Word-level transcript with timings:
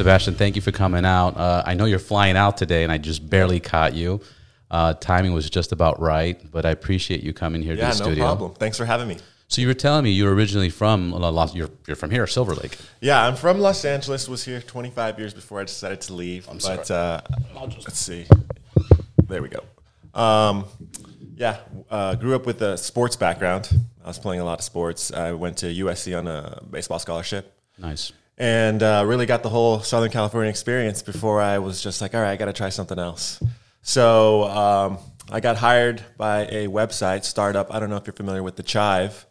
Sebastian, 0.00 0.34
thank 0.34 0.56
you 0.56 0.62
for 0.62 0.72
coming 0.72 1.04
out. 1.04 1.36
Uh, 1.36 1.62
I 1.66 1.74
know 1.74 1.84
you're 1.84 1.98
flying 1.98 2.34
out 2.34 2.56
today, 2.56 2.84
and 2.84 2.90
I 2.90 2.96
just 2.96 3.28
barely 3.28 3.60
caught 3.60 3.92
you. 3.92 4.22
Uh, 4.70 4.94
timing 4.94 5.34
was 5.34 5.50
just 5.50 5.72
about 5.72 6.00
right, 6.00 6.40
but 6.50 6.64
I 6.64 6.70
appreciate 6.70 7.22
you 7.22 7.34
coming 7.34 7.60
here 7.60 7.74
Yeah, 7.74 7.90
to 7.90 7.98
the 7.98 8.04
no 8.04 8.04
studio. 8.06 8.24
problem. 8.24 8.54
Thanks 8.54 8.78
for 8.78 8.86
having 8.86 9.08
me. 9.08 9.18
So 9.48 9.60
you 9.60 9.66
were 9.66 9.74
telling 9.74 10.04
me 10.04 10.10
you 10.12 10.24
were 10.24 10.34
originally 10.34 10.70
from 10.70 11.10
Los, 11.10 11.54
you're, 11.54 11.68
you're 11.86 11.96
from 11.96 12.10
here, 12.10 12.26
Silver 12.26 12.54
Lake. 12.54 12.78
Yeah, 13.02 13.22
I'm 13.26 13.36
from 13.36 13.58
Los 13.58 13.84
Angeles. 13.84 14.26
Was 14.26 14.42
here 14.42 14.62
25 14.62 15.18
years 15.18 15.34
before 15.34 15.60
I 15.60 15.64
decided 15.64 16.00
to 16.02 16.14
leave. 16.14 16.48
sorry. 16.60 16.78
but 16.78 16.90
uh, 16.90 17.20
let's 17.54 17.98
see. 17.98 18.24
There 19.28 19.42
we 19.42 19.50
go. 19.50 19.64
Um, 20.18 20.64
yeah, 21.36 21.58
uh, 21.90 22.14
grew 22.14 22.34
up 22.34 22.46
with 22.46 22.62
a 22.62 22.78
sports 22.78 23.16
background. 23.16 23.68
I 24.02 24.08
was 24.08 24.18
playing 24.18 24.40
a 24.40 24.44
lot 24.46 24.60
of 24.60 24.64
sports. 24.64 25.12
I 25.12 25.32
went 25.32 25.58
to 25.58 25.66
USC 25.66 26.16
on 26.18 26.26
a 26.26 26.62
baseball 26.70 26.98
scholarship. 27.00 27.52
Nice. 27.76 28.12
And 28.40 28.82
uh, 28.82 29.04
really 29.06 29.26
got 29.26 29.42
the 29.42 29.50
whole 29.50 29.80
Southern 29.80 30.10
California 30.10 30.48
experience 30.48 31.02
before 31.02 31.42
I 31.42 31.58
was 31.58 31.82
just 31.82 32.00
like, 32.00 32.14
all 32.14 32.22
right, 32.22 32.30
I 32.30 32.36
got 32.36 32.46
to 32.46 32.54
try 32.54 32.70
something 32.70 32.98
else. 32.98 33.38
So 33.82 34.44
um, 34.44 34.98
I 35.30 35.40
got 35.40 35.58
hired 35.58 36.02
by 36.16 36.46
a 36.46 36.66
website 36.66 37.24
startup. 37.24 37.72
I 37.72 37.78
don't 37.78 37.90
know 37.90 37.96
if 37.96 38.06
you're 38.06 38.14
familiar 38.14 38.42
with 38.42 38.56
the 38.56 38.62
Chive, 38.62 39.26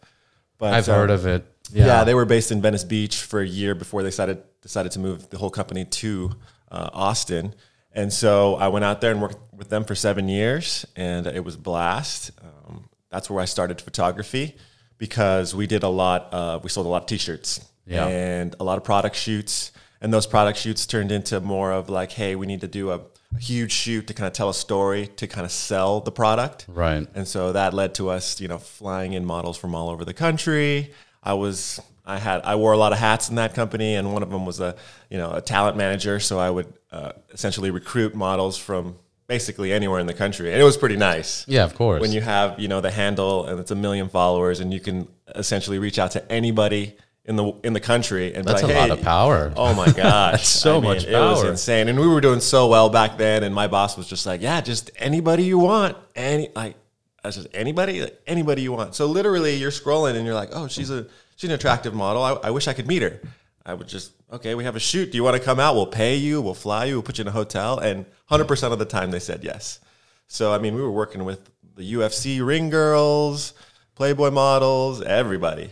but 0.58 0.74
I've 0.74 0.88
um, 0.88 0.94
heard 0.94 1.10
of 1.10 1.26
it. 1.26 1.44
Yeah. 1.72 2.04
they 2.04 2.14
were 2.14 2.24
based 2.24 2.52
in 2.52 2.62
Venice 2.62 2.84
Beach 2.84 3.16
for 3.16 3.40
a 3.40 3.46
year 3.46 3.74
before 3.74 4.04
they 4.04 4.10
decided 4.10 4.44
decided 4.62 4.92
to 4.92 5.00
move 5.00 5.28
the 5.30 5.38
whole 5.38 5.50
company 5.50 5.84
to 5.86 6.30
uh, 6.70 6.90
Austin. 6.92 7.54
And 7.92 8.12
so 8.12 8.54
I 8.56 8.68
went 8.68 8.84
out 8.84 9.00
there 9.00 9.10
and 9.10 9.20
worked 9.20 9.38
with 9.52 9.70
them 9.70 9.82
for 9.84 9.96
seven 9.96 10.28
years, 10.28 10.86
and 10.94 11.26
it 11.26 11.44
was 11.44 11.56
a 11.56 11.58
blast. 11.58 12.30
Um, 12.40 12.88
that's 13.10 13.28
where 13.28 13.42
I 13.42 13.46
started 13.46 13.80
photography 13.80 14.56
because 14.98 15.52
we 15.52 15.66
did 15.66 15.82
a 15.82 15.88
lot. 15.88 16.32
Of, 16.32 16.62
we 16.62 16.70
sold 16.70 16.86
a 16.86 16.90
lot 16.90 17.02
of 17.02 17.08
T-shirts 17.08 17.66
Yeah. 17.86 18.06
and 18.06 18.54
a 18.60 18.64
lot 18.64 18.78
of 18.78 18.84
product 18.84 19.16
shoots, 19.16 19.72
and 20.00 20.12
those 20.12 20.26
product 20.26 20.58
shoots 20.58 20.86
turned 20.86 21.10
into 21.10 21.40
more 21.40 21.72
of 21.72 21.88
like, 21.88 22.12
hey, 22.12 22.36
we 22.36 22.46
need 22.46 22.60
to 22.60 22.68
do 22.68 22.90
a, 22.90 23.00
a 23.34 23.38
huge 23.38 23.72
shoot 23.72 24.06
to 24.06 24.14
kind 24.14 24.26
of 24.26 24.32
tell 24.32 24.48
a 24.48 24.54
story 24.54 25.08
to 25.16 25.26
kind 25.26 25.44
of 25.44 25.50
sell 25.50 26.00
the 26.00 26.12
product. 26.12 26.66
Right. 26.68 27.06
And 27.14 27.26
so 27.26 27.52
that 27.52 27.74
led 27.74 27.94
to 27.94 28.08
us, 28.10 28.40
you 28.40 28.48
know, 28.48 28.58
flying 28.58 29.12
in 29.12 29.24
models 29.24 29.56
from 29.58 29.74
all 29.74 29.90
over 29.90 30.04
the 30.04 30.14
country. 30.14 30.92
I 31.22 31.34
was, 31.34 31.80
I 32.06 32.18
had, 32.18 32.42
I 32.42 32.54
wore 32.54 32.72
a 32.72 32.78
lot 32.78 32.92
of 32.92 32.98
hats 32.98 33.28
in 33.28 33.36
that 33.36 33.54
company, 33.54 33.94
and 33.96 34.12
one 34.12 34.22
of 34.22 34.30
them 34.30 34.46
was 34.46 34.60
a, 34.60 34.76
you 35.10 35.18
know, 35.18 35.32
a 35.32 35.40
talent 35.40 35.76
manager. 35.76 36.20
So 36.20 36.38
I 36.38 36.50
would 36.50 36.72
uh, 36.92 37.12
essentially 37.32 37.70
recruit 37.70 38.14
models 38.14 38.56
from 38.56 38.96
basically 39.26 39.72
anywhere 39.72 40.00
in 40.00 40.06
the 40.06 40.14
country, 40.14 40.52
and 40.52 40.60
it 40.60 40.64
was 40.64 40.76
pretty 40.76 40.96
nice. 40.96 41.46
Yeah, 41.46 41.64
of 41.64 41.74
course. 41.74 42.00
When 42.00 42.10
you 42.10 42.20
have, 42.20 42.58
you 42.58 42.68
know, 42.68 42.80
the 42.80 42.90
handle 42.90 43.46
and 43.46 43.60
it's 43.60 43.70
a 43.70 43.76
million 43.76 44.08
followers, 44.08 44.58
and 44.60 44.72
you 44.74 44.80
can 44.80 45.06
essentially 45.36 45.78
reach 45.78 45.98
out 46.00 46.10
to 46.12 46.32
anybody 46.32 46.96
in 47.30 47.36
the 47.36 47.52
in 47.62 47.72
the 47.72 47.80
country 47.80 48.34
and 48.34 48.44
That's 48.44 48.60
be 48.60 48.72
a 48.72 48.74
like, 48.74 48.88
lot 48.88 48.98
of 48.98 49.04
power. 49.04 49.52
Oh 49.56 49.72
my 49.72 49.90
gosh, 49.92 50.46
so 50.66 50.80
much 50.80 51.04
It 51.04 51.12
was 51.12 51.44
insane, 51.44 51.88
and 51.88 51.98
we 51.98 52.08
were 52.08 52.20
doing 52.20 52.40
so 52.40 52.66
well 52.66 52.90
back 52.90 53.16
then. 53.18 53.44
And 53.44 53.54
my 53.54 53.68
boss 53.68 53.96
was 53.96 54.08
just 54.08 54.26
like, 54.26 54.42
"Yeah, 54.42 54.60
just 54.60 54.90
anybody 54.96 55.44
you 55.44 55.58
want, 55.58 55.96
any 56.14 56.50
like." 56.54 56.76
I 57.22 57.28
said, 57.28 57.48
anybody, 57.52 58.00
like, 58.00 58.18
anybody 58.26 58.62
you 58.62 58.72
want. 58.72 58.94
So 58.94 59.04
literally, 59.04 59.54
you're 59.54 59.70
scrolling 59.70 60.16
and 60.16 60.26
you're 60.26 60.34
like, 60.34 60.50
"Oh, 60.52 60.66
she's 60.66 60.90
a 60.90 61.06
she's 61.36 61.48
an 61.48 61.54
attractive 61.54 61.94
model. 61.94 62.22
I, 62.22 62.32
I 62.48 62.50
wish 62.50 62.66
I 62.66 62.72
could 62.72 62.88
meet 62.88 63.02
her." 63.02 63.20
I 63.64 63.74
would 63.74 63.86
just, 63.86 64.12
okay, 64.32 64.54
we 64.54 64.64
have 64.64 64.74
a 64.74 64.80
shoot. 64.80 65.12
Do 65.12 65.18
you 65.18 65.22
want 65.22 65.36
to 65.36 65.42
come 65.42 65.60
out? 65.60 65.74
We'll 65.74 65.86
pay 65.86 66.16
you. 66.16 66.40
We'll 66.40 66.54
fly 66.54 66.86
you. 66.86 66.94
We'll 66.94 67.02
put 67.02 67.18
you 67.18 67.22
in 67.22 67.28
a 67.28 67.30
hotel. 67.30 67.78
And 67.78 68.06
100% 68.30 68.72
of 68.72 68.78
the 68.78 68.86
time, 68.86 69.10
they 69.10 69.18
said 69.18 69.44
yes. 69.44 69.80
So 70.28 70.52
I 70.52 70.58
mean, 70.58 70.74
we 70.74 70.80
were 70.80 70.90
working 70.90 71.24
with 71.24 71.50
the 71.76 71.92
UFC 71.92 72.44
ring 72.44 72.70
girls, 72.70 73.52
Playboy 73.94 74.30
models, 74.30 75.02
everybody. 75.02 75.70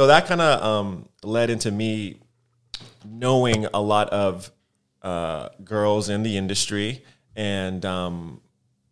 So 0.00 0.06
that 0.06 0.24
kind 0.24 0.40
of 0.40 0.62
um, 0.62 1.08
led 1.22 1.50
into 1.50 1.70
me 1.70 2.20
knowing 3.04 3.66
a 3.66 3.82
lot 3.82 4.08
of 4.08 4.50
uh, 5.02 5.50
girls 5.62 6.08
in 6.08 6.22
the 6.22 6.38
industry. 6.38 7.04
And 7.36 7.84
um, 7.84 8.40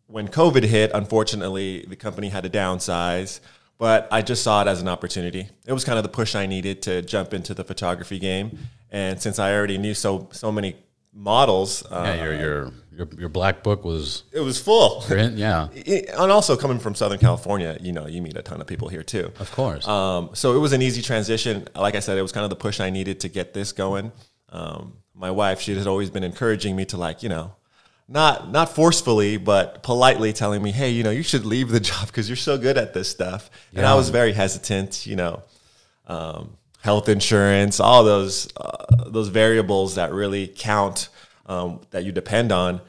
when 0.07 0.29
COVID 0.29 0.65
hit, 0.65 0.91
unfortunately, 0.93 1.87
the 1.89 1.97
company 1.97 2.29
had 2.29 2.45
to 2.45 2.51
downsize. 2.51 3.41
But 3.79 4.07
I 4.11 4.21
just 4.21 4.43
saw 4.43 4.61
it 4.61 4.69
as 4.69 4.83
an 4.83 4.89
opportunity. 4.89 5.49
It 5.65 5.73
was 5.73 5.83
kind 5.83 5.97
of 5.97 6.03
the 6.03 6.11
push 6.11 6.35
I 6.35 6.45
needed 6.45 6.83
to 6.83 7.01
jump 7.01 7.33
into 7.33 7.55
the 7.55 7.65
photography 7.65 8.19
game. 8.19 8.59
And 8.91 9.19
since 9.19 9.39
I 9.39 9.55
already 9.55 9.79
knew 9.79 9.95
so 9.95 10.29
so 10.33 10.53
many 10.53 10.77
models, 11.15 11.87
uh, 11.91 12.03
yeah, 12.05 12.23
your, 12.23 12.35
your 12.35 12.73
your 12.99 13.09
your 13.17 13.29
black 13.29 13.63
book 13.63 13.85
was 13.85 14.25
it 14.33 14.41
was 14.41 14.61
full. 14.61 15.05
yeah, 15.37 15.69
and 15.87 16.33
also 16.33 16.57
coming 16.57 16.79
from 16.79 16.95
Southern 16.95 17.19
California, 17.19 17.79
you 17.81 17.93
know, 17.93 18.07
you 18.07 18.21
meet 18.21 18.37
a 18.37 18.43
ton 18.43 18.61
of 18.61 18.67
people 18.67 18.89
here 18.89 19.05
too. 19.05 19.33
of 19.39 19.51
course. 19.53 19.87
Um, 19.87 20.31
so 20.35 20.57
it 20.57 20.59
was 20.59 20.73
an 20.73 20.83
easy 20.83 21.01
transition. 21.01 21.69
Like 21.75 21.95
I 21.95 22.01
said, 22.01 22.19
it 22.19 22.23
was 22.23 22.33
kind 22.33 22.45
of 22.45 22.51
the 22.51 22.57
push 22.57 22.81
I 22.81 22.91
needed 22.91 23.21
to 23.21 23.29
get 23.29 23.55
this 23.55 23.73
going. 23.73 24.13
Um, 24.51 24.95
my 25.15 25.31
wife, 25.31 25.61
she 25.61 25.75
has 25.75 25.87
always 25.87 26.11
been 26.11 26.25
encouraging 26.25 26.75
me 26.77 26.85
to 26.87 26.97
like, 26.97 27.23
you 27.23 27.29
know, 27.29 27.53
not 28.09 28.51
not 28.51 28.75
forcefully, 28.75 29.37
but 29.37 29.83
politely 29.83 30.33
telling 30.33 30.63
me, 30.63 30.73
hey, 30.73 30.91
you 30.91 31.05
know, 31.05 31.11
you 31.11 31.23
should 31.23 31.45
leave 31.47 31.69
the 31.69 31.81
job 31.91 32.07
because 32.09 32.29
you're 32.29 32.37
so 32.37 32.59
good 32.59 32.77
at 32.77 32.95
this 32.95 33.09
stuff. 33.09 33.51
And 33.75 33.87
I 33.87 33.95
was 33.95 34.11
very 34.11 34.33
hesitant, 34.33 35.07
you 35.07 35.17
know, 35.17 35.43
um, 36.07 36.57
health 36.81 37.09
insurance, 37.09 37.79
all 37.81 38.03
those 38.03 38.49
uh, 38.57 38.87
those 39.07 39.29
variables 39.29 39.95
that 39.95 40.13
really 40.13 40.49
count 40.49 41.11
um, 41.49 41.81
that 41.91 42.05
you 42.05 42.13
depend 42.13 42.53
on. 42.53 42.81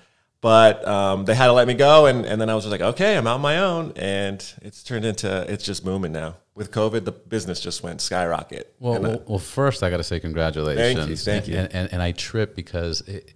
But 0.42 0.88
um, 0.88 1.26
they 1.26 1.36
had 1.36 1.48
to 1.48 1.54
let 1.54 1.68
me 1.68 1.74
go, 1.74 2.06
and, 2.06 2.26
and 2.26 2.40
then 2.40 2.50
I 2.50 2.56
was 2.56 2.64
just 2.64 2.72
like, 2.72 2.80
okay, 2.82 3.18
I'm 3.18 3.28
on 3.28 3.42
my 3.42 3.58
own, 3.58 3.92
and 3.98 4.42
it's 4.62 4.84
turned 4.84 5.04
into 5.04 5.46
it's 5.52 5.66
just 5.66 5.84
booming 5.84 6.14
now. 6.14 6.38
With 6.56 6.72
COVID, 6.72 7.04
the 7.04 7.12
business 7.12 7.60
just 7.60 7.84
went 7.84 8.00
skyrocket. 8.00 8.74
Well, 8.80 8.96
And, 8.96 9.06
uh, 9.06 9.10
well, 9.10 9.24
well, 9.28 9.40
first 9.40 9.84
I 9.84 9.90
got 9.90 9.98
to 9.98 10.04
say 10.04 10.20
congratulations. 10.20 11.26
thank 11.26 11.48
you. 11.48 11.58
And, 11.58 11.74
and, 11.74 11.94
and 11.94 12.02
I 12.02 12.14
trip 12.14 12.56
because 12.56 13.02
it, 13.02 13.34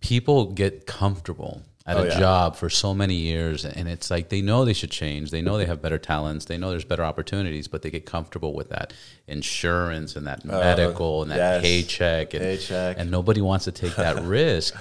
people 0.00 0.52
get 0.52 0.86
comfortable 0.86 1.62
at 1.86 1.96
Oh, 1.96 2.02
a 2.02 2.06
yeah. 2.08 2.18
job 2.18 2.56
for 2.56 2.70
so 2.70 2.94
many 2.94 3.14
years, 3.16 3.64
and 3.64 3.88
it's 3.88 4.10
like 4.10 4.28
they 4.28 4.40
know 4.40 4.64
they 4.64 4.72
should 4.72 4.90
change. 4.90 5.30
They 5.30 5.42
know 5.42 5.56
they 5.58 5.66
have 5.66 5.82
better 5.82 5.98
talents. 5.98 6.44
They 6.44 6.56
know 6.56 6.70
there's 6.70 6.84
better 6.84 7.04
opportunities, 7.04 7.66
but 7.68 7.82
they 7.82 7.90
get 7.90 8.06
comfortable 8.06 8.54
with 8.54 8.68
that 8.70 8.92
insurance 9.26 10.14
and 10.16 10.26
that 10.26 10.44
medical 10.44 11.22
and 11.22 11.30
that 11.30 11.36
Uh, 11.40 11.42
yes. 11.54 11.62
paycheck, 11.62 12.34
and, 12.34 12.42
Paycheck. 12.42 12.98
and 12.98 13.10
nobody 13.10 13.40
wants 13.40 13.64
to 13.64 13.72
take 13.72 13.96
that 13.96 14.22
risk. 14.22 14.74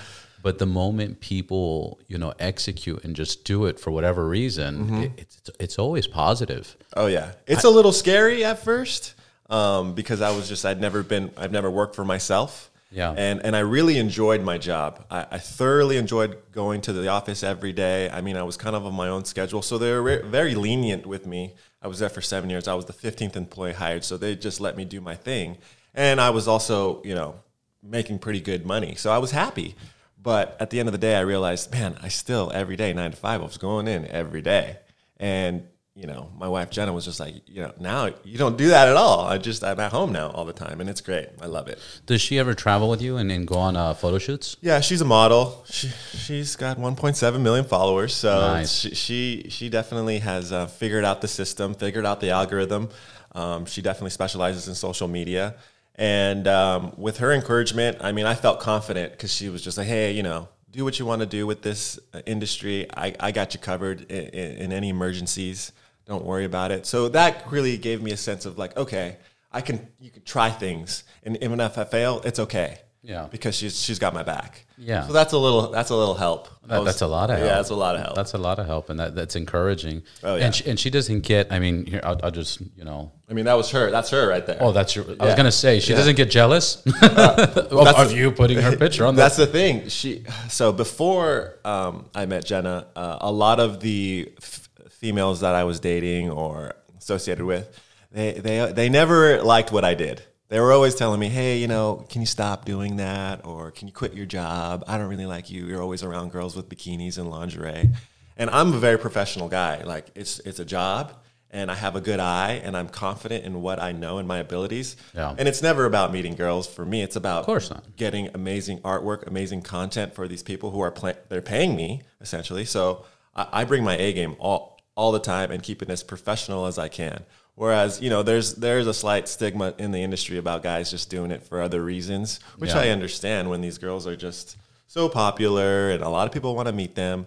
But 0.44 0.58
the 0.58 0.66
moment 0.66 1.20
people, 1.20 2.00
you 2.08 2.18
know, 2.18 2.34
execute 2.40 3.04
and 3.04 3.16
just 3.16 3.44
do 3.46 3.66
it 3.68 3.80
for 3.80 3.92
whatever 3.92 4.28
reason, 4.28 4.86
Mm-hmm. 4.86 5.02
it, 5.04 5.12
it's 5.18 5.50
it's 5.60 5.80
always 5.80 6.08
positive. 6.08 6.76
Oh 6.96 7.06
yeah, 7.08 7.34
it's 7.46 7.64
a 7.64 7.70
little 7.70 7.92
scary 7.92 8.44
at 8.44 8.58
first 8.64 9.14
um, 9.52 9.94
because 9.94 10.20
I 10.22 10.36
was 10.36 10.50
just 10.50 10.66
I'd 10.66 10.82
never 10.82 11.04
been 11.04 11.30
I've 11.38 11.52
never 11.52 11.70
worked 11.70 11.96
for 11.96 12.04
myself. 12.06 12.71
Yeah. 12.92 13.14
and 13.18 13.42
and 13.46 13.56
I 13.56 13.60
really 13.60 13.98
enjoyed 13.98 14.42
my 14.42 14.58
job. 14.58 15.06
I, 15.10 15.26
I 15.32 15.38
thoroughly 15.38 15.98
enjoyed 15.98 16.38
going 16.52 16.82
to 16.82 16.94
the 16.94 17.08
office 17.08 17.42
every 17.42 17.72
day. 17.72 18.10
I 18.10 18.22
mean, 18.22 18.36
I 18.36 18.44
was 18.44 18.58
kind 18.58 18.76
of 18.76 18.86
on 18.86 18.94
my 18.94 19.08
own 19.08 19.24
schedule, 19.26 19.62
so 19.62 19.78
they 19.78 19.92
were 19.92 20.02
re- 20.02 20.22
very 20.24 20.56
lenient 20.56 21.06
with 21.06 21.26
me. 21.26 21.54
I 21.82 21.88
was 21.88 22.00
there 22.00 22.10
for 22.10 22.22
seven 22.22 22.50
years. 22.50 22.68
I 22.68 22.74
was 22.74 22.86
the 22.86 22.94
fifteenth 22.94 23.38
employee 23.38 23.74
hired, 23.74 24.04
so 24.04 24.18
they 24.18 24.36
just 24.36 24.60
let 24.60 24.76
me 24.76 24.84
do 24.86 25.00
my 25.00 25.16
thing, 25.16 25.58
and 25.94 26.20
I 26.20 26.30
was 26.32 26.48
also 26.48 27.02
you 27.04 27.16
know 27.16 27.36
making 27.82 28.20
pretty 28.20 28.42
good 28.42 28.66
money, 28.66 28.96
so 28.96 29.12
I 29.12 29.18
was 29.20 29.32
happy. 29.32 29.76
But 30.22 30.56
at 30.60 30.70
the 30.70 30.80
end 30.80 30.88
of 30.88 30.94
the 30.94 31.00
day, 31.00 31.16
I 31.16 31.22
realized, 31.22 31.72
man, 31.72 31.98
I 32.04 32.10
still 32.10 32.52
every 32.54 32.76
day 32.76 32.94
nine 32.94 33.12
to 33.12 33.18
five. 33.18 33.42
I 33.42 33.46
was 33.46 33.58
going 33.58 33.88
in 33.88 34.06
every 34.08 34.42
day, 34.42 34.78
and 35.18 35.64
you 35.94 36.08
know, 36.08 36.32
my 36.38 36.48
wife 36.48 36.70
Jenna 36.70 36.94
was 36.94 37.04
just 37.04 37.20
like, 37.20 37.36
you 37.48 37.62
know, 37.62 37.74
now 37.78 38.10
you 38.24 38.38
don't 38.38 38.58
do 38.58 38.70
that 38.70 38.88
at 38.88 38.96
all. 38.96 39.26
I 39.26 39.38
just 39.38 39.62
I'm 39.64 39.80
at 39.80 39.92
home 39.92 40.14
now 40.14 40.30
all 40.32 40.46
the 40.46 40.54
time, 40.54 40.80
and 40.80 40.90
it's 40.90 41.02
great. 41.02 41.28
I 41.42 41.48
love 41.48 41.68
it. 41.68 41.80
Does 42.06 42.22
she 42.22 42.40
ever 42.40 42.54
travel 42.54 42.90
with 42.90 43.02
you 43.02 43.18
and, 43.18 43.30
and 43.32 43.46
go 43.46 43.56
on 43.56 43.76
uh, 43.76 43.94
photo 43.94 44.18
shoots? 44.18 44.56
Yeah, 44.62 44.80
she's 44.80 45.02
a 45.02 45.06
model. 45.06 45.66
She 45.70 45.90
she's 45.90 46.56
got 46.56 46.78
1.7 46.78 47.42
million 47.42 47.66
followers, 47.66 48.14
so 48.14 48.40
Nice. 48.40 48.72
she, 48.72 48.96
she 48.96 49.46
she 49.50 49.70
definitely 49.70 50.20
has 50.20 50.52
uh, 50.54 50.68
figured 50.68 51.04
out 51.04 51.20
the 51.22 51.28
system, 51.28 51.74
figured 51.74 52.06
out 52.06 52.22
the 52.22 52.30
algorithm. 52.30 52.90
Um, 53.34 53.66
she 53.66 53.82
definitely 53.82 54.12
specializes 54.12 54.68
in 54.70 54.76
social 54.76 55.10
media, 55.10 55.56
and 55.96 56.48
um, 56.48 56.94
with 56.98 57.18
her 57.18 57.34
encouragement, 57.34 57.98
I 58.00 58.14
mean, 58.14 58.26
I 58.26 58.36
felt 58.36 58.62
confident 58.62 59.12
because 59.12 59.34
she 59.34 59.50
was 59.50 59.62
just 59.62 59.78
like, 59.78 59.88
hey, 59.88 60.12
you 60.14 60.24
know, 60.24 60.48
do 60.72 60.86
what 60.86 61.00
you 61.00 61.06
want 61.06 61.20
to 61.20 61.26
do 61.26 61.46
with 61.46 61.62
this 61.62 62.00
uh, 62.14 62.22
industry. 62.26 62.88
I, 62.96 63.14
I 63.20 63.32
got 63.32 63.54
you 63.54 63.60
covered 63.60 64.10
in, 64.10 64.26
in, 64.28 64.58
in 64.58 64.72
any 64.72 64.88
emergencies. 64.90 65.74
Don't 66.08 66.26
worry 66.26 66.46
about 66.46 66.72
it. 66.72 66.86
So 66.86 67.10
that 67.10 67.46
really 67.52 67.78
gave 67.78 68.02
me 68.02 68.12
a 68.12 68.18
sense 68.18 68.46
of 68.46 68.58
like, 68.58 68.76
okay, 68.78 69.18
I 69.52 69.62
can 69.62 69.88
you 70.00 70.10
can 70.12 70.24
try 70.24 70.50
things, 70.50 71.04
and 71.24 71.38
even 71.44 71.60
if 71.60 71.78
I 71.78 71.84
fail, 71.84 72.22
it's 72.24 72.40
okay. 72.40 72.80
Yeah. 73.04 73.28
because 73.32 73.56
she's 73.56 73.82
she's 73.82 73.98
got 73.98 74.14
my 74.14 74.22
back. 74.22 74.64
Yeah. 74.78 75.08
So 75.08 75.14
that's 75.14 75.34
a 75.34 75.38
little 75.38 75.72
that's 75.72 75.90
a 75.90 75.96
little 75.96 76.14
help. 76.14 76.48
That, 76.68 76.78
was- 76.78 76.86
that's 76.86 77.02
a 77.02 77.08
lot 77.08 77.32
of 77.32 77.38
help. 77.38 77.50
Yeah, 77.50 77.56
that's 77.56 77.72
a 77.72 77.76
lot 77.76 77.96
of 77.96 78.02
help. 78.04 78.16
That's 78.16 78.34
a 78.34 78.38
lot 78.38 78.60
of 78.60 78.68
help, 78.68 78.90
and 78.92 79.00
that, 79.00 79.16
that's 79.16 79.36
encouraging. 79.36 80.04
Oh, 80.24 80.36
yeah. 80.36 80.46
And 80.46 80.54
she, 80.56 80.70
and 80.70 80.80
she 80.80 80.92
doesn't 80.92 81.22
get. 81.22 81.52
I 81.52 81.58
mean, 81.58 81.88
here 81.88 82.00
I'll, 82.04 82.20
I'll 82.24 82.30
just 82.32 82.62
you 82.78 82.84
know. 82.84 83.12
I 83.28 83.34
mean, 83.34 83.46
that 83.46 83.56
was 83.56 83.72
her. 83.72 83.90
That's 83.90 84.12
her 84.12 84.28
right 84.30 84.46
there. 84.46 84.60
Oh, 84.62 84.72
that's 84.72 84.96
your. 84.96 85.04
I 85.20 85.26
was 85.26 85.34
gonna 85.36 85.52
say 85.52 85.80
she 85.80 85.94
Yeah. 85.94 85.98
doesn't 85.98 86.16
get 86.16 86.30
jealous 86.30 86.84
of, 87.02 87.72
of 87.72 88.12
you 88.12 88.32
putting 88.32 88.60
her 88.60 88.78
picture 88.78 89.06
on. 89.08 89.16
That's 89.16 89.38
That. 89.38 89.48
the 89.48 89.52
thing. 89.52 89.88
She 89.90 90.24
so 90.50 90.72
before 90.72 91.58
um, 91.66 92.06
I 92.14 92.28
met 92.28 92.46
Jenna, 92.46 92.86
uh, 92.96 93.18
a 93.22 93.32
lot 93.32 93.60
of 93.60 93.80
the 93.80 94.32
f- 94.42 94.70
females 95.02 95.40
that 95.42 95.56
I 95.56 95.64
was 95.66 95.80
dating 95.80 96.30
or 96.30 96.74
associated 96.98 97.46
with, 97.46 97.66
they 98.12 98.34
they 98.34 98.72
they 98.72 98.88
never 98.90 99.42
liked 99.42 99.72
what 99.72 99.84
I 99.84 99.96
did. 99.96 100.22
they 100.50 100.60
were 100.60 100.72
always 100.78 100.96
telling 100.96 101.20
me, 101.20 101.30
"Hey, 101.30 101.58
you 101.58 101.68
know, 101.68 102.06
can 102.10 102.22
you 102.22 102.28
stop 102.28 102.66
doing 102.66 102.98
that, 102.98 103.46
or 103.46 103.72
can 103.72 103.88
you 103.88 103.94
quit 103.94 104.14
your 104.14 104.26
job? 104.28 104.84
I 104.88 104.98
don't 104.98 105.10
really 105.10 105.26
like 105.36 105.50
you. 105.50 105.66
You're 105.68 105.82
always 105.82 106.04
around 106.04 106.32
girls 106.32 106.56
with 106.56 106.70
bikinis 106.70 107.18
and 107.18 107.30
lingerie." 107.30 107.90
And 108.38 108.50
I'm 108.50 108.74
a 108.74 108.80
very 108.88 108.98
professional 108.98 109.48
guy. 109.50 109.84
Like 109.94 110.06
it's 110.16 110.40
it's 110.50 110.60
a 110.60 110.66
job, 110.66 111.14
and 111.52 111.72
I 111.72 111.76
have 111.76 111.96
a 111.96 112.02
good 112.02 112.20
eye, 112.20 112.62
and 112.66 112.76
I'm 112.78 112.90
confident 112.90 113.46
in 113.46 113.62
what 113.62 113.78
I 113.82 113.92
know 113.94 114.18
and 114.20 114.28
my 114.28 114.40
abilities. 114.40 114.98
Yeah. 115.16 115.36
And 115.38 115.48
it's 115.48 115.62
never 115.62 115.86
about 115.86 116.12
meeting 116.12 116.36
girls. 116.36 116.68
For 116.68 116.86
me, 116.86 117.02
it's 117.02 117.16
about 117.16 117.40
Of 117.42 117.46
course 117.46 117.70
not. 117.70 117.84
getting 117.96 118.30
amazing 118.34 118.80
artwork, 118.82 119.26
amazing 119.28 119.62
content 119.64 120.14
for 120.14 120.28
these 120.28 120.44
people 120.44 120.70
who 120.72 120.82
are 120.82 120.92
pla- 120.92 121.20
they're 121.30 121.42
paying 121.56 121.76
me 121.76 122.02
essentially. 122.20 122.66
So 122.66 123.06
I, 123.36 123.44
I 123.60 123.64
bring 123.66 123.84
my 123.84 123.96
A 123.98 124.12
game 124.14 124.36
all 124.40 124.78
all 125.02 125.12
the 125.12 125.20
time 125.20 125.50
and 125.50 125.64
keep 125.64 125.82
it 125.82 125.90
as 125.90 126.04
professional 126.04 126.68
as 126.68 126.78
I 126.78 126.88
can. 126.88 127.24
Whereas 127.56 128.00
you 128.02 128.10
know, 128.12 128.22
there's 128.22 128.54
there's 128.54 128.86
a 128.86 128.94
slight 128.94 129.28
stigma 129.28 129.74
in 129.80 129.92
the 129.92 130.04
industry 130.04 130.38
about 130.38 130.62
guys 130.62 130.92
just 130.92 131.10
doing 131.10 131.32
it 131.32 131.42
for 131.42 131.60
other 131.60 131.84
reasons, 131.84 132.40
which 132.60 132.70
Yeah. 132.70 132.82
I 132.82 132.90
understand 132.90 133.50
when 133.50 133.62
these 133.62 133.80
girls 133.80 134.06
are 134.06 134.16
just 134.16 134.58
so 134.88 135.10
popular 135.10 135.90
and 135.90 136.04
a 136.04 136.10
lot 136.10 136.28
of 136.28 136.32
people 136.34 136.56
want 136.56 136.68
to 136.68 136.74
meet 136.74 136.94
them. 136.94 137.26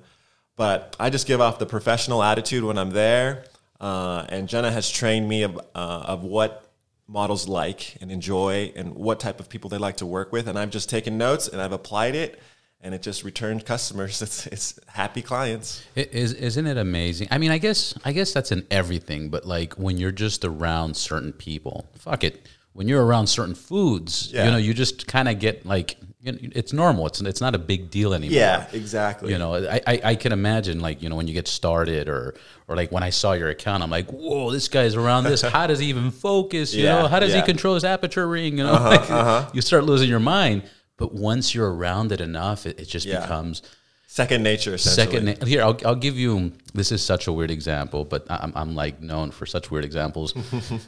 But 0.56 0.94
I 1.00 1.11
just 1.11 1.26
give 1.26 1.41
off 1.41 1.59
the 1.59 1.67
professional 1.67 2.23
attitude 2.23 2.62
when 2.62 2.79
I'm 2.79 2.91
there. 2.91 3.44
Uh, 3.81 4.25
and 4.29 4.49
Jenna 4.49 4.70
has 4.70 4.88
trained 4.88 5.29
me 5.29 5.43
of, 5.43 5.59
uh, 5.75 6.12
of 6.15 6.23
what 6.23 6.70
models 7.09 7.49
like 7.49 7.97
and 8.00 8.11
enjoy 8.12 8.73
and 8.77 8.94
what 8.94 9.19
type 9.19 9.41
of 9.41 9.49
people 9.49 9.69
they 9.69 9.79
like 9.79 9.97
to 9.97 10.06
work 10.06 10.31
with. 10.31 10.47
And 10.47 10.56
I've 10.56 10.70
just 10.70 10.88
taken 10.88 11.19
notes 11.19 11.49
and 11.49 11.61
I've 11.61 11.73
applied 11.73 12.15
it 12.15 12.38
and 12.85 12.95
it 12.95 13.03
just 13.03 13.25
returned 13.25 13.65
customers. 13.67 14.23
It's, 14.23 14.47
it's 14.47 14.79
happy 14.87 15.23
clients. 15.23 15.83
It 15.97 16.13
is 16.13 16.33
isn't 16.35 16.67
it 16.67 16.77
amazing? 16.77 17.29
I 17.31 17.39
mean, 17.39 17.51
I 17.51 17.59
guess 17.59 17.95
I 18.05 18.13
guess 18.13 18.33
that's 18.33 18.53
in 18.53 18.65
everything, 18.71 19.31
but 19.31 19.45
like 19.47 19.75
when 19.75 19.97
you're 19.99 20.13
just 20.13 20.45
around 20.45 20.97
certain 20.97 21.33
people, 21.33 21.89
fuck 21.99 22.23
it. 22.23 22.47
When 22.75 22.89
you're 22.89 23.05
around 23.05 23.29
certain 23.29 23.55
foods, 23.55 24.31
Yeah. 24.33 24.47
you 24.47 24.51
know, 24.51 24.57
you 24.57 24.75
just 24.75 25.07
kind 25.07 25.29
of 25.29 25.39
get 25.39 25.65
like 25.65 25.97
you 26.23 26.33
know, 26.33 26.39
it's 26.43 26.73
normal. 26.73 27.07
It's 27.07 27.21
it's 27.21 27.41
not 27.41 27.55
a 27.55 27.59
big 27.59 27.91
deal 27.91 28.15
anymore. 28.15 28.35
Yeah, 28.35 28.67
exactly. 28.73 29.31
You 29.31 29.39
know, 29.39 29.55
I, 29.55 29.81
I, 29.87 30.01
I 30.05 30.15
can 30.17 30.33
imagine 30.33 30.81
like, 30.81 31.03
you 31.03 31.09
know, 31.11 31.17
when 31.17 31.29
you 31.29 31.35
get 31.35 31.47
started 31.47 32.09
or 32.09 32.35
or 32.67 32.77
like 32.77 32.91
when 32.91 33.03
I 33.03 33.11
saw 33.11 33.33
your 33.35 33.51
account, 33.51 33.83
I'm 33.83 33.91
like, 33.91 34.11
whoa, 34.11 34.51
this 34.51 34.69
guy's 34.69 34.95
around 34.97 35.25
this. 35.25 35.43
How 35.43 35.67
does 35.67 35.79
he 35.79 35.87
even 35.87 36.11
focus? 36.11 36.75
You 36.75 36.85
Yeah, 36.87 37.03
know, 37.03 37.09
how 37.09 37.21
does 37.21 37.31
yeah. 37.31 37.37
Uh-huh, 37.39 37.47
he 37.47 37.53
control 37.53 37.75
his 37.75 37.85
aperture 37.85 38.27
ring? 38.27 38.57
You 38.59 38.65
know, 38.65 38.73
like, 38.73 39.55
you 39.55 39.61
start 39.61 39.85
losing 39.85 40.09
your 40.09 40.19
mind. 40.21 40.63
But 40.96 41.12
once 41.12 41.55
you're 41.55 41.73
around 41.75 42.12
it 42.12 42.20
enough, 42.20 42.67
it, 42.67 42.79
it 42.81 42.85
just 42.87 43.06
Yeah. 43.06 43.20
becomes 43.20 43.62
Second 44.06 44.44
nature, 44.44 44.79
second. 44.79 45.25
na- 45.25 45.44
Here, 45.46 45.61
I'll, 45.62 45.76
I'll 45.85 45.96
give 45.96 46.17
you. 46.17 46.52
This 46.73 46.93
is 46.93 47.02
such 47.02 47.26
a 47.26 47.32
weird 47.32 47.50
example, 47.50 48.05
but 48.05 48.25
I'm, 48.31 48.52
I'm 48.55 48.75
like 48.76 49.00
known 49.00 49.32
for 49.32 49.44
such 49.44 49.73
weird 49.73 49.85
examples. 49.85 50.32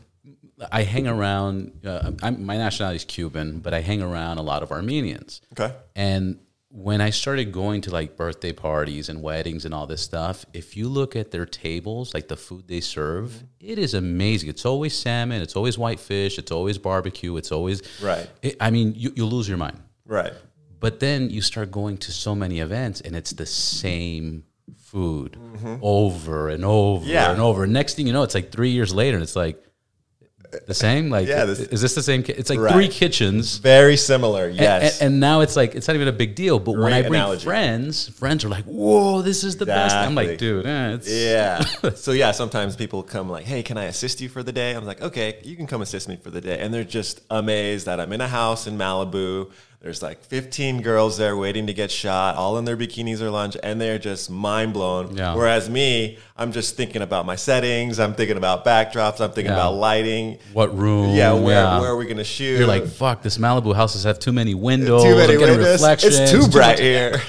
I 0.73 0.83
hang 0.85 1.07
around. 1.09 1.85
Uh, 1.85 2.13
I'm, 2.23 2.45
my 2.47 2.57
nationality 2.57 2.97
is 2.97 3.05
Cuban, 3.05 3.59
but 3.59 3.75
I 3.75 3.81
hang 3.81 4.01
around 4.01 4.39
a 4.39 4.43
lot 4.43 4.63
of 4.63 4.71
Armenians. 4.71 5.41
Okay. 5.59 5.75
And 5.97 6.39
when 6.71 7.01
I 7.01 7.11
started 7.11 7.53
going 7.53 7.81
to 7.83 7.91
like 7.91 8.17
birthday 8.17 8.53
parties 8.53 9.09
and 9.09 9.23
weddings 9.23 9.65
and 9.65 9.75
all 9.75 9.87
this 9.87 10.03
stuff, 10.03 10.47
if 10.53 10.77
you 10.77 10.89
look 10.89 11.17
at 11.17 11.31
their 11.31 11.47
tables, 11.47 12.15
like 12.15 12.29
the 12.29 12.37
food 12.37 12.69
they 12.69 12.81
serve, 12.81 13.43
it 13.61 13.79
is 13.79 13.93
amazing. 13.95 14.51
It's 14.51 14.65
always 14.65 14.95
salmon, 14.95 15.43
it's 15.43 15.57
always 15.57 15.77
white 15.79 16.01
fish, 16.01 16.39
it's 16.39 16.53
always 16.53 16.79
barbecue, 16.79 17.37
it's 17.37 17.51
always 17.53 17.83
Right. 18.01 18.29
It, 18.43 18.57
I 18.61 18.71
mean, 18.71 18.95
you, 18.97 19.13
you 19.17 19.27
lose 19.27 19.49
your 19.49 19.59
mind. 19.59 19.79
Right. 20.07 20.33
But 20.81 21.01
then 21.01 21.31
you 21.31 21.41
start 21.43 21.71
going 21.71 21.97
to 21.99 22.13
so 22.13 22.35
many 22.35 22.61
events 22.61 23.01
and 23.01 23.17
it's 23.17 23.33
the 23.33 23.47
same 23.47 24.45
food 24.77 25.37
over 25.83 26.49
and 26.49 26.65
over 26.65 27.01
Mm-hmm. 27.05 27.11
Yeah. 27.11 27.31
and 27.33 27.41
over. 27.41 27.67
Next 27.67 27.95
thing 27.95 28.07
you 28.07 28.13
know, 28.13 28.23
it's 28.23 28.35
like 28.35 28.53
three 28.53 28.71
years 28.71 28.95
later 28.95 29.17
and 29.17 29.23
it's 29.23 29.37
like 29.37 29.63
the 30.67 30.75
same. 30.75 31.11
Like, 31.11 31.27
Yeah, 31.27 31.45
this- 31.45 31.59
is 31.61 31.83
this 31.83 31.95
the 31.95 32.03
same? 32.03 32.23
ki- 32.23 32.33
It's 32.35 32.49
like 32.49 32.59
Right. 32.61 32.73
three 32.73 32.89
kitchens. 32.89 33.59
Very 33.59 33.97
similar. 33.97 34.49
Yes. 34.49 35.01
And, 35.01 35.13
and 35.15 35.21
now 35.21 35.41
it's 35.41 35.57
like 35.57 35.75
it's 35.75 35.89
not 35.89 35.97
even 35.97 36.09
a 36.09 36.13
big 36.13 36.35
deal. 36.35 36.59
But 36.61 36.73
when 36.77 36.93
I 36.93 37.03
bring 37.03 37.15
analogy. 37.15 37.45
friends, 37.45 38.09
friends 38.11 38.45
are 38.45 38.49
like, 38.49 38.65
"Whoa, 38.65 39.23
this 39.23 39.43
is 39.45 39.57
the 39.57 39.67
best." 39.67 39.95
I'm 39.95 40.15
like, 40.15 40.39
"Dude, 40.39 40.65
eh, 40.67 40.95
it's 40.95 41.11
Yeah. 41.13 41.61
so 41.97 42.13
yeah, 42.13 42.31
sometimes 42.31 42.77
people 42.77 43.03
come 43.03 43.29
like, 43.29 43.45
"Hey, 43.45 43.63
can 43.65 43.77
I 43.77 43.85
assist 43.85 44.21
you 44.21 44.29
for 44.29 44.43
the 44.45 44.53
day?" 44.53 44.71
I'm 44.73 44.85
like, 44.87 45.03
"Okay, 45.03 45.41
you 45.43 45.57
can 45.57 45.67
come 45.67 45.83
assist 45.83 46.09
me 46.09 46.17
for 46.17 46.31
the 46.31 46.41
day." 46.41 46.59
And 46.61 46.73
they're 46.73 46.85
just 46.85 47.21
amazed 47.29 47.87
that 47.87 47.99
I'm 48.01 48.13
in 48.13 48.21
a 48.21 48.29
house 48.29 48.67
in 48.69 48.79
Malibu. 48.79 49.51
There's 49.81 50.03
like 50.03 50.25
15 50.25 50.83
girls 50.83 51.17
there 51.17 51.37
waiting 51.37 51.69
to 51.69 51.73
get 51.73 51.91
shot, 51.93 52.35
all 52.35 52.59
in 52.59 52.65
their 52.65 52.77
bikinis 52.77 53.21
or 53.21 53.31
lunch, 53.31 53.57
and 53.63 53.81
they're 53.81 53.99
just 53.99 54.31
mind 54.31 54.73
blown. 54.73 55.17
Yeah. 55.17 55.35
Whereas 55.37 55.71
me, 55.71 56.19
I'm 56.37 56.51
just 56.51 56.77
thinking 56.77 57.03
about 57.03 57.25
my 57.25 57.37
settings. 57.37 58.01
I'm 58.01 58.15
thinking 58.15 58.37
about 58.37 58.65
backdrops. 58.65 59.21
I'm 59.21 59.31
thinking 59.31 59.53
Yeah. 59.53 59.59
about 59.59 59.75
lighting. 59.75 60.39
what 60.53 60.77
room? 60.77 61.15
Yeah, 61.15 61.35
where 61.35 61.65
where 61.81 61.91
are 61.91 61.97
we 61.97 62.07
gonna 62.07 62.25
shoot? 62.25 62.59
You're 62.59 62.67
like, 62.67 62.87
"Fuck, 62.87 63.23
this 63.23 63.39
Malibu 63.39 63.75
houses 63.77 64.03
have 64.05 64.19
too 64.19 64.33
many 64.33 64.55
windows. 64.55 65.05
too 65.05 65.15
many 65.15 65.37
windows. 65.37 65.59
reflections. 65.81 66.19
It's 66.19 66.33
too 66.33 66.49
bright 66.49 66.79
here. 66.81 67.21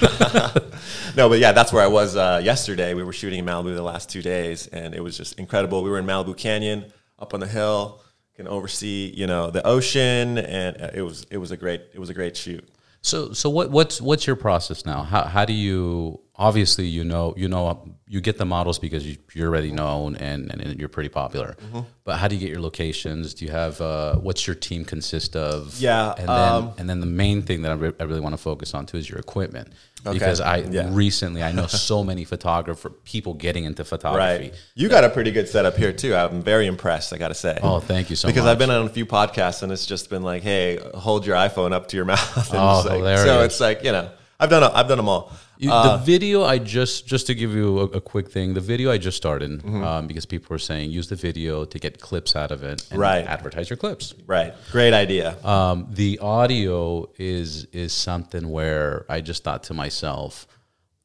no, 1.16 1.28
but 1.28 1.38
yeah, 1.38 1.52
that's 1.52 1.72
where 1.72 1.82
I 1.82 1.86
was 1.88 2.16
uh, 2.16 2.40
yesterday. 2.42 2.94
We 2.94 3.02
were 3.04 3.12
shooting 3.12 3.38
in 3.40 3.44
Malibu 3.44 3.74
the 3.74 3.82
last 3.82 4.08
two 4.10 4.22
days, 4.22 4.66
and 4.68 4.94
it 4.94 5.00
was 5.02 5.16
just 5.16 5.38
incredible. 5.38 5.82
We 5.82 5.90
were 5.90 5.98
in 5.98 6.06
Malibu 6.06 6.36
Canyon, 6.36 6.86
up 7.18 7.34
on 7.34 7.40
the 7.40 7.46
hill, 7.46 8.00
can 8.38 8.46
oversee 8.46 9.12
you 9.14 9.26
know 9.26 9.50
the 9.50 9.66
ocean, 9.66 10.38
and 10.38 10.80
uh, 10.80 10.90
it 10.94 11.02
was 11.02 11.26
it 11.30 11.38
was 11.38 11.50
a 11.50 11.56
great 11.56 11.82
it 11.92 11.98
was 11.98 12.08
a 12.08 12.14
great 12.14 12.36
shoot. 12.36 12.66
So, 13.00 13.32
so 13.32 13.50
what, 13.50 13.70
what's 13.70 14.00
what's 14.00 14.26
your 14.26 14.36
process 14.36 14.86
now? 14.86 15.02
How, 15.02 15.24
how 15.24 15.44
do 15.44 15.52
you? 15.52 16.20
Obviously, 16.40 16.86
you 16.86 17.02
know, 17.02 17.34
you 17.36 17.48
know, 17.48 17.82
you 18.06 18.20
get 18.20 18.38
the 18.38 18.44
models 18.44 18.78
because 18.78 19.04
you, 19.04 19.16
you're 19.34 19.48
already 19.48 19.72
known 19.72 20.14
and, 20.16 20.50
and 20.52 20.78
you're 20.78 20.88
pretty 20.88 21.08
popular. 21.08 21.56
Mm-hmm. 21.60 21.80
But 22.04 22.18
how 22.18 22.28
do 22.28 22.36
you 22.36 22.40
get 22.40 22.50
your 22.50 22.60
locations? 22.60 23.34
Do 23.34 23.44
you 23.44 23.50
have 23.50 23.80
uh, 23.80 24.14
what's 24.16 24.46
your 24.46 24.54
team 24.54 24.84
consist 24.84 25.34
of? 25.34 25.78
Yeah, 25.80 26.14
and 26.16 26.28
then 26.28 26.52
um, 26.52 26.72
and 26.78 26.88
then 26.88 27.00
the 27.00 27.06
main 27.06 27.42
thing 27.42 27.62
that 27.62 27.72
I, 27.72 27.74
re- 27.74 27.92
I 27.98 28.04
really 28.04 28.20
want 28.20 28.34
to 28.34 28.40
focus 28.40 28.72
on 28.72 28.86
too 28.86 28.98
is 28.98 29.10
your 29.10 29.18
equipment 29.18 29.72
Okay, 30.06 30.12
because 30.16 30.40
I 30.40 30.58
yeah. 30.58 30.88
recently 30.92 31.42
I 31.42 31.50
know 31.50 31.66
so 31.88 32.04
many 32.04 32.24
photographer 32.24 32.88
people 32.90 33.34
getting 33.34 33.64
into 33.64 33.84
photography. 33.84 34.44
Right, 34.50 34.54
you 34.76 34.88
got 34.88 35.02
a 35.02 35.10
pretty 35.10 35.32
good 35.32 35.48
setup 35.48 35.76
here 35.76 35.92
too. 35.92 36.14
I'm 36.14 36.40
very 36.40 36.66
impressed. 36.68 37.12
I 37.12 37.18
got 37.18 37.28
to 37.28 37.34
say. 37.34 37.58
Oh, 37.64 37.80
thank 37.80 38.10
you 38.10 38.16
so 38.16 38.28
because 38.28 38.44
much. 38.44 38.44
Because 38.44 38.46
i've 38.52 38.58
been 38.58 38.70
on 38.70 38.86
a 38.86 38.90
few 38.90 39.06
podcasts 39.06 39.64
and 39.64 39.72
it's 39.72 39.86
just 39.86 40.08
been 40.08 40.22
like, 40.22 40.44
hey, 40.44 40.78
hold 40.94 41.26
your 41.26 41.34
iPhone 41.34 41.72
up 41.72 41.88
to 41.88 41.96
your 41.96 42.04
mouth. 42.14 42.36
And 42.52 42.60
Oh, 42.60 42.78
it's 42.78 42.88
like- 42.88 43.18
So 43.18 43.40
it's 43.42 43.58
like 43.60 43.82
you 43.82 43.90
know, 43.90 44.08
I've 44.38 44.50
done 44.50 44.62
a, 44.62 44.70
I've 44.72 44.86
done 44.86 44.98
them 44.98 45.08
all. 45.08 45.32
You, 45.60 45.72
Uh, 45.72 45.96
the 45.96 46.04
video 46.04 46.44
I 46.44 46.58
just 46.58 47.06
just 47.06 47.26
to 47.26 47.34
give 47.34 47.52
you 47.52 47.80
a, 47.80 47.84
a 47.84 48.00
quick 48.00 48.28
thing, 48.30 48.54
the 48.54 48.60
video 48.60 48.92
I 48.92 48.98
just 48.98 49.16
started 49.16 49.50
Mm-hmm. 49.50 49.82
um, 49.82 50.06
because 50.06 50.24
people 50.26 50.48
were 50.54 50.58
saying 50.70 50.90
use 50.92 51.08
the 51.08 51.16
video 51.16 51.64
to 51.64 51.78
get 51.78 52.00
clips 52.00 52.36
out 52.36 52.50
of 52.52 52.62
it 52.62 52.86
and 52.90 52.98
Right. 53.00 53.24
advertise 53.26 53.68
your 53.70 53.76
clips. 53.76 54.14
right, 54.26 54.52
great 54.70 54.94
idea. 54.94 55.36
Um, 55.44 55.86
the 55.90 56.18
audio 56.20 57.08
is 57.18 57.66
is 57.72 57.92
something 57.92 58.44
where 58.50 59.04
I 59.08 59.20
just 59.20 59.42
thought 59.44 59.62
to 59.64 59.74
myself, 59.74 60.46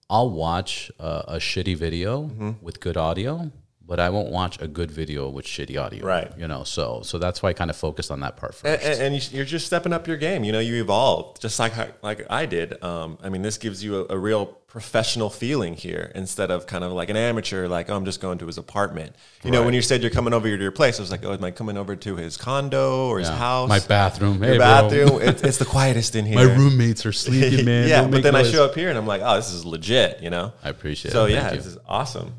I'll 0.10 0.30
watch 0.30 0.92
a, 1.00 1.12
a 1.36 1.38
shitty 1.40 1.76
video 1.78 2.12
Mm-hmm. 2.24 2.52
with 2.66 2.80
good 2.80 2.98
audio, 2.98 3.52
but 3.86 4.00
I 4.00 4.10
won't 4.10 4.30
watch 4.30 4.62
a 4.62 4.68
good 4.68 4.90
video 4.92 5.30
with 5.30 5.46
shitty 5.46 5.78
audio. 5.82 6.06
Right. 6.06 6.32
You 6.38 6.48
know, 6.48 6.64
so 6.64 7.02
so 7.04 7.18
that's 7.18 7.44
why 7.44 7.50
I 7.50 7.54
kind 7.54 7.70
of 7.70 7.76
focused 7.76 8.12
on 8.12 8.22
that 8.22 8.38
part 8.38 8.56
first. 8.56 8.66
and, 8.84 8.94
and- 8.94 9.02
and 9.02 9.16
you- 9.16 9.38
you're 9.38 9.46
just 9.46 9.66
stepping 9.66 9.92
up 9.94 10.08
your 10.08 10.18
game. 10.18 10.44
You 10.44 10.52
know, 10.54 10.60
you 10.60 10.82
evolved 10.82 11.42
just 11.42 11.60
like 11.60 11.74
how- 11.74 11.90
like 12.02 12.26
I 12.30 12.46
did. 12.46 12.82
Um, 12.84 13.18
I 13.22 13.30
mean, 13.30 13.42
this 13.42 13.58
gives 13.58 13.84
you 13.84 14.06
a, 14.10 14.14
a 14.16 14.18
real 14.18 14.46
professional 14.68 15.30
feeling 15.30 15.76
here 15.76 16.12
instead 16.16 16.50
of 16.50 16.66
kind 16.66 16.84
of 16.84 16.92
like 16.94 17.10
an 17.12 17.18
amateur. 17.18 17.68
Like, 17.68 17.90
oh, 17.92 17.96
I'm 17.96 18.06
just 18.06 18.20
going 18.22 18.40
to 18.40 18.48
his 18.48 18.58
apartment. 18.58 19.16
You 19.44 19.52
know, 19.52 19.64
when 19.64 19.74
you 19.76 19.84
said 19.84 20.02
you're 20.02 20.10
coming 20.10 20.34
over 20.34 20.48
to 20.50 20.58
your 20.64 20.72
place, 20.72 20.98
I 20.98 21.04
was 21.04 21.12
like, 21.12 21.24
oh, 21.26 21.34
am 21.34 21.44
I 21.44 21.52
coming 21.52 21.78
over 21.78 21.96
to 21.96 22.16
his 22.16 22.38
condo 22.38 23.08
or 23.10 23.20
his 23.20 23.28
house? 23.30 23.70
My 23.70 23.80
bathroom. 23.82 24.42
Your 24.44 24.56
bro. 24.56 24.58
bathroom. 24.58 25.22
It's, 25.22 25.44
it's 25.44 25.58
the 25.60 25.66
quietest 25.78 26.16
in 26.16 26.26
here. 26.26 26.38
My 26.38 26.52
roommates 26.56 27.06
are 27.06 27.12
sleeping, 27.12 27.66
man. 27.72 27.88
yeah, 27.88 28.02
Don't 28.02 28.12
but 28.12 28.24
then 28.24 28.34
I 28.36 28.44
show 28.44 28.66
up 28.66 28.74
here 28.74 28.90
and 28.90 28.98
I'm 28.98 29.06
like, 29.06 29.22
oh, 29.24 29.36
this 29.36 29.52
is 29.52 29.64
legit. 29.66 30.24
You 30.24 30.30
know. 30.32 30.54
I 30.64 30.70
appreciate 30.70 31.12
So 31.12 31.26
it. 31.26 31.30
So 31.30 31.36
yeah, 31.36 31.42
Thank 31.42 31.52
you. 31.56 31.58
this 31.58 31.68
is 31.68 31.78
awesome. 31.88 32.34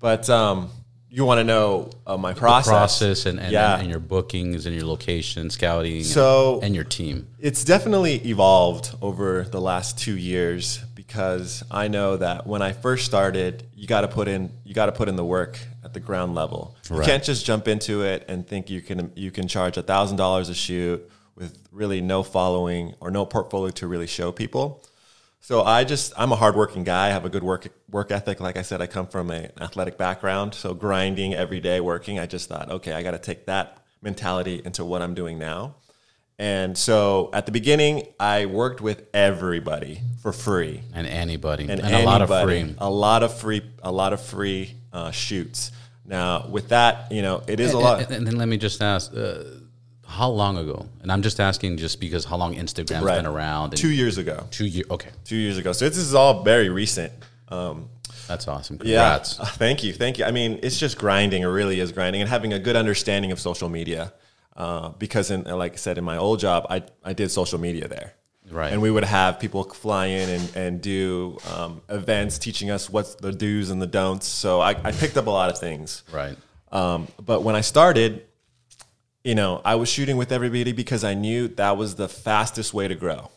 But 0.00 0.28
um, 0.28 0.70
you 1.10 1.24
want 1.24 1.38
to 1.38 1.44
know 1.44 1.90
uh, 2.06 2.16
my 2.16 2.32
process? 2.32 2.68
process 2.70 3.26
and, 3.26 3.40
and, 3.40 3.52
Yeah. 3.52 3.78
and 3.78 3.90
your 3.90 3.98
bookings 3.98 4.66
and 4.66 4.74
your 4.74 4.84
location 4.86 5.50
scouting 5.50 6.04
So- 6.04 6.60
and 6.62 6.74
your 6.74 6.84
team 6.84 7.26
It's 7.38 7.64
definitely 7.64 8.16
evolved 8.28 8.94
over 9.02 9.42
the 9.50 9.60
last 9.60 9.98
two 9.98 10.16
years 10.16 10.78
because 10.94 11.62
I 11.70 11.88
know 11.88 12.16
that 12.18 12.46
when 12.46 12.62
I 12.62 12.72
first 12.72 13.04
started, 13.06 13.64
you 13.74 13.86
got 13.86 14.02
to 14.02 14.08
put 14.08 14.28
in 14.28 14.52
you 14.64 14.74
got 14.74 14.86
to 14.86 14.92
put 14.92 15.08
in 15.08 15.16
the 15.16 15.24
work 15.24 15.58
at 15.84 15.92
the 15.94 16.00
ground 16.00 16.34
level. 16.34 16.76
You 16.88 17.00
can't 17.00 17.24
just 17.24 17.44
jump 17.44 17.66
into 17.66 18.02
it 18.02 18.24
and 18.28 18.46
think 18.46 18.70
you 18.70 18.80
can 18.80 19.10
you 19.16 19.30
can 19.30 19.48
charge 19.48 19.76
a 19.76 19.82
thousand 19.82 20.16
dollars 20.16 20.48
a 20.48 20.54
shoot 20.54 21.08
with 21.34 21.58
really 21.72 22.00
no 22.00 22.22
following 22.22 22.94
or 23.00 23.10
no 23.10 23.24
portfolio 23.24 23.70
to 23.70 23.86
really 23.86 24.06
show 24.06 24.30
people. 24.30 24.84
So 25.40 25.62
I 25.62 25.84
just 25.84 26.12
I'm 26.16 26.32
a 26.32 26.36
hardworking 26.36 26.84
guy. 26.84 27.08
I 27.08 27.10
have 27.10 27.24
a 27.24 27.30
good 27.30 27.42
work 27.42 27.66
work 27.90 28.12
ethic. 28.12 28.40
Like 28.40 28.56
I 28.56 28.62
said, 28.62 28.82
I 28.82 28.86
come 28.86 29.06
from 29.06 29.30
an 29.30 29.50
athletic 29.60 29.96
background, 29.96 30.54
so 30.54 30.74
grinding 30.74 31.34
every 31.34 31.60
day, 31.60 31.80
working. 31.80 32.18
I 32.18 32.26
just 32.26 32.48
thought, 32.48 32.70
okay, 32.70 32.92
I 32.92 33.02
got 33.02 33.12
to 33.12 33.18
take 33.18 33.46
that 33.46 33.78
mentality 34.02 34.60
into 34.64 34.84
what 34.84 35.02
I'm 35.02 35.14
doing 35.14 35.38
now. 35.38 35.76
And 36.38 36.76
so 36.76 37.30
at 37.32 37.46
the 37.46 37.52
beginning, 37.52 38.06
I 38.18 38.46
worked 38.46 38.80
with 38.80 39.06
everybody 39.12 40.00
for 40.22 40.32
free, 40.32 40.82
and 40.94 41.06
anybody 41.06 41.64
and, 41.68 41.80
and, 41.80 41.94
a 41.94 42.04
lot 42.04 42.22
of 42.22 42.28
free. 42.28 42.74
a 42.78 42.90
lot 42.90 43.22
of 43.22 43.38
free, 43.38 43.62
a 43.82 43.92
lot 43.92 44.12
of 44.12 44.20
free 44.20 44.76
uh, 44.92 45.10
shoots. 45.10 45.72
Now 46.04 46.48
with 46.48 46.68
that, 46.68 47.12
you 47.12 47.22
know, 47.22 47.42
it 47.46 47.60
is 47.60 47.72
a 47.72 47.78
lot. 47.78 48.02
And, 48.02 48.12
and 48.12 48.26
then 48.26 48.36
let 48.36 48.48
me 48.48 48.56
just 48.56 48.82
ask: 48.82 49.12
uh, 49.14 49.42
How 50.10 50.28
long 50.28 50.58
ago? 50.58 50.86
And 51.02 51.12
I'm 51.12 51.22
just 51.22 51.38
asking 51.38 51.76
just 51.76 52.00
because 52.00 52.24
how 52.24 52.36
long 52.36 52.56
Instagram's 52.56 53.04
Right. 53.04 53.16
been 53.16 53.26
around. 53.26 53.76
Two 53.76 53.90
years 53.90 54.18
ago. 54.18 54.44
two 54.50 54.66
years. 54.66 54.86
Okay, 54.90 55.10
Two 55.24 55.36
years 55.36 55.56
ago. 55.56 55.72
So 55.72 55.88
this 55.88 55.98
is 55.98 56.14
all 56.14 56.42
very 56.42 56.68
recent. 56.68 57.12
Um, 57.48 57.88
that's 58.26 58.48
awesome. 58.48 58.78
Congrats. 58.78 59.38
Uh, 59.38 59.44
Thank 59.44 59.84
you. 59.84 59.92
Thank 59.92 60.18
you. 60.18 60.24
I 60.24 60.32
mean, 60.32 60.58
it's 60.64 60.78
just 60.78 60.98
grinding. 60.98 61.42
It 61.42 61.46
really 61.46 61.78
is 61.78 61.92
grinding 61.92 62.20
and 62.22 62.28
having 62.28 62.52
a 62.52 62.58
good 62.58 62.74
understanding 62.74 63.30
of 63.30 63.38
social 63.38 63.68
media. 63.68 64.12
Uh, 64.56 64.88
because, 64.90 65.30
in, 65.30 65.44
like 65.44 65.74
I 65.74 65.76
said, 65.76 65.96
in 65.96 66.02
my 66.04 66.16
old 66.16 66.40
job, 66.40 66.66
I, 66.68 66.82
I 67.04 67.12
did 67.12 67.30
social 67.30 67.58
media 67.60 67.86
there. 67.86 68.14
Right. 68.50 68.72
And 68.72 68.82
we 68.82 68.90
would 68.90 69.04
have 69.04 69.38
people 69.38 69.62
fly 69.62 70.06
in 70.06 70.28
and, 70.28 70.56
and 70.56 70.80
do 70.82 71.38
um, 71.54 71.82
events 71.88 72.36
teaching 72.38 72.68
us 72.70 72.90
what's 72.90 73.14
the 73.14 73.30
do's 73.32 73.70
and 73.70 73.80
the 73.80 73.86
don'ts. 73.86 74.26
So 74.26 74.60
I, 74.60 74.70
I 74.70 74.90
picked 74.90 75.16
up 75.16 75.28
a 75.28 75.30
lot 75.30 75.50
of 75.50 75.58
things. 75.58 76.02
Right. 76.12 76.36
Um, 76.72 77.06
but 77.24 77.42
when 77.42 77.54
I 77.54 77.60
started, 77.60 78.24
you 79.24 79.34
know, 79.34 79.60
I 79.64 79.74
was 79.74 79.88
shooting 79.88 80.16
with 80.16 80.32
everybody 80.32 80.72
because 80.72 81.04
I 81.04 81.14
knew 81.14 81.48
that 81.48 81.76
was 81.76 81.96
the 81.96 82.08
fastest 82.08 82.72
way 82.72 82.88
to 82.88 82.94
grow. 82.94 83.30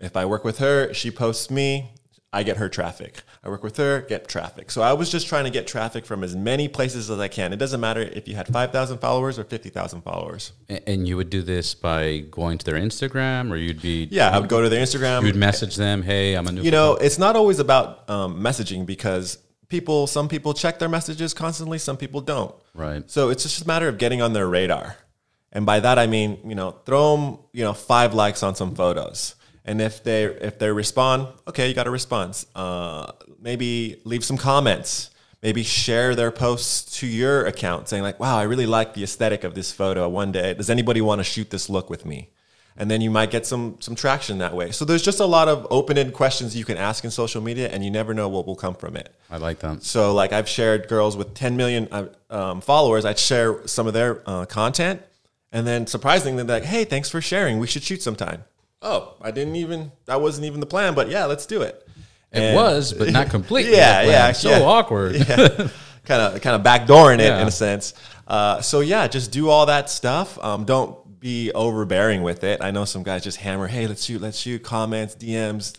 If 0.00 0.16
I 0.16 0.24
work 0.24 0.44
with 0.44 0.58
her, 0.58 0.92
she 0.94 1.10
posts 1.10 1.50
me, 1.50 1.92
I 2.32 2.42
get 2.42 2.58
her 2.58 2.68
traffic. 2.68 3.22
I 3.42 3.48
work 3.48 3.62
with 3.62 3.76
her, 3.78 4.02
get 4.02 4.28
traffic. 4.28 4.70
So 4.70 4.82
I 4.82 4.92
was 4.92 5.10
just 5.10 5.26
trying 5.26 5.44
to 5.44 5.50
get 5.50 5.66
traffic 5.66 6.06
from 6.06 6.22
as 6.22 6.36
many 6.36 6.68
places 6.68 7.10
as 7.10 7.18
I 7.18 7.28
can. 7.28 7.52
It 7.52 7.56
doesn't 7.56 7.80
matter 7.80 8.00
if 8.00 8.28
you 8.28 8.36
had 8.36 8.46
5,000 8.48 8.98
followers 8.98 9.38
or 9.38 9.44
50,000 9.44 10.02
followers. 10.02 10.52
And 10.68 11.08
you 11.08 11.16
would 11.16 11.28
do 11.28 11.42
this 11.42 11.74
by 11.74 12.18
going 12.30 12.58
to 12.58 12.64
their 12.64 12.76
Instagram, 12.76 13.50
or 13.50 13.56
you'd 13.56 13.82
be 13.82 14.08
Yeah, 14.10 14.30
I 14.30 14.38
would 14.38 14.48
go 14.48 14.62
to 14.62 14.68
their 14.68 14.82
Instagram. 14.84 15.26
You'd 15.26 15.36
message 15.36 15.76
them, 15.76 16.02
"Hey, 16.02 16.34
I'm 16.34 16.46
a 16.46 16.52
new." 16.52 16.62
you 16.62 16.70
know, 16.70 16.94
it's 16.96 17.18
not 17.18 17.34
always 17.34 17.58
about 17.58 18.08
um, 18.08 18.40
messaging 18.40 18.86
because 18.86 19.38
people, 19.68 20.06
some 20.06 20.28
people 20.28 20.54
check 20.54 20.78
their 20.78 20.88
messages 20.88 21.34
constantly, 21.34 21.78
some 21.78 21.96
people 21.96 22.20
don't. 22.20 22.54
Right. 22.74 23.10
So 23.10 23.30
it's 23.30 23.42
just 23.42 23.62
a 23.62 23.66
matter 23.66 23.88
of 23.88 23.98
getting 23.98 24.22
on 24.22 24.34
their 24.34 24.48
radar. 24.48 24.96
And 25.52 25.66
by 25.66 25.80
that 25.80 25.98
I 25.98 26.06
mean, 26.06 26.38
you 26.44 26.54
know, 26.54 26.72
throw 26.84 27.16
them, 27.16 27.38
you 27.52 27.64
know, 27.64 27.72
five 27.72 28.14
likes 28.14 28.42
on 28.42 28.54
some 28.54 28.74
photos. 28.74 29.34
And 29.64 29.80
if 29.80 30.02
they 30.02 30.24
if 30.24 30.58
they 30.58 30.70
respond, 30.70 31.28
okay, 31.48 31.68
you 31.68 31.74
got 31.74 31.86
a 31.86 31.90
response. 31.90 32.46
Uh, 32.54 33.12
maybe 33.40 34.00
leave 34.04 34.24
some 34.24 34.36
comments. 34.36 35.10
Maybe 35.42 35.62
share 35.62 36.14
their 36.14 36.30
posts 36.30 36.98
to 36.98 37.06
your 37.06 37.46
account, 37.46 37.88
saying 37.88 38.02
like, 38.02 38.20
"Wow, 38.20 38.36
I 38.36 38.42
really 38.42 38.66
like 38.66 38.94
the 38.94 39.02
aesthetic 39.02 39.42
of 39.44 39.54
this 39.54 39.72
photo. 39.72 40.08
One 40.08 40.32
day, 40.32 40.54
does 40.54 40.68
anybody 40.70 41.00
want 41.00 41.20
to 41.20 41.24
shoot 41.24 41.50
this 41.50 41.70
look 41.70 41.88
with 41.88 42.04
me?" 42.04 42.30
And 42.76 42.90
then 42.90 43.00
you 43.00 43.10
might 43.10 43.30
get 43.30 43.46
some 43.46 43.76
some 43.80 43.94
traction 43.94 44.38
that 44.38 44.54
way. 44.54 44.70
So 44.70 44.84
there's 44.84 45.02
just 45.02 45.20
a 45.20 45.26
lot 45.26 45.48
of 45.48 45.66
open-ended 45.70 46.14
questions 46.14 46.56
you 46.56 46.64
can 46.64 46.76
ask 46.76 47.04
in 47.04 47.10
social 47.10 47.42
media, 47.42 47.68
and 47.68 47.84
you 47.84 47.90
never 47.90 48.12
know 48.12 48.28
what 48.28 48.46
will 48.46 48.56
come 48.56 48.74
from 48.74 48.96
it. 48.96 49.14
I 49.30 49.38
like 49.38 49.60
that. 49.60 49.82
So 49.82 50.14
like 50.14 50.32
I've 50.32 50.48
shared 50.48 50.88
girls 50.88 51.16
with 51.16 51.34
10 51.34 51.56
million 51.56 51.88
uh, 51.90 52.06
um, 52.30 52.60
followers. 52.60 53.04
I'd 53.04 53.18
share 53.18 53.66
some 53.66 53.86
of 53.86 53.92
their 53.92 54.22
uh, 54.26 54.44
content, 54.46 55.02
and 55.52 55.66
then 55.66 55.86
surprisingly, 55.86 56.42
they're 56.44 56.60
like, 56.60 56.68
"Hey, 56.68 56.84
thanks 56.84 57.08
for 57.10 57.20
sharing. 57.20 57.58
We 57.58 57.66
should 57.66 57.82
shoot 57.82 58.02
sometime." 58.02 58.44
Oh, 58.82 59.14
I 59.20 59.30
didn't 59.30 59.56
even. 59.56 59.92
That 60.06 60.20
wasn't 60.20 60.46
even 60.46 60.60
the 60.60 60.66
plan, 60.66 60.94
but 60.94 61.08
yeah, 61.10 61.26
let's 61.26 61.46
do 61.46 61.62
it. 61.62 61.86
It 62.32 62.54
was, 62.54 62.92
but 62.92 63.10
not 63.10 63.28
completely. 63.36 63.72
Yeah, 63.72 64.02
yeah, 64.02 64.32
So 64.32 64.50
yeah. 64.50 64.60
awkward. 64.62 65.16
kind 65.26 66.22
of 66.22 66.40
kind 66.40 66.56
of 66.56 66.62
backdooring 66.62 67.18
it 67.18 67.24
Yeah. 67.26 67.42
in 67.42 67.48
a 67.48 67.50
sense. 67.50 67.94
Uh, 68.26 68.60
so 68.60 68.80
yeah, 68.80 69.06
just 69.08 69.32
do 69.32 69.48
all 69.48 69.66
that 69.66 69.90
stuff. 69.90 70.38
Um, 70.42 70.64
don't 70.64 70.96
be 71.20 71.52
overbearing 71.52 72.22
with 72.22 72.44
it. 72.44 72.62
I 72.62 72.70
know 72.70 72.84
some 72.86 73.02
guys 73.02 73.22
just 73.24 73.38
hammer, 73.38 73.66
"Hey, 73.66 73.86
let's 73.86 74.04
shoot, 74.04 74.22
let's 74.22 74.38
shoot," 74.38 74.62
comments, 74.62 75.14
DMs, 75.16 75.74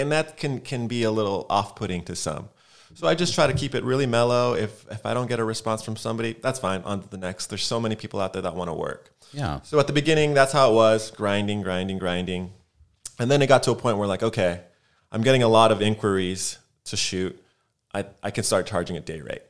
and 0.00 0.10
that 0.10 0.36
can 0.36 0.60
can 0.60 0.88
be 0.88 1.02
a 1.04 1.10
little 1.10 1.46
off-putting 1.50 2.02
to 2.04 2.16
some. 2.16 2.48
So 2.94 3.06
I 3.06 3.14
just 3.14 3.34
try 3.34 3.46
to 3.46 3.52
keep 3.52 3.74
it 3.76 3.84
really 3.84 4.06
mellow. 4.06 4.54
If 4.54 4.84
if 4.90 5.06
I 5.06 5.14
don't 5.14 5.28
get 5.28 5.38
a 5.38 5.44
response 5.44 5.82
from 5.84 5.96
somebody, 5.96 6.34
that's 6.42 6.58
fine. 6.58 6.82
On 6.84 7.00
to 7.02 7.08
the 7.08 7.18
next. 7.18 7.46
There's 7.46 7.62
so 7.64 7.78
many 7.78 7.94
people 7.94 8.18
out 8.20 8.32
there 8.32 8.42
that 8.42 8.56
want 8.56 8.68
to 8.68 8.74
work. 8.74 9.09
Yeah. 9.32 9.60
So 9.62 9.78
at 9.78 9.86
the 9.86 9.92
beginning, 9.92 10.34
that's 10.34 10.52
how 10.52 10.72
it 10.72 10.74
was 10.74 11.10
grinding, 11.10 11.62
grinding, 11.62 11.98
grinding. 11.98 12.52
And 13.18 13.30
then 13.30 13.42
it 13.42 13.46
got 13.46 13.62
to 13.64 13.70
a 13.70 13.76
point 13.76 13.98
where, 13.98 14.08
like, 14.08 14.22
okay, 14.22 14.62
I'm 15.12 15.22
getting 15.22 15.42
a 15.42 15.48
lot 15.48 15.72
of 15.72 15.82
inquiries 15.82 16.58
to 16.84 16.96
shoot. 16.96 17.40
I, 17.92 18.06
I 18.22 18.30
can 18.30 18.44
start 18.44 18.66
charging 18.66 18.96
a 18.96 19.00
day 19.00 19.20
rate. 19.20 19.42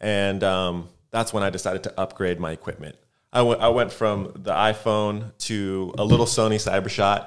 And 0.00 0.42
um, 0.44 0.88
that's 1.10 1.32
when 1.32 1.42
I 1.42 1.50
decided 1.50 1.84
to 1.84 2.00
upgrade 2.00 2.38
my 2.40 2.52
equipment. 2.52 2.96
I 3.32 3.42
went, 3.42 3.60
I 3.60 3.68
went 3.68 3.92
from 3.92 4.32
the 4.36 4.52
iPhone 4.52 5.36
to 5.38 5.94
a 5.98 6.04
little 6.04 6.26
Sony 6.26 6.56
CyberShot. 6.56 7.26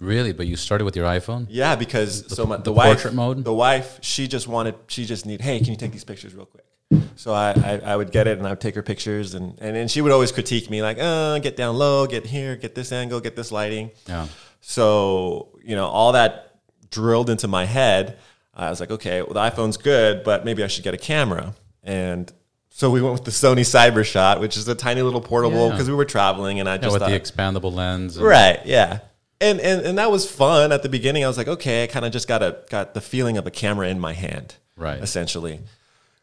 Really, 0.00 0.32
but 0.32 0.46
you 0.46 0.56
started 0.56 0.84
with 0.84 0.96
your 0.96 1.06
iPhone. 1.06 1.46
Yeah, 1.48 1.76
because 1.76 2.34
so 2.34 2.46
my, 2.46 2.56
the, 2.56 2.64
the 2.64 2.72
wife, 2.72 2.86
portrait 2.94 3.14
mode? 3.14 3.44
the 3.44 3.52
wife, 3.52 3.98
she 4.02 4.26
just 4.26 4.48
wanted, 4.48 4.74
she 4.88 5.04
just 5.04 5.26
need, 5.26 5.40
hey, 5.40 5.58
can 5.58 5.68
you 5.68 5.76
take 5.76 5.92
these 5.92 6.04
pictures 6.04 6.34
real 6.34 6.46
quick? 6.46 6.65
So 7.16 7.32
I, 7.32 7.50
I, 7.52 7.80
I 7.92 7.96
would 7.96 8.12
get 8.12 8.26
it 8.28 8.38
and 8.38 8.46
I 8.46 8.50
would 8.50 8.60
take 8.60 8.74
her 8.76 8.82
pictures 8.82 9.34
and, 9.34 9.58
and, 9.60 9.76
and 9.76 9.90
she 9.90 10.00
would 10.00 10.12
always 10.12 10.30
critique 10.30 10.70
me 10.70 10.82
like, 10.82 10.98
uh, 11.00 11.38
get 11.40 11.56
down 11.56 11.76
low, 11.76 12.06
get 12.06 12.24
here, 12.26 12.54
get 12.56 12.74
this 12.74 12.92
angle, 12.92 13.18
get 13.20 13.34
this 13.34 13.50
lighting. 13.50 13.90
Yeah. 14.06 14.28
So, 14.60 15.58
you 15.64 15.74
know, 15.74 15.86
all 15.86 16.12
that 16.12 16.58
drilled 16.90 17.30
into 17.30 17.48
my 17.48 17.64
head. 17.64 18.18
I 18.54 18.70
was 18.70 18.80
like, 18.80 18.90
okay, 18.90 19.22
well, 19.22 19.34
the 19.34 19.40
iPhone's 19.40 19.76
good, 19.76 20.22
but 20.24 20.44
maybe 20.44 20.62
I 20.62 20.66
should 20.68 20.84
get 20.84 20.94
a 20.94 20.98
camera. 20.98 21.54
And 21.82 22.32
so 22.70 22.90
we 22.90 23.02
went 23.02 23.14
with 23.14 23.24
the 23.24 23.30
Sony 23.30 23.60
CyberShot, 23.60 24.40
which 24.40 24.56
is 24.56 24.68
a 24.68 24.74
tiny 24.74 25.02
little 25.02 25.20
portable 25.20 25.66
Yeah. 25.66 25.72
because 25.72 25.88
we 25.88 25.94
were 25.96 26.04
traveling 26.04 26.60
and 26.60 26.68
I 26.68 26.74
Yeah, 26.74 26.78
just 26.82 26.92
with 26.92 27.02
thought, 27.02 27.10
the 27.10 27.18
expandable 27.20 27.72
lens. 27.72 28.18
Right. 28.18 28.60
Yeah. 28.64 29.00
And, 29.40 29.60
and 29.60 29.84
and 29.84 29.98
that 29.98 30.10
was 30.10 30.30
fun 30.30 30.72
at 30.72 30.82
the 30.82 30.88
beginning. 30.88 31.22
I 31.24 31.28
was 31.28 31.36
like, 31.36 31.48
okay, 31.48 31.82
I 31.84 31.86
kind 31.88 32.06
of 32.06 32.12
just 32.12 32.26
got 32.26 32.42
a 32.42 32.58
got 32.70 32.94
the 32.94 33.02
feeling 33.02 33.36
of 33.36 33.46
a 33.46 33.50
camera 33.50 33.88
in 33.88 34.00
my 34.00 34.14
hand, 34.14 34.54
Right. 34.76 34.98
Essentially, 35.02 35.60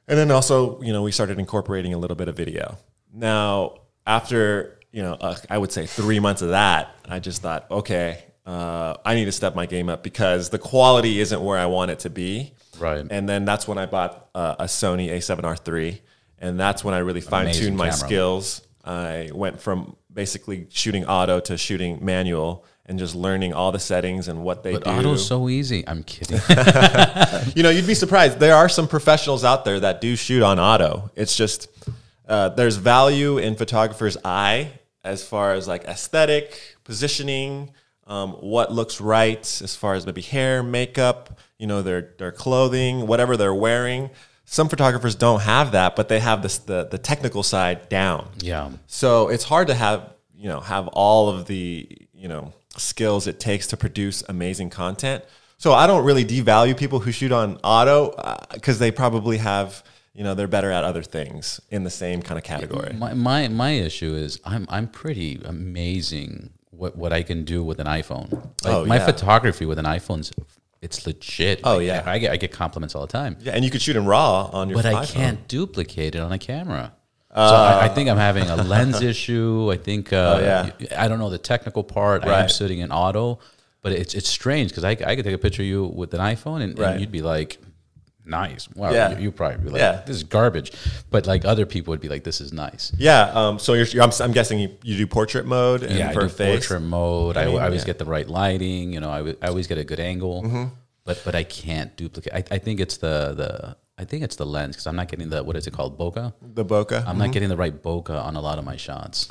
and 0.07 0.17
then 0.17 0.31
also, 0.31 0.81
you 0.81 0.93
know, 0.93 1.03
we 1.03 1.12
started 1.12 1.39
incorporating 1.39 1.93
a 1.93 1.98
little 1.98 2.15
bit 2.15 2.27
of 2.27 2.36
video. 2.36 2.77
Now, 3.13 3.79
after 4.05 4.79
you 4.93 5.01
know, 5.01 5.13
uh, 5.13 5.36
I 5.50 5.57
would 5.57 5.72
say 5.72 5.86
three 5.88 6.19
months 6.19 6.41
of 6.41 6.50
that, 6.50 6.95
I 7.10 7.19
just 7.19 7.41
thought, 7.41 7.69
okay, 7.69 8.24
uh, 8.45 8.95
I 9.03 9.15
need 9.15 9.25
to 9.25 9.31
step 9.31 9.55
my 9.55 9.65
game 9.65 9.89
up 9.89 10.03
because 10.03 10.50
the 10.50 10.60
quality 10.60 11.19
isn't 11.19 11.41
where 11.41 11.57
I 11.57 11.65
want 11.65 11.91
it 11.91 12.00
to 12.00 12.10
be. 12.10 12.53
Right. 12.79 13.05
And 13.10 13.27
then 13.27 13.43
that's 13.43 13.67
when 13.67 13.77
I 13.79 13.88
bought 13.88 14.29
uh, 14.36 14.55
a 14.60 14.65
Sony 14.65 15.10
A7R3, 15.10 16.00
and 16.39 16.60
that's 16.60 16.83
when 16.83 16.93
I 16.93 17.00
really 17.00 17.22
fine 17.22 17.51
tuned 17.51 17.75
my 17.75 17.86
camera. 17.86 17.98
skills. 17.98 18.62
I 18.86 19.31
went 19.33 19.60
from 19.60 19.95
basically 20.12 20.67
shooting 20.69 21.05
auto 21.05 21.39
to 21.39 21.57
shooting 21.57 22.03
manual, 22.05 22.65
and 22.86 23.00
just 23.00 23.16
learning 23.16 23.54
all 23.54 23.72
the 23.72 23.80
settings 23.80 24.28
and 24.28 24.44
what 24.44 24.63
they 24.63 24.74
But 24.74 24.84
do. 24.84 24.90
auto's 24.92 25.25
so 25.25 25.48
easy. 25.50 25.88
I'm 25.88 26.04
kidding. 26.04 26.40
you 27.56 27.63
know, 27.63 27.70
you'd 27.70 27.88
be 27.88 27.94
surprised. 27.96 28.40
There 28.40 28.56
are 28.56 28.68
some 28.70 28.88
professionals 28.88 29.44
out 29.44 29.63
there 29.66 29.80
that 29.80 30.02
do 30.02 30.16
shoot 30.16 30.44
on 30.44 30.60
auto. 30.60 31.10
It's 31.16 31.36
just 31.36 31.68
uh, 32.28 32.50
there's 32.50 32.75
value 32.78 33.38
in 33.38 33.56
photographer's 33.56 34.18
eye 34.25 34.72
as 35.04 35.24
far 35.25 35.54
as 35.54 35.68
like 35.68 35.84
aesthetic, 35.86 36.78
positioning, 36.84 37.72
um, 38.08 38.32
what 38.34 38.72
looks 38.72 39.00
right 39.02 39.40
as 39.62 39.75
far 39.75 39.94
as 39.96 40.06
maybe 40.06 40.22
hair, 40.22 40.62
makeup, 40.63 41.40
you 41.58 41.68
know, 41.68 41.82
their 41.82 42.13
their 42.18 42.32
clothing, 42.32 43.08
whatever 43.08 43.38
they're 43.38 43.54
wearing. 43.56 44.10
Some 44.46 44.68
photographers 44.68 45.16
don't 45.16 45.40
have 45.42 45.72
that, 45.72 45.96
but 45.96 46.10
they 46.10 46.20
have 46.20 46.42
this 46.42 46.58
the 46.60 46.86
the 46.92 46.98
technical 46.98 47.44
side 47.44 47.88
down. 47.90 48.28
yeah. 48.40 48.72
So 48.88 49.30
it's 49.30 49.46
hard 49.46 49.68
to 49.68 49.74
have 49.74 50.13
you 50.36 50.50
know 50.50 50.60
have 50.60 50.88
all 50.90 51.30
of 51.30 51.46
the 51.46 51.88
you 52.13 52.28
know 52.28 52.52
skills 52.77 53.27
it 53.27 53.39
takes 53.39 53.68
to 53.68 53.77
produce 53.77 54.24
amazing 54.27 54.70
content. 54.70 55.24
So 55.58 55.74
I 55.74 55.88
don't 55.88 56.03
really 56.03 56.25
devalue 56.25 56.75
people 56.77 57.00
who 57.00 57.12
shoot 57.12 57.32
on 57.32 57.58
auto 57.63 58.10
uh, 58.10 58.38
because 58.53 58.80
they 58.80 58.92
probably 58.92 59.38
have 59.38 59.84
you 60.13 60.24
know 60.24 60.36
they're 60.36 60.48
better 60.48 60.72
at 60.72 60.84
other 60.84 61.03
things 61.03 61.60
in 61.72 61.84
the 61.84 61.89
same 61.89 62.22
kind 62.22 62.38
of 62.38 62.44
category. 62.44 62.94
My, 62.94 63.13
my 63.13 63.48
my 63.48 63.72
issue 63.72 64.13
is 64.13 64.39
I'm 64.46 64.65
I'm 64.70 64.88
pretty 64.88 65.42
amazing 65.44 66.51
what 66.72 66.96
what 66.96 67.13
I 67.13 67.24
can 67.24 67.46
do 67.46 67.63
with 67.63 67.80
an 67.80 67.88
iPhone. 67.88 68.32
Like 68.63 68.74
Oh, 68.74 68.86
my 68.86 68.98
yeah. 68.98 69.06
photography 69.06 69.65
with 69.65 69.80
an 69.80 69.86
iPhone's 69.86 70.32
it's 70.82 71.08
legit. 71.08 71.62
Oh, 71.63 71.77
Like, 71.77 71.88
yeah. 71.88 72.03
I, 72.06 72.20
get 72.20 72.32
I 72.34 72.36
get 72.36 72.51
compliments 72.51 72.94
all 72.94 73.01
the 73.01 73.12
time. 73.12 73.38
Yeah, 73.39 73.53
and 73.53 73.63
you 73.63 73.72
could 73.72 73.82
shoot 73.82 73.96
in 73.96 74.06
RAW 74.06 74.50
on 74.51 74.70
your. 74.70 74.75
But 74.75 74.86
I 74.94 75.06
can't 75.06 75.48
duplicate 75.48 76.13
it 76.15 76.20
on 76.20 76.34
a 76.34 76.38
camera. 76.38 76.94
So 77.36 77.42
I, 77.56 77.86
I 77.86 77.90
think 77.90 78.10
I'm 78.10 78.18
having 78.18 78.48
a 78.50 78.56
lens 78.58 79.02
issue. 79.13 79.70
I 79.72 79.78
think 79.78 80.13
uh, 80.13 80.38
Oh, 80.40 80.44
yeah. 80.44 80.70
I 81.04 81.08
don't 81.08 81.20
know 81.20 81.30
the 81.30 81.38
technical 81.38 81.84
part. 81.84 82.24
I 82.24 82.25
am 82.25 82.32
Right. 82.32 82.52
sitting 82.52 82.80
in 82.80 82.92
auto, 82.92 83.40
but 83.82 83.92
it's 83.92 84.13
it's 84.13 84.30
strange 84.30 84.70
because 84.72 84.84
I, 84.84 84.92
I 84.92 85.16
could 85.16 85.25
take 85.25 85.34
a 85.36 85.38
picture 85.38 85.62
of 85.63 85.68
you 85.68 85.86
with 85.86 86.13
an 86.13 86.20
iPhone 86.22 86.62
and, 86.62 86.78
Right. 86.78 86.92
and 86.92 87.00
you'd 87.02 87.12
be 87.12 87.22
like, 87.22 87.58
nice. 88.25 88.70
Wow, 88.75 88.92
Yeah. 88.92 89.18
you, 89.18 89.24
you 89.24 89.32
probably 89.32 89.58
be 89.63 89.70
like, 89.72 89.80
Yeah. 89.82 90.02
this 90.06 90.16
is 90.16 90.24
garbage. 90.24 90.72
But 91.10 91.28
like 91.28 91.44
other 91.44 91.66
people 91.66 91.92
would 91.92 92.02
be 92.02 92.08
like, 92.10 92.24
this 92.24 92.40
is 92.40 92.54
nice. 92.54 92.92
Yeah. 92.98 93.32
Um, 93.34 93.60
so 93.60 93.74
you're, 93.74 93.86
you're, 93.88 94.04
I'm, 94.04 94.12
I'm 94.22 94.32
guessing 94.32 94.60
you, 94.60 94.70
you 94.84 94.96
do 94.98 95.08
portrait 95.08 95.46
mode 95.46 95.84
and 95.84 95.98
yeah, 95.98 96.10
I 96.12 96.13
do 96.13 96.30
face. 96.30 96.68
portrait 96.68 96.82
mode. 96.82 97.36
I, 97.38 97.46
mean, 97.48 97.58
I 97.60 97.66
always 97.66 97.82
yeah. 97.82 97.88
get 97.88 97.98
the 98.00 98.06
right 98.06 98.28
lighting. 98.28 98.94
You 98.94 99.00
know, 99.02 99.10
I, 99.10 99.36
I 99.46 99.48
always 99.50 99.68
get 99.68 99.78
a 99.78 99.84
good 99.84 100.00
angle. 100.00 100.44
Mm-hmm. 100.44 100.63
But 101.06 101.22
but 101.25 101.36
I 101.36 101.44
can't 101.44 101.94
duplicate. 101.98 102.32
I, 102.34 102.56
I 102.56 102.60
think 102.60 102.80
it's 102.80 102.96
the 102.96 103.34
the 103.36 103.75
I 103.97 104.05
think 104.05 104.23
it's 104.23 104.35
the 104.35 104.45
lens 104.45 104.75
because 104.75 104.88
I'm 104.88 104.95
not 104.95 105.07
getting 105.07 105.29
the 105.29 105.43
what 105.43 105.55
is 105.55 105.67
it 105.67 105.73
called 105.73 105.97
bokeh. 106.00 106.33
The 106.41 106.65
bokeh. 106.65 107.05
I'm 107.05 107.17
not 107.17 107.31
getting 107.31 107.50
the 107.50 107.57
right 107.57 107.81
bokeh 107.81 108.09
on 108.09 108.35
a 108.35 108.41
lot 108.41 108.57
of 108.59 108.65
my 108.65 108.75
shots. 108.75 109.29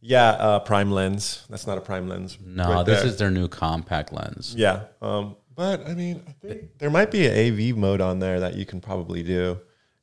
yeah. 0.00 0.30
Uh, 0.30 0.58
prime 0.60 0.90
lens. 0.90 1.46
That's 1.48 1.66
not 1.66 1.78
a 1.78 1.80
prime 1.80 2.08
lens. 2.08 2.36
No, 2.44 2.70
right 2.70 2.86
this 2.86 3.00
there. 3.00 3.08
is 3.08 3.16
their 3.18 3.30
new 3.30 3.48
compact 3.48 4.12
lens. 4.12 4.54
Yeah. 4.56 4.84
Um, 5.00 5.36
but 5.54 5.86
I 5.88 5.94
mean, 5.94 6.22
I 6.28 6.32
think 6.46 6.78
there 6.78 6.90
might 6.90 7.10
be 7.10 7.26
an 7.26 7.32
AV 7.70 7.76
mode 7.76 8.00
on 8.00 8.18
there 8.18 8.40
that 8.40 8.54
you 8.54 8.64
can 8.66 8.80
probably 8.80 9.22
do, 9.22 9.58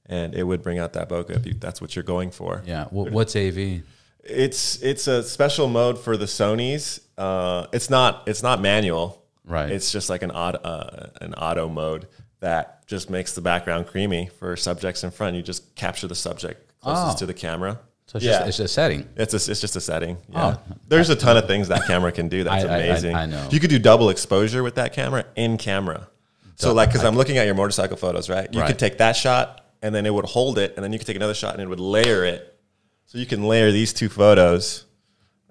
and 0.06 0.34
it 0.34 0.44
would 0.44 0.62
bring 0.64 0.80
out 0.80 0.94
that 0.94 1.10
bokeh 1.10 1.32
if 1.32 1.46
you, 1.46 1.54
that's 1.54 1.82
what 1.82 1.96
you're 1.96 2.04
going 2.04 2.32
for. 2.32 2.64
Yeah. 2.66 2.86
Wh- 2.86 3.12
what's 3.14 3.36
AV? 3.36 3.82
It's 4.24 4.82
it's 4.82 5.08
a 5.08 5.24
special 5.24 5.68
mode 5.68 5.98
for 6.00 6.18
the 6.18 6.26
Sony's. 6.26 7.00
Uh, 7.18 7.68
it's 7.74 7.90
not 7.90 8.28
it's 8.28 8.44
not 8.44 8.62
manual. 8.62 9.24
Right. 9.46 9.72
It's 9.72 9.92
just 9.92 10.10
like 10.10 10.22
an 10.24 10.32
auto, 10.32 10.60
uh, 10.60 11.10
an 11.22 11.34
auto 11.34 11.68
mode 11.70 12.08
that 12.40 12.79
just 12.90 13.10
makes 13.10 13.34
the 13.34 13.42
background 13.42 13.86
creamy 13.88 14.30
for 14.40 14.56
subjects 14.58 15.04
in 15.04 15.12
front. 15.12 15.36
You 15.36 15.44
just 15.44 15.76
capture 15.76 16.08
the 16.08 16.16
subject 16.16 16.66
closest 16.82 17.18
Oh. 17.18 17.20
to 17.20 17.26
the 17.28 17.34
camera. 17.34 17.80
So 18.08 18.16
it's, 18.18 18.26
Yeah. 18.26 18.40
just, 18.40 18.48
it's 18.48 18.60
a 18.60 18.68
setting. 18.68 19.08
It's 19.16 19.34
a, 19.34 19.52
it's 19.52 19.62
just 19.62 19.76
a 19.76 19.82
setting. 19.82 20.18
Oh. 20.34 20.50
Yeah. 20.50 20.56
Oh. 20.58 20.76
There's 20.88 21.10
a 21.12 21.16
ton 21.16 21.38
of 21.38 21.46
things 21.46 21.68
that 21.68 21.86
camera 21.86 22.12
can 22.12 22.28
do. 22.30 22.44
That's 22.44 22.66
I- 22.66 22.68
I- 22.68 22.72
I- 22.72 22.78
amazing. 22.80 23.16
I 23.16 23.26
know. 23.28 23.48
You 23.52 23.60
could 23.60 23.70
do 23.70 23.78
double 23.78 24.10
exposure 24.10 24.64
with 24.64 24.76
that 24.76 24.94
camera 24.94 25.26
in 25.36 25.58
camera. 25.60 26.08
So 26.56 26.74
like, 26.74 26.90
because 26.90 27.06
I'm 27.06 27.16
looking 27.16 27.38
at 27.38 27.46
your 27.46 27.56
motorcycle 27.56 27.96
photos, 27.96 28.28
right? 28.30 28.52
You 28.52 28.60
Right. 28.62 28.68
could 28.68 28.80
take 28.80 28.98
that 28.98 29.16
shot 29.16 29.66
and 29.84 29.94
then 29.96 30.06
it 30.08 30.14
would 30.14 30.26
hold 30.26 30.58
it, 30.58 30.74
and 30.76 30.84
then 30.84 30.92
you 30.92 30.98
could 31.00 31.08
take 31.08 31.16
another 31.16 31.34
shot 31.36 31.54
and 31.54 31.62
it 31.64 31.68
would 31.70 31.80
layer 31.80 32.26
it. 32.26 32.58
So 33.06 33.18
you 33.18 33.26
can 33.26 33.44
layer 33.44 33.72
these 33.72 33.94
two 33.94 34.10
photos. 34.10 34.86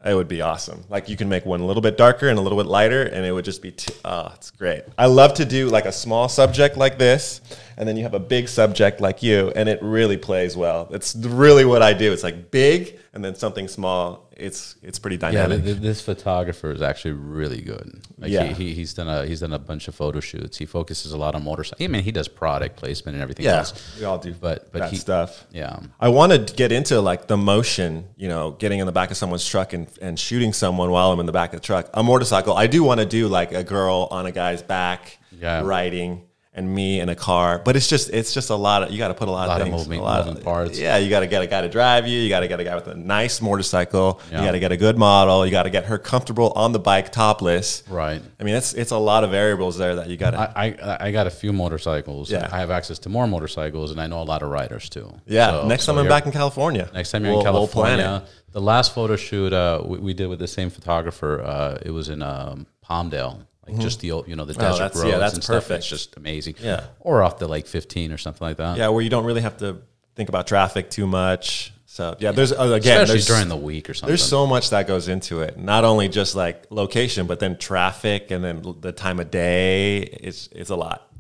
It 0.05 0.15
would 0.15 0.29
be 0.29 0.43
awesome. 0.43 0.85
Like 0.89 1.09
you 1.09 1.17
can 1.17 1.29
make 1.29 1.45
one 1.45 1.61
a 1.61 1.67
little 1.67 1.81
bit 1.83 1.97
darker 1.97 2.29
and 2.29 2.39
a 2.39 2.43
little 2.43 2.57
bit 2.57 2.67
lighter, 2.67 3.03
and 3.03 3.27
it 3.27 3.33
would 3.33 3.45
just 3.45 3.61
be. 3.63 3.73
T- 3.73 3.93
oh, 4.05 4.31
it's 4.35 4.53
great. 4.53 4.85
I 4.97 5.07
love 5.07 5.35
to 5.35 5.45
do 5.45 5.69
like 5.69 5.87
a 5.87 5.93
small 5.93 6.29
subject 6.29 6.77
like 6.77 6.99
this, 6.99 7.41
and 7.77 7.89
then 7.89 7.97
you 7.97 8.05
have 8.05 8.15
a 8.15 8.21
big 8.21 8.49
subject 8.49 9.01
like 9.01 9.25
you, 9.25 9.53
and 9.57 9.69
it 9.69 9.83
really 9.83 10.17
plays 10.17 10.57
well. 10.57 10.89
It's 10.93 11.17
really 11.17 11.65
what 11.65 11.83
I 11.83 11.95
do. 11.95 12.13
It's 12.13 12.23
like 12.23 12.53
big 12.53 12.99
and 13.13 13.25
then 13.25 13.35
something 13.35 13.67
small. 13.67 14.28
It's 14.39 14.77
it's 14.83 14.99
pretty 14.99 15.17
dynamic. 15.17 15.59
Yeah, 15.59 15.65
th- 15.65 15.77
this 15.79 16.01
photographer 16.01 16.71
is 16.71 16.81
actually 16.81 17.13
really 17.13 17.61
good. 17.61 18.01
Like 18.19 18.31
Yeah. 18.31 18.45
he, 18.45 18.69
he, 18.69 18.75
he's 18.75 18.95
done 18.95 19.09
a 19.09 19.27
he's 19.27 19.41
done 19.41 19.53
a 19.53 19.59
bunch 19.59 19.89
of 19.89 19.95
photo 19.95 20.21
shoots. 20.21 20.57
He 20.57 20.65
focuses 20.65 21.13
a 21.13 21.17
lot 21.19 21.35
on 21.35 21.43
motorcycle. 21.45 21.85
I 21.85 21.89
mean, 21.89 22.03
he 22.05 22.13
does 22.13 22.29
product 22.29 22.77
placement 22.77 23.17
and 23.17 23.23
everything 23.23 23.45
yeah, 23.47 23.57
else. 23.59 23.97
we 23.99 24.05
all 24.05 24.19
do 24.19 24.33
But 24.33 24.71
but 24.73 24.79
that 24.79 24.91
he, 24.91 24.97
stuff. 24.97 25.45
Yeah, 25.51 25.81
I 25.99 26.09
want 26.11 26.33
to 26.33 26.55
get 26.55 26.71
into 26.71 27.01
like 27.01 27.27
the 27.27 27.37
motion, 27.37 28.05
you 28.17 28.29
know, 28.29 28.53
getting 28.53 28.79
in 28.79 28.87
the 28.87 28.93
back 28.93 29.11
of 29.11 29.17
someone's 29.17 29.45
truck 29.47 29.73
and, 29.73 29.89
and 30.01 30.19
shooting 30.19 30.53
someone 30.53 30.91
while 30.91 31.11
I'm 31.11 31.19
in 31.21 31.27
the 31.27 31.33
back 31.33 31.53
of 31.53 31.61
the 31.61 31.67
truck. 31.67 31.91
A 31.95 32.03
motorcycle, 32.05 32.55
I 32.57 32.69
do 32.69 32.85
want 32.85 33.01
to 33.01 33.07
do 33.07 33.27
like 33.27 33.53
a 33.53 33.65
girl 33.65 34.07
on 34.13 34.25
a 34.27 34.31
guy's 34.33 34.63
back 34.63 35.19
Yeah. 35.33 35.63
riding 35.63 36.23
and 36.59 36.75
me 36.75 36.99
in 37.01 37.09
a 37.09 37.15
car, 37.15 37.61
but 37.65 37.77
it's 37.77 37.87
just 37.89 38.11
it's 38.11 38.35
just 38.35 38.51
a 38.51 38.55
lot 38.57 38.83
of 38.83 38.91
you 38.91 38.99
got 38.99 39.09
to 39.09 39.15
put 39.15 39.29
a 39.29 39.31
lot, 39.31 39.49
Lot 39.49 39.61
of 39.61 39.67
of 39.69 39.73
things, 39.73 39.87
moving- 39.89 40.01
a 40.01 40.03
lot 40.03 40.27
moving 40.27 40.43
parts. 40.43 40.79
Yeah, 40.79 40.97
you 40.99 41.09
got 41.09 41.21
to 41.21 41.27
get 41.29 41.41
a 41.43 41.47
guy 41.47 41.61
to 41.63 41.69
drive 41.69 42.07
you. 42.07 42.19
You 42.19 42.29
got 42.29 42.41
to 42.41 42.49
get 42.49 42.59
a 42.61 42.65
guy 42.65 42.75
with 42.75 42.89
a 42.89 42.95
nice 42.95 43.41
motorcycle. 43.41 44.21
Yeah. 44.31 44.41
You 44.41 44.47
got 44.49 44.53
to 44.53 44.59
get 44.59 44.73
a 44.73 44.77
good 44.77 44.99
model. 44.99 45.47
You 45.47 45.53
got 45.53 45.63
to 45.63 45.71
get 45.71 45.85
her 45.87 45.99
comfortable 45.99 46.53
on 46.57 46.73
the 46.73 46.79
bike, 46.81 47.13
topless. 47.13 47.83
right. 47.89 48.21
I 48.41 48.43
mean, 48.45 48.57
it's 48.57 48.75
it's 48.75 48.91
a 48.91 48.99
lot 48.99 49.25
of 49.25 49.31
variables 49.31 49.79
there 49.79 49.95
that 49.97 50.09
you 50.11 50.17
got 50.17 50.33
to. 50.33 50.39
I, 50.39 50.67
I 50.83 50.97
I 51.07 51.11
got 51.13 51.27
a 51.27 51.31
few 51.31 51.53
motorcycles. 51.53 52.31
Yeah. 52.31 52.49
I 52.53 52.59
have 52.59 52.71
access 52.71 52.99
to 53.01 53.09
more 53.09 53.27
motorcycles, 53.27 53.91
and 53.93 54.01
I 54.01 54.07
know 54.09 54.21
a 54.21 54.29
lot 54.33 54.43
of 54.43 54.51
riders 54.51 54.89
too. 54.89 55.13
Yeah, 55.27 55.51
So- 55.51 55.69
next 55.69 55.85
so 55.85 55.93
time 55.95 56.03
I'm 56.03 56.09
back 56.09 56.27
in 56.27 56.33
California. 56.33 56.91
Next 56.93 57.13
time 57.13 57.25
you're 57.25 57.33
we'll- 57.35 57.47
in 57.47 57.53
we'll 57.53 57.67
California, 57.69 58.25
the 58.53 58.61
last 58.61 58.95
photo 58.95 59.15
shoot 59.17 59.53
uh, 59.53 59.81
we, 59.85 59.99
we 59.99 60.15
did 60.15 60.27
with 60.27 60.39
the 60.41 60.49
same 60.49 60.71
photographer, 60.71 61.43
uh, 61.43 61.79
it 61.85 61.91
was 61.91 62.09
in 62.09 62.23
um, 62.23 62.67
Palmdale, 62.85 63.45
like 63.71 63.81
just 63.81 64.01
the 64.01 64.13
old, 64.13 64.29
you 64.29 64.37
know 64.37 64.45
the 64.45 64.55
desert 64.55 64.65
Mm-hmm. 64.69 64.75
Oh, 64.75 64.79
that's- 64.79 64.97
roads 65.01 65.13
yeah, 65.13 65.19
that's 65.19 65.35
and 65.35 65.45
stuff. 65.45 65.57
perfect. 65.65 65.79
It's 65.79 65.89
just 65.89 66.17
amazing. 66.17 66.55
Yeah. 66.61 66.85
or 67.01 67.23
off 67.23 67.39
the 67.39 67.49
like 67.49 67.67
15 67.67 68.13
or 68.13 68.19
something 68.19 68.47
like 68.47 68.57
that. 68.59 68.77
Yeah, 68.79 68.89
where 68.89 69.03
you 69.03 69.11
don't 69.11 69.25
really 69.25 69.41
have 69.43 69.57
to 69.59 69.79
think 70.17 70.29
about 70.29 70.47
traffic 70.47 70.91
too 70.91 71.07
much. 71.07 71.73
So 71.87 72.17
yeah, 72.21 72.33
there's 72.33 72.53
uh, 72.53 72.57
again, 72.63 73.03
especially 73.03 73.07
there's, 73.15 73.27
during 73.27 73.49
the 73.49 73.57
week 73.57 73.89
or 73.91 73.95
something. 73.95 74.09
there's 74.09 74.23
so 74.23 74.47
much 74.47 74.71
that 74.71 74.87
goes 74.87 75.09
into 75.09 75.41
it. 75.41 75.59
Not 75.59 75.85
only 75.85 76.09
just 76.09 76.35
like 76.37 76.67
location, 76.71 77.27
but 77.27 77.41
then 77.41 77.57
traffic 77.59 78.31
and 78.31 78.45
then 78.45 78.63
the 78.81 78.93
time 78.93 79.19
of 79.19 79.31
day. 79.31 79.99
It's 80.03 80.49
it's 80.53 80.71
a 80.71 80.77
lot. 80.77 81.11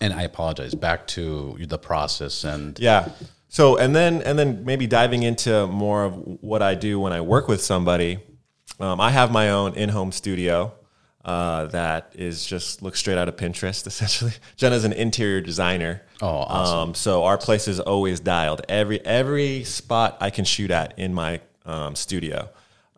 and 0.00 0.12
I 0.12 0.22
apologize. 0.22 0.74
Back 0.74 1.06
to 1.08 1.56
the 1.66 1.78
process 1.78 2.44
and 2.44 2.78
Yeah. 2.78 3.08
So 3.48 3.78
and 3.78 3.94
then 3.96 4.20
and 4.22 4.38
then 4.38 4.64
maybe 4.66 4.86
diving 4.86 5.22
into 5.22 5.66
more 5.68 6.04
of 6.04 6.14
what 6.42 6.60
I 6.62 6.74
do 6.74 7.00
when 7.00 7.12
I 7.14 7.20
work 7.22 7.48
with 7.48 7.62
somebody. 7.62 8.18
Um, 8.78 9.00
I 9.00 9.10
have 9.12 9.30
my 9.32 9.50
own 9.50 9.72
in-home 9.74 10.12
studio 10.12 10.74
uh, 11.26 11.66
that 11.66 12.12
is 12.14 12.46
just 12.46 12.82
looks 12.82 13.00
straight 13.00 13.18
out 13.18 13.28
of 13.28 13.34
Pinterest. 13.34 13.86
Essentially, 13.86 14.32
Jenna's 14.56 14.84
an 14.84 14.92
interior 14.92 15.40
designer. 15.40 16.02
Oh, 16.22 16.28
awesome. 16.28 16.78
Um, 16.78 16.94
so 16.94 17.24
our 17.24 17.36
place 17.36 17.66
is 17.66 17.80
always 17.80 18.20
dialed. 18.20 18.62
Every 18.68 19.04
every 19.04 19.64
spot 19.64 20.16
I 20.20 20.30
can 20.30 20.44
shoot 20.44 20.70
at 20.70 20.96
in 20.98 21.12
my 21.12 21.40
um, 21.66 21.96
studio. 21.96 22.48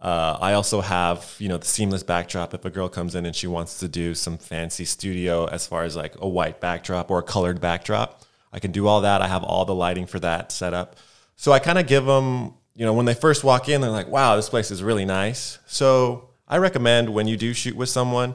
Uh, 0.01 0.37
I 0.41 0.53
also 0.53 0.83
have 0.83 1.35
you 1.39 1.49
know 1.49 1.57
the 1.57 1.67
seamless 1.67 2.03
backdrop. 2.03 2.53
If 2.53 2.67
a 2.67 2.71
girl 2.71 2.91
comes 2.91 3.15
in 3.15 3.25
and 3.25 3.35
she 3.35 3.47
wants 3.47 3.79
to 3.79 3.89
do 3.89 4.15
some 4.15 4.37
fancy 4.37 4.85
studio, 4.85 5.47
as 5.47 5.67
far 5.67 5.85
as 5.85 5.97
like 5.97 6.15
a 6.21 6.29
white 6.29 6.61
backdrop 6.61 7.11
or 7.11 7.21
a 7.21 7.23
colored 7.23 7.63
backdrop, 7.63 8.23
I 8.53 8.59
can 8.59 8.73
do 8.73 8.87
all 8.87 9.01
that. 9.01 9.23
I 9.23 9.27
have 9.27 9.43
all 9.43 9.65
the 9.65 9.75
lighting 9.75 10.07
for 10.07 10.21
that 10.21 10.53
set 10.53 10.75
up. 10.75 10.97
So 11.37 11.51
I 11.53 11.61
kind 11.61 11.79
of 11.79 11.87
give 11.87 12.05
them 12.05 12.53
you 12.75 12.85
know 12.85 12.93
when 12.93 13.07
they 13.07 13.15
first 13.15 13.43
walk 13.43 13.71
in, 13.71 13.81
they're 13.81 13.91
like, 13.91 14.09
"Wow, 14.09 14.37
this 14.37 14.51
place 14.51 14.71
is 14.71 14.83
really 14.83 15.07
nice." 15.07 15.59
So 15.67 16.28
I 16.49 16.59
recommend 16.59 17.13
when 17.13 17.29
you 17.29 17.37
do 17.37 17.53
shoot 17.53 17.77
with 17.77 17.89
someone, 17.89 18.35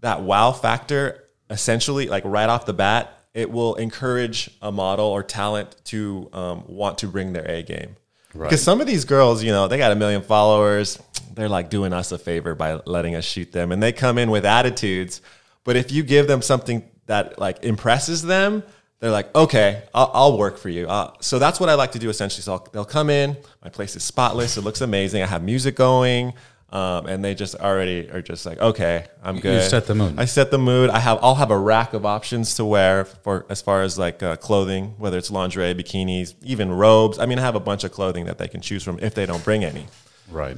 that 0.00 0.22
wow 0.22 0.52
factor 0.52 1.24
essentially 1.48 2.06
like 2.06 2.24
right 2.24 2.48
off 2.48 2.66
the 2.66 2.72
bat 2.72 3.18
it 3.34 3.50
will 3.50 3.76
encourage 3.76 4.50
a 4.60 4.70
model 4.70 5.06
or 5.06 5.22
talent 5.22 5.74
to 5.84 6.28
um, 6.34 6.64
want 6.66 6.98
to 6.98 7.06
bring 7.06 7.32
their 7.32 7.48
a 7.50 7.62
game. 7.62 7.96
Because 8.32 8.62
some 8.62 8.80
of 8.80 8.86
these 8.86 9.04
girls 9.04 9.42
you 9.42 9.52
know 9.52 9.68
they 9.68 9.78
got 9.78 9.92
a 9.92 9.94
million 9.94 10.22
followers 10.22 10.98
they're 11.34 11.50
like 11.50 11.68
doing 11.68 11.92
us 11.92 12.12
a 12.12 12.18
favor 12.18 12.54
by 12.54 12.80
letting 12.86 13.14
us 13.14 13.24
shoot 13.24 13.52
them 13.52 13.72
and 13.72 13.82
they 13.82 13.92
come 13.92 14.16
in 14.16 14.30
with 14.30 14.46
attitudes 14.46 15.20
but 15.64 15.76
if 15.76 15.92
you 15.92 16.02
give 16.02 16.26
them 16.28 16.40
something 16.42 16.82
that 17.06 17.38
like 17.38 17.62
impresses 17.62 18.22
them 18.22 18.62
they're 19.00 19.10
like 19.10 19.34
okay 19.34 19.82
i'll, 19.94 20.10
I'll 20.14 20.38
work 20.38 20.56
for 20.56 20.70
you. 20.70 20.88
Uh, 20.88 21.12
so 21.20 21.38
that's 21.38 21.60
what 21.60 21.68
i 21.68 21.74
like 21.74 21.92
to 21.92 21.98
do 21.98 22.08
essentially. 22.08 22.42
So 22.42 22.52
I'll, 22.52 22.68
they'll 22.72 22.84
come 22.86 23.10
in 23.10 23.36
my 23.62 23.68
place 23.68 23.96
is 23.96 24.02
spotless 24.02 24.56
it 24.56 24.62
looks 24.62 24.80
amazing 24.80 25.22
i 25.22 25.26
have 25.26 25.42
music 25.42 25.76
going 25.76 26.32
um, 26.72 27.06
and 27.06 27.22
they 27.24 27.34
just 27.34 27.54
already 27.56 28.10
are 28.10 28.22
just 28.22 28.46
like, 28.46 28.58
okay, 28.58 29.06
I'm 29.22 29.38
good. 29.38 29.70
set 29.70 29.86
the 29.86 29.94
mood. 29.94 30.14
I 30.18 30.24
set 30.24 30.50
the 30.50 30.58
mood. 30.58 30.88
I 30.90 30.98
have, 31.00 31.18
I'll 31.22 31.34
have 31.34 31.50
a 31.50 31.58
rack 31.58 31.92
of 31.92 32.06
options 32.06 32.54
to 32.56 32.64
wear 32.64 33.04
for 33.04 33.44
as 33.50 33.60
far 33.60 33.82
as 33.82 33.98
like 33.98 34.22
uh, 34.22 34.36
clothing, 34.36 34.94
whether 34.98 35.18
it's 35.18 35.30
lingerie, 35.30 35.74
bikinis, 35.74 36.34
even 36.42 36.72
robes. 36.72 37.18
I 37.18 37.26
mean, 37.26 37.38
I 37.38 37.42
have 37.42 37.54
a 37.54 37.60
bunch 37.60 37.84
of 37.84 37.92
clothing 37.92 38.24
that 38.24 38.38
they 38.38 38.48
can 38.48 38.60
choose 38.62 38.82
from 38.82 38.98
if 39.00 39.14
they 39.14 39.26
don't 39.26 39.44
bring 39.44 39.64
any. 39.64 39.86
right. 40.30 40.56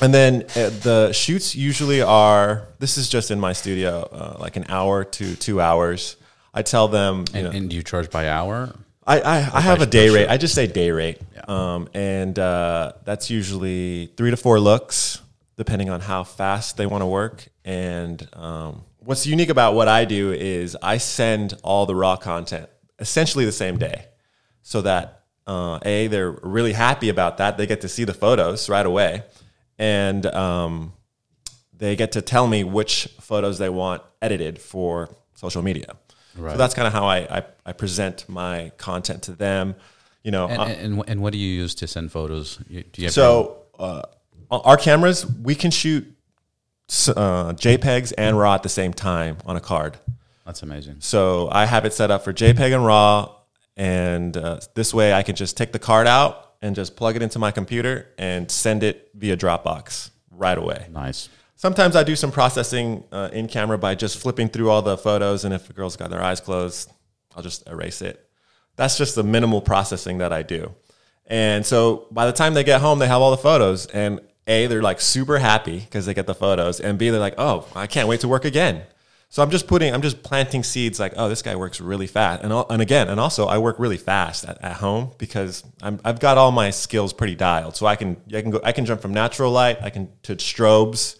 And 0.00 0.14
then 0.14 0.44
uh, 0.56 0.70
the 0.82 1.12
shoots 1.12 1.54
usually 1.54 2.00
are. 2.00 2.68
This 2.78 2.96
is 2.96 3.08
just 3.10 3.30
in 3.30 3.38
my 3.38 3.52
studio, 3.52 4.08
uh, 4.10 4.36
like 4.40 4.56
an 4.56 4.64
hour 4.70 5.04
to 5.04 5.36
two 5.36 5.60
hours. 5.60 6.16
I 6.54 6.62
tell 6.62 6.88
them, 6.88 7.24
you 7.32 7.40
And, 7.40 7.44
know, 7.44 7.50
and 7.50 7.68
do 7.70 7.76
you 7.76 7.82
charge 7.82 8.10
by 8.10 8.28
hour? 8.30 8.74
I, 9.08 9.20
I, 9.20 9.36
I 9.54 9.60
have 9.62 9.80
a 9.80 9.86
day 9.86 10.10
rate. 10.10 10.28
I 10.28 10.36
just 10.36 10.54
say 10.54 10.66
day 10.66 10.90
rate. 10.90 11.18
Um, 11.48 11.88
and 11.94 12.38
uh, 12.38 12.92
that's 13.04 13.30
usually 13.30 14.12
three 14.18 14.30
to 14.30 14.36
four 14.36 14.60
looks, 14.60 15.22
depending 15.56 15.88
on 15.88 16.02
how 16.02 16.24
fast 16.24 16.76
they 16.76 16.84
want 16.84 17.00
to 17.00 17.06
work. 17.06 17.48
And 17.64 18.28
um, 18.34 18.84
what's 18.98 19.26
unique 19.26 19.48
about 19.48 19.72
what 19.74 19.88
I 19.88 20.04
do 20.04 20.32
is 20.32 20.76
I 20.82 20.98
send 20.98 21.54
all 21.62 21.86
the 21.86 21.94
raw 21.94 22.16
content 22.16 22.68
essentially 22.98 23.46
the 23.46 23.52
same 23.52 23.78
day 23.78 24.04
so 24.60 24.82
that 24.82 25.22
uh, 25.46 25.78
A, 25.86 26.08
they're 26.08 26.30
really 26.30 26.74
happy 26.74 27.08
about 27.08 27.38
that. 27.38 27.56
They 27.56 27.66
get 27.66 27.80
to 27.80 27.88
see 27.88 28.04
the 28.04 28.12
photos 28.12 28.68
right 28.68 28.84
away. 28.84 29.22
And 29.78 30.26
um, 30.26 30.92
they 31.72 31.96
get 31.96 32.12
to 32.12 32.20
tell 32.20 32.46
me 32.46 32.62
which 32.62 33.08
photos 33.20 33.56
they 33.56 33.70
want 33.70 34.02
edited 34.20 34.60
for 34.60 35.08
social 35.34 35.62
media. 35.62 35.96
Right. 36.38 36.52
So 36.52 36.58
that's 36.58 36.74
kind 36.74 36.86
of 36.86 36.92
how 36.92 37.06
I, 37.06 37.38
I, 37.38 37.42
I 37.66 37.72
present 37.72 38.28
my 38.28 38.72
content 38.78 39.24
to 39.24 39.32
them. 39.32 39.74
You 40.22 40.30
know, 40.30 40.46
And, 40.48 40.60
uh, 40.60 40.64
and, 40.64 41.04
and 41.08 41.22
what 41.22 41.32
do 41.32 41.38
you 41.38 41.48
use 41.48 41.74
to 41.76 41.86
send 41.86 42.12
photos? 42.12 42.56
Do 42.56 42.84
you 42.96 43.04
have 43.04 43.12
so 43.12 43.62
uh, 43.78 44.02
our 44.50 44.76
cameras, 44.76 45.26
we 45.26 45.54
can 45.54 45.70
shoot 45.70 46.04
uh, 47.08 47.52
JPEGs 47.52 48.12
and 48.16 48.38
RAW 48.38 48.54
at 48.54 48.62
the 48.62 48.68
same 48.68 48.92
time 48.92 49.36
on 49.44 49.56
a 49.56 49.60
card. 49.60 49.98
that's 50.46 50.62
amazing. 50.62 50.96
So 51.00 51.48
I 51.50 51.66
have 51.66 51.84
it 51.84 51.92
set 51.92 52.10
up 52.10 52.24
for 52.24 52.32
JPEG 52.32 52.74
and 52.74 52.84
RAW, 52.84 53.34
and 53.76 54.36
uh, 54.36 54.60
this 54.74 54.94
way 54.94 55.12
I 55.12 55.22
can 55.22 55.36
just 55.36 55.56
take 55.56 55.72
the 55.72 55.78
card 55.78 56.06
out 56.06 56.54
and 56.62 56.74
just 56.74 56.96
plug 56.96 57.16
it 57.16 57.22
into 57.22 57.38
my 57.38 57.50
computer 57.50 58.08
and 58.18 58.50
send 58.50 58.82
it 58.82 59.10
via 59.14 59.36
Dropbox 59.36 60.10
right 60.30 60.58
away. 60.58 60.86
Nice. 60.90 61.28
Sometimes 61.58 61.96
I 61.96 62.04
do 62.04 62.14
some 62.14 62.30
processing 62.30 63.02
uh, 63.10 63.30
in 63.32 63.48
camera 63.48 63.76
by 63.76 63.96
just 63.96 64.18
flipping 64.18 64.48
through 64.48 64.70
all 64.70 64.80
the 64.80 64.96
photos, 64.96 65.44
and 65.44 65.52
if 65.52 65.68
a 65.68 65.72
girl's 65.72 65.96
got 65.96 66.08
their 66.08 66.22
eyes 66.22 66.38
closed, 66.38 66.92
I'll 67.34 67.42
just 67.42 67.68
erase 67.68 68.00
it. 68.00 68.30
That's 68.76 68.96
just 68.96 69.16
the 69.16 69.24
minimal 69.24 69.60
processing 69.60 70.18
that 70.18 70.32
I 70.32 70.44
do. 70.44 70.72
And 71.26 71.66
so 71.66 72.06
by 72.12 72.26
the 72.26 72.32
time 72.32 72.54
they 72.54 72.62
get 72.62 72.80
home, 72.80 73.00
they 73.00 73.08
have 73.08 73.20
all 73.20 73.32
the 73.32 73.36
photos, 73.36 73.86
and 73.86 74.20
A, 74.46 74.68
they're 74.68 74.82
like 74.82 75.00
super 75.00 75.38
happy 75.38 75.80
because 75.80 76.06
they 76.06 76.14
get 76.14 76.28
the 76.28 76.34
photos, 76.34 76.78
and 76.78 76.96
B, 76.96 77.10
they're 77.10 77.18
like, 77.18 77.34
oh, 77.38 77.66
I 77.74 77.88
can't 77.88 78.06
wait 78.06 78.20
to 78.20 78.28
work 78.28 78.44
again. 78.44 78.84
So 79.28 79.42
I'm 79.42 79.50
just 79.50 79.66
putting, 79.66 79.92
I'm 79.92 80.00
just 80.00 80.22
planting 80.22 80.62
seeds 80.62 81.00
like, 81.00 81.14
oh, 81.16 81.28
this 81.28 81.42
guy 81.42 81.56
works 81.56 81.80
really 81.80 82.06
fast. 82.06 82.44
And, 82.44 82.52
and 82.52 82.80
again, 82.80 83.08
and 83.08 83.18
also 83.18 83.46
I 83.46 83.58
work 83.58 83.80
really 83.80 83.96
fast 83.96 84.44
at, 84.44 84.62
at 84.62 84.76
home 84.76 85.10
because 85.18 85.64
I'm, 85.82 85.98
I've 86.04 86.20
got 86.20 86.38
all 86.38 86.52
my 86.52 86.70
skills 86.70 87.12
pretty 87.12 87.34
dialed. 87.34 87.74
So 87.74 87.84
I 87.84 87.96
can, 87.96 88.16
I 88.32 88.42
can 88.42 88.52
go, 88.52 88.60
I 88.62 88.70
can 88.70 88.84
jump 88.84 89.02
from 89.02 89.12
natural 89.12 89.50
light, 89.50 89.78
I 89.82 89.90
can 89.90 90.08
to 90.22 90.36
strobes, 90.36 91.16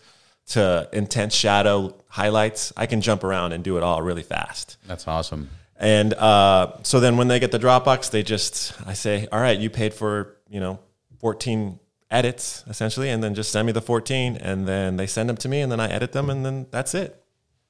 to 0.48 0.88
intense 0.92 1.34
shadow 1.34 1.94
highlights. 2.08 2.72
I 2.76 2.86
can 2.86 3.00
jump 3.00 3.24
around 3.24 3.52
and 3.52 3.62
do 3.62 3.76
it 3.76 3.82
all 3.82 4.02
really 4.02 4.22
fast. 4.22 4.76
That's 4.86 5.06
awesome. 5.06 5.50
And 5.76 6.14
uh, 6.14 6.78
so 6.82 7.00
then 7.00 7.16
when 7.16 7.28
they 7.28 7.38
get 7.38 7.52
the 7.52 7.58
Dropbox, 7.58 8.10
they 8.10 8.22
just 8.22 8.74
I 8.86 8.94
say, 8.94 9.28
all 9.30 9.40
right, 9.40 9.58
you 9.58 9.70
paid 9.70 9.94
for 9.94 10.36
you 10.48 10.60
know 10.60 10.80
14 11.20 11.78
edits 12.10 12.64
essentially, 12.68 13.10
and 13.10 13.22
then 13.22 13.34
just 13.34 13.52
send 13.52 13.66
me 13.66 13.72
the 13.72 13.80
14, 13.80 14.36
and 14.36 14.66
then 14.66 14.96
they 14.96 15.06
send 15.06 15.28
them 15.28 15.36
to 15.36 15.48
me, 15.48 15.60
and 15.60 15.70
then 15.70 15.80
I 15.80 15.88
edit 15.88 16.12
them, 16.12 16.30
and 16.30 16.44
then 16.44 16.66
that's 16.70 16.94
it. 16.94 17.22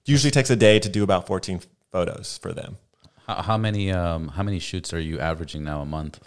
Usually 0.07 0.31
takes 0.31 0.49
a 0.49 0.57
day 0.57 0.79
to 0.79 0.89
do 0.89 1.03
about 1.05 1.27
14 1.27 1.61
photos 1.93 2.39
for 2.39 2.53
them. 2.53 2.79
How, 3.27 3.43
how 3.43 3.57
many 3.59 3.93
um, 3.93 4.29
how 4.29 4.43
many 4.43 4.59
shoots 4.59 4.95
are 4.95 5.01
you 5.01 5.21
averaging 5.21 5.65
now 5.65 5.83
a 5.83 5.87
month? 5.87 6.21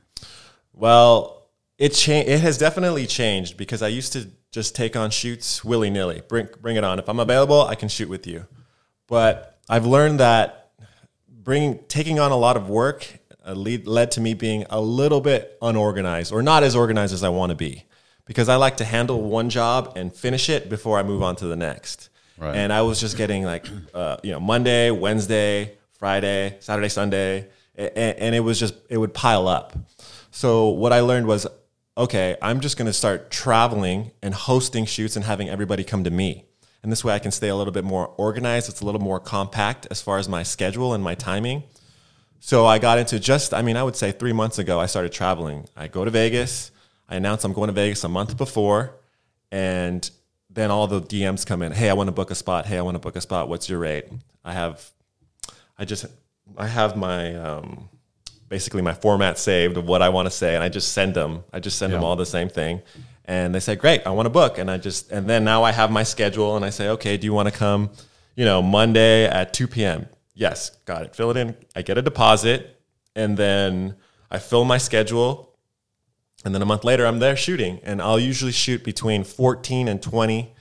Well, 0.73 1.47
it 1.79 1.89
cha- 1.89 2.11
it 2.11 2.41
has 2.41 2.59
definitely 2.59 3.07
changed 3.07 3.57
because 3.57 3.81
I 3.81 3.87
used 3.87 4.13
to 4.13 4.29
just 4.51 4.75
take 4.75 4.95
on 4.95 5.11
shoots 5.11 5.63
willy 5.63 5.89
nilly. 5.89 6.21
Bring 6.27 6.47
bring 6.61 6.75
it 6.75 6.83
on. 6.83 6.99
If 6.99 7.09
I'm 7.09 7.19
available, 7.19 7.61
I 7.63 7.75
can 7.75 7.89
shoot 7.89 8.09
with 8.09 8.27
you. 8.27 8.45
But 9.07 9.57
I've 9.69 9.85
learned 9.85 10.19
that 10.19 10.71
bringing 11.27 11.79
taking 11.87 12.19
on 12.19 12.31
a 12.31 12.37
lot 12.37 12.57
of 12.57 12.69
work 12.69 13.19
uh, 13.45 13.53
lead, 13.53 13.87
led 13.87 14.11
to 14.11 14.21
me 14.21 14.33
being 14.33 14.65
a 14.69 14.79
little 14.79 15.21
bit 15.21 15.57
unorganized 15.61 16.31
or 16.31 16.41
not 16.41 16.63
as 16.63 16.75
organized 16.75 17.13
as 17.13 17.23
I 17.23 17.29
want 17.29 17.51
to 17.51 17.55
be 17.55 17.85
because 18.25 18.49
I 18.49 18.55
like 18.55 18.77
to 18.77 18.85
handle 18.85 19.21
one 19.21 19.49
job 19.49 19.93
and 19.95 20.13
finish 20.13 20.49
it 20.49 20.69
before 20.69 20.97
I 20.99 21.03
move 21.03 21.23
on 21.23 21.35
to 21.37 21.47
the 21.47 21.55
next. 21.55 22.09
Right. 22.37 22.55
And 22.55 22.73
I 22.73 22.81
was 22.81 22.99
just 22.99 23.17
getting 23.17 23.43
like, 23.43 23.67
uh, 23.93 24.17
you 24.23 24.31
know, 24.31 24.39
Monday, 24.39 24.91
Wednesday, 24.91 25.77
Friday, 25.93 26.57
Saturday, 26.59 26.89
Sunday, 26.89 27.47
and, 27.75 27.91
and 27.95 28.35
it 28.35 28.39
was 28.39 28.59
just 28.59 28.75
it 28.89 28.97
would 28.97 29.13
pile 29.13 29.47
up. 29.47 29.73
So 30.31 30.69
what 30.69 30.93
I 30.93 31.01
learned 31.01 31.27
was, 31.27 31.45
okay, 31.97 32.37
I'm 32.41 32.61
just 32.61 32.77
going 32.77 32.85
to 32.87 32.93
start 32.93 33.31
traveling 33.31 34.11
and 34.21 34.33
hosting 34.33 34.85
shoots 34.85 35.15
and 35.15 35.25
having 35.25 35.49
everybody 35.49 35.83
come 35.83 36.03
to 36.03 36.11
me. 36.11 36.45
And 36.83 36.91
this 36.91 37.03
way 37.03 37.13
I 37.13 37.19
can 37.19 37.31
stay 37.31 37.49
a 37.49 37.55
little 37.55 37.73
bit 37.73 37.83
more 37.83 38.13
organized. 38.17 38.69
It's 38.69 38.81
a 38.81 38.85
little 38.85 39.01
more 39.01 39.19
compact 39.19 39.87
as 39.91 40.01
far 40.01 40.17
as 40.17 40.27
my 40.27 40.43
schedule 40.43 40.93
and 40.93 41.03
my 41.03 41.15
timing. 41.15 41.63
So 42.39 42.65
I 42.65 42.79
got 42.79 42.97
into 42.97 43.19
just, 43.19 43.53
I 43.53 43.61
mean, 43.61 43.77
I 43.77 43.83
would 43.83 43.95
say 43.95 44.11
three 44.11 44.33
months 44.33 44.57
ago, 44.57 44.79
I 44.79 44.87
started 44.87 45.11
traveling. 45.11 45.67
I 45.75 45.87
go 45.87 46.03
to 46.03 46.09
Vegas. 46.09 46.71
I 47.07 47.17
announce 47.17 47.43
I'm 47.43 47.53
going 47.53 47.67
to 47.67 47.73
Vegas 47.73 48.03
a 48.03 48.09
month 48.09 48.35
before. 48.35 48.95
And 49.51 50.09
then 50.49 50.71
all 50.71 50.87
the 50.87 51.01
DMs 51.01 51.45
come 51.45 51.61
in. 51.61 51.71
Hey, 51.71 51.89
I 51.89 51.93
want 51.93 52.07
to 52.07 52.13
book 52.13 52.31
a 52.31 52.35
spot. 52.35 52.65
Hey, 52.65 52.77
I 52.77 52.81
want 52.81 52.95
to 52.95 52.99
book 52.99 53.15
a 53.15 53.21
spot. 53.21 53.47
What's 53.47 53.69
your 53.69 53.79
rate? 53.79 54.05
I 54.43 54.53
have, 54.53 54.89
I 55.77 55.85
just, 55.85 56.05
I 56.57 56.67
have 56.67 56.97
my, 56.97 57.35
um, 57.35 57.89
basically 58.51 58.81
my 58.81 58.93
format 58.93 59.39
saved 59.39 59.77
of 59.77 59.87
what 59.87 60.01
I 60.01 60.09
want 60.09 60.25
to 60.25 60.29
say. 60.29 60.55
And 60.55 60.63
I 60.63 60.67
just 60.67 60.91
send 60.91 61.13
them, 61.13 61.45
I 61.53 61.61
just 61.61 61.77
send 61.77 61.93
them 61.93 62.03
all 62.03 62.17
the 62.17 62.25
same 62.25 62.49
thing. 62.49 62.81
And 63.23 63.55
they 63.55 63.61
say, 63.61 63.75
great, 63.77 64.05
I 64.05 64.09
want 64.09 64.27
a 64.27 64.29
book. 64.29 64.57
And 64.57 64.69
I 64.69 64.77
just, 64.77 65.09
and 65.09 65.25
then 65.25 65.45
now 65.45 65.63
I 65.63 65.71
have 65.71 65.89
my 65.89 66.03
schedule 66.03 66.57
and 66.57 66.65
I 66.65 66.69
say, 66.69 66.89
okay, 66.89 67.15
do 67.15 67.25
you 67.25 67.31
want 67.31 67.47
to 67.47 67.57
come, 67.57 67.91
you 68.35 68.43
know, 68.43 68.61
Monday 68.61 69.23
at 69.23 69.53
2 69.53 69.69
p.m.? 69.69 70.05
Yes, 70.33 70.71
got 70.83 71.03
it. 71.03 71.15
Fill 71.15 71.31
it 71.31 71.37
in. 71.37 71.55
I 71.77 71.81
get 71.81 71.97
a 71.97 72.01
deposit 72.01 72.77
and 73.15 73.37
then 73.37 73.95
I 74.29 74.37
fill 74.37 74.65
my 74.65 74.77
schedule. 74.77 75.55
And 76.43 76.53
then 76.53 76.61
a 76.61 76.65
month 76.65 76.83
later, 76.83 77.05
I'm 77.05 77.19
there 77.19 77.37
shooting. 77.37 77.79
And 77.83 78.01
I'll 78.01 78.19
usually 78.19 78.51
shoot 78.51 78.83
between 78.83 79.23
14 79.23 79.87
and 79.87 80.03
20 80.03 80.53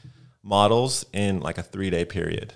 models 0.45 1.05
in 1.13 1.41
like 1.41 1.59
a 1.59 1.63
three 1.65 1.91
day 1.91 2.05
period. 2.05 2.55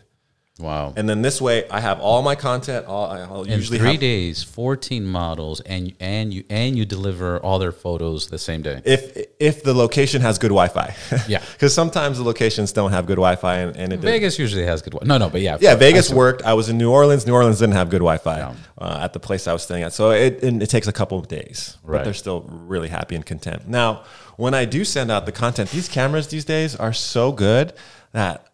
Wow. 0.61 0.93
And 0.97 1.09
then 1.09 1.21
this 1.21 1.41
way, 1.41 1.69
I 1.69 1.81
have 1.81 1.99
all 1.99 2.23
my 2.23 2.37
content. 2.37 2.87
All, 2.87 3.11
I'll 3.11 3.43
In 3.43 3.51
usually 3.59 3.79
three 3.81 3.91
have 3.93 4.01
days, 4.01 4.45
fourteen 4.45 5.05
models, 5.05 5.61
and 5.63 5.93
and 5.99 6.33
you 6.33 6.45
and 6.49 6.79
you 6.79 6.85
deliver 6.85 7.41
all 7.41 7.59
their 7.59 7.73
photos 7.73 8.29
the 8.29 8.39
same 8.39 8.63
day. 8.63 8.81
if 8.85 9.17
if 9.41 9.65
the 9.65 9.75
location 9.75 10.23
has 10.23 10.39
good 10.39 10.51
Wi-Fi. 10.51 10.95
Yeah. 11.29 11.43
because 11.55 11.75
sometimes 11.75 12.19
the 12.19 12.25
locations 12.25 12.71
don't 12.71 12.93
have 12.93 13.07
good 13.07 13.17
Wi-Fi, 13.17 13.57
and, 13.59 13.77
and 13.77 13.93
it 13.95 13.99
Vegas 13.99 14.39
usually 14.39 14.65
has 14.65 14.81
good. 14.81 14.93
Wi- 14.93 15.09
No, 15.09 15.19
no, 15.19 15.29
but 15.29 15.41
yeah, 15.41 15.59
Yeah, 15.61 15.73
for- 15.73 15.81
Vegas 15.81 16.13
I- 16.13 16.15
worked. 16.15 16.43
I 16.43 16.55
was 16.55 16.69
in 16.69 16.79
New 16.79 16.93
Orleans. 16.93 17.27
New 17.27 17.35
Orleans 17.35 17.59
didn't 17.59 17.75
have 17.75 17.91
good 17.91 17.99
Wi-Fi 18.11 18.39
Yeah. 18.39 18.55
uh, 18.79 19.01
at 19.03 19.13
the 19.13 19.19
place 19.21 19.49
I 19.49 19.53
was 19.53 19.65
staying 19.65 19.83
at, 19.83 19.93
so 19.93 20.13
it 20.13 20.41
and 20.45 20.63
it 20.63 20.71
takes 20.71 20.87
a 20.87 20.93
couple 20.93 21.19
of 21.19 21.27
days, 21.27 21.79
but 21.85 22.05
they're 22.05 22.15
still 22.15 22.43
really 22.49 22.91
happy 22.91 23.17
and 23.17 23.27
content. 23.27 23.67
Now, 23.69 24.05
when 24.37 24.55
I 24.55 24.67
do 24.67 24.85
send 24.85 25.11
out 25.11 25.27
the 25.27 25.33
content, 25.33 25.71
these 25.71 25.89
cameras 25.89 26.29
these 26.29 26.45
days 26.45 26.77
are 26.77 26.93
so 26.93 27.33
good 27.33 27.73
that 28.13 28.47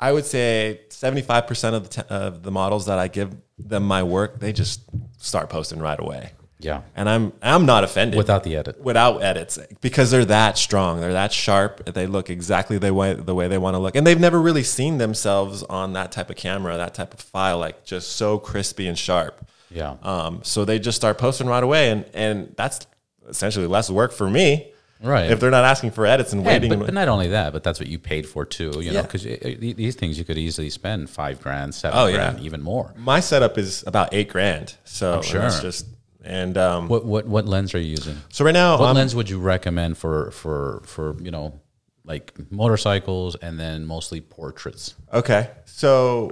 I 0.00 0.12
would 0.12 0.26
say 0.26 0.80
seventy-five 1.04 1.46
percent 1.46 1.76
of 1.76 1.82
the 1.84 2.02
t- 2.02 2.08
of 2.08 2.42
the 2.42 2.50
models 2.50 2.86
that 2.86 2.98
I 2.98 3.08
give 3.08 3.30
them 3.58 3.84
my 3.86 4.02
work, 4.02 4.38
they 4.40 4.52
just 4.52 4.80
start 5.18 5.48
posting 5.50 5.78
right 5.80 6.00
away, 6.00 6.32
Yeah, 6.58 6.80
and 6.96 7.08
I'm 7.08 7.32
I'm 7.42 7.66
not 7.66 7.84
offended 7.84 8.16
without 8.18 8.42
the 8.44 8.56
edit. 8.56 8.80
without 8.80 9.22
edits 9.22 9.58
because 9.80 10.10
they're 10.10 10.24
that 10.40 10.56
strong. 10.58 11.00
They're 11.00 11.12
that 11.22 11.32
sharp. 11.32 11.72
They 11.98 12.06
look 12.06 12.30
exactly 12.30 12.78
the 12.78 12.92
way 12.94 13.12
the 13.14 13.34
way 13.34 13.46
they 13.48 13.58
want 13.58 13.74
to 13.74 13.78
look, 13.78 13.96
and 13.96 14.06
they've 14.06 14.20
never 14.28 14.40
really 14.40 14.62
seen 14.62 14.98
themselves 14.98 15.62
on 15.80 15.92
that 15.92 16.10
type 16.10 16.30
of 16.30 16.36
camera, 16.36 16.76
that 16.76 16.94
type 16.94 17.12
of 17.14 17.20
file, 17.20 17.58
like 17.58 17.84
just 17.84 18.12
so 18.16 18.38
crispy 18.38 18.86
and 18.88 18.98
sharp. 18.98 19.46
Yeah, 19.70 19.96
Um, 20.02 20.40
so 20.42 20.64
they 20.64 20.78
just 20.78 20.96
start 20.96 21.18
posting 21.18 21.46
right 21.48 21.62
away, 21.64 21.90
and 21.90 22.04
and 22.14 22.54
that's 22.56 22.86
essentially 23.28 23.66
less 23.66 23.88
work 23.90 24.12
for 24.12 24.28
me 24.30 24.70
right. 25.04 25.30
if 25.30 25.38
they're 25.38 25.50
not 25.50 25.64
asking 25.64 25.90
for 25.92 26.06
edits 26.06 26.32
and 26.32 26.42
Yeah, 26.42 26.48
waiting. 26.48 26.70
but, 26.70 26.86
but 26.86 26.94
not 26.94 27.08
only 27.08 27.28
that, 27.28 27.52
but 27.52 27.62
that's 27.62 27.78
what 27.78 27.88
you 27.88 27.98
paid 27.98 28.26
for 28.26 28.44
too. 28.44 28.72
You 28.80 28.92
know, 28.92 29.02
because 29.02 29.22
these 29.22 29.94
things 29.94 30.18
you 30.18 30.24
could 30.24 30.38
easily 30.38 30.70
spend 30.70 31.08
five 31.10 31.40
grand, 31.40 31.74
seven 31.74 31.98
Oh, 31.98 32.06
yeah. 32.06 32.16
grand, 32.32 32.40
even 32.40 32.62
more. 32.62 32.92
my 32.96 33.20
setup 33.20 33.58
is 33.58 33.84
about 33.86 34.12
eight 34.12 34.28
grand, 34.30 34.74
so 34.84 35.22
sure. 35.22 35.40
that's 35.42 35.60
just 35.60 35.86
and 36.24 36.56
um, 36.56 36.88
What 36.88 37.04
what 37.04 37.26
what 37.26 37.46
lens 37.46 37.74
are 37.74 37.78
you 37.78 37.90
using? 37.90 38.16
so 38.30 38.44
right 38.44 38.54
now 38.54 38.78
What 38.78 38.86
I'm- 38.86 38.96
lens 38.96 39.14
would 39.14 39.28
you 39.28 39.38
recommend 39.38 39.98
for 39.98 40.30
for 40.30 40.82
for 40.86 41.16
you 41.22 41.30
know 41.30 41.60
like 42.06 42.32
motorcycles 42.50 43.34
and 43.36 43.58
then 43.60 43.84
mostly 43.84 44.20
portraits? 44.20 44.94
Okay, 45.12 45.50
so 45.66 46.30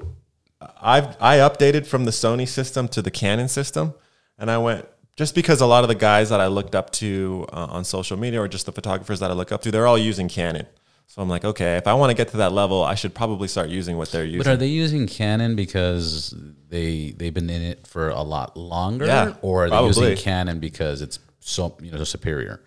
I've 0.80 1.16
I 1.20 1.38
updated 1.38 1.86
from 1.86 2.04
the 2.04 2.10
Sony 2.10 2.46
system 2.48 2.88
to 2.88 3.02
the 3.02 3.10
Canon 3.10 3.48
system, 3.48 3.94
and 4.38 4.50
I 4.50 4.58
went 4.58 4.86
just 5.16 5.34
because 5.34 5.60
a 5.60 5.66
lot 5.66 5.84
of 5.84 5.88
the 5.88 5.94
guys 5.94 6.30
that 6.30 6.40
I 6.40 6.46
looked 6.46 6.74
up 6.74 6.90
to 6.92 7.46
uh, 7.52 7.66
on 7.70 7.84
social 7.84 8.16
media 8.16 8.40
or 8.40 8.48
just 8.48 8.66
the 8.66 8.72
photographers 8.72 9.20
that 9.20 9.30
I 9.30 9.34
look 9.34 9.52
up 9.52 9.62
to, 9.62 9.70
they're 9.70 9.86
all 9.86 9.98
using 9.98 10.28
Canon. 10.28 10.66
So 11.06 11.20
I'm 11.20 11.28
like, 11.28 11.44
okay, 11.44 11.76
if 11.76 11.86
I 11.86 11.92
want 11.92 12.10
to 12.10 12.14
get 12.16 12.28
to 12.28 12.38
that 12.38 12.52
level, 12.52 12.82
I 12.82 12.94
should 12.94 13.12
probably 13.14 13.46
start 13.46 13.68
using 13.68 13.98
what 13.98 14.10
they're 14.10 14.24
using. 14.24 14.38
But 14.38 14.46
are 14.46 14.56
they 14.56 14.68
using 14.68 15.06
Canon 15.06 15.54
because 15.56 16.34
they 16.70 17.10
they've 17.10 17.34
been 17.34 17.50
in 17.50 17.60
it 17.60 17.86
for 17.86 18.08
a 18.08 18.22
lot 18.22 18.56
longer, 18.56 19.04
Yeah, 19.04 19.34
or 19.42 19.64
are 19.64 19.68
they 19.68 19.76
probably. 19.76 19.88
using 20.10 20.16
Canon 20.24 20.58
because 20.58 21.02
it's 21.02 21.18
so 21.40 21.76
you 21.82 21.90
know 21.92 22.02
superior? 22.04 22.62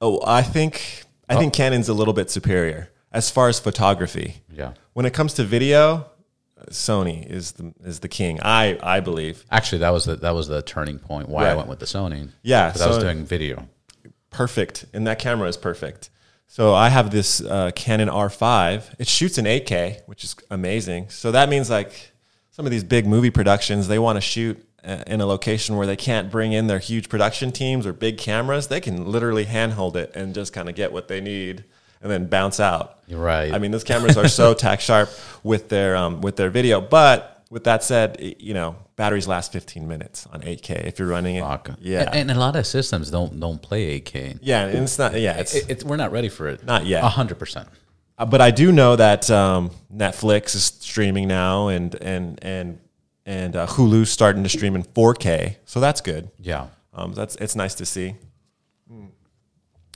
oh, 0.00 0.20
I 0.26 0.42
think 0.42 1.04
I 1.28 1.36
think 1.36 1.54
Canon's 1.54 1.88
a 1.88 1.94
little 1.94 2.14
bit 2.14 2.30
superior 2.30 2.90
as 3.12 3.30
far 3.30 3.48
as 3.48 3.60
photography. 3.60 4.42
Yeah. 4.52 4.72
When 4.94 5.06
it 5.06 5.14
comes 5.14 5.34
to 5.34 5.44
video, 5.44 6.06
Sony 6.70 7.26
is 7.26 7.52
the 7.52 7.72
is 7.84 8.00
the 8.00 8.08
king. 8.08 8.40
I 8.42 8.78
I 8.82 9.00
believe. 9.00 9.44
Actually, 9.50 9.78
that 9.78 9.90
was 9.90 10.04
the 10.04 10.16
that 10.16 10.34
was 10.34 10.48
the 10.48 10.62
turning 10.62 10.98
point 10.98 11.28
why 11.28 11.48
I 11.48 11.54
went 11.54 11.68
with 11.68 11.78
the 11.78 11.86
Sony. 11.86 12.28
Yeah, 12.42 12.68
because 12.68 12.82
I 12.82 12.88
was 12.88 12.98
doing 12.98 13.24
video. 13.24 13.68
perfect, 14.30 14.86
and 14.92 15.06
that 15.06 15.18
camera 15.18 15.48
is 15.48 15.56
perfect. 15.56 16.10
So 16.46 16.74
I 16.74 16.88
have 16.88 17.10
this 17.10 17.40
uh, 17.40 17.72
Canon 17.74 18.08
R5. 18.08 18.94
It 19.00 19.08
shoots 19.08 19.38
in 19.38 19.44
8K, 19.44 20.02
which 20.06 20.22
is 20.22 20.36
amazing. 20.50 21.08
So 21.08 21.32
that 21.32 21.48
means 21.48 21.68
like 21.68 22.12
some 22.50 22.64
of 22.64 22.70
these 22.70 22.84
big 22.84 23.06
movie 23.06 23.30
productions, 23.30 23.88
they 23.88 23.98
want 23.98 24.16
to 24.18 24.20
shoot 24.20 24.64
uh, 24.84 25.02
in 25.06 25.20
a 25.20 25.26
location 25.26 25.76
where 25.76 25.86
they 25.86 25.96
can't 25.96 26.30
bring 26.30 26.52
in 26.52 26.68
their 26.68 26.78
huge 26.78 27.08
production 27.08 27.50
teams 27.50 27.86
or 27.86 27.92
big 27.92 28.18
cameras. 28.18 28.68
They 28.68 28.80
can 28.80 29.06
literally 29.06 29.44
handhold 29.44 29.96
it 29.96 30.12
and 30.14 30.32
just 30.34 30.52
kind 30.52 30.68
of 30.68 30.76
get 30.76 30.92
what 30.92 31.08
they 31.08 31.20
need 31.20 31.64
and 32.04 32.12
then 32.12 32.26
bounce 32.28 32.60
out. 32.60 32.98
Right. 33.10 33.52
I 33.52 33.58
mean, 33.58 33.72
those 33.72 33.82
cameras 33.82 34.16
are 34.16 34.28
so 34.28 34.54
tack 34.64 34.80
sharp 34.80 35.08
with 35.42 35.68
their 35.68 35.96
um, 35.96 36.20
with 36.20 36.36
their 36.36 36.50
video. 36.50 36.80
But 36.80 37.42
with 37.50 37.64
that 37.64 37.82
said, 37.82 38.16
it- 38.20 38.40
you 38.40 38.54
know, 38.54 38.76
batteries 38.96 39.26
last 39.26 39.50
15 39.52 39.88
minutes 39.88 40.26
on 40.32 40.42
8K 40.42 40.84
if 40.86 40.98
you're 41.00 41.08
running 41.08 41.36
it. 41.36 41.40
Fuck. 41.42 41.70
Yeah. 41.80 42.02
and, 42.12 42.30
and 42.30 42.30
a 42.30 42.40
lot 42.40 42.54
of 42.56 42.66
systems 42.66 43.10
don't 43.10 43.40
don't 43.40 43.60
play 43.60 44.00
8K. 44.00 44.38
yeah, 44.42 44.66
and 44.66 44.84
it's 44.84 44.98
not. 44.98 45.18
Yeah, 45.18 45.38
it's 45.38 45.54
It, 45.54 45.64
it's 45.68 45.84
we're 45.84 45.96
not 45.96 46.12
ready 46.12 46.28
for 46.28 46.46
it. 46.48 46.64
Not 46.64 46.86
yet. 46.86 47.02
hundred 47.02 47.38
percent. 47.38 47.68
Uh, 48.16 48.24
but 48.26 48.40
I 48.40 48.52
do 48.52 48.70
know 48.70 48.94
that 48.96 49.28
um, 49.30 49.70
Netflix 49.92 50.54
is 50.54 50.64
streaming 50.64 51.26
now, 51.26 51.68
and 51.68 51.94
and 51.96 52.38
and 52.42 52.78
and 53.26 53.56
uh, 53.56 53.66
Hulu's 53.66 54.10
starting 54.10 54.42
to 54.44 54.48
stream 54.48 54.76
in 54.76 54.82
4K, 54.84 55.56
so 55.64 55.80
that's 55.80 56.00
good. 56.00 56.30
Yeah. 56.38 56.66
Um, 56.92 57.12
that's 57.14 57.34
it's 57.36 57.56
nice 57.56 57.74
to 57.76 57.86
see. 57.86 58.14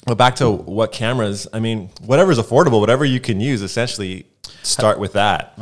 But 0.08 0.16
back 0.16 0.36
to 0.36 0.50
what 0.50 0.90
cameras? 0.90 1.46
I 1.52 1.60
mean, 1.60 1.90
whatever's 2.00 2.38
affordable, 2.38 2.80
whatever 2.80 3.04
you 3.04 3.20
can 3.20 3.40
use, 3.40 3.60
essentially, 3.60 4.24
start 4.62 4.98
with 4.98 5.12
that. 5.12 5.58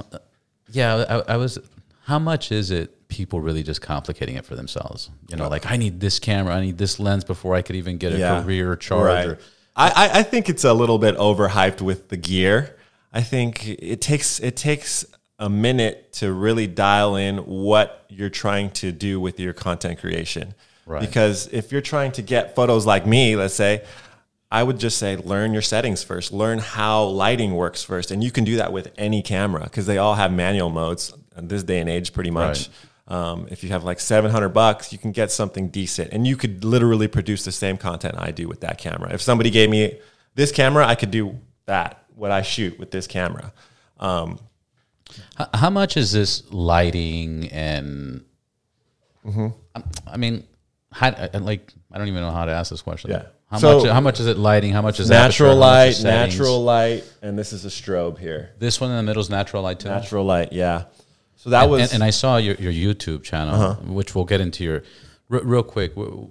Yeah, 0.71 1.23
I, 1.29 1.35
I 1.35 1.37
was. 1.37 1.59
How 2.05 2.21
much 2.21 2.53
is 2.53 2.71
it? 2.71 2.93
People 3.09 3.41
really 3.41 3.63
just 3.65 3.81
complicating 3.83 4.37
it 4.37 4.45
for 4.45 4.55
themselves. 4.55 5.11
You 5.29 5.37
know, 5.37 5.49
like 5.49 5.69
I 5.71 5.77
need 5.77 5.99
this 6.01 6.19
camera, 6.21 6.55
I 6.55 6.61
need 6.61 6.79
this 6.79 7.01
lens 7.01 7.25
before 7.25 7.55
I 7.57 7.63
could 7.63 7.75
even 7.77 7.99
get 7.99 8.13
a 8.13 8.19
Yeah. 8.19 8.43
career 8.43 8.77
charge. 8.77 9.27
Right. 9.29 9.39
I, 9.77 9.89
I- 9.91 10.19
I 10.21 10.23
think 10.23 10.49
it's 10.49 10.65
a 10.65 10.73
little 10.73 10.99
bit 10.99 11.17
overhyped 11.17 11.81
with 11.81 12.09
the 12.09 12.17
gear. 12.17 12.77
I 13.13 13.23
think 13.23 13.67
it 13.69 14.01
takes 14.01 14.39
it 14.41 14.57
takes 14.57 15.05
a 15.41 15.49
minute 15.49 16.13
to 16.15 16.33
really 16.33 16.67
dial 16.69 17.17
in 17.17 17.39
what 17.39 18.05
you're 18.09 18.31
trying 18.31 18.71
to 18.71 18.93
do 18.93 19.19
with 19.21 19.41
your 19.41 19.53
content 19.53 19.99
creation. 20.01 20.55
Right. 20.87 21.01
Because 21.01 21.49
if 21.53 21.73
you're 21.73 21.81
trying 21.81 22.13
to 22.13 22.23
get 22.23 22.55
photos 22.55 22.87
like 22.87 23.07
me, 23.07 23.35
let's 23.35 23.55
say, 23.55 23.83
I 24.51 24.63
would 24.63 24.79
just 24.79 24.99
say 24.99 25.17
learn 25.17 25.53
your 25.53 25.63
settings 25.63 26.03
first. 26.05 26.33
Learn 26.33 26.59
how 26.59 27.05
lighting 27.05 27.55
works 27.55 27.83
first, 27.83 28.11
and 28.11 28.23
you 28.23 28.31
can 28.31 28.45
do 28.45 28.57
that 28.57 28.73
with 28.73 28.93
any 28.97 29.23
camera 29.23 29.65
because 29.65 29.87
they 29.87 29.99
all 29.99 30.15
have 30.15 30.33
manual 30.33 30.71
modes 30.71 31.13
in 31.37 31.49
this 31.49 31.63
day 31.63 31.81
and 31.81 31.89
age, 31.89 32.13
pretty 32.13 32.31
much. 32.31 32.69
Um, 33.09 33.47
if 33.51 33.63
you 33.63 33.71
have 33.71 33.85
like 33.85 34.01
700 34.01 34.49
bucks, 34.49 34.93
you 34.93 34.99
can 34.99 35.13
get 35.13 35.31
something 35.31 35.69
decent 35.69 36.13
and 36.13 36.27
you 36.27 36.37
could 36.37 36.65
literally 36.65 37.07
produce 37.07 37.45
the 37.45 37.53
same 37.53 37.77
content 37.77 38.17
I 38.19 38.33
do 38.33 38.49
with 38.49 38.63
that 38.63 38.79
camera. 38.79 39.13
If 39.13 39.23
somebody 39.23 39.51
gave 39.51 39.71
me 39.71 40.01
this 40.35 40.51
camera, 40.51 40.85
I 40.85 40.97
could 40.97 41.13
do 41.13 41.39
that, 41.67 42.05
what 42.15 42.33
I 42.33 42.43
shoot 42.43 42.79
with 42.79 42.91
this 42.91 43.07
camera. 43.07 43.53
Um, 44.01 44.41
How, 45.37 45.49
how 45.55 45.71
much 45.71 45.97
is 45.97 46.11
this 46.13 46.43
lighting 46.51 47.49
and? 47.51 48.25
Mm-hmm. 49.25 49.47
I, 49.75 49.83
I 50.13 50.17
mean, 50.17 50.45
how, 50.93 51.11
like 51.35 51.73
I 51.93 51.99
don't 51.99 52.09
even 52.09 52.23
know 52.23 52.33
how 52.33 52.45
to 52.45 52.53
ask 52.53 52.71
this 52.71 52.83
question. 52.83 53.11
Yeah. 53.11 53.27
How 53.51 53.59
So- 53.59 53.79
much? 53.79 53.89
How 53.91 54.01
much 54.01 54.19
is 54.21 54.27
it 54.27 54.39
lighting? 54.39 54.73
How 54.73 54.83
much 54.83 54.99
is 54.99 55.09
natural 55.09 55.51
aperture? 55.51 55.61
Light, 55.61 55.89
is 55.91 56.05
natural 56.05 56.65
light, 56.65 57.05
and 57.23 57.39
this 57.39 57.53
is 57.53 57.65
a 57.65 57.69
strobe 57.69 58.19
here. 58.19 58.51
This 58.59 58.81
one 58.81 58.91
in 58.91 58.97
the 58.97 59.03
middle 59.05 59.21
is 59.21 59.31
natural 59.31 59.63
light 59.63 59.79
too. 59.81 59.89
Natural 59.89 60.25
light, 60.25 60.53
yeah. 60.53 60.85
So 61.37 61.51
that 61.51 61.69
was 61.71 61.79
Uh-huh. 61.81 61.85
and, 61.85 61.95
and 61.95 62.05
I 62.05 62.11
saw 62.11 62.39
your, 62.39 62.57
your 62.57 62.73
YouTube 62.73 63.23
channel, 63.23 63.75
which 63.87 64.15
we'll 64.17 64.25
get 64.25 64.41
into 64.41 64.65
your 64.65 64.83
re- 65.29 65.41
real 65.45 65.63
quick. 65.63 65.95
wh- 65.95 66.25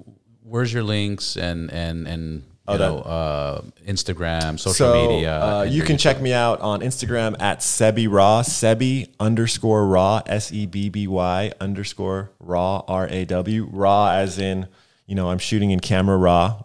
Where's 0.48 0.72
your 0.74 0.84
links 0.84 1.38
and 1.38 1.72
and 1.72 2.06
and 2.08 2.44
you 2.70 2.78
know 2.78 2.98
uh, 3.00 3.62
Instagram, 3.88 4.60
social 4.60 4.88
Oh, 4.88 4.94
so 4.94 5.08
media? 5.10 5.40
uh, 5.42 5.64
you 5.64 5.84
can 5.84 5.96
YouTube? 5.96 6.00
check 6.00 6.22
me 6.22 6.34
out 6.34 6.60
on 6.62 6.82
Instagram 6.82 7.36
at 7.42 7.60
Sebby 7.60 8.08
Raw, 8.12 8.42
Sebby 8.42 9.08
underscore 9.20 9.88
Raw, 9.88 10.22
S 10.28 10.52
E 10.52 10.66
B 10.66 10.90
B 10.90 11.08
Y 11.08 11.52
underscore 11.62 12.32
Raw, 12.40 12.84
R 12.88 13.08
A 13.10 13.26
W, 13.26 13.70
Raw 13.72 14.10
as 14.10 14.38
in 14.38 14.68
you 15.08 15.16
know 15.16 15.30
I'm 15.30 15.40
shooting 15.40 15.72
in 15.72 15.80
camera 15.80 16.18
raw, 16.18 16.64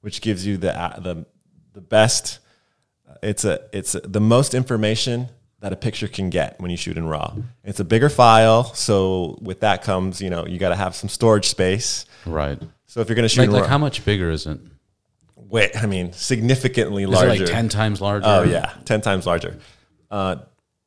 which 0.00 0.20
gives 0.20 0.46
you 0.46 0.56
the 0.56 0.78
uh, 0.78 0.98
the 1.00 1.26
the 1.72 1.80
best. 1.80 2.38
It's 3.22 3.44
a 3.44 3.60
it's 3.72 3.94
a, 3.94 4.00
the 4.00 4.20
most 4.20 4.54
information 4.54 5.28
that 5.60 5.72
a 5.72 5.76
picture 5.76 6.08
can 6.08 6.30
get 6.30 6.58
when 6.60 6.70
you 6.70 6.76
shoot 6.76 6.96
in 6.96 7.06
raw. 7.06 7.34
It's 7.64 7.80
a 7.80 7.84
bigger 7.84 8.08
file, 8.08 8.64
so 8.74 9.38
with 9.42 9.60
that 9.60 9.82
comes 9.82 10.20
you 10.20 10.30
know 10.30 10.46
you 10.46 10.58
got 10.58 10.70
to 10.70 10.76
have 10.76 10.94
some 10.94 11.08
storage 11.08 11.48
space. 11.48 12.06
right. 12.26 12.58
So 12.86 13.00
if 13.00 13.08
you're 13.08 13.14
going 13.14 13.28
to 13.28 13.28
shoot 13.28 13.42
Like, 13.48 13.62
like 13.62 13.70
how 13.70 13.78
much 13.78 14.04
bigger 14.04 14.30
is 14.30 14.46
it? 14.46 14.58
wait, 15.36 15.70
I 15.76 15.86
mean 15.86 16.12
significantly 16.12 17.02
Is 17.04 17.10
larger. 17.10 17.44
like 17.44 17.52
ten 17.52 17.68
times 17.68 18.00
larger? 18.00 18.26
Oh 18.26 18.42
yeah, 18.42 18.72
ten 18.84 19.00
times 19.00 19.26
larger. 19.26 19.58
Uh, 20.10 20.36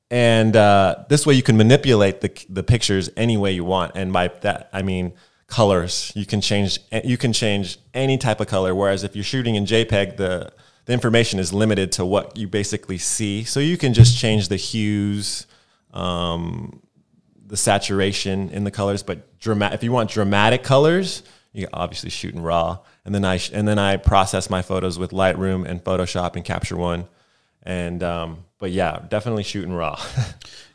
and 0.10 0.56
uh, 0.56 1.06
this 1.10 1.26
way 1.26 1.34
you 1.34 1.44
can 1.44 1.58
manipulate 1.58 2.22
the 2.22 2.32
the 2.50 2.64
pictures 2.64 3.10
any 3.16 3.38
way 3.38 3.52
you 3.52 3.64
want. 3.64 3.92
And 3.96 4.12
by 4.12 4.30
that 4.42 4.70
I 4.74 4.82
mean 4.82 5.14
colors. 5.54 6.12
You 6.16 6.26
can 6.26 6.42
change 6.42 6.80
you 7.04 7.16
can 7.16 7.32
change 7.32 7.78
any 7.94 8.18
type 8.18 8.40
of 8.40 8.48
color. 8.48 8.74
Whereas 8.74 9.04
if 9.04 9.16
you're 9.16 9.24
shooting 9.24 9.54
in 9.54 9.66
JPEG, 9.66 10.18
the 10.18 10.52
the 10.86 10.94
information 10.94 11.40
is 11.40 11.54
limited 11.54 11.92
to 11.94 12.06
what 12.06 12.36
you 12.36 12.48
basically 12.48 12.98
see. 12.98 13.44
So 13.44 13.60
you 13.60 13.78
can 13.78 13.94
just 13.94 14.18
change 14.18 14.48
the 14.50 14.58
hues, 14.58 15.46
um, 15.94 16.82
the 17.46 17.56
saturation 17.56 18.50
in 18.50 18.64
the 18.64 18.72
colors. 18.72 19.04
But 19.04 19.40
dramatic, 19.40 19.76
if 19.76 19.84
you 19.84 19.92
want 19.92 20.10
dramatic 20.10 20.64
colors, 20.64 21.22
you 21.54 21.68
obviously 21.72 22.10
shoot 22.10 22.34
in 22.34 22.42
RAW. 22.42 22.80
And 23.06 23.14
then 23.14 23.24
I 23.24 23.38
sh- 23.38 23.52
and 23.54 23.68
then 23.68 23.78
I 23.78 23.98
process 23.98 24.50
my 24.50 24.64
photos 24.64 24.98
with 24.98 25.12
Lightroom 25.12 25.68
and 25.68 25.84
Photoshop 25.84 26.36
and 26.36 26.44
Capture 26.44 26.78
One. 26.78 27.06
And 27.62 28.02
um, 28.02 28.46
but 28.58 28.72
yeah, 28.72 29.06
definitely 29.08 29.44
shooting 29.44 29.74
RAW. 29.74 30.00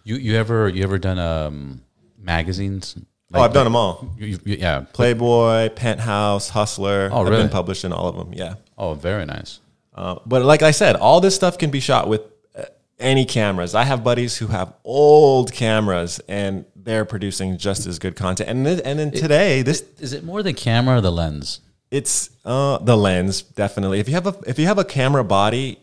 You 0.04 0.16
you 0.16 0.36
ever 0.36 0.70
you 0.70 0.82
ever 0.84 0.96
done 0.96 1.18
um 1.18 1.82
magazines? 2.16 2.96
Oh, 3.34 3.42
I've 3.42 3.52
done 3.52 3.64
them 3.64 3.76
all. 3.76 4.14
You, 4.18 4.26
you, 4.26 4.56
yeah. 4.56 4.84
Playboy, 4.92 5.70
Penthouse, 5.70 6.48
Hustler. 6.48 7.10
Oh, 7.12 7.20
I've 7.20 7.28
really? 7.28 7.42
been 7.42 7.50
published 7.50 7.84
in 7.84 7.92
all 7.92 8.08
of 8.08 8.16
them. 8.16 8.32
Yeah. 8.32 8.54
Oh, 8.76 8.94
very 8.94 9.24
nice. 9.26 9.60
Uh, 9.94 10.18
but 10.24 10.42
like 10.42 10.62
I 10.62 10.70
said, 10.70 10.96
all 10.96 11.20
this 11.20 11.34
stuff 11.34 11.58
can 11.58 11.70
be 11.70 11.80
shot 11.80 12.08
with 12.08 12.22
uh, 12.56 12.64
any 12.98 13.24
cameras. 13.24 13.74
I 13.74 13.84
have 13.84 14.04
buddies 14.04 14.38
who 14.38 14.46
have 14.46 14.72
old 14.84 15.52
cameras 15.52 16.20
and 16.28 16.64
they're 16.76 17.04
producing 17.04 17.58
just 17.58 17.86
as 17.86 17.98
good 17.98 18.16
content. 18.16 18.48
And 18.48 18.64
th- 18.64 18.80
and 18.84 18.98
then 18.98 19.10
today, 19.10 19.62
this 19.62 19.84
Is 19.98 20.12
it 20.12 20.24
more 20.24 20.42
the 20.42 20.52
camera 20.52 20.98
or 20.98 21.00
the 21.00 21.12
lens? 21.12 21.60
it's 21.90 22.30
uh, 22.44 22.78
the 22.78 22.96
lens 22.96 23.42
definitely. 23.42 24.00
If 24.00 24.08
you 24.08 24.14
have 24.14 24.26
a 24.26 24.36
if 24.46 24.58
you 24.58 24.66
have 24.66 24.78
a 24.78 24.84
camera 24.84 25.24
body 25.24 25.80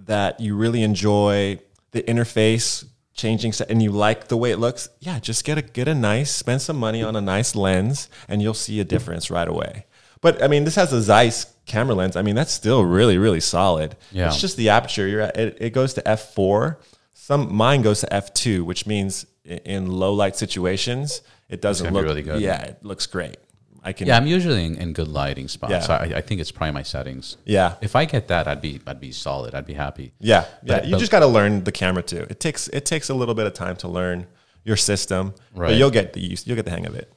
that 0.00 0.40
you 0.40 0.56
really 0.56 0.82
enjoy 0.82 1.58
the 1.92 2.02
interface 2.02 2.84
changing 3.18 3.52
set 3.52 3.68
and 3.70 3.82
you 3.82 3.90
like 3.90 4.28
the 4.28 4.36
way 4.36 4.50
it 4.50 4.58
looks, 4.58 4.88
yeah, 5.00 5.18
just 5.18 5.44
get 5.44 5.58
a 5.58 5.62
get 5.62 5.88
a 5.88 5.94
nice 5.94 6.30
spend 6.30 6.62
some 6.62 6.78
money 6.78 7.02
on 7.02 7.14
a 7.16 7.20
nice 7.20 7.54
lens 7.54 8.08
and 8.28 8.40
you'll 8.40 8.54
see 8.54 8.80
a 8.80 8.84
difference 8.84 9.30
right 9.30 9.48
away. 9.48 9.84
But 10.22 10.42
I 10.42 10.48
mean, 10.48 10.64
this 10.64 10.76
has 10.76 10.92
a 10.92 11.02
Zeiss 11.02 11.52
camera 11.66 11.94
lens. 11.94 12.16
I 12.16 12.22
mean, 12.22 12.34
that's 12.34 12.52
still 12.52 12.84
really 12.84 13.18
really 13.18 13.40
solid. 13.40 13.96
Yeah. 14.10 14.28
It's 14.28 14.40
just 14.40 14.56
the 14.56 14.70
aperture. 14.70 15.06
You're 15.06 15.20
at, 15.20 15.36
it, 15.36 15.58
it 15.60 15.70
goes 15.74 15.92
to 15.94 16.08
f 16.08 16.32
four. 16.34 16.80
Some 17.12 17.54
mine 17.54 17.82
goes 17.82 18.00
to 18.00 18.12
f 18.12 18.32
two, 18.32 18.64
which 18.64 18.86
means 18.86 19.26
in 19.44 19.90
low 19.90 20.14
light 20.14 20.36
situations 20.36 21.20
it 21.48 21.60
doesn't 21.60 21.92
look 21.92 22.04
really 22.04 22.22
good. 22.22 22.40
Yeah, 22.40 22.62
it 22.62 22.84
looks 22.84 23.06
great. 23.06 23.36
I 23.82 23.92
can 23.92 24.06
Yeah, 24.08 24.16
I'm 24.16 24.26
usually 24.26 24.64
in, 24.64 24.76
in 24.76 24.92
good 24.92 25.08
lighting 25.08 25.48
spots. 25.48 25.70
Yeah. 25.70 25.80
So 25.80 25.94
I, 25.94 26.12
I 26.16 26.20
think 26.20 26.40
it's 26.40 26.50
probably 26.50 26.72
my 26.72 26.82
settings. 26.82 27.36
yeah. 27.44 27.74
If 27.80 27.94
I 27.96 28.04
get 28.04 28.28
that, 28.28 28.46
I'd 28.48 28.60
be 28.60 28.80
I'd 28.86 29.00
be 29.00 29.12
solid. 29.12 29.54
I'd 29.54 29.66
be 29.66 29.74
happy. 29.74 30.12
Yeah, 30.18 30.44
yeah. 30.62 30.76
But- 30.76 30.84
you 30.86 30.92
but- 30.92 30.98
just 31.00 31.12
got 31.12 31.20
to 31.20 31.26
learn 31.26 31.64
the 31.64 31.72
camera 31.72 32.02
too. 32.02 32.26
It 32.28 32.40
takes 32.40 32.68
it 32.68 32.84
takes 32.84 33.08
a 33.08 33.14
little 33.14 33.34
bit 33.34 33.46
of 33.46 33.54
time 33.54 33.76
to 33.76 33.88
learn 33.88 34.26
your 34.64 34.76
system, 34.76 35.34
Right. 35.54 35.68
but 35.68 35.76
you'll 35.76 35.90
get 35.90 36.12
the 36.12 36.20
use. 36.20 36.46
You'll 36.46 36.56
get 36.56 36.64
the 36.64 36.70
hang 36.72 36.86
of 36.86 36.94
it. 36.94 37.12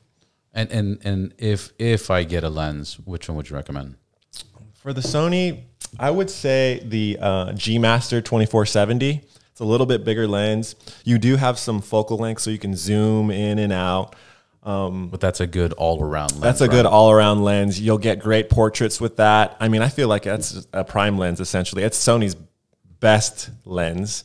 And 0.54 0.72
and 0.72 1.00
and 1.04 1.34
if 1.38 1.72
if 1.80 2.10
I 2.12 2.24
get 2.24 2.44
a 2.44 2.50
lens, 2.50 2.98
which 3.06 3.28
one 3.30 3.36
would 3.38 3.50
you 3.50 3.56
recommend? 3.56 3.96
For 4.74 4.94
the 4.94 5.02
Sony, 5.02 5.64
I 6.00 6.10
would 6.12 6.30
say 6.30 6.82
the 6.86 7.18
uh, 7.22 7.54
G 7.54 7.78
Master 7.78 8.22
twenty 8.22 8.46
four 8.46 8.66
seventy. 8.66 9.22
It's 9.52 9.60
a 9.60 9.66
little 9.66 9.86
bit 9.86 10.04
bigger 10.06 10.28
lens. 10.28 10.76
You 11.04 11.18
do 11.18 11.36
have 11.36 11.60
some 11.60 11.82
focal 11.82 12.18
length, 12.18 12.42
so 12.42 12.50
you 12.50 12.58
can 12.58 12.76
zoom 12.76 13.30
in 13.32 13.60
and 13.60 13.74
out. 13.74 14.16
But 14.64 15.20
that's 15.20 15.40
a 15.40 15.48
good 15.48 15.74
all 15.74 16.02
around 16.02 16.32
lens. 16.32 16.42
That's 16.42 16.62
a 16.62 16.68
good 16.68 16.86
all 16.86 17.12
around 17.12 17.44
lens. 17.44 17.80
You'll 17.80 17.98
get 17.98 18.20
great 18.20 18.50
portraits 18.50 19.02
with 19.02 19.18
that. 19.18 19.58
I 19.60 19.68
mean, 19.68 19.82
I 19.82 19.90
feel 19.90 20.08
like 20.08 20.24
that's 20.24 20.68
a 20.74 20.84
prime 20.84 21.18
lens 21.18 21.40
essentially. 21.40 21.84
It's 21.84 21.98
Sony's 21.98 22.36
best 23.00 23.50
lens, 23.66 24.24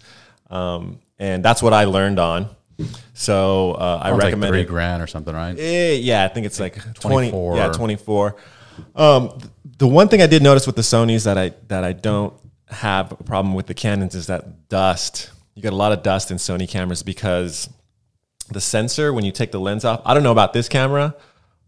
um, 0.50 1.00
and 1.18 1.44
that's 1.44 1.62
what 1.62 1.72
I 1.72 1.84
learned 1.84 2.18
on. 2.18 2.50
So 3.14 3.72
uh, 3.72 4.00
I 4.02 4.10
Sounds 4.10 4.18
like 4.18 4.24
recommend 4.24 4.50
three 4.52 4.60
it. 4.60 4.68
grand 4.68 5.02
or 5.02 5.06
something, 5.06 5.34
right? 5.34 5.58
Eh, 5.58 5.94
yeah, 5.94 6.24
I 6.24 6.28
think 6.28 6.44
it's 6.44 6.60
like 6.60 6.74
20, 6.94 7.30
24. 7.30 7.56
Yeah, 7.56 7.68
24. 7.72 8.36
Um, 8.94 9.30
th- 9.30 9.50
the 9.78 9.88
one 9.88 10.08
thing 10.08 10.20
I 10.20 10.26
did 10.26 10.42
notice 10.42 10.66
with 10.66 10.76
the 10.76 10.82
Sony's 10.82 11.24
that 11.24 11.38
I 11.38 11.52
that 11.68 11.84
I 11.84 11.92
don't 11.92 12.34
have 12.68 13.12
a 13.12 13.16
problem 13.24 13.54
with 13.54 13.66
the 13.66 13.74
Canons 13.74 14.14
is 14.14 14.26
that 14.26 14.68
dust. 14.68 15.30
You 15.54 15.62
get 15.62 15.72
a 15.72 15.76
lot 15.76 15.92
of 15.92 16.02
dust 16.02 16.30
in 16.30 16.36
Sony 16.36 16.68
cameras 16.68 17.02
because 17.02 17.70
the 18.48 18.60
sensor 18.60 19.12
when 19.12 19.24
you 19.24 19.32
take 19.32 19.50
the 19.52 19.60
lens 19.60 19.84
off. 19.84 20.00
I 20.04 20.14
don't 20.14 20.22
know 20.22 20.32
about 20.32 20.52
this 20.52 20.68
camera, 20.68 21.14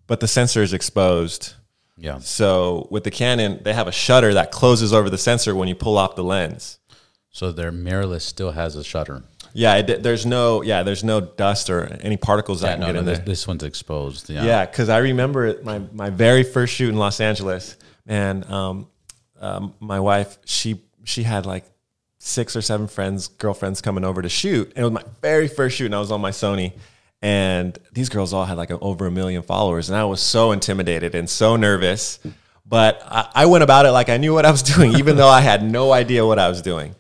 but 0.07 0.21
the 0.21 0.29
sensor 0.29 0.63
is 0.63 0.73
exposed. 0.73 1.55
Yeah. 1.97 2.19
So 2.21 2.87
with 2.91 3.05
the 3.05 3.11
Canon, 3.11 3.61
they 3.65 3.73
have 3.75 3.89
a 3.89 3.93
shutter 3.93 4.33
that 4.35 4.53
closes 4.53 4.93
over 4.93 5.11
the 5.11 5.19
sensor 5.19 5.55
when 5.55 5.67
you 5.69 5.75
pull 5.75 5.99
off 5.99 6.15
the 6.15 6.23
lens. 6.25 6.79
So 7.31 7.51
their 7.53 7.73
mirrorless 7.73 8.23
still 8.23 8.53
has 8.53 8.77
a 8.77 8.85
shutter. 8.85 9.25
Yeah, 9.53 9.77
it, 9.77 10.03
there's 10.03 10.25
no 10.25 10.63
yeah, 10.63 10.83
there's 10.83 11.03
no 11.03 11.21
dust 11.21 11.71
or 11.71 11.87
any 12.01 12.17
particles 12.17 12.61
that 12.61 12.69
Yeah, 12.69 12.73
can 12.75 12.81
no, 12.81 12.87
get 12.87 12.93
no, 12.93 12.99
in 13.01 13.05
this, 13.07 13.19
there. 13.19 13.27
this 13.27 13.49
one's 13.49 13.63
exposed. 13.65 14.31
Yeah. 14.31 14.45
Yeah, 14.45 14.67
because 14.67 14.89
I 14.89 14.99
remember 14.99 15.47
it, 15.47 15.65
my 15.65 15.81
my 15.93 16.11
very 16.11 16.45
first 16.45 16.75
shoot 16.75 16.91
in 16.91 16.97
Los 16.97 17.21
Angeles, 17.21 17.77
and 18.07 18.45
um, 18.51 18.89
um, 19.41 19.75
my 19.81 19.99
wife 20.01 20.39
she 20.45 20.83
she 21.05 21.23
had 21.25 21.47
like 21.47 21.65
six 22.19 22.57
or 22.57 22.63
seven 22.63 22.87
friends, 22.87 23.29
girlfriends 23.29 23.81
coming 23.81 24.05
over 24.05 24.23
to 24.23 24.29
shoot, 24.29 24.69
and 24.69 24.79
it 24.79 24.83
was 24.83 24.93
my 24.93 25.05
very 25.23 25.49
first 25.49 25.77
shoot, 25.77 25.87
and 25.87 25.95
I 25.95 26.01
was 26.01 26.11
on 26.11 26.21
my 26.21 26.31
Sony, 26.31 26.73
and 27.23 27.79
these 27.93 28.09
girls 28.09 28.33
all 28.33 28.45
had 28.45 28.57
like 28.57 28.71
over 28.71 29.07
a 29.07 29.11
million 29.11 29.43
followers, 29.43 29.89
and 29.89 29.97
I 29.97 30.05
was 30.05 30.21
so 30.21 30.53
intimidated 30.53 31.15
and 31.15 31.29
so 31.29 31.57
nervous, 31.57 32.19
but 32.67 33.03
I, 33.05 33.31
I 33.35 33.47
went 33.47 33.65
about 33.65 33.87
it 33.87 33.93
like 33.93 34.09
I 34.09 34.17
knew 34.17 34.35
what 34.35 34.45
I 34.45 34.51
was 34.51 34.63
doing, 34.75 34.95
even 34.99 35.17
though 35.17 35.29
I 35.29 35.41
had 35.41 35.63
no 35.63 35.93
idea 35.93 36.27
what 36.27 36.39
I 36.39 36.49
was 36.49 36.63
doing, 36.63 36.95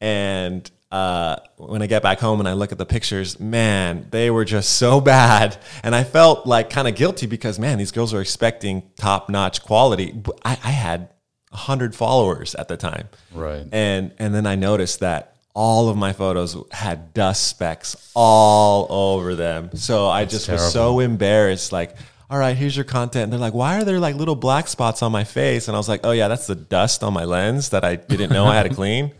and 0.00 0.70
uh, 0.90 1.36
when 1.56 1.82
I 1.82 1.86
get 1.86 2.02
back 2.02 2.20
home 2.20 2.38
and 2.40 2.48
I 2.48 2.52
look 2.52 2.72
at 2.72 2.78
the 2.78 2.86
pictures, 2.86 3.40
man, 3.40 4.06
they 4.10 4.30
were 4.30 4.44
just 4.44 4.74
so 4.74 5.00
bad. 5.14 5.56
And 5.82 5.94
I 5.94 6.04
felt 6.04 6.46
like 6.46 6.70
kind 6.70 6.88
of 6.88 6.94
guilty 6.94 7.26
because, 7.26 7.58
man, 7.58 7.78
these 7.78 7.92
girls 7.92 8.14
are 8.14 8.20
expecting 8.20 8.82
top 8.96 9.28
notch 9.28 9.62
quality. 9.62 10.22
I, 10.44 10.52
I 10.52 10.70
had 10.70 11.10
100 11.56 11.94
followers 11.94 12.54
at 12.54 12.68
the 12.68 12.76
time. 12.76 13.08
Right. 13.32 13.66
And, 13.72 14.12
and 14.18 14.34
then 14.34 14.46
I 14.46 14.54
noticed 14.54 15.00
that 15.00 15.36
all 15.54 15.88
of 15.88 15.96
my 15.96 16.12
photos 16.12 16.54
had 16.70 17.14
dust 17.14 17.46
specks 17.46 18.10
all 18.14 18.86
over 18.90 19.34
them. 19.34 19.74
So 19.74 20.06
I 20.08 20.26
just 20.26 20.50
was 20.50 20.72
so 20.72 21.00
embarrassed. 21.00 21.72
Like, 21.72 21.96
all 22.28 22.38
right, 22.38 22.54
here's 22.54 22.76
your 22.76 22.84
content. 22.84 23.24
And 23.24 23.32
they're 23.32 23.40
like, 23.40 23.54
why 23.54 23.78
are 23.80 23.84
there 23.84 23.98
like 23.98 24.16
little 24.16 24.36
black 24.36 24.68
spots 24.68 25.02
on 25.02 25.12
my 25.12 25.24
face? 25.24 25.68
And 25.68 25.74
I 25.74 25.78
was 25.78 25.88
like, 25.88 26.00
oh, 26.04 26.10
yeah, 26.10 26.28
that's 26.28 26.46
the 26.46 26.54
dust 26.54 27.02
on 27.02 27.14
my 27.14 27.24
lens 27.24 27.70
that 27.70 27.84
I 27.84 27.96
didn't 27.96 28.32
know 28.32 28.44
I 28.44 28.54
had 28.54 28.64
to 28.64 28.74
clean. 28.74 29.12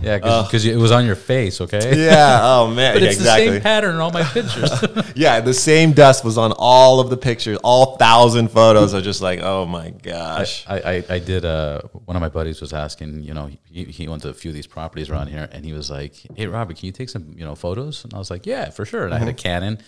Yeah, 0.00 0.18
because 0.18 0.64
it 0.64 0.76
was 0.76 0.90
on 0.90 1.04
your 1.04 1.16
face, 1.16 1.60
okay? 1.60 1.92
Yeah. 2.02 2.40
Oh 2.42 2.68
man. 2.68 2.94
But 2.94 3.02
Yeah, 3.02 3.08
it's 3.08 3.18
exactly. 3.18 3.46
the 3.46 3.52
same 3.54 3.62
pattern 3.62 3.94
in 3.94 4.00
all 4.00 4.10
my 4.10 4.22
pictures. 4.24 4.70
Yeah, 5.14 5.40
the 5.40 5.54
same 5.54 5.92
dust 5.92 6.24
was 6.24 6.38
on 6.38 6.52
all 6.56 7.00
of 7.00 7.10
the 7.10 7.16
pictures. 7.16 7.58
All 7.62 7.96
thousand 7.96 8.50
photos 8.50 8.94
are 8.94 9.00
just 9.00 9.20
like, 9.20 9.40
oh 9.40 9.66
my 9.66 9.90
gosh. 9.90 10.64
I, 10.68 10.78
I, 10.78 11.04
I 11.08 11.18
did. 11.18 11.44
Uh, 11.44 11.82
one 12.04 12.16
of 12.16 12.20
my 12.20 12.28
buddies 12.28 12.60
was 12.60 12.72
asking. 12.72 13.22
You 13.22 13.34
know, 13.34 13.50
he, 13.64 13.84
he 13.84 14.08
went 14.08 14.22
to 14.22 14.30
a 14.30 14.34
few 14.34 14.50
of 14.50 14.54
these 14.54 14.66
properties 14.66 15.10
around 15.10 15.28
here, 15.28 15.48
and 15.52 15.64
he 15.64 15.72
was 15.72 15.90
like, 15.90 16.14
"Hey, 16.34 16.46
Robert, 16.46 16.76
can 16.76 16.86
you 16.86 16.92
take 16.92 17.08
some 17.08 17.34
you 17.36 17.44
know 17.44 17.54
photos?" 17.54 18.04
And 18.04 18.14
I 18.14 18.18
was 18.18 18.30
like, 18.30 18.46
"Yeah, 18.46 18.70
for 18.70 18.84
sure." 18.84 19.04
And 19.04 19.14
I 19.14 19.18
had 19.18 19.28
a 19.28 19.32
mm-hmm. 19.32 19.38
Canon, 19.38 19.78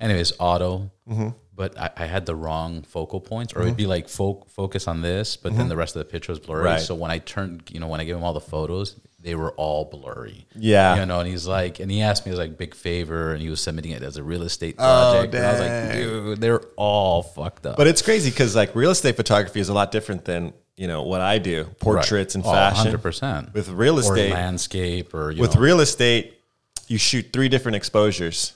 Anyways, 0.00 0.32
auto. 0.38 0.90
Mm-hmm. 1.08 1.28
But 1.54 1.78
I, 1.78 1.90
I 1.94 2.06
had 2.06 2.24
the 2.24 2.34
wrong 2.34 2.82
focal 2.82 3.20
points, 3.20 3.52
or 3.52 3.60
it'd 3.60 3.72
mm-hmm. 3.72 3.76
be 3.76 3.86
like 3.86 4.08
fo- 4.08 4.46
focus 4.48 4.88
on 4.88 5.02
this, 5.02 5.36
but 5.36 5.54
then 5.54 5.68
the 5.68 5.76
rest 5.76 5.94
of 5.94 6.00
the 6.00 6.10
picture 6.10 6.32
was 6.32 6.38
blurry. 6.38 6.64
Right. 6.64 6.80
So 6.80 6.94
when 6.94 7.10
I 7.10 7.18
turned, 7.18 7.64
you 7.70 7.80
know, 7.80 7.86
when 7.86 8.00
I 8.00 8.04
gave 8.04 8.16
him 8.16 8.24
all 8.24 8.32
the 8.32 8.40
photos, 8.40 8.96
they 9.22 9.34
were 9.34 9.52
all 9.52 9.84
blurry. 9.84 10.46
Yeah. 10.54 10.96
You 11.00 11.06
know, 11.06 11.20
and 11.20 11.28
he's 11.28 11.46
like, 11.46 11.80
and 11.80 11.90
he 11.90 12.00
asked 12.00 12.26
me, 12.26 12.32
like 12.32 12.56
big 12.56 12.74
favor, 12.74 13.32
and 13.32 13.42
he 13.42 13.50
was 13.50 13.60
submitting 13.60 13.92
it 13.92 14.02
as 14.02 14.16
a 14.16 14.22
real 14.22 14.42
estate 14.42 14.76
oh, 14.78 15.12
project. 15.12 15.34
and 15.34 15.46
I 15.46 15.52
was 15.52 15.60
like, 15.60 15.92
dude, 15.92 16.40
they're 16.40 16.62
all 16.76 17.22
fucked 17.22 17.66
up. 17.66 17.76
But 17.76 17.86
it's 17.86 18.02
crazy 18.02 18.30
because 18.30 18.56
like 18.56 18.74
real 18.74 18.90
estate 18.90 19.16
photography 19.16 19.60
is 19.60 19.68
a 19.68 19.74
lot 19.74 19.92
different 19.92 20.24
than 20.24 20.52
you 20.76 20.86
know 20.86 21.02
what 21.02 21.20
I 21.20 21.38
do, 21.38 21.64
portraits 21.78 22.34
and 22.34 22.44
Oh, 22.44 22.50
fashion. 22.50 22.96
100%. 22.96 23.52
With 23.52 23.68
real 23.68 23.96
or 23.96 24.00
estate, 24.00 24.32
landscape, 24.32 25.12
or 25.12 25.30
you 25.30 25.42
with 25.42 25.54
know, 25.54 25.60
real 25.60 25.80
estate, 25.80 26.40
you 26.88 26.96
shoot 26.96 27.26
three 27.32 27.50
different 27.50 27.76
exposures. 27.76 28.54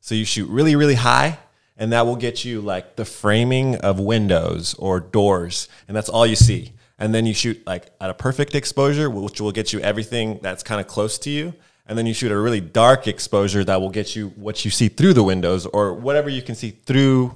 So 0.00 0.14
you 0.14 0.24
shoot 0.24 0.48
really, 0.48 0.74
really 0.74 0.96
high, 0.96 1.38
and 1.76 1.92
that 1.92 2.06
will 2.06 2.16
get 2.16 2.44
you 2.44 2.60
like 2.60 2.96
the 2.96 3.04
framing 3.04 3.76
of 3.76 4.00
windows 4.00 4.74
or 4.74 4.98
doors, 4.98 5.68
and 5.86 5.96
that's 5.96 6.08
all 6.08 6.26
you 6.26 6.36
see. 6.36 6.72
And 7.00 7.14
then 7.14 7.24
you 7.24 7.32
shoot 7.32 7.66
like 7.66 7.90
at 8.00 8.10
a 8.10 8.14
perfect 8.14 8.54
exposure, 8.54 9.08
which 9.08 9.40
will 9.40 9.52
get 9.52 9.72
you 9.72 9.80
everything 9.80 10.38
that's 10.42 10.62
kind 10.62 10.80
of 10.80 10.86
close 10.86 11.18
to 11.20 11.30
you. 11.30 11.54
And 11.86 11.98
then 11.98 12.06
you 12.06 12.14
shoot 12.14 12.30
a 12.30 12.38
really 12.38 12.60
dark 12.60 13.08
exposure 13.08 13.64
that 13.64 13.80
will 13.80 13.90
get 13.90 14.14
you 14.14 14.28
what 14.36 14.64
you 14.64 14.70
see 14.70 14.88
through 14.88 15.14
the 15.14 15.24
windows 15.24 15.66
or 15.66 15.94
whatever 15.94 16.28
you 16.28 16.42
can 16.42 16.54
see 16.54 16.70
through 16.70 17.34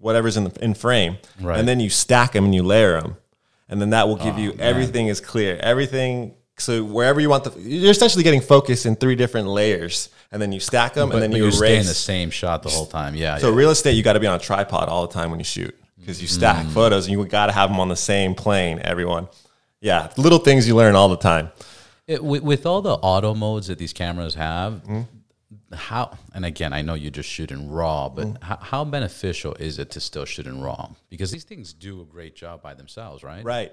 whatever's 0.00 0.36
in 0.36 0.44
the 0.44 0.64
in 0.64 0.74
frame. 0.74 1.18
Right. 1.40 1.58
And 1.58 1.68
then 1.68 1.78
you 1.80 1.90
stack 1.90 2.32
them 2.32 2.46
and 2.46 2.54
you 2.54 2.62
layer 2.62 3.00
them, 3.00 3.16
and 3.68 3.80
then 3.80 3.90
that 3.90 4.08
will 4.08 4.16
give 4.16 4.34
Oh, 4.36 4.40
you 4.40 4.56
everything 4.58 5.08
is 5.08 5.20
clear. 5.20 5.58
Everything. 5.60 6.34
So 6.56 6.82
wherever 6.82 7.20
you 7.20 7.28
want 7.28 7.44
the, 7.44 7.60
you're 7.60 7.90
essentially 7.90 8.22
getting 8.24 8.40
focus 8.40 8.86
in 8.86 8.96
three 8.96 9.16
different 9.16 9.48
layers, 9.48 10.08
and 10.32 10.40
then 10.40 10.50
you 10.50 10.60
stack 10.60 10.94
them, 10.94 11.10
but, 11.10 11.16
and 11.16 11.22
then 11.22 11.30
but 11.30 11.36
you 11.36 11.44
you're 11.44 11.52
staying 11.52 11.84
the 11.84 11.94
same 11.94 12.30
shot 12.30 12.62
the 12.62 12.70
whole 12.70 12.86
time. 12.86 13.14
Yeah. 13.14 13.38
So 13.38 13.50
yeah. 13.50 13.56
real 13.56 13.70
estate, 13.70 13.92
you 13.92 14.02
got 14.02 14.14
to 14.14 14.20
be 14.20 14.26
on 14.26 14.36
a 14.36 14.42
tripod 14.42 14.88
all 14.88 15.06
the 15.06 15.12
time 15.12 15.30
when 15.30 15.40
you 15.40 15.44
shoot 15.44 15.76
because 16.04 16.20
you 16.20 16.28
stack 16.28 16.66
Mm. 16.66 16.70
photos, 16.72 17.06
and 17.06 17.12
you 17.18 17.24
got 17.26 17.46
to 17.46 17.52
have 17.52 17.70
them 17.70 17.80
on 17.80 17.88
the 17.88 17.96
same 17.96 18.34
plane. 18.34 18.78
Everyone, 18.84 19.28
yeah, 19.80 20.10
little 20.18 20.38
things 20.38 20.68
you 20.68 20.76
learn 20.76 20.94
all 20.94 21.08
the 21.08 21.16
time. 21.16 21.50
It, 22.06 22.22
with, 22.22 22.42
with 22.42 22.66
all 22.66 22.82
the 22.82 22.92
auto 22.94 23.34
modes 23.34 23.68
that 23.68 23.78
these 23.78 23.92
cameras 23.94 24.34
have, 24.34 24.74
Mm-hmm. 24.84 25.74
how 25.74 26.16
and 26.34 26.44
again, 26.44 26.72
I 26.74 26.82
know 26.82 26.94
you 26.94 27.10
just 27.10 27.28
shoot 27.28 27.50
in 27.50 27.70
raw, 27.70 28.08
but 28.10 28.26
Mm-hmm. 28.26 28.44
how, 28.44 28.56
how 28.60 28.84
beneficial 28.84 29.54
is 29.54 29.78
it 29.78 29.90
to 29.92 30.00
still 30.00 30.26
shoot 30.26 30.46
in 30.46 30.60
raw? 30.62 30.90
Because 31.08 31.30
these 31.30 31.44
things 31.44 31.72
do 31.72 32.02
a 32.02 32.04
great 32.04 32.36
job 32.36 32.62
by 32.62 32.74
themselves, 32.74 33.22
right? 33.22 33.42
Right. 33.44 33.72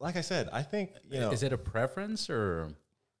Like 0.00 0.16
I 0.16 0.22
said, 0.22 0.48
I 0.52 0.62
think 0.62 0.92
you 1.10 1.20
know. 1.20 1.30
Is 1.32 1.42
it 1.42 1.52
a 1.52 1.58
preference 1.58 2.30
or? 2.30 2.68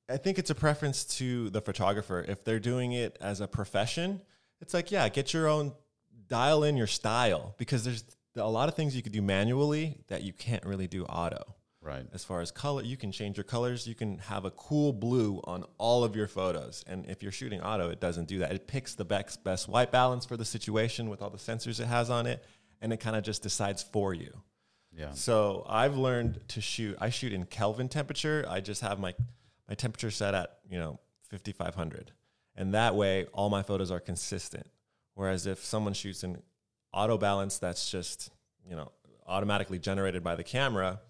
I 0.08 0.16
think 0.16 0.38
it's 0.38 0.50
a 0.50 0.54
preference 0.54 1.04
to 1.18 1.50
the 1.50 1.60
photographer. 1.60 2.24
If 2.26 2.44
they're 2.44 2.60
doing 2.60 2.92
it 2.92 3.18
as 3.20 3.40
a 3.40 3.48
profession, 3.48 4.20
it's 4.60 4.72
like, 4.72 4.90
yeah, 4.92 5.08
get 5.10 5.34
your 5.34 5.48
own, 5.48 5.72
dial 6.28 6.62
in 6.64 6.76
your 6.76 6.86
style 6.86 7.54
because 7.58 7.82
there's 7.84 8.04
a 8.36 8.44
lot 8.44 8.68
of 8.68 8.74
things 8.74 8.94
you 8.94 9.02
could 9.02 9.12
do 9.12 9.22
manually 9.22 9.98
that 10.08 10.22
you 10.22 10.32
can't 10.32 10.64
really 10.64 10.86
do 10.86 11.04
auto. 11.04 11.54
Right. 11.80 12.04
As 12.12 12.24
far 12.24 12.40
as 12.40 12.50
color, 12.50 12.82
you 12.82 12.96
can 12.96 13.12
change 13.12 13.36
your 13.36 13.44
colors. 13.44 13.86
You 13.86 13.94
can 13.94 14.18
have 14.18 14.44
a 14.44 14.50
cool 14.50 14.92
blue 14.92 15.40
on 15.44 15.64
all 15.78 16.02
of 16.02 16.16
your 16.16 16.26
photos. 16.26 16.82
And 16.88 17.06
if 17.06 17.22
you're 17.22 17.30
shooting 17.30 17.60
auto, 17.60 17.90
it 17.90 18.00
doesn't 18.00 18.26
do 18.26 18.40
that. 18.40 18.52
It 18.52 18.66
picks 18.66 18.96
the 18.96 19.04
best, 19.04 19.44
best 19.44 19.68
white 19.68 19.92
balance 19.92 20.24
for 20.24 20.36
the 20.36 20.44
situation 20.44 21.08
with 21.08 21.22
all 21.22 21.30
the 21.30 21.38
sensors 21.38 21.78
it 21.78 21.86
has 21.86 22.10
on 22.10 22.26
it. 22.26 22.44
And 22.80 22.92
it 22.92 22.98
kind 22.98 23.14
of 23.14 23.22
just 23.22 23.40
decides 23.40 23.84
for 23.84 24.12
you. 24.12 24.42
Yeah. 24.96 25.12
So 25.12 25.64
I've 25.68 25.96
learned 25.96 26.40
to 26.48 26.60
shoot. 26.60 26.96
I 27.00 27.10
shoot 27.10 27.32
in 27.32 27.44
Kelvin 27.44 27.88
temperature. 27.88 28.44
I 28.48 28.60
just 28.60 28.80
have 28.80 28.98
my 28.98 29.14
my 29.68 29.74
temperature 29.74 30.10
set 30.10 30.34
at 30.34 30.58
you 30.68 30.78
know 30.78 30.98
5500, 31.30 32.12
and 32.54 32.74
that 32.74 32.94
way 32.94 33.26
all 33.32 33.50
my 33.50 33.62
photos 33.62 33.90
are 33.90 34.00
consistent. 34.00 34.66
Whereas 35.14 35.46
if 35.46 35.62
someone 35.64 35.92
shoots 35.92 36.24
in 36.24 36.42
auto 36.96 37.18
balance, 37.18 37.58
that's 37.58 37.90
just 37.90 38.30
you 38.68 38.74
know 38.74 38.90
automatically 39.26 39.78
generated 39.78 40.24
by 40.24 40.34
the 40.34 40.44
camera. 40.44 41.00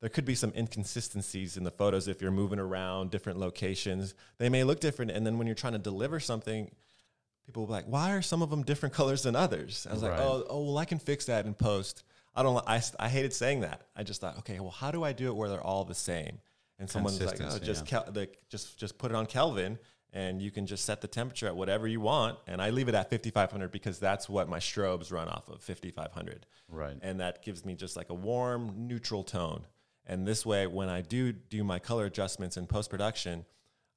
There 0.00 0.10
could 0.10 0.26
be 0.26 0.34
some 0.34 0.52
inconsistencies 0.54 1.56
in 1.56 1.64
the 1.64 1.70
photos 1.70 2.06
if 2.06 2.20
you're 2.20 2.30
moving 2.30 2.58
around 2.58 3.10
different 3.10 3.38
locations. 3.38 4.14
They 4.38 4.48
may 4.50 4.62
look 4.64 4.80
different, 4.80 5.10
and 5.10 5.26
then 5.26 5.38
when 5.38 5.46
you're 5.46 5.56
trying 5.56 5.72
to 5.72 5.78
deliver 5.78 6.20
something, 6.20 6.70
people 7.46 7.62
will 7.62 7.68
be 7.68 7.72
like, 7.72 7.86
"Why 7.86 8.12
are 8.12 8.22
some 8.22 8.42
of 8.42 8.50
them 8.50 8.62
different 8.62 8.94
colors 9.00 9.22
than 9.22 9.36
others?" 9.36 9.86
I 9.88 9.94
was 9.94 10.02
like, 10.02 10.18
"Oh, 10.18 10.44
oh, 10.50 10.64
well, 10.64 10.78
I 10.78 10.84
can 10.84 10.98
fix 10.98 11.26
that 11.26 11.46
in 11.46 11.54
post." 11.54 12.02
I 12.36 12.42
don't, 12.42 12.62
I, 12.68 12.82
I 13.00 13.08
hated 13.08 13.32
saying 13.32 13.60
that. 13.60 13.80
I 13.96 14.02
just 14.02 14.20
thought, 14.20 14.36
okay, 14.40 14.60
well, 14.60 14.70
how 14.70 14.90
do 14.90 15.02
I 15.02 15.14
do 15.14 15.28
it 15.28 15.34
where 15.34 15.48
they're 15.48 15.62
all 15.62 15.84
the 15.84 15.94
same? 15.94 16.38
And 16.78 16.88
someone's 16.90 17.18
like, 17.22 17.40
oh, 17.40 17.58
just 17.58 17.90
yeah. 17.90 18.02
Kel- 18.02 18.12
the, 18.12 18.28
just 18.50 18.78
just 18.78 18.98
put 18.98 19.10
it 19.10 19.14
on 19.14 19.24
Kelvin, 19.24 19.78
and 20.16 20.40
you 20.40 20.50
can 20.50 20.64
just 20.66 20.86
set 20.86 21.02
the 21.02 21.06
temperature 21.08 21.46
at 21.46 21.54
whatever 21.54 21.86
you 21.86 22.00
want. 22.00 22.38
And 22.46 22.62
I 22.62 22.70
leave 22.70 22.88
it 22.88 22.94
at 22.94 23.10
5500 23.10 23.70
because 23.70 23.98
that's 23.98 24.28
what 24.30 24.48
my 24.48 24.58
strobes 24.58 25.12
run 25.12 25.28
off 25.28 25.48
of 25.50 25.60
5500 25.62 26.46
Right. 26.68 26.96
and 27.02 27.20
that 27.20 27.42
gives 27.44 27.64
me 27.66 27.74
just 27.74 27.96
like 27.96 28.08
a 28.10 28.14
warm 28.14 28.88
neutral 28.88 29.22
tone 29.22 29.66
and 30.06 30.26
this 30.26 30.44
way 30.44 30.66
when 30.66 30.88
i 30.88 31.00
do 31.00 31.32
do 31.32 31.62
my 31.62 31.78
color 31.78 32.06
adjustments 32.06 32.56
in 32.56 32.66
post 32.66 32.90
production 32.90 33.44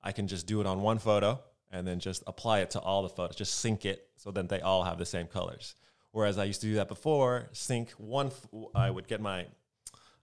i 0.03 0.11
can 0.11 0.27
just 0.27 0.45
do 0.45 0.61
it 0.61 0.67
on 0.67 0.81
one 0.81 0.99
photo 0.99 1.39
and 1.71 1.87
then 1.87 1.99
just 1.99 2.21
apply 2.27 2.59
it 2.59 2.69
to 2.71 2.79
all 2.79 3.01
the 3.01 3.09
photos 3.09 3.35
just 3.35 3.55
sync 3.55 3.85
it 3.85 4.07
so 4.17 4.29
that 4.29 4.49
they 4.49 4.59
all 4.61 4.83
have 4.83 4.99
the 4.99 5.05
same 5.05 5.25
colors 5.25 5.73
whereas 6.11 6.37
i 6.37 6.43
used 6.43 6.61
to 6.61 6.67
do 6.67 6.75
that 6.75 6.87
before 6.87 7.49
sync 7.53 7.89
one 7.97 8.27
f- 8.27 8.47
i 8.75 8.87
would 8.89 9.07
get 9.07 9.19
my 9.19 9.45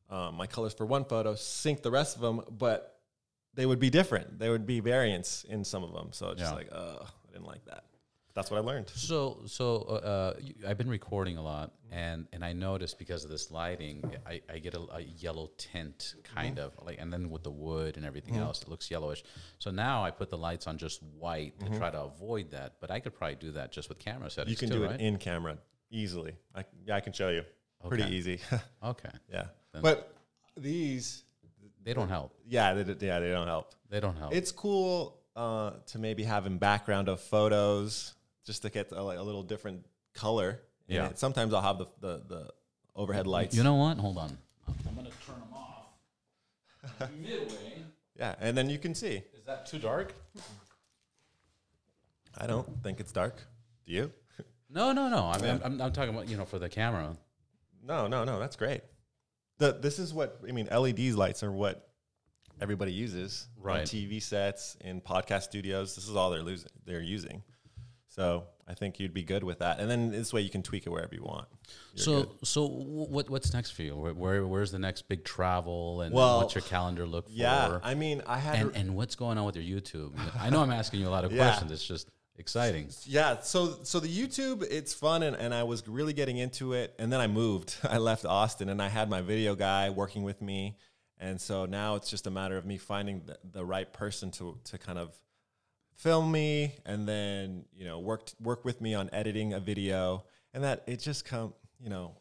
um, 0.09 0.37
my 0.37 0.47
colors 0.47 0.73
for 0.73 0.87
one 0.87 1.05
photo 1.05 1.35
sync 1.35 1.83
the 1.83 1.91
rest 1.91 2.15
of 2.15 2.23
them 2.23 2.41
but 2.57 2.96
they 3.57 3.67
would 3.67 3.81
be 3.81 3.91
different 3.91 4.39
there 4.39 4.53
would 4.53 4.67
be 4.67 4.79
variance 4.81 5.45
in 5.49 5.65
some 5.65 5.83
of 5.83 5.93
them 5.93 6.09
so 6.13 6.31
it's 6.31 6.41
just 6.41 6.53
Yeah. 6.53 6.57
like 6.57 6.69
uh, 6.73 6.99
i 7.29 7.33
didn't 7.33 7.47
like 7.47 7.65
that 7.67 7.85
that's 8.35 8.51
what 8.51 8.59
i 8.59 8.61
learned 8.61 8.89
So, 8.91 9.41
so 9.47 9.77
uh, 9.83 10.35
I've 10.69 10.77
been 10.77 10.91
recording 10.91 11.39
a 11.39 11.43
lot, 11.43 11.73
and 11.91 12.29
and 12.35 12.45
I 12.45 12.53
noticed 12.53 12.99
because 12.99 13.25
of 13.25 13.31
this 13.31 13.51
lighting, 13.51 14.05
I, 14.27 14.43
I 14.55 14.59
get 14.59 14.75
a, 14.75 14.83
a 14.93 15.01
yellow 15.01 15.47
tint, 15.57 16.17
kind 16.35 16.57
Mm-hmm. 16.59 16.79
of 16.79 16.85
like, 16.87 16.99
and 17.01 17.11
then 17.11 17.31
with 17.31 17.45
the 17.45 17.51
wood 17.51 17.97
and 17.97 18.05
everything 18.05 18.37
else, 18.37 18.61
it 18.61 18.69
looks 18.69 18.91
yellowish. 18.91 19.23
So 19.59 19.71
now 19.71 20.05
I 20.05 20.11
put 20.11 20.29
the 20.29 20.37
lights 20.37 20.67
on 20.67 20.77
just 20.77 21.03
white 21.19 21.59
to 21.61 21.69
try 21.79 21.89
to 21.91 22.03
avoid 22.03 22.51
that. 22.51 22.75
But 22.79 22.91
I 22.91 23.01
could 23.01 23.15
probably 23.19 23.37
do 23.37 23.53
that 23.53 23.73
just 23.73 23.89
with 23.89 23.99
camera 23.99 24.29
settings. 24.29 24.59
Mm-hmm. 24.59 24.65
you 24.65 24.69
can 24.69 24.77
too, 24.77 24.85
do 24.85 24.91
right? 24.93 25.01
it 25.01 25.05
in 25.09 25.17
camera 25.17 25.57
easily 25.91 26.35
I, 26.55 26.65
yeah 26.85 26.97
i 26.97 27.01
can 27.01 27.15
show 27.15 27.31
you 27.31 27.43
pretty 27.89 28.05
easy 28.15 28.39
okay, 28.93 29.09
Yeah, 29.33 29.47
Then- 29.73 29.81
but 29.83 30.13
these, 30.59 31.23
they 31.87 31.95
don't 31.95 32.09
help. 32.11 32.35
yeah, 32.47 32.75
they, 32.75 32.85
d- 32.85 33.07
yeah, 33.07 33.19
they 33.21 33.31
don't 33.31 33.47
help. 33.47 33.75
They 33.89 34.01
don't 34.01 34.17
help. 34.17 34.35
It's 34.35 34.53
cool 34.53 35.17
uh, 35.37 35.71
to 35.87 35.99
maybe 35.99 36.25
have 36.25 36.45
in 36.45 36.59
background 36.59 37.09
of 37.09 37.21
photos 37.21 38.15
just 38.45 38.63
to 38.63 38.71
get 38.71 38.93
a, 38.93 39.03
like, 39.03 39.19
a 39.19 39.23
little 39.23 39.43
different 39.43 39.87
color. 40.13 40.61
in 40.89 40.97
Yeah. 40.97 41.07
it. 41.11 41.19
Sometimes 41.19 41.55
I'll 41.55 41.63
have 41.63 41.79
the, 41.79 41.87
the 42.01 42.23
the 42.29 42.51
overhead 42.95 43.27
lights. 43.27 43.57
you 43.57 43.63
know 43.63 43.75
what? 43.77 43.97
Hold 43.99 44.19
on. 44.19 44.37
I'm 44.69 44.95
gonna 44.97 45.11
turn 45.27 45.37
them 45.41 45.55
off. 45.55 47.11
Midway. 47.21 47.83
Yeah, 48.19 48.35
and 48.41 48.57
then 48.57 48.69
you 48.71 48.79
can 48.79 48.95
see. 48.95 49.23
Is 49.39 49.45
that 49.47 49.67
too 49.67 49.79
dark? 49.79 50.15
I 52.39 52.47
don't 52.47 52.67
think 52.83 53.01
it's 53.01 53.13
dark. 53.13 53.37
Do 53.87 53.93
you? 53.93 54.13
No, 54.69 54.93
no, 54.93 55.09
no. 55.09 55.27
I 55.27 55.39
mean, 55.39 55.51
I'm, 55.51 55.61
I'm, 55.65 55.81
I'm 55.83 55.93
talking 55.93 56.13
about 56.15 56.29
you 56.29 56.37
know 56.37 56.45
for 56.45 56.59
the 56.59 56.69
camera. 56.69 57.17
No, 57.85 58.07
no, 58.09 58.25
no. 58.25 58.39
That's 58.41 58.57
great. 58.57 58.83
The 59.59 59.73
this 59.73 59.99
is 59.99 60.13
what 60.13 60.41
I 60.49 60.53
mean. 60.53 60.67
LED 60.71 60.99
lights 61.15 61.43
are 61.43 61.53
what 61.53 61.89
everybody 62.61 62.93
uses 62.93 63.49
on 63.59 63.65
Right. 63.65 63.85
TV 63.85 64.23
sets 64.23 64.77
in 64.81 65.01
podcast 65.01 65.43
studios. 65.43 65.95
This 65.95 66.09
is 66.09 66.17
all 66.17 66.31
they're 66.31 66.43
losing. 66.43 66.71
They're 66.85 67.01
using. 67.01 67.43
So 68.09 68.45
I 68.67 68.75
think 68.75 68.99
you'd 68.99 69.13
be 69.13 69.23
good 69.23 69.45
with 69.45 69.59
that, 69.59 69.79
and 69.79 69.91
then 69.91 70.11
this 70.11 70.33
way 70.33 70.41
you 70.41 70.49
can 70.51 70.63
tweak 70.63 70.87
it 70.87 70.91
wherever 70.91 71.15
you 71.15 71.23
want. 71.23 71.47
You're 71.95 72.03
so, 72.05 72.23
good. 72.25 72.47
so 72.49 72.67
what 72.67 73.29
what's 73.29 73.53
next 73.53 73.73
for 73.73 73.83
you? 73.83 73.95
Where, 73.95 74.15
where 74.15 74.47
where's 74.47 74.73
the 74.73 74.79
next 74.79 75.03
big 75.09 75.23
travel, 75.25 76.01
and 76.01 76.15
Well, 76.15 76.39
what's 76.39 76.55
your 76.55 76.63
calendar 76.63 77.07
look 77.07 77.27
for? 77.27 77.33
yeah, 77.35 77.79
I 77.83 77.95
mean, 77.95 78.23
I 78.27 78.39
had 78.39 78.57
and 78.59 78.75
and 78.77 78.97
what's 78.97 79.17
going 79.17 79.37
on 79.39 79.45
with 79.45 79.57
your 79.57 79.65
YouTube? 79.81 80.13
I 80.41 80.49
know 80.51 80.63
I'm 80.63 80.71
asking 80.71 81.01
you 81.01 81.09
a 81.09 81.11
lot 81.11 81.25
of 81.27 81.33
Yeah. 81.33 81.45
questions. 81.45 81.73
It's 81.73 81.87
just 81.87 82.09
exciting. 82.39 82.91
Yeah, 83.05 83.41
so 83.41 83.79
so 83.83 84.01
the 84.01 84.09
YouTube, 84.09 84.65
it's 84.71 84.95
fun, 84.95 85.23
and, 85.23 85.37
and 85.37 85.55
I 85.55 85.63
was 85.63 85.87
really 85.87 86.13
getting 86.13 86.39
into 86.39 86.73
it, 86.73 86.95
and 86.99 87.13
then 87.13 87.21
I 87.21 87.27
moved. 87.27 87.77
I 87.85 87.99
left 87.99 88.25
Austin, 88.25 88.69
and 88.69 88.81
I 88.81 88.89
had 88.89 89.09
my 89.11 89.21
video 89.21 89.55
guy 89.55 89.91
working 89.91 90.23
with 90.23 90.41
me, 90.43 90.77
and 91.19 91.41
so 91.41 91.67
now 91.67 91.97
it's 91.97 92.11
just 92.11 92.27
a 92.27 92.31
matter 92.31 92.57
of 92.57 92.67
me 92.67 92.79
finding 92.79 93.23
the, 93.27 93.39
the 93.53 93.65
right 93.65 93.93
person 93.93 94.31
to 94.33 94.59
to 94.65 94.79
kind 94.79 94.99
of 94.99 95.15
film 95.95 96.31
me, 96.31 96.75
and 96.85 97.09
then 97.09 97.65
you 97.75 97.85
know 97.85 97.99
work 97.99 98.31
work 98.41 98.65
with 98.65 98.81
me 98.81 98.95
on 98.95 99.11
editing 99.13 99.53
a 99.53 99.61
video, 99.61 100.25
and 100.55 100.65
that 100.65 100.83
it 100.87 101.01
just 101.01 101.25
come 101.25 101.55
you 101.79 101.91
know 101.91 102.17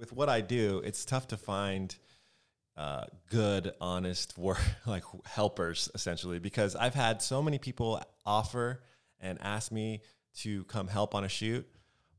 with 0.00 0.12
what 0.12 0.28
I 0.28 0.40
do, 0.40 0.80
it's 0.84 1.04
tough 1.04 1.28
to 1.28 1.36
find 1.36 1.94
uh, 2.76 3.04
good, 3.28 3.72
honest 3.80 4.38
work, 4.38 4.62
like 4.86 5.04
helpers 5.26 5.90
essentially, 5.94 6.38
because 6.38 6.74
I've 6.74 6.94
had 6.94 7.22
so 7.22 7.42
many 7.42 7.58
people 7.58 8.02
offer 8.24 8.82
and 9.20 9.38
ask 9.42 9.70
me 9.72 10.02
to 10.38 10.64
come 10.64 10.88
help 10.88 11.14
on 11.14 11.24
a 11.24 11.28
shoot, 11.28 11.66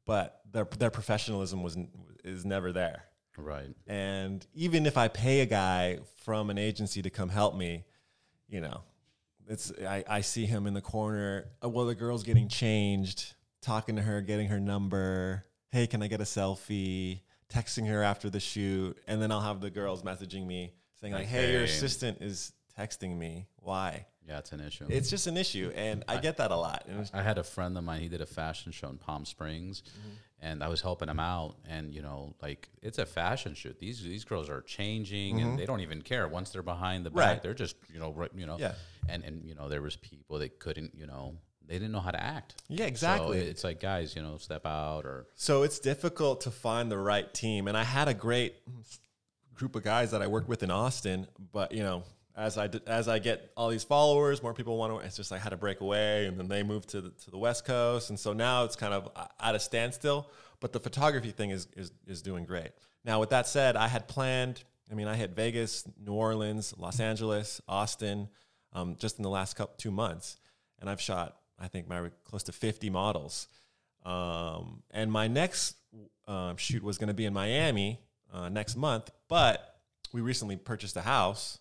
but 0.06 0.41
their 0.52 0.66
their 0.78 0.91
professionalism 0.91 1.64
was 1.64 1.78
is 2.24 2.45
never 2.45 2.72
there. 2.72 3.04
Right. 3.38 3.74
And 3.88 4.45
even 4.54 4.86
if 4.86 4.97
I 4.97 5.08
pay 5.08 5.39
a 5.41 5.45
guy 5.45 5.99
from 6.24 6.49
an 6.49 6.58
agency 6.58 7.02
to 7.02 7.10
come 7.10 7.30
help 7.30 7.56
me, 7.56 7.86
you 8.47 8.62
know, 8.62 8.82
it's 9.47 9.72
I, 9.82 10.04
I 10.08 10.22
see 10.22 10.45
him 10.45 10.68
in 10.68 10.74
the 10.74 10.82
corner. 10.82 11.45
Uh, 11.62 11.66
"Oh, 11.66 11.70
well, 11.70 11.86
the 11.86 11.95
girl's 11.95 12.24
getting 12.24 12.47
changed. 12.47 13.34
talking 13.62 13.95
to 13.95 14.02
her, 14.02 14.22
getting 14.22 14.47
her 14.47 14.60
number. 14.60 15.45
Hey, 15.70 15.88
can 15.88 16.02
I 16.02 16.08
get 16.08 16.20
a 16.20 16.26
selfie? 16.26 17.22
Texting 17.49 17.88
her 17.88 18.02
after 18.02 18.30
the 18.30 18.39
shoot, 18.39 18.97
and 19.08 19.22
then 19.22 19.32
I'll 19.32 19.41
have 19.41 19.60
the 19.62 19.70
girls 19.70 20.04
messaging 20.04 20.45
me 20.47 20.74
saying 20.99 21.14
like, 21.14 21.28
"Hey, 21.28 21.52
your 21.54 21.64
assistant 21.64 22.22
is 22.22 22.54
texting 22.78 23.18
me. 23.18 23.47
Why?" 23.58 24.06
Yeah, 24.32 24.39
it's 24.39 24.51
an 24.53 24.61
issue. 24.61 24.86
It's 24.89 25.09
just 25.09 25.27
an 25.27 25.36
issue, 25.38 25.71
and 25.75 26.03
I 26.07 26.17
get 26.17 26.38
that 26.38 26.51
a 26.51 26.55
lot. 26.55 26.88
I 27.13 27.21
had 27.21 27.38
a 27.38 27.43
friend 27.43 27.77
of 27.77 27.84
mine. 27.84 28.01
He 28.01 28.07
did 28.07 28.21
a 28.21 28.25
fashion 28.25 28.71
show 28.71 28.88
in 28.89 28.97
Palm 28.97 29.25
Springs, 29.25 29.84
Mm-hmm. 29.84 30.09
and 30.41 30.63
I 30.63 30.69
was 30.69 30.82
helping 30.82 31.09
him 31.09 31.19
out. 31.19 31.55
And 31.67 31.93
you 31.93 32.01
know, 32.01 32.34
like 32.41 32.69
it's 32.82 32.97
a 32.97 33.05
fashion 33.05 33.53
shoot. 33.55 33.77
These 33.79 34.03
these 34.03 34.23
girls 34.23 34.49
are 34.49 34.61
changing, 34.61 35.41
and 35.41 35.59
they 35.59 35.65
don't 35.65 35.82
even 35.82 36.01
care 36.01 36.27
once 36.27 36.51
they're 36.51 36.63
behind 36.63 37.05
the 37.05 37.09
back. 37.09 37.17
Mm-hmm. 37.19 37.29
Right. 37.34 37.43
They're 37.43 37.53
just 37.53 37.75
you 37.93 37.99
know 37.99 38.11
right, 38.13 38.32
you 38.36 38.45
know. 38.45 38.57
Yeah. 38.59 38.73
And 39.09 39.23
and 39.25 39.45
you 39.45 39.55
know 39.55 39.67
there 39.69 39.82
was 39.82 39.95
people 39.97 40.39
that 40.39 40.59
couldn't 40.59 40.93
you 40.95 41.07
know 41.07 41.36
they 41.67 41.75
didn't 41.75 41.91
know 41.91 41.99
how 41.99 42.11
to 42.11 42.21
act. 42.21 42.61
Yeah, 42.69 42.86
exactly. 42.86 43.39
So 43.39 43.45
it's 43.45 43.63
like 43.63 43.79
guys, 43.79 44.15
you 44.15 44.21
know, 44.21 44.38
step 44.38 44.65
out 44.65 45.05
or 45.05 45.27
So 45.36 45.63
it's 45.63 45.79
difficult 45.79 46.41
to 46.41 46.51
find 46.51 46.91
the 46.91 46.97
right 46.97 47.32
team. 47.34 47.67
And 47.69 47.77
I 47.77 47.84
had 47.84 48.07
a 48.07 48.13
great 48.13 48.55
group 49.53 49.75
of 49.75 49.84
guys 49.84 50.11
that 50.11 50.21
I 50.21 50.27
worked 50.27 50.49
with 50.49 50.63
in 50.63 50.71
Austin, 50.71 51.27
but 51.53 51.71
you 51.71 51.84
know, 51.84 52.03
as 52.36 52.57
I 52.57 52.69
as 52.88 53.07
I 53.07 53.19
get 53.19 53.51
all 53.57 53.69
these 53.69 53.84
followers, 53.84 54.41
more 54.41 54.53
people 54.53 54.77
want 54.77 54.93
to. 54.93 55.05
It's 55.05 55.17
just 55.17 55.32
I 55.32 55.38
had 55.38 55.49
to 55.49 55.57
break 55.57 55.82
away, 55.82 56.27
and 56.27 56.39
then 56.39 56.47
they 56.47 56.63
moved 56.63 56.89
to 56.89 57.01
the, 57.01 57.09
to 57.09 57.32
the 57.32 57.38
West 57.38 57.65
Coast, 57.65 58.09
and 58.09 58.19
so 58.19 58.34
now 58.34 58.63
it's 58.63 58.75
kind 58.75 58.93
of 58.93 59.09
at 59.39 59.55
a 59.55 59.59
standstill. 59.59 60.29
But 60.59 60.73
the 60.73 60.79
photography 60.79 61.32
thing 61.32 61.49
is 61.49 61.67
is 61.75 61.91
is 62.07 62.21
doing 62.21 62.45
great. 62.45 62.71
Now, 63.03 63.19
with 63.19 63.29
that 63.29 63.47
said, 63.47 63.75
I 63.75 63.88
had 63.88 64.07
planned. 64.07 64.63
I 64.89 64.93
mean, 64.93 65.07
I 65.07 65.15
hit 65.15 65.32
Vegas, 65.32 65.86
New 66.05 66.13
Orleans, 66.13 66.73
Los 66.77 66.99
Angeles, 66.99 67.61
Austin, 67.67 68.27
um, 68.73 68.95
just 68.97 69.17
in 69.17 69.23
the 69.23 69.29
last 69.29 69.55
couple 69.55 69.75
two 69.77 69.91
months, 69.91 70.38
and 70.79 70.89
I've 70.89 71.01
shot 71.01 71.38
I 71.59 71.67
think 71.67 71.88
my 71.88 72.09
close 72.23 72.43
to 72.43 72.51
fifty 72.51 72.89
models. 72.89 73.47
Um, 74.03 74.82
and 74.89 75.11
my 75.11 75.27
next 75.27 75.75
um, 76.27 76.57
shoot 76.57 76.82
was 76.82 76.97
going 76.97 77.09
to 77.09 77.13
be 77.13 77.25
in 77.25 77.34
Miami 77.34 77.99
uh, 78.34 78.49
next 78.49 78.75
month, 78.75 79.11
but 79.27 79.75
we 80.11 80.21
recently 80.21 80.55
purchased 80.55 80.95
a 80.97 81.01
house. 81.01 81.59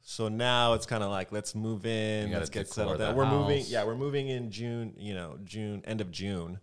So 0.00 0.28
now 0.28 0.72
it's 0.74 0.86
kind 0.86 1.02
of 1.02 1.10
like 1.10 1.32
let's 1.32 1.54
move 1.54 1.84
in, 1.84 2.32
let's 2.32 2.50
get 2.50 2.68
settled 2.68 2.98
down. 2.98 3.14
We're 3.14 3.26
moving, 3.26 3.64
yeah, 3.66 3.84
we're 3.84 3.96
moving 3.96 4.28
in 4.28 4.50
June. 4.50 4.94
You 4.96 5.14
know, 5.14 5.38
June 5.44 5.82
end 5.84 6.00
of 6.00 6.10
June, 6.10 6.58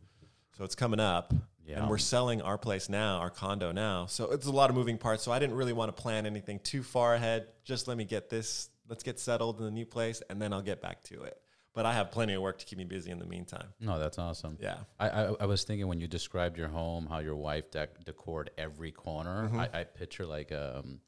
so 0.58 0.64
it's 0.64 0.76
coming 0.76 1.00
up. 1.00 1.34
Yeah. 1.68 1.80
And 1.80 1.90
we're 1.90 1.98
selling 1.98 2.42
our 2.44 2.58
place 2.60 2.90
now, 2.90 3.18
our 3.18 3.32
condo 3.32 3.72
now. 3.72 4.06
So 4.06 4.32
it's 4.32 4.46
a 4.46 4.52
lot 4.52 4.70
of 4.70 4.76
moving 4.76 5.00
parts. 5.00 5.24
So 5.24 5.32
I 5.32 5.40
didn't 5.40 5.56
really 5.56 5.74
want 5.74 5.96
to 5.96 6.00
plan 6.00 6.28
anything 6.28 6.60
too 6.60 6.84
far 6.84 7.16
ahead. 7.16 7.48
Just 7.64 7.88
let 7.88 7.98
me 7.98 8.06
get 8.06 8.30
this, 8.30 8.70
let's 8.88 9.02
get 9.02 9.20
settled 9.20 9.58
in 9.58 9.66
the 9.66 9.72
new 9.72 9.86
place, 9.86 10.22
and 10.30 10.40
then 10.40 10.54
I'll 10.54 10.62
get 10.62 10.80
back 10.80 11.02
to 11.06 11.24
it. 11.24 11.40
But 11.74 11.86
I 11.86 11.94
have 11.94 12.12
plenty 12.12 12.36
of 12.36 12.42
work 12.42 12.60
to 12.60 12.66
keep 12.66 12.78
me 12.78 12.86
busy 12.86 13.12
in 13.12 13.20
the 13.20 13.26
meantime. 13.26 13.74
no, 13.80 14.00
that's 14.00 14.18
awesome. 14.18 14.58
Yeah. 14.62 14.78
I, 15.00 15.10
I, 15.10 15.22
I 15.42 15.46
was 15.46 15.64
thinking 15.64 15.88
when 15.88 16.00
you 16.00 16.08
described 16.08 16.58
your 16.58 16.70
home, 16.70 17.08
how 17.08 17.20
your 17.20 17.36
wife 17.36 17.72
dec- 17.72 18.04
decored 18.06 18.52
every 18.58 18.92
corner. 18.92 19.48
Mm-hmm. 19.48 19.60
I, 19.60 19.70
I 19.74 19.84
picture 19.84 20.26
like 20.26 20.52
um, 20.52 21.00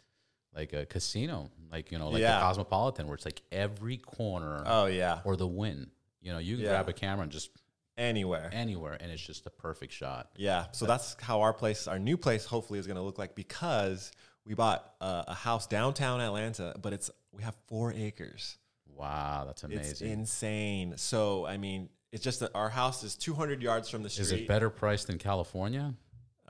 like 0.57 0.73
a 0.73 0.85
casino, 0.85 1.49
like 1.71 1.91
you 1.91 1.99
know, 1.99 2.09
like 2.09 2.21
Yeah. 2.21 2.39
the 2.39 2.41
Cosmopolitan, 2.41 3.05
where 3.07 3.15
it's 3.15 3.25
like 3.25 3.41
every 3.51 3.97
corner 3.97 4.63
Oh 4.65 4.87
yeah, 4.87 5.21
or 5.23 5.35
the 5.37 5.47
Wynn. 5.47 5.91
You 6.21 6.33
know, 6.33 6.39
you 6.39 6.55
can 6.55 6.65
Yeah. 6.65 6.71
grab 6.71 6.89
a 6.89 6.93
camera 6.93 7.23
and 7.23 7.31
just 7.31 7.51
anywhere. 7.97 8.49
anywhere, 8.51 8.97
and 8.99 9.11
it's 9.11 9.21
just 9.21 9.45
a 9.45 9.49
perfect 9.49 9.93
shot. 9.93 10.31
Yeah, 10.35 10.65
so 10.71 10.85
that's 10.85 11.15
how 11.21 11.41
our 11.41 11.53
place, 11.53 11.87
our 11.87 11.99
new 11.99 12.17
place, 12.17 12.43
hopefully 12.45 12.79
is 12.79 12.87
going 12.87 12.97
to 12.97 13.03
look 13.03 13.17
like 13.17 13.35
because 13.35 14.11
we 14.45 14.55
bought 14.55 14.93
uh, 14.99 15.23
a 15.27 15.33
house 15.35 15.67
downtown 15.67 16.19
Atlanta, 16.21 16.75
but 16.81 16.91
it's 16.93 17.09
we 17.31 17.43
have 17.43 17.55
four 17.67 17.93
acres. 17.93 18.57
Wow, 18.87 19.43
that's 19.45 19.63
It's 19.63 19.73
amazing. 20.01 20.11
insane. 20.11 20.93
So 20.97 21.45
I 21.45 21.57
mean, 21.57 21.89
it's 22.11 22.23
just 22.23 22.39
that 22.39 22.51
our 22.55 22.69
house 22.69 23.03
is 23.03 23.15
200 23.15 23.61
yards 23.61 23.89
from 23.89 24.01
the 24.01 24.09
street. 24.09 24.23
Is 24.23 24.31
it 24.31 24.47
better 24.47 24.69
priced 24.71 25.05
than 25.07 25.19
California? 25.19 25.93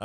Uh, 0.00 0.04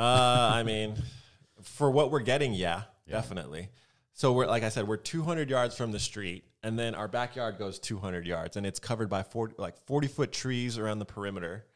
I 0.52 0.62
mean, 0.62 0.96
for 1.62 1.90
what 1.90 2.10
we're 2.10 2.20
getting, 2.20 2.52
yeah, 2.52 2.82
definitely. 3.08 3.70
So 4.16 4.32
we're 4.32 4.46
like 4.46 4.62
I 4.62 4.68
said, 4.68 4.86
we're 4.86 4.96
200 4.96 5.50
yards 5.50 5.76
from 5.76 5.90
the 5.90 5.98
street, 5.98 6.44
and 6.62 6.78
then 6.78 6.94
our 6.94 7.08
backyard 7.08 7.58
goes 7.58 7.80
200 7.80 8.24
yards, 8.24 8.56
and 8.56 8.64
it's 8.64 8.78
covered 8.78 9.10
by 9.10 9.24
40 9.24 9.56
like 9.58 9.76
40 9.86 10.06
foot 10.06 10.32
trees 10.32 10.78
around 10.78 11.00
the 11.00 11.04
perimeter, 11.04 11.66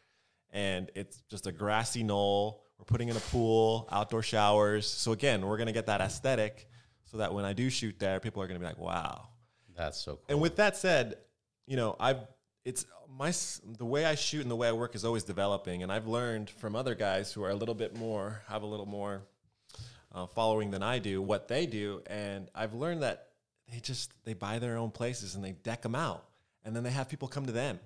and 0.50 0.88
it's 0.94 1.20
just 1.28 1.48
a 1.48 1.52
grassy 1.52 2.04
knoll. 2.04 2.62
We're 2.78 2.84
putting 2.84 3.08
in 3.08 3.16
a 3.16 3.20
pool, 3.20 3.88
outdoor 3.90 4.22
showers. 4.22 4.86
So 4.86 5.10
again, 5.10 5.44
we're 5.44 5.56
gonna 5.56 5.72
get 5.72 5.86
that 5.86 6.00
aesthetic, 6.00 6.68
so 7.06 7.16
that 7.16 7.34
when 7.34 7.44
I 7.44 7.54
do 7.54 7.68
shoot 7.70 7.98
there, 7.98 8.20
people 8.20 8.40
are 8.40 8.46
gonna 8.46 8.60
be 8.60 8.66
like, 8.66 8.78
"Wow." 8.78 9.30
That's 9.74 9.98
so 9.98 10.12
cool. 10.12 10.24
And 10.28 10.40
with 10.40 10.54
that 10.56 10.76
said, 10.76 11.16
you 11.66 11.76
know, 11.76 11.96
I've 11.98 12.20
it's 12.64 12.86
my 13.08 13.32
the 13.78 13.84
way 13.84 14.04
I 14.04 14.14
shoot 14.14 14.42
and 14.42 14.50
the 14.50 14.56
way 14.56 14.68
I 14.68 14.72
work 14.72 14.94
is 14.94 15.04
always 15.04 15.24
developing, 15.24 15.82
and 15.82 15.90
I've 15.90 16.06
learned 16.06 16.50
from 16.50 16.76
other 16.76 16.94
guys 16.94 17.32
who 17.32 17.42
are 17.42 17.50
a 17.50 17.56
little 17.56 17.74
bit 17.74 17.96
more 17.96 18.42
have 18.46 18.62
a 18.62 18.66
little 18.66 18.86
more 18.86 19.22
uh, 20.22 20.26
following 20.26 20.70
than 20.70 20.82
I 20.82 20.98
do 20.98 21.22
what 21.22 21.48
they 21.48 21.66
do, 21.66 22.02
and 22.06 22.48
I've 22.54 22.74
learned 22.74 23.02
that 23.02 23.28
they 23.72 23.80
just 23.80 24.10
they 24.24 24.34
buy 24.34 24.58
their 24.58 24.76
own 24.76 24.90
places 24.90 25.34
and 25.34 25.44
they 25.44 25.52
deck 25.52 25.82
them 25.82 25.94
out, 25.94 26.24
and 26.64 26.74
then 26.74 26.82
they 26.82 26.90
have 26.90 27.08
people 27.08 27.28
come 27.28 27.46
to 27.46 27.52
them. 27.52 27.78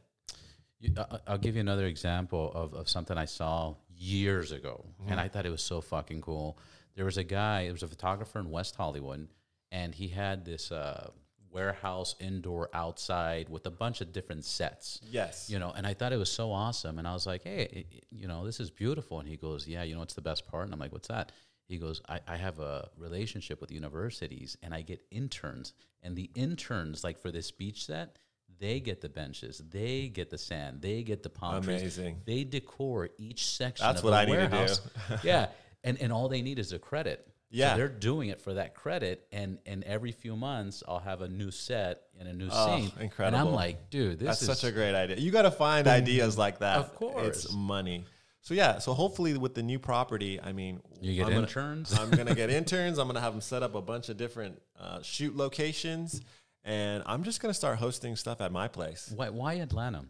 You- 0.79 0.95
I- 0.97 1.21
I'll 1.27 1.39
give 1.39 1.55
you 1.55 1.61
another 1.61 1.87
example 1.87 2.51
of, 2.55 2.75
of 2.75 2.89
something 2.89 3.17
I 3.19 3.27
saw 3.27 3.75
years 3.97 4.51
ago, 4.53 4.85
and 5.09 5.21
I 5.21 5.29
thought 5.29 5.47
it 5.47 5.51
was 5.51 5.63
so 5.63 5.81
fucking 5.81 6.21
cool. 6.23 6.59
There 6.97 7.05
was 7.05 7.17
a 7.19 7.25
guy, 7.25 7.63
it 7.63 7.73
was 7.73 7.83
a 7.83 7.89
photographer 7.89 8.39
in 8.39 8.51
West 8.51 8.77
Hollywood, 8.77 9.29
and 9.71 9.95
he 9.95 10.09
had 10.09 10.45
this 10.45 10.71
uh, 10.73 11.11
warehouse 11.51 12.15
indoor 12.21 12.69
outside 12.75 13.49
with 13.49 13.67
a 13.67 13.71
bunch 13.71 14.01
of 14.01 14.13
different 14.13 14.45
sets. 14.45 15.01
Yes. 15.11 15.49
You 15.51 15.59
know, 15.59 15.73
and 15.77 15.87
I 15.87 15.95
thought 15.95 16.13
it 16.13 16.17
was 16.19 16.31
so 16.33 16.51
awesome. 16.53 16.99
And 16.99 17.07
I 17.07 17.13
was 17.13 17.27
like, 17.27 17.43
hey, 17.45 17.63
it- 17.91 18.05
you 18.11 18.27
know, 18.27 18.45
this 18.45 18.59
is 18.61 18.71
beautiful. 18.71 19.21
And 19.21 19.29
he 19.29 19.37
goes, 19.37 19.67
yeah, 19.69 19.83
you 19.83 19.95
know, 19.95 20.01
what's 20.01 20.15
the 20.15 20.23
best 20.23 20.47
part? 20.47 20.65
And 20.65 20.73
I'm 20.73 20.81
like, 20.81 20.93
what's 20.93 21.09
that? 21.09 21.33
He 21.73 21.79
goes, 21.79 22.03
I, 22.07 22.21
I 22.29 22.37
have 22.37 22.59
a 22.59 22.91
relationship 22.99 23.59
with 23.63 23.73
universities 23.73 24.59
and 24.63 24.75
I 24.75 24.83
get 24.83 25.01
interns. 25.11 25.73
And 26.03 26.15
the 26.15 26.31
interns, 26.35 27.03
like 27.03 27.19
for 27.19 27.31
this 27.31 27.51
beach 27.51 27.87
set, 27.87 28.19
they 28.59 28.79
get 28.79 29.01
the 29.01 29.09
benches, 29.09 29.63
they 29.71 30.09
get 30.09 30.29
the 30.29 30.37
sand, 30.37 30.83
they 30.83 31.03
get 31.03 31.23
the 31.23 31.31
palm 31.31 31.63
trees. 31.63 31.81
Amazing. 31.81 32.21
They 32.27 32.45
decor 32.45 33.09
each 33.17 33.47
section. 33.47 33.87
That's 33.87 34.03
what 34.03 34.13
I 34.13 34.27
need 34.27 34.51
to 34.51 34.67
do. 34.67 35.17
yeah, 35.29 35.47
and 35.83 35.99
and 35.99 36.13
all 36.13 36.29
they 36.29 36.43
need 36.43 36.59
is 36.59 36.73
a 36.73 36.79
credit. 36.79 37.27
Yeah. 37.51 37.73
so 37.73 37.77
they're 37.79 37.89
doing 37.89 38.29
it 38.29 38.43
for 38.43 38.53
that 38.55 38.75
credit, 38.75 39.27
and 39.33 39.59
and 39.65 39.83
every 39.85 40.13
few 40.13 40.37
months 40.37 40.83
I'll 40.87 40.99
have 40.99 41.23
a 41.23 41.29
new 41.29 41.51
set 41.51 42.03
and 42.21 42.29
a 42.29 42.35
new 42.35 42.49
Oh, 42.53 42.67
scene. 42.77 43.11
And. 43.19 43.35
I'm 43.35 43.53
like, 43.53 43.89
dude, 43.89 44.19
this 44.19 44.27
That's 44.27 44.43
is 44.43 44.59
such 44.59 44.65
a 44.65 44.73
great 44.73 44.95
idea. 44.95 45.17
You 45.17 45.31
got 45.31 45.43
to 45.43 45.51
find 45.51 45.89
ideas 45.89 46.37
like 46.37 46.59
that. 46.59 46.77
Of 46.77 46.95
course. 46.95 47.45
it's 47.45 47.53
money. 47.53 48.05
So 48.45 48.55
yeah, 48.55 48.79
so 48.81 48.93
hopefully 48.93 49.37
with 49.39 49.55
the 49.55 49.63
new 49.63 49.79
property, 49.79 50.41
I 50.41 50.53
mean, 50.53 50.81
You 51.01 51.15
get 51.15 51.27
I'm 51.27 51.31
gonna- 51.33 51.43
interns? 51.47 51.97
I'm 51.99 52.11
gonna 52.11 52.35
get 52.35 52.51
interns. 52.61 52.99
I'm 52.99 53.07
gonna 53.07 53.21
have 53.21 53.33
them 53.33 53.41
set 53.41 53.63
up 53.63 53.75
a 53.77 53.81
bunch 53.83 54.09
of 54.09 54.17
different 54.17 54.61
uh, 54.81 55.01
shoot 55.03 55.37
locations, 55.37 56.21
and 56.65 57.05
I'm 57.07 57.23
just 57.23 57.41
gonna 57.41 57.55
start 57.55 57.79
hosting 57.79 58.17
stuff 58.17 58.41
at 58.41 58.51
my 58.53 58.67
place. 58.69 59.13
why 59.15 59.29
why 59.31 59.55
Atlanta? 59.55 60.05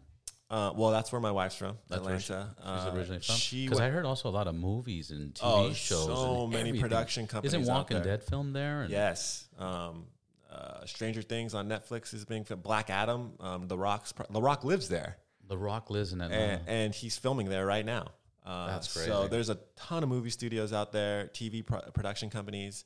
Uh, 0.49 0.71
well, 0.75 0.91
that's 0.91 1.11
where 1.11 1.21
my 1.21 1.31
wife's 1.31 1.55
from, 1.55 1.77
That's 1.89 2.03
where 2.03 2.19
she- 2.19 2.33
Atlanta. 2.33 2.55
she's 2.59 2.85
Uh, 2.85 2.91
originally 2.95 3.19
from. 3.21 3.35
She 3.35 3.65
Because 3.65 3.79
I 3.79 3.89
heard 3.89 4.05
also 4.05 4.29
a 4.29 4.31
lot 4.39 4.47
of 4.47 4.53
movies 4.55 5.09
and 5.11 5.33
TV 5.33 5.39
Oh, 5.43 5.73
shows. 5.73 6.05
so 6.05 6.47
many 6.47 6.69
everything. 6.69 6.81
production 6.81 7.27
companies 7.27 7.53
Isn't 7.55 7.73
Walking. 7.73 8.01
Dead 8.01 8.23
filmed 8.23 8.55
there? 8.55 8.81
And 8.83 8.91
yes, 8.91 9.47
um, 9.57 10.05
uh, 10.51 10.85
Stranger 10.85 11.21
Things 11.23 11.53
on 11.55 11.67
Netflix 11.69 12.13
is 12.13 12.25
being 12.25 12.43
filmed. 12.43 12.61
Black 12.61 12.89
Adam, 12.91 13.33
um, 13.39 13.67
The 13.67 13.77
Rock's 13.77 14.13
The 14.29 14.41
Rock 14.41 14.63
lives 14.63 14.89
there. 14.89 15.17
The 15.47 15.57
Rock 15.57 15.89
lives 15.89 16.13
in 16.13 16.21
Atlanta. 16.21 16.43
and, 16.43 16.61
and 16.69 16.93
he's 16.95 17.17
filming 17.17 17.49
there 17.49 17.65
right 17.65 17.85
now. 17.85 18.07
Uh, 18.45 18.67
That's 18.67 18.89
So 18.89 19.27
there's 19.27 19.49
a 19.49 19.57
ton 19.75 20.03
of 20.03 20.09
movie 20.09 20.29
studios 20.29 20.73
out 20.73 20.91
there, 20.91 21.27
TV 21.33 21.65
pro- 21.65 21.81
production 21.93 22.29
companies, 22.29 22.85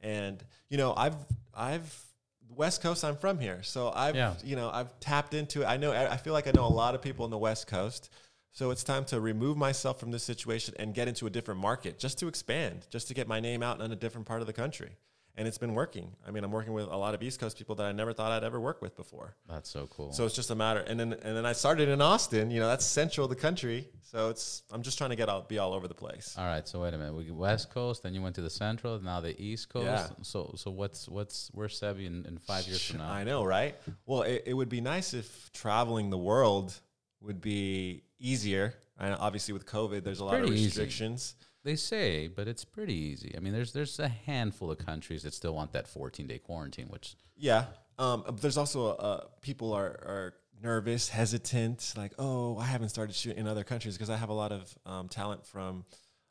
and 0.00 0.42
you 0.68 0.76
know 0.78 0.94
I've 0.96 1.16
I've 1.54 2.04
West 2.48 2.82
Coast. 2.82 3.04
I'm 3.04 3.16
from 3.16 3.38
here, 3.38 3.62
so 3.62 3.92
I've 3.94 4.16
Yeah. 4.16 4.34
you 4.44 4.56
know 4.56 4.70
I've 4.70 4.98
tapped 5.00 5.34
into 5.34 5.62
it. 5.62 5.66
I 5.66 5.76
know 5.76 5.92
I 5.92 6.16
feel 6.16 6.32
like 6.32 6.46
I 6.46 6.52
know 6.52 6.66
a 6.66 6.68
lot 6.68 6.94
of 6.94 7.02
people 7.02 7.24
in 7.24 7.30
the 7.30 7.38
West 7.38 7.66
Coast. 7.66 8.10
So 8.52 8.70
it's 8.70 8.82
time 8.82 9.04
to 9.06 9.20
remove 9.20 9.58
myself 9.58 10.00
from 10.00 10.10
this 10.12 10.22
situation 10.24 10.72
and 10.78 10.94
get 10.94 11.08
into 11.08 11.26
a 11.26 11.30
different 11.30 11.60
market, 11.60 11.98
just 11.98 12.18
to 12.20 12.26
expand, 12.28 12.86
just 12.88 13.06
to 13.08 13.12
get 13.14 13.28
my 13.28 13.38
name 13.38 13.62
out 13.62 13.82
in 13.82 13.92
a 13.92 13.96
different 13.96 14.26
part 14.26 14.40
of 14.40 14.46
the 14.46 14.54
country. 14.54 14.92
And 15.38 15.46
it's 15.46 15.58
been 15.58 15.74
working. 15.74 16.12
I 16.26 16.30
mean, 16.30 16.44
I'm 16.44 16.50
working 16.50 16.72
with 16.72 16.86
a 16.86 16.96
lot 16.96 17.14
of 17.14 17.22
East 17.22 17.38
Coast 17.38 17.58
people 17.58 17.74
that 17.74 17.84
I 17.84 17.92
never 17.92 18.14
thought 18.14 18.32
I'd 18.32 18.42
ever 18.42 18.58
work 18.58 18.80
with 18.80 18.96
before. 18.96 19.36
That's 19.46 19.68
so 19.68 19.86
cool. 19.90 20.10
So 20.12 20.24
it's 20.24 20.34
just 20.34 20.50
a 20.50 20.54
matter, 20.54 20.80
and 20.80 20.98
then 20.98 21.12
and 21.12 21.36
then 21.36 21.44
I 21.44 21.52
started 21.52 21.90
in 21.90 22.00
Austin. 22.00 22.50
You 22.50 22.60
know, 22.60 22.68
that's 22.68 22.86
central 22.86 23.28
the 23.28 23.36
country. 23.36 23.88
So 24.02 24.30
it's 24.30 24.62
I'm 24.72 24.80
just 24.80 24.96
trying 24.96 25.10
to 25.10 25.16
get 25.16 25.28
out, 25.28 25.48
be 25.48 25.58
all 25.58 25.74
over 25.74 25.88
the 25.88 25.94
place. 25.94 26.34
all 26.38 26.46
right, 26.46 26.66
so 26.66 26.80
wait 26.82 26.94
a 26.94 26.98
minute. 26.98 27.14
We 27.14 27.24
get 27.24 27.34
West 27.34 27.70
Coast, 27.70 28.02
then 28.02 28.14
you 28.14 28.22
went 28.22 28.34
to 28.36 28.40
the 28.40 28.48
Central, 28.48 28.98
now 29.02 29.20
the 29.20 29.38
East 29.40 29.68
Coast. 29.68 29.84
Yeah. 29.84 30.08
So 30.22 30.54
so 30.56 30.70
what's 30.70 31.06
what's 31.06 31.50
where's 31.52 31.78
Sebby 31.78 32.06
in, 32.06 32.24
in 32.24 32.38
five 32.38 32.66
years 32.66 32.82
from 32.82 32.98
now? 32.98 33.10
I 33.10 33.24
know, 33.24 33.44
right? 33.44 33.74
Well, 34.06 34.22
it, 34.22 34.44
it 34.46 34.54
would 34.54 34.70
be 34.70 34.80
nice 34.80 35.12
if 35.12 35.50
traveling 35.52 36.08
the 36.08 36.18
world 36.18 36.72
would 37.20 37.40
be 37.42 38.04
easier. 38.18 38.74
And 38.98 39.14
obviously, 39.20 39.52
with 39.52 39.66
COVID, 39.66 40.02
there's 40.04 40.20
a 40.20 40.24
lot 40.24 40.40
of 40.40 40.48
restrictions. 40.48 41.34
easy. 41.38 41.45
They 41.66 41.74
say, 41.74 42.28
but 42.28 42.46
it's 42.46 42.64
pretty 42.64 42.94
easy. 42.94 43.34
I 43.36 43.40
mean, 43.40 43.52
there's 43.52 43.72
there's 43.72 43.98
a 43.98 44.06
handful 44.06 44.70
of 44.70 44.78
countries 44.78 45.24
that 45.24 45.34
still 45.34 45.52
want 45.52 45.72
that 45.72 45.88
14 45.88 46.28
day 46.28 46.38
quarantine, 46.38 46.86
which 46.90 47.16
Yeah. 47.36 47.64
Um, 47.98 48.24
there's 48.40 48.56
also 48.56 48.90
uh, 48.90 49.24
people 49.40 49.72
are, 49.72 49.86
are 49.86 50.34
nervous, 50.62 51.08
hesitant, 51.08 51.92
like, 51.96 52.12
oh, 52.20 52.56
I 52.56 52.66
haven't 52.66 52.90
started 52.90 53.16
shooting 53.16 53.40
in 53.40 53.48
other 53.48 53.64
countries 53.64 53.96
because 53.96 54.10
I 54.10 54.16
have 54.16 54.28
a 54.28 54.32
lot 54.34 54.52
of 54.52 54.78
um, 54.86 55.08
talent 55.08 55.44
from 55.44 55.84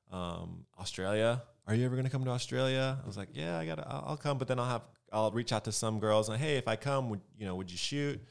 um, 0.10 0.66
Australia. 0.80 1.44
Are 1.68 1.76
you 1.76 1.84
ever 1.86 1.96
going 1.96 2.06
to 2.06 2.12
come 2.12 2.24
to 2.24 2.32
Australia? 2.32 2.98
I 3.04 3.06
was 3.06 3.18
like, 3.18 3.30
yeah, 3.34 3.58
I 3.58 3.66
got 3.66 3.76
to, 3.76 3.86
I'll 3.90 4.16
come, 4.16 4.38
but 4.38 4.48
then 4.48 4.58
I'll 4.58 4.70
have, 4.70 4.84
I'll 5.12 5.32
reach 5.32 5.52
out 5.52 5.66
to 5.66 5.74
some 5.74 6.00
girls 6.00 6.30
and, 6.30 6.40
hey, 6.40 6.56
if 6.56 6.68
I 6.70 6.78
come, 6.78 7.10
would, 7.10 7.22
you 7.38 7.46
know, 7.46 7.56
would 7.56 7.70
you 7.70 7.78
shoot? 7.78 8.22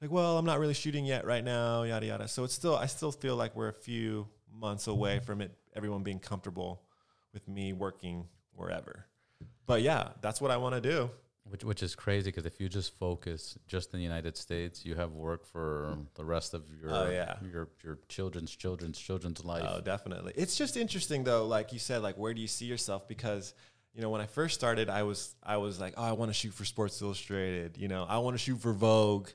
Like, 0.00 0.10
well, 0.10 0.38
I'm 0.38 0.46
not 0.46 0.60
really 0.60 0.72
shooting 0.74 1.04
yet 1.04 1.26
right 1.26 1.44
now, 1.44 1.82
yada, 1.82 2.06
yada. 2.06 2.28
So 2.28 2.44
it's 2.44 2.54
still, 2.54 2.76
I 2.76 2.86
still 2.86 3.12
feel 3.12 3.36
like 3.36 3.54
we're 3.54 3.68
a 3.68 3.72
few 3.74 4.28
months 4.50 4.86
away 4.86 5.18
from 5.18 5.40
it, 5.40 5.50
everyone 5.74 6.02
being 6.02 6.18
comfortable 6.18 6.82
with 7.32 7.46
me 7.48 7.72
working 7.72 8.26
wherever. 8.54 9.06
But 9.66 9.82
yeah, 9.82 10.10
that's 10.20 10.40
what 10.40 10.50
I 10.50 10.56
want 10.56 10.74
to 10.74 10.80
do. 10.80 11.10
Which 11.46 11.62
which 11.62 11.82
is 11.82 11.94
crazy 11.94 12.30
because 12.30 12.46
if 12.46 12.58
you 12.58 12.70
just 12.70 12.96
focus 12.98 13.58
just 13.66 13.92
in 13.92 13.98
the 13.98 14.02
United 14.02 14.34
States, 14.38 14.86
you 14.86 14.94
have 14.94 15.12
work 15.12 15.44
for 15.44 15.98
the 16.14 16.24
rest 16.24 16.54
of 16.54 16.62
your 16.80 16.90
Oh, 16.90 17.10
yeah. 17.10 17.36
your 17.52 17.68
your 17.82 17.98
children's 18.08 18.50
children's 18.56 18.98
children's 18.98 19.44
life. 19.44 19.66
Oh, 19.68 19.82
definitely. 19.82 20.32
It's 20.36 20.56
just 20.56 20.78
interesting 20.78 21.22
though, 21.24 21.46
like 21.46 21.70
you 21.74 21.78
said, 21.78 22.02
like 22.02 22.16
where 22.16 22.32
do 22.32 22.40
you 22.40 22.46
see 22.46 22.64
yourself? 22.64 23.06
Because 23.06 23.52
you 23.92 24.00
know, 24.00 24.08
when 24.08 24.22
I 24.22 24.26
first 24.26 24.54
started, 24.54 24.88
I 24.88 25.02
was 25.02 25.34
I 25.42 25.58
was 25.58 25.78
like, 25.78 25.94
oh, 25.98 26.02
I 26.02 26.12
want 26.12 26.30
to 26.30 26.34
shoot 26.34 26.54
for 26.54 26.64
Sports 26.64 27.02
Illustrated. 27.02 27.76
You 27.76 27.88
know, 27.88 28.06
I 28.08 28.18
want 28.18 28.34
to 28.34 28.38
shoot 28.42 28.58
for 28.60 28.72
Vogue. 28.72 29.28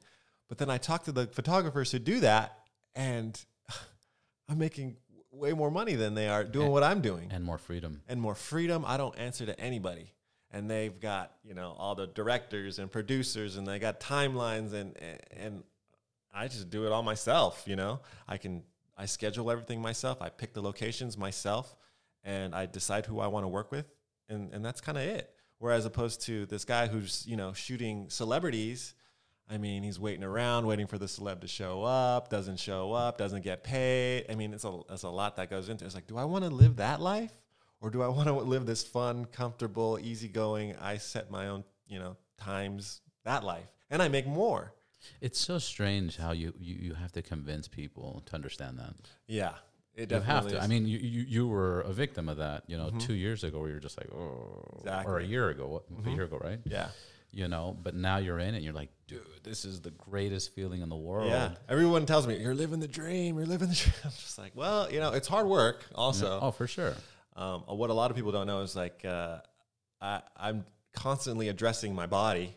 But 0.48 0.58
then 0.58 0.72
I 0.72 0.80
talked 0.80 1.06
to 1.06 1.12
the 1.12 1.28
photographers 1.28 1.92
who 1.92 2.00
do 2.00 2.22
that, 2.22 2.58
and 2.96 3.40
I'm 4.50 4.58
making 4.58 4.98
way 5.40 5.54
more 5.54 5.72
money 5.72 5.96
than 5.96 6.14
they 6.14 6.28
are 6.28 6.44
doing 6.44 6.70
what 6.70 6.84
I'm 6.84 7.02
doing, 7.02 7.30
and 7.32 7.44
more 7.44 7.58
freedom. 7.58 8.02
and 8.08 8.22
more 8.22 8.36
freedom. 8.36 8.84
I 8.86 8.98
don't 8.98 9.18
answer 9.18 9.46
to 9.46 9.60
anybody. 9.60 10.14
And 10.52 10.70
they've 10.70 11.00
got 11.00 11.34
you 11.44 11.54
know 11.54 11.76
all 11.78 11.96
the 11.96 12.08
directors 12.08 12.80
and 12.80 12.92
producers, 12.92 13.56
and 13.56 13.68
they 13.68 13.78
got 13.80 14.00
timelines, 14.00 14.74
and 14.74 14.98
and 15.32 15.64
I 16.34 16.48
just 16.48 16.70
do 16.70 16.86
it 16.86 16.92
all 16.92 17.04
myself. 17.04 17.64
You 17.68 17.76
know, 17.76 18.00
I 18.28 18.38
can 18.38 18.64
I 18.98 19.06
schedule 19.06 19.52
everything 19.52 19.82
myself. 19.82 20.22
I 20.22 20.30
pick 20.30 20.54
the 20.54 20.62
locations 20.62 21.18
myself, 21.18 21.76
and 22.24 22.56
I 22.56 22.66
decide 22.66 23.06
who 23.06 23.20
I 23.20 23.28
want 23.28 23.44
to 23.44 23.48
work 23.48 23.72
with, 23.72 23.86
and 24.28 24.52
and 24.54 24.66
that's 24.66 24.82
kind 24.82 24.98
of 24.98 25.04
it. 25.04 25.30
Whereas 25.60 25.86
opposed 25.86 26.22
to 26.22 26.46
this 26.48 26.66
guy 26.66 26.88
who's 26.88 27.26
you 27.28 27.38
know 27.38 27.54
shooting 27.54 28.10
celebrities, 28.10 28.96
I 29.50 29.58
mean 29.58 29.84
he's 29.84 30.00
waiting 30.00 30.24
around, 30.24 30.68
waiting 30.68 30.88
for 30.88 30.98
the 30.98 31.08
celeb 31.08 31.42
to 31.42 31.48
show 31.48 31.84
up, 31.84 32.30
doesn't 32.30 32.60
show 32.60 32.94
up, 32.94 33.18
doesn't 33.18 33.44
get 33.44 33.64
paid. 33.64 34.26
I 34.30 34.36
mean 34.36 34.54
it's 34.54 34.64
a 34.64 34.80
it's 34.90 35.04
a 35.04 35.10
lot 35.10 35.38
that 35.38 35.50
goes 35.50 35.70
into. 35.70 35.84
it. 35.84 35.88
It's 35.88 35.96
like, 35.96 36.08
do 36.08 36.18
I 36.18 36.26
want 36.26 36.44
to 36.44 36.50
live 36.50 36.76
that 36.78 37.02
life, 37.02 37.34
or 37.82 37.90
do 37.90 38.02
I 38.02 38.08
want 38.08 38.28
to 38.28 38.34
live 38.34 38.66
this 38.66 38.84
fun, 38.84 39.26
comfortable, 39.26 39.98
easygoing? 40.02 40.76
I 40.78 40.98
set 40.98 41.32
my 41.32 41.48
own 41.48 41.64
you 41.88 42.00
know 42.00 42.16
times 42.38 43.02
that 43.26 43.44
life, 43.44 43.68
and 43.90 44.02
I 44.02 44.08
make 44.08 44.28
more. 44.28 44.74
It's 45.22 45.40
so 45.40 45.58
strange 45.60 46.18
how 46.18 46.32
you, 46.32 46.54
you, 46.60 46.76
you 46.76 46.94
have 46.94 47.14
to 47.14 47.22
convince 47.22 47.70
people 47.70 48.22
to 48.26 48.36
understand 48.36 48.78
that. 48.80 48.94
Yeah, 49.28 49.54
it 49.96 50.12
You 50.12 50.20
have 50.20 50.48
to. 50.48 50.58
is. 50.58 50.64
I 50.64 50.68
mean, 50.68 50.88
you, 50.88 51.00
you 51.00 51.22
you 51.28 51.48
were 51.48 51.82
a 51.82 51.92
victim 51.92 52.30
of 52.30 52.38
that. 52.38 52.64
You 52.68 52.78
know, 52.78 52.88
mm-hmm. 52.88 53.00
two 53.00 53.14
years 53.14 53.44
ago, 53.44 53.60
where 53.60 53.70
you're 53.70 53.80
just 53.80 53.98
like, 53.98 54.10
oh, 54.14 54.84
or 55.06 55.20
a 55.20 55.24
year 55.24 55.50
ago, 55.50 55.68
what, 55.68 55.84
a 55.90 55.94
mm-hmm. 55.94 56.10
year 56.12 56.24
ago, 56.24 56.40
right? 56.42 56.60
yeah. 56.66 56.90
You 57.32 57.48
know, 57.48 57.78
but 57.84 57.94
now 57.94 58.18
you're 58.18 58.40
in 58.40 58.54
it. 58.56 58.58
and 58.58 58.64
You're 58.66 58.74
like, 58.74 58.90
dude, 59.08 59.22
this 59.44 59.64
is 59.64 59.82
the 59.82 59.92
greatest 59.92 60.56
feeling 60.56 60.82
in 60.82 60.90
the 60.90 60.96
world. 60.96 61.30
Yeah, 61.30 61.52
everyone 61.70 62.08
tells 62.08 62.26
me 62.26 62.38
you're 62.38 62.56
living 62.56 62.80
the 62.80 62.88
dream. 62.88 63.38
You're 63.38 63.46
living 63.46 63.70
the 63.70 63.76
dream. 63.76 63.94
I'm 64.04 64.10
just 64.12 64.38
like, 64.40 64.54
well, 64.56 64.92
you 64.92 65.00
know, 65.00 65.12
it's 65.14 65.28
hard 65.28 65.46
work. 65.46 65.86
Also, 65.94 66.40
Oh, 66.42 66.50
for 66.52 66.66
sure. 66.66 66.96
um, 67.36 67.62
what 67.68 67.92
a 67.92 67.94
lot 67.94 68.10
of 68.10 68.18
people 68.18 68.32
don't 68.32 68.48
know 68.48 68.62
is 68.62 68.76
like, 68.76 69.06
uh, 69.06 69.38
I, 70.02 70.22
I'm 70.38 70.66
constantly 70.94 71.50
addressing 71.50 71.94
my 71.94 72.08
body 72.08 72.56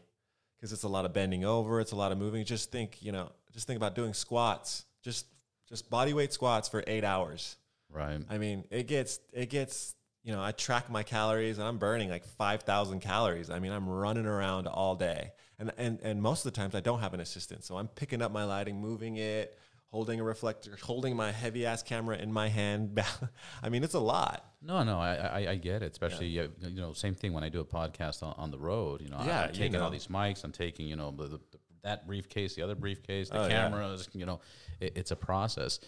because 0.56 0.72
it's 0.72 0.84
a 0.84 0.88
lot 0.88 1.04
of 1.04 1.12
bending 1.12 1.44
over. 1.44 1.78
It's 1.80 1.92
a 1.92 1.96
lot 1.96 2.10
of 2.12 2.16
moving. 2.18 2.42
Just 2.46 2.72
think, 2.72 3.02
you 3.02 3.12
know, 3.12 3.30
just 3.52 3.66
think 3.66 3.76
about 3.76 3.94
doing 3.94 4.14
squats. 4.14 4.86
Just 5.02 5.26
just 5.68 5.90
body 5.90 6.14
weight 6.14 6.32
squats 6.32 6.68
for 6.68 6.82
eight 6.86 7.04
hours. 7.04 7.56
Right. 7.90 8.20
I 8.30 8.38
mean, 8.38 8.64
it 8.70 8.86
gets 8.88 9.20
it 9.34 9.50
gets 9.50 9.94
you 10.24 10.32
know, 10.32 10.42
I 10.42 10.52
track 10.52 10.88
my 10.90 11.02
calories 11.02 11.58
and 11.58 11.66
I'm 11.66 11.78
burning 11.78 12.08
like 12.10 12.24
5,000 12.24 13.00
calories. 13.00 13.50
I 13.50 13.58
mean, 13.58 13.72
I'm 13.72 13.88
running 13.88 14.26
around 14.26 14.66
all 14.68 14.94
day. 14.94 15.32
And 15.58 15.72
and 15.76 16.00
and 16.02 16.20
most 16.22 16.44
of 16.46 16.52
the 16.52 16.56
times 16.56 16.74
I 16.74 16.80
don't 16.80 17.00
have 17.00 17.14
an 17.14 17.20
assistant. 17.20 17.64
So 17.64 17.76
I'm 17.76 17.88
picking 17.88 18.20
up 18.22 18.32
my 18.32 18.44
lighting, 18.44 18.80
moving 18.80 19.16
it, 19.16 19.58
holding 19.90 20.18
a 20.20 20.24
reflector, 20.24 20.76
holding 20.82 21.14
my 21.14 21.30
heavy 21.30 21.66
ass 21.66 21.82
camera 21.82 22.16
in 22.16 22.32
my 22.32 22.48
hand. 22.48 23.00
I 23.62 23.68
mean, 23.68 23.84
it's 23.84 23.94
a 23.94 24.00
lot. 24.00 24.44
No, 24.60 24.82
no, 24.82 24.98
I, 24.98 25.14
I, 25.14 25.50
I 25.50 25.54
get 25.56 25.82
it. 25.82 25.92
Especially, 25.92 26.38
uh, 26.40 26.48
you 26.60 26.80
know, 26.80 26.92
same 26.94 27.14
thing 27.14 27.32
when 27.32 27.44
I 27.44 27.48
do 27.48 27.60
a 27.60 27.64
podcast 27.64 28.22
on, 28.22 28.34
on 28.38 28.50
the 28.50 28.58
road. 28.58 29.02
You 29.02 29.08
know, 29.10 29.20
Yeah, 29.24 29.42
I'm 29.42 29.48
you 29.50 29.54
taking 29.54 29.72
know. 29.72 29.84
all 29.84 29.90
these 29.90 30.06
mics. 30.06 30.42
I'm 30.44 30.52
taking, 30.52 30.86
you 30.88 30.96
know, 30.96 31.10
the, 31.10 31.26
the, 31.28 31.40
that 31.82 32.06
briefcase, 32.06 32.54
the 32.54 32.62
other 32.62 32.74
briefcase, 32.76 33.28
the 33.28 33.40
Oh, 33.40 33.46
yeah. 33.46 33.68
cameras. 33.68 34.08
You 34.14 34.24
know, 34.26 34.40
it, 34.80 34.92
it's 34.96 35.10
a 35.10 35.16
process. 35.16 35.78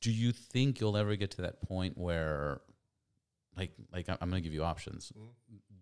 Do 0.00 0.12
you 0.12 0.32
think 0.32 0.80
you'll 0.80 0.96
ever 0.96 1.16
get 1.16 1.30
to 1.32 1.42
that 1.42 1.62
point 1.62 1.96
where, 1.96 2.60
like, 3.56 3.72
like 3.92 4.08
I'm 4.08 4.30
going 4.30 4.42
to 4.42 4.46
give 4.46 4.54
you 4.54 4.64
options. 4.64 5.12
Mm-hmm. 5.16 5.28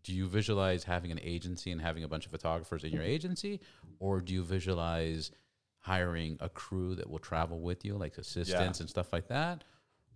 Do 0.04 0.12
you 0.12 0.26
visualize 0.26 0.84
having 0.84 1.12
an 1.12 1.20
agency 1.22 1.70
and 1.70 1.80
having 1.80 2.02
a 2.02 2.08
bunch 2.08 2.26
of 2.26 2.32
photographers 2.32 2.82
in 2.82 2.92
your 2.92 3.04
agency, 3.04 3.60
or 4.00 4.20
do 4.20 4.32
you 4.34 4.42
visualize 4.42 5.30
hiring 5.78 6.36
a 6.40 6.48
crew 6.48 6.94
that 6.96 7.08
will 7.08 7.18
travel 7.20 7.60
with 7.60 7.84
you, 7.84 7.96
like 7.96 8.18
assistants 8.18 8.80
and 8.80 8.88
stuff 8.88 9.12
like 9.12 9.28
that? 9.28 9.64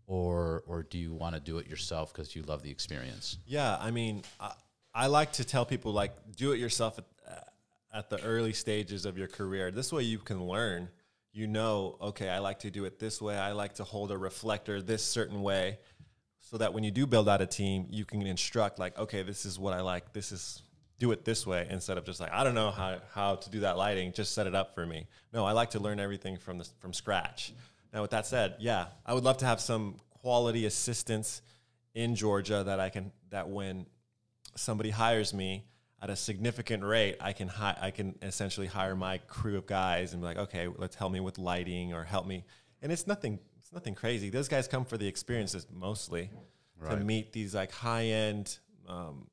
Or, 0.08 0.62
or 0.66 0.82
do 0.82 0.98
you 0.98 1.14
want 1.14 1.34
to 1.34 1.40
do 1.40 1.58
it 1.58 1.68
yourself 1.68 2.12
because 2.12 2.34
you 2.34 2.42
love 2.42 2.62
the 2.62 2.70
experience? 2.70 3.38
Yeah, 3.46 3.76
I 3.80 3.90
mean, 3.90 4.22
I, 4.40 4.52
I 4.94 5.06
like 5.08 5.32
to 5.32 5.44
tell 5.44 5.64
people 5.64 5.92
like 5.92 6.12
do 6.36 6.52
it 6.52 6.58
yourself 6.58 6.98
at, 6.98 7.04
at 7.92 8.10
the 8.10 8.22
early 8.22 8.52
stages 8.52 9.06
of 9.06 9.16
your 9.16 9.28
career. 9.28 9.70
This 9.70 9.92
way 9.92 10.02
you 10.02 10.18
can 10.18 10.44
learn. 10.44 10.88
You 11.32 11.46
know, 11.46 11.96
okay, 12.00 12.30
I 12.30 12.38
like 12.38 12.60
to 12.60 12.70
do 12.70 12.84
it 12.86 12.98
this 12.98 13.20
way. 13.20 13.36
I 13.36 13.52
like 13.52 13.74
to 13.74 13.84
hold 13.84 14.10
a 14.10 14.16
reflector 14.16 14.80
this 14.80 15.04
certain 15.04 15.42
way 15.42 15.78
so 16.48 16.58
that 16.58 16.72
when 16.72 16.84
you 16.84 16.92
do 16.92 17.06
build 17.08 17.28
out 17.28 17.42
a 17.42 17.46
team, 17.46 17.88
you 17.90 18.04
can 18.04 18.24
instruct 18.24 18.78
like, 18.78 18.96
okay, 18.96 19.22
this 19.24 19.44
is 19.44 19.58
what 19.58 19.72
I 19.72 19.80
like. 19.80 20.12
This 20.12 20.30
is 20.30 20.62
do 21.00 21.10
it 21.10 21.24
this 21.24 21.44
way 21.44 21.66
instead 21.68 21.98
of 21.98 22.04
just 22.04 22.20
like 22.20 22.32
I 22.32 22.44
don't 22.44 22.54
know 22.54 22.70
how, 22.70 22.98
how 23.12 23.34
to 23.34 23.50
do 23.50 23.60
that 23.60 23.76
lighting. 23.76 24.12
Just 24.12 24.32
set 24.32 24.46
it 24.46 24.54
up 24.54 24.72
for 24.72 24.86
me. 24.86 25.08
No, 25.32 25.44
I 25.44 25.52
like 25.52 25.70
to 25.70 25.80
learn 25.80 25.98
everything 25.98 26.36
from 26.36 26.58
the, 26.58 26.68
from 26.78 26.92
scratch. 26.92 27.52
Now, 27.92 28.00
with 28.00 28.12
that 28.12 28.26
said, 28.26 28.54
yeah, 28.60 28.86
I 29.04 29.12
would 29.12 29.24
love 29.24 29.38
to 29.38 29.44
have 29.44 29.60
some 29.60 29.96
quality 30.22 30.66
assistance 30.66 31.42
in 31.94 32.14
Georgia 32.14 32.62
that 32.64 32.78
I 32.78 32.90
can 32.90 33.10
that 33.30 33.48
when 33.48 33.86
somebody 34.54 34.90
hires 34.90 35.34
me 35.34 35.64
at 36.00 36.10
a 36.10 36.16
significant 36.16 36.84
rate, 36.84 37.16
I 37.20 37.32
can 37.32 37.48
hi- 37.48 37.78
I 37.80 37.90
can 37.90 38.14
essentially 38.22 38.68
hire 38.68 38.94
my 38.94 39.18
crew 39.18 39.58
of 39.58 39.66
guys 39.66 40.12
and 40.12 40.22
be 40.22 40.26
like, 40.26 40.38
okay, 40.38 40.68
let's 40.68 40.94
help 40.94 41.10
me 41.10 41.18
with 41.18 41.38
lighting 41.38 41.92
or 41.92 42.04
help 42.04 42.24
me. 42.24 42.44
And 42.82 42.92
it's 42.92 43.06
nothing 43.06 43.38
it's 43.58 43.72
nothing 43.72 43.94
crazy. 43.94 44.30
Those 44.30 44.48
guys 44.48 44.68
come 44.68 44.84
for 44.84 44.96
the 44.96 45.06
experiences 45.08 45.66
mostly 45.72 46.30
to 46.80 46.96
meet 47.04 47.32
these 47.32 47.54
like 47.54 47.72
high 47.72 48.04
end 48.06 48.58
um, 48.88 49.26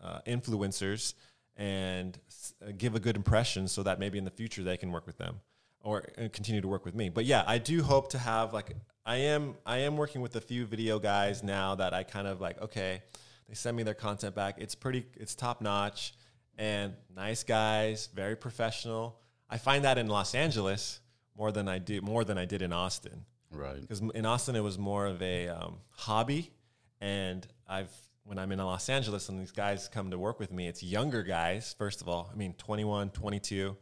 uh, 0.00 0.20
influencers 0.26 1.14
and 1.56 2.18
s- 2.28 2.54
uh, 2.66 2.70
give 2.76 2.94
a 2.94 3.00
good 3.00 3.16
impression 3.16 3.66
so 3.68 3.82
that 3.82 3.98
maybe 3.98 4.16
in 4.18 4.24
the 4.24 4.30
future 4.30 4.62
they 4.62 4.76
can 4.76 4.92
work 4.92 5.06
with 5.06 5.18
them 5.18 5.40
or 5.82 6.04
uh, 6.18 6.28
continue 6.32 6.60
to 6.60 6.68
work 6.68 6.84
with 6.84 6.94
me. 6.94 7.08
But 7.08 7.24
yeah, 7.24 7.42
I 7.46 7.58
do 7.58 7.82
hope 7.82 8.10
to 8.10 8.18
have 8.18 8.52
like 8.52 8.76
I 9.04 9.16
am 9.16 9.54
I 9.66 9.78
am 9.78 9.96
working 9.96 10.20
with 10.20 10.36
a 10.36 10.40
few 10.40 10.66
video 10.66 10.98
guys 10.98 11.42
now 11.42 11.74
that 11.74 11.92
I 11.94 12.02
kind 12.04 12.28
of 12.28 12.40
like 12.40 12.60
okay, 12.62 13.02
they 13.48 13.54
send 13.54 13.76
me 13.76 13.82
their 13.82 13.94
content 13.94 14.34
back. 14.36 14.56
It's 14.58 14.74
pretty 14.76 15.04
it's 15.16 15.34
top 15.34 15.60
notch 15.60 16.14
and 16.58 16.92
nice 17.16 17.42
guys, 17.42 18.08
very 18.14 18.36
professional. 18.36 19.18
I 19.48 19.58
find 19.58 19.84
that 19.84 19.98
in 19.98 20.06
Los 20.06 20.34
Angeles 20.34 21.00
more 21.40 21.50
than 21.50 21.68
I 21.68 21.78
do 21.78 22.02
more 22.02 22.22
than 22.22 22.36
I 22.36 22.44
did 22.44 22.60
in 22.60 22.70
Austin 22.72 23.24
Right. 23.50 23.80
because 23.80 24.00
in 24.14 24.26
Austin 24.26 24.54
it 24.56 24.60
was 24.62 24.78
more 24.78 25.06
of 25.06 25.20
a 25.22 25.48
um, 25.48 25.78
hobby, 25.90 26.52
and 27.00 27.44
I've 27.66 27.90
when 28.24 28.38
I'm 28.38 28.52
in 28.52 28.58
Los 28.58 28.88
Angeles 28.90 29.28
and 29.30 29.40
these 29.40 29.50
guys 29.50 29.88
come 29.88 30.10
to 30.10 30.18
work 30.18 30.38
with 30.38 30.52
me, 30.52 30.68
it's 30.68 30.82
younger 30.82 31.22
guys. 31.24 31.74
First 31.78 32.00
of 32.02 32.08
all, 32.08 32.30
I 32.32 32.36
mean 32.36 32.52
21, 32.58 33.10
22, 33.10 33.76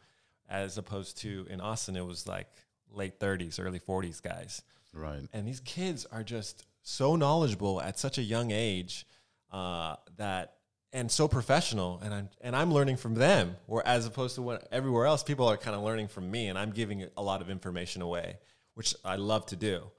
as 0.48 0.78
opposed 0.78 1.18
to 1.18 1.46
in 1.50 1.61
Austin 1.61 1.96
it 1.96 2.06
was 2.06 2.26
like 2.28 2.46
late 2.90 3.18
30s, 3.18 3.59
early 3.62 3.80
40s 3.80 4.22
guys, 4.22 4.62
Right. 4.94 5.22
and 5.34 5.46
these 5.46 5.61
kids 5.61 6.06
are 6.12 6.22
just 6.22 6.64
so 6.82 7.16
knowledgeable 7.16 7.82
at 7.82 7.98
such 7.98 8.16
a 8.18 8.22
young 8.22 8.52
age 8.52 9.04
uh, 9.52 9.96
that 10.16 10.54
and 10.93 11.11
so 11.11 11.28
professional 11.28 12.01
and 12.03 12.14
I'm 12.14 12.28
and 12.41 12.57
I'm 12.57 12.72
learning 12.72 12.97
from 12.97 13.14
them 13.14 13.57
or 13.66 13.86
as 13.86 14.07
opposed 14.07 14.36
to 14.36 14.43
what 14.43 14.66
everywhere 14.72 15.07
else 15.07 15.22
people 15.22 15.47
are 15.47 15.57
kind 15.57 15.76
of 15.76 15.82
learning 15.82 16.09
from 16.09 16.30
me 16.30 16.49
and 16.49 16.59
I'm 16.59 16.70
giving 16.70 17.07
a 17.16 17.22
lot 17.22 17.41
of 17.43 17.51
information 17.51 18.03
away 18.03 18.39
which 18.74 18.95
I 19.05 19.16
love 19.16 19.45
to 19.47 19.57
do. 19.57 19.91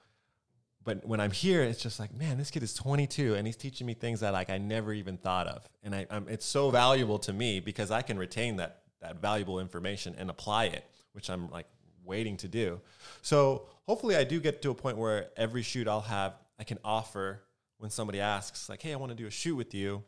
But 0.84 1.06
when 1.06 1.20
I'm 1.20 1.32
here 1.32 1.62
it's 1.62 1.82
just 1.82 2.00
like 2.00 2.14
man 2.14 2.38
this 2.38 2.50
kid 2.50 2.64
is 2.64 2.74
22 2.74 3.36
and 3.36 3.46
he's 3.46 3.56
teaching 3.56 3.86
me 3.86 3.94
things 3.94 4.22
that 4.22 4.34
like 4.34 4.50
I 4.50 4.58
never 4.58 4.94
even 4.94 5.18
thought 5.18 5.48
of. 5.48 5.68
And 5.84 5.94
I, 5.94 6.08
I'm, 6.10 6.28
it's 6.28 6.46
so 6.46 6.72
valuable 6.72 7.20
to 7.20 7.34
me 7.34 7.60
because 7.60 7.92
I 7.92 8.02
can 8.02 8.18
retain 8.18 8.56
that 8.58 8.82
that 9.02 9.22
valuable 9.22 9.60
information 9.60 10.16
and 10.18 10.30
apply 10.30 10.66
it 10.66 10.86
which 11.14 11.30
I'm 11.30 11.50
like 11.50 11.66
waiting 12.04 12.38
to 12.38 12.48
do. 12.48 12.82
So 13.22 13.68
hopefully 13.86 14.16
I 14.16 14.24
do 14.24 14.40
get 14.40 14.62
to 14.64 14.72
a 14.72 14.76
point 14.76 14.98
where 14.98 15.28
every 15.38 15.62
shoot 15.62 15.88
I'll 15.88 16.02
have 16.02 16.34
I 16.60 16.64
can 16.64 16.80
offer 16.84 17.44
when 17.78 17.92
somebody 17.92 18.20
asks 18.20 18.70
like 18.70 18.82
hey 18.82 18.92
I 18.92 18.96
want 18.96 19.12
to 19.12 19.16
do 19.16 19.28
a 19.28 19.32
shoot 19.32 19.56
with 19.56 19.76
you 19.76 20.04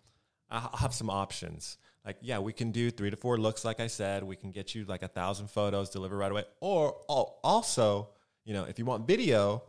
I'll 0.52 0.78
have 0.78 0.94
some 0.94 1.10
options. 1.10 1.78
like 2.06 2.18
yeah 2.22 2.40
we 2.40 2.54
can 2.54 2.72
do 2.72 2.92
three 2.92 3.10
to 3.10 3.16
four 3.18 3.38
looks 3.38 3.64
like 3.64 3.80
i 3.80 3.88
said. 3.88 4.24
We 4.24 4.36
can 4.36 4.52
get 4.52 4.76
you 4.76 4.86
like 4.86 5.04
a 5.04 5.08
thousand 5.08 5.50
photos 5.50 5.90
delivered 5.90 6.18
right 6.18 6.32
away. 6.32 6.44
Or 6.60 6.98
al- 7.10 7.40
also 7.44 8.10
you 8.44 8.54
know 8.54 8.64
if 8.66 8.78
you 8.80 8.86
want 8.86 9.08
video 9.08 9.64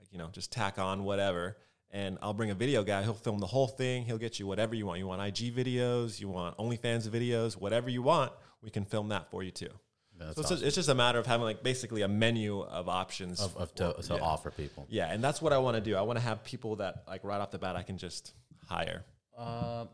like 0.00 0.08
you 0.12 0.18
know 0.18 0.28
just 0.32 0.50
tack 0.52 0.78
on 0.78 1.04
whatever. 1.04 1.56
And 1.90 2.18
i'll 2.22 2.34
bring 2.34 2.50
a 2.50 2.54
video 2.54 2.82
guy. 2.82 3.02
He'll 3.04 3.14
film 3.14 3.38
the 3.38 3.46
whole 3.46 3.68
thing. 3.68 4.04
He'll 4.04 4.18
get 4.18 4.38
you 4.40 4.46
whatever 4.46 4.74
you 4.74 4.86
want. 4.86 4.98
You 4.98 5.06
want 5.06 5.22
ig 5.22 5.54
videos? 5.54 6.20
You 6.20 6.28
want 6.28 6.56
onlyfans 6.58 7.08
videos? 7.08 7.54
Whatever 7.54 7.88
you 7.90 8.02
want 8.02 8.32
we 8.62 8.70
can 8.70 8.84
film 8.84 9.08
that 9.10 9.30
for 9.30 9.42
you 9.42 9.50
too. 9.50 9.68
That's 10.16 10.36
so 10.36 10.40
it's, 10.40 10.46
awesome. 10.46 10.56
just, 10.56 10.66
it's 10.66 10.74
just 10.76 10.88
a 10.88 10.94
matter 10.94 11.18
of 11.18 11.26
having 11.26 11.44
like 11.44 11.62
basically 11.62 12.02
a 12.02 12.08
menu 12.08 12.60
of 12.60 12.88
options 12.88 13.40
of, 13.40 13.56
of 13.56 13.74
to, 13.74 13.92
for- 13.94 14.02
to 14.02 14.14
yeah. 14.14 14.20
offer 14.20 14.50
people. 14.50 14.86
yeah 14.88 15.12
and 15.12 15.22
that's 15.22 15.42
what 15.42 15.52
i 15.52 15.58
want 15.58 15.76
to 15.76 15.80
do. 15.80 15.96
I 15.96 16.02
want 16.02 16.18
to 16.18 16.24
have 16.24 16.44
people 16.44 16.76
that 16.76 17.02
like 17.06 17.24
right 17.24 17.40
off 17.40 17.50
the 17.50 17.58
bat 17.58 17.74
i 17.76 17.82
can 17.82 17.98
just 17.98 18.32
hire 18.68 19.04
uh, 19.36 19.86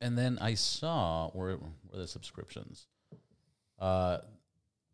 And 0.00 0.16
then 0.16 0.38
I 0.40 0.54
saw 0.54 1.30
where 1.30 1.56
where 1.56 2.00
the 2.00 2.06
subscriptions. 2.06 2.86
Uh, 3.78 4.18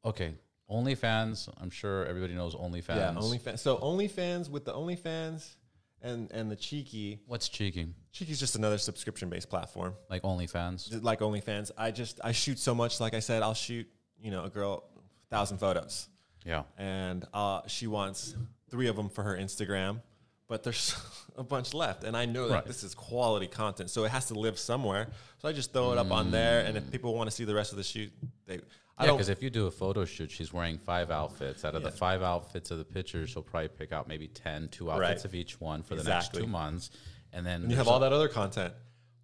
okay, 0.04 0.34
OnlyFans. 0.70 1.48
I'm 1.60 1.70
sure 1.70 2.04
everybody 2.06 2.34
knows 2.34 2.54
OnlyFans. 2.54 2.96
Yeah, 2.96 3.14
OnlyFans. 3.16 3.58
So 3.58 3.76
OnlyFans 3.78 4.48
with 4.50 4.64
the 4.64 4.72
OnlyFans 4.72 5.54
and 6.02 6.30
and 6.32 6.50
the 6.50 6.56
Cheeky. 6.56 7.20
What's 7.26 7.48
cheeky? 7.48 7.88
Cheeky's 8.12 8.40
just 8.40 8.56
another 8.56 8.78
subscription 8.78 9.28
based 9.28 9.50
platform. 9.50 9.94
Like 10.08 10.22
OnlyFans. 10.22 11.02
Like 11.02 11.20
OnlyFans. 11.20 11.70
I 11.76 11.90
just 11.90 12.20
I 12.24 12.32
shoot 12.32 12.58
so 12.58 12.74
much. 12.74 13.00
Like 13.00 13.14
I 13.14 13.20
said, 13.20 13.42
I'll 13.42 13.54
shoot 13.54 13.86
you 14.20 14.30
know 14.30 14.44
a 14.44 14.50
girl 14.50 14.84
thousand 15.30 15.58
photos, 15.58 16.08
Yeah. 16.44 16.62
and 16.78 17.24
uh, 17.34 17.62
she 17.66 17.86
wants 17.88 18.36
three 18.70 18.86
of 18.86 18.96
them 18.96 19.08
for 19.08 19.22
her 19.24 19.36
Instagram. 19.36 20.00
But 20.48 20.62
there's 20.62 20.94
a 21.38 21.42
bunch 21.42 21.72
left, 21.74 22.04
and 22.04 22.16
I 22.16 22.26
know 22.26 22.48
that 22.48 22.54
Right. 22.54 22.64
this 22.66 22.84
is 22.84 22.94
quality 22.94 23.46
content, 23.46 23.90
so 23.90 24.04
it 24.04 24.10
has 24.10 24.26
to 24.26 24.34
live 24.34 24.58
somewhere. 24.58 25.08
So 25.38 25.48
I 25.48 25.52
just 25.52 25.72
throw 25.72 25.92
it 25.92 25.98
up 25.98 26.10
on 26.10 26.30
there, 26.30 26.64
and 26.64 26.74
Mm. 26.76 26.78
if 26.78 26.90
people 26.90 27.14
want 27.14 27.28
to 27.30 27.34
see 27.34 27.44
the 27.44 27.54
rest 27.54 27.72
of 27.72 27.78
the 27.78 27.84
shoot, 27.84 28.12
they. 28.46 28.60
I 28.96 29.06
Yeah, 29.06 29.12
because 29.12 29.28
if 29.28 29.42
you 29.42 29.50
do 29.50 29.66
a 29.66 29.70
photo 29.72 30.04
shoot, 30.04 30.30
she's 30.30 30.52
wearing 30.52 30.78
five 30.78 31.10
outfits. 31.10 31.64
Out 31.64 31.74
of 31.74 31.82
the 31.82 31.90
five 31.90 32.22
outfits 32.22 32.70
of 32.70 32.78
the 32.78 32.84
pictures, 32.84 33.30
she'll 33.30 33.42
probably 33.42 33.68
pick 33.68 33.90
out 33.90 34.06
maybe 34.06 34.28
10, 34.28 34.68
two 34.68 34.88
outfits 34.90 35.22
Right. 35.22 35.24
of 35.24 35.34
each 35.34 35.60
one 35.60 35.82
for 35.82 35.96
the 35.96 36.04
next 36.04 36.32
two 36.32 36.46
months. 36.46 36.90
And 37.32 37.44
then 37.44 37.62
And 37.62 37.70
you 37.72 37.76
have 37.76 37.88
all 37.88 37.98
that 38.00 38.12
other 38.12 38.28
content. 38.28 38.72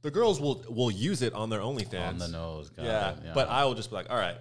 The 0.02 0.10
girls 0.10 0.40
will 0.40 0.64
will 0.68 0.90
use 0.90 1.22
it 1.22 1.34
on 1.34 1.50
their 1.50 1.60
OnlyFans. 1.60 2.08
on 2.08 2.18
the 2.18 2.26
nose. 2.28 2.72
Yeah, 2.76 3.10
it, 3.10 3.34
but 3.34 3.48
I 3.48 3.64
will 3.66 3.74
just 3.74 3.90
be 3.90 3.94
like, 3.96 4.10
all 4.10 4.16
right, 4.16 4.38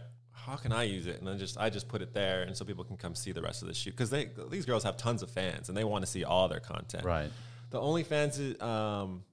how 0.50 0.58
can 0.58 0.72
I 0.72 0.84
use 0.84 1.08
it? 1.08 1.20
And 1.20 1.28
then 1.28 1.38
just 1.38 1.58
I 1.58 1.70
just 1.70 1.88
put 1.88 2.02
it 2.02 2.14
there, 2.14 2.44
and 2.44 2.56
so 2.58 2.66
people 2.66 2.84
can 2.84 2.98
come 2.98 3.16
see 3.16 3.32
the 3.32 3.42
rest 3.42 3.62
of 3.62 3.68
the 3.68 3.74
shoot 3.74 3.92
because 3.92 4.10
they 4.10 4.30
these 4.50 4.66
girls 4.66 4.84
have 4.84 4.98
tons 4.98 5.24
of 5.24 5.30
fans 5.30 5.70
and 5.70 5.78
they 5.78 5.84
want 5.84 6.04
to 6.04 6.12
see 6.12 6.24
all 6.24 6.48
their 6.48 6.60
content. 6.60 7.06
Right. 7.06 7.30
The 7.70 7.80
OnlyFans 7.80 8.40
is 8.40 8.62
um, 8.62 9.24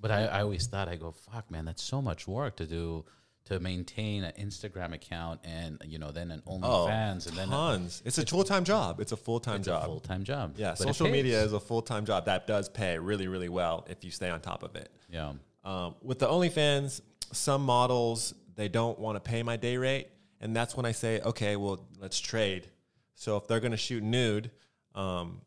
But 0.00 0.10
I, 0.10 0.26
I 0.26 0.42
always 0.42 0.66
thought, 0.66 0.88
I 0.88 0.96
go, 0.96 1.12
fuck, 1.12 1.50
man, 1.50 1.64
that's 1.64 1.82
so 1.82 2.02
much 2.02 2.26
work 2.26 2.56
to 2.56 2.66
do 2.66 3.04
to 3.46 3.60
maintain 3.60 4.24
an 4.24 4.32
Instagram 4.40 4.92
account 4.92 5.40
and, 5.44 5.80
you 5.86 6.00
know, 6.00 6.10
then 6.10 6.32
an 6.32 6.42
oh, 6.48 6.58
OnlyFans 6.58 7.28
and 7.28 7.36
then 7.36 7.48
a, 7.48 7.52
tons. 7.52 8.02
it's 8.04 8.18
a 8.18 8.26
full 8.26 8.42
time 8.42 8.64
job. 8.64 9.00
It's 9.00 9.12
a 9.12 9.16
full 9.16 9.38
time 9.38 9.62
job. 9.62 9.84
full 9.84 10.00
time 10.00 10.24
job. 10.24 10.54
yeah, 10.56 10.70
But 10.70 10.78
social 10.78 11.08
media 11.08 11.40
is 11.42 11.52
a 11.52 11.60
full 11.60 11.82
time 11.82 12.04
job 12.04 12.26
that 12.26 12.46
does 12.48 12.68
pay 12.68 12.98
really 12.98 13.28
really 13.28 13.48
well 13.48 13.86
if 13.88 14.04
you 14.04 14.10
stay 14.10 14.30
on 14.30 14.40
top 14.40 14.64
of 14.64 14.74
it. 14.74 14.90
Yeah. 15.08 15.34
Um, 15.64 15.94
with 16.02 16.18
the 16.18 16.26
OnlyFans, 16.26 17.00
some 17.32 17.62
models 17.62 18.34
they 18.56 18.68
don't 18.68 18.98
want 18.98 19.16
to 19.16 19.20
pay 19.20 19.42
my 19.42 19.56
day 19.56 19.76
rate, 19.76 20.08
and 20.40 20.54
that's 20.54 20.76
when 20.76 20.86
I 20.86 20.92
say, 20.92 21.20
okay, 21.20 21.56
well, 21.56 21.86
let's 21.98 22.18
trade. 22.20 22.68
So 23.14 23.36
if 23.36 23.46
they're 23.48 23.60
going 23.60 23.72
to 23.72 23.78
shoot 23.78 24.02
nude, 24.02 24.50
um, 24.94 25.40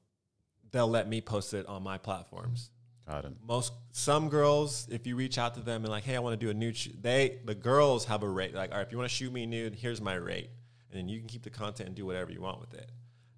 they'll 0.72 0.88
let 0.88 1.08
me 1.08 1.22
post 1.22 1.54
it 1.54 1.68
on 1.68 1.84
my 1.84 1.98
platforms. 1.98 2.72
Got 3.08 3.26
it. 3.26 3.32
Most 3.46 3.74
some 3.92 4.30
girls, 4.30 4.88
if 4.92 5.08
you 5.08 5.16
reach 5.16 5.38
out 5.38 5.56
to 5.56 5.62
them 5.62 5.84
and 5.84 5.90
like, 5.90 6.04
hey, 6.04 6.16
I 6.16 6.20
want 6.20 6.40
to 6.40 6.46
do 6.46 6.52
a 6.52 6.54
nude, 6.54 6.78
shoot, 6.78 7.02
they 7.02 7.40
the 7.44 7.56
girls 7.56 8.06
have 8.06 8.22
a 8.22 8.30
rate. 8.30 8.54
Like, 8.54 8.72
all 8.72 8.78
right, 8.78 8.86
if 8.86 8.92
you 8.92 8.98
want 9.00 9.10
to 9.10 9.16
shoot 9.16 9.34
me 9.34 9.46
nude, 9.48 9.74
here's 9.74 10.00
my 10.00 10.14
rate, 10.14 10.50
and 10.92 11.00
then 11.00 11.10
you 11.10 11.18
can 11.20 11.28
keep 11.28 11.42
the 11.42 11.50
content 11.50 11.88
and 11.88 11.96
do 11.96 12.06
whatever 12.06 12.32
you 12.32 12.42
want 12.42 12.60
with 12.60 12.76
it. 12.76 12.92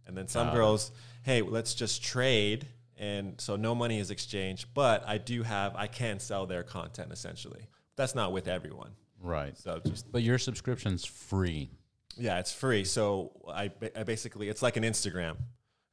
And 0.07 0.17
then 0.17 0.27
some 0.27 0.47
Got 0.47 0.53
it. 0.53 0.57
girls, 0.57 0.91
hey, 1.23 1.41
let's 1.41 1.73
just 1.73 2.03
trade, 2.03 2.67
and 2.97 3.39
so 3.39 3.55
no 3.55 3.73
money 3.73 3.99
is 3.99 4.11
exchanged, 4.11 4.67
but 4.73 5.07
I 5.07 5.17
do 5.17 5.43
have, 5.43 5.73
I 5.75 5.87
can 5.87 6.19
sell 6.19 6.45
their 6.45 6.63
content 6.63 7.13
essentially. 7.13 7.67
That's 7.95 8.13
not 8.13 8.33
with 8.33 8.49
everyone. 8.49 8.91
Right. 9.21 9.57
So 9.57 9.79
just 9.85 10.11
But 10.11 10.23
your 10.23 10.37
subscription's 10.37 11.05
free. 11.05 11.69
yeah, 12.17 12.39
it's 12.39 12.51
free. 12.51 12.83
So 12.83 13.31
I, 13.47 13.71
I 13.95 14.03
basically 14.03 14.49
it's 14.49 14.61
like 14.61 14.77
an 14.77 14.83
Instagram. 14.83 15.37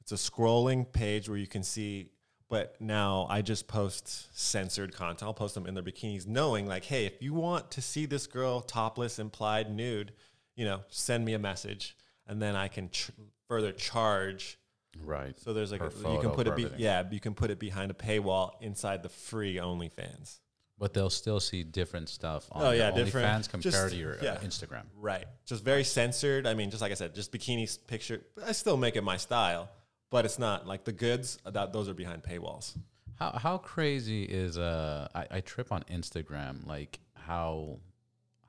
It's 0.00 0.12
a 0.12 0.30
scrolling 0.30 0.90
page 0.90 1.28
where 1.28 1.38
you 1.38 1.46
can 1.46 1.62
see. 1.62 2.10
But 2.50 2.80
now 2.80 3.26
I 3.28 3.42
just 3.42 3.68
post 3.68 4.28
censored 4.38 4.94
content. 4.94 5.22
I'll 5.24 5.34
post 5.34 5.54
them 5.54 5.66
in 5.66 5.74
their 5.74 5.82
bikinis, 5.82 6.26
knowing 6.26 6.66
like, 6.66 6.86
hey, 6.86 7.04
if 7.04 7.20
you 7.20 7.34
want 7.34 7.70
to 7.72 7.82
see 7.82 8.06
this 8.06 8.26
girl 8.26 8.62
topless, 8.62 9.18
implied, 9.18 9.70
nude, 9.70 10.12
you 10.56 10.64
know, 10.64 10.80
send 10.88 11.26
me 11.26 11.34
a 11.34 11.38
message, 11.38 11.94
and 12.26 12.40
then 12.40 12.56
I 12.56 12.68
can 12.68 12.88
ch- 12.88 13.10
further 13.48 13.70
charge. 13.70 14.58
Right. 14.98 15.38
So 15.38 15.52
there's 15.52 15.72
like 15.72 15.82
a, 15.82 15.92
you 16.10 16.20
can 16.20 16.30
put 16.30 16.46
it, 16.46 16.56
be, 16.56 16.70
yeah, 16.78 17.04
you 17.10 17.20
can 17.20 17.34
put 17.34 17.50
it 17.50 17.58
behind 17.58 17.90
a 17.90 17.94
paywall 17.94 18.52
inside 18.62 19.02
the 19.02 19.10
free 19.10 19.56
OnlyFans. 19.56 20.38
But 20.78 20.94
they'll 20.94 21.10
still 21.10 21.40
see 21.40 21.64
different 21.64 22.08
stuff 22.08 22.46
on 22.52 22.62
Oh, 22.62 22.70
yeah, 22.70 22.92
different- 22.92 23.26
OnlyFans 23.26 23.48
compared 23.50 23.72
just- 23.72 23.90
to 23.90 23.96
your 23.96 24.14
uh. 24.14 24.38
Instagram. 24.44 24.84
Right. 24.96 25.24
Just 25.44 25.64
very 25.64 25.82
censored. 25.82 26.46
I 26.46 26.54
mean, 26.54 26.70
just 26.70 26.80
like 26.80 26.92
I 26.92 26.94
said, 26.94 27.14
just 27.16 27.32
bikini 27.32 27.66
picture. 27.88 28.22
I 28.46 28.52
still 28.52 28.76
make 28.76 28.94
it 28.94 29.02
my 29.02 29.16
style, 29.16 29.68
but 30.10 30.24
it's 30.24 30.38
not 30.38 30.66
like 30.68 30.84
the 30.84 30.92
goods 30.92 31.38
that 31.44 31.72
those 31.72 31.88
are 31.88 31.94
behind 31.94 32.22
paywalls. 32.22 32.76
How 33.18 33.32
how 33.32 33.58
crazy 33.58 34.22
is 34.22 34.56
uh 34.56 35.08
I, 35.14 35.26
I 35.32 35.40
trip 35.40 35.72
on 35.72 35.82
Instagram 35.90 36.64
like 36.64 37.00
how 37.14 37.80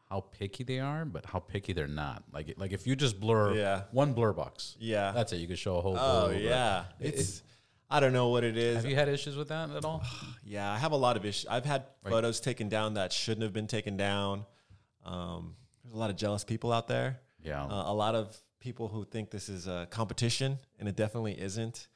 how 0.08 0.20
picky 0.22 0.64
they 0.64 0.80
are, 0.80 1.06
but 1.06 1.26
how 1.26 1.40
picky 1.40 1.74
they're 1.74 1.88
not. 1.88 2.24
Like 2.32 2.54
like 2.58 2.72
if 2.74 2.86
you 2.86 2.96
just 2.96 3.20
blur 3.20 3.56
Yeah. 3.56 3.84
one 3.92 4.14
blur 4.14 4.34
box, 4.34 4.76
Yeah. 4.80 5.12
that's 5.12 5.34
it. 5.34 5.38
You 5.38 5.48
could 5.48 5.58
show 5.58 5.78
a 5.78 5.82
whole. 5.82 5.98
Oh 5.98 6.28
blur, 6.28 6.38
yeah, 6.38 6.86
it- 7.00 7.16
it's. 7.16 7.42
I 7.90 8.00
don't 8.00 8.14
know 8.14 8.30
what 8.30 8.44
it 8.44 8.56
is. 8.56 8.76
Have 8.78 8.86
you 8.86 8.96
had 8.96 9.10
issues 9.10 9.36
with 9.36 9.48
that 9.50 9.70
at 9.72 9.84
all? 9.84 10.04
Yeah, 10.44 10.72
I 10.72 10.78
have 10.78 10.94
a 10.94 10.98
lot 10.98 11.16
of 11.16 11.26
issues. 11.26 11.46
I've 11.48 11.66
had 11.66 11.84
photos 12.04 12.40
taken 12.40 12.70
down 12.70 12.96
that 12.96 13.14
shouldn't 13.14 13.44
have 13.44 13.54
been 13.54 13.68
taken 13.68 13.98
down. 13.98 14.46
Um, 15.06 15.56
there's 15.84 15.94
a 15.94 15.98
lot 15.98 16.10
of 16.10 16.16
jealous 16.16 16.44
people 16.44 16.74
out 16.74 16.88
there. 16.88 17.20
Yeah. 17.44 17.64
Uh, 17.64 17.92
a 17.92 17.94
lot 17.94 18.16
of 18.16 18.36
people 18.60 18.88
who 18.88 19.06
think 19.06 19.30
this 19.30 19.48
is 19.48 19.68
a 19.68 19.88
competition, 19.92 20.58
and 20.80 20.90
it 20.90 20.96
definitely 20.96 21.40
isn't. 21.40 21.88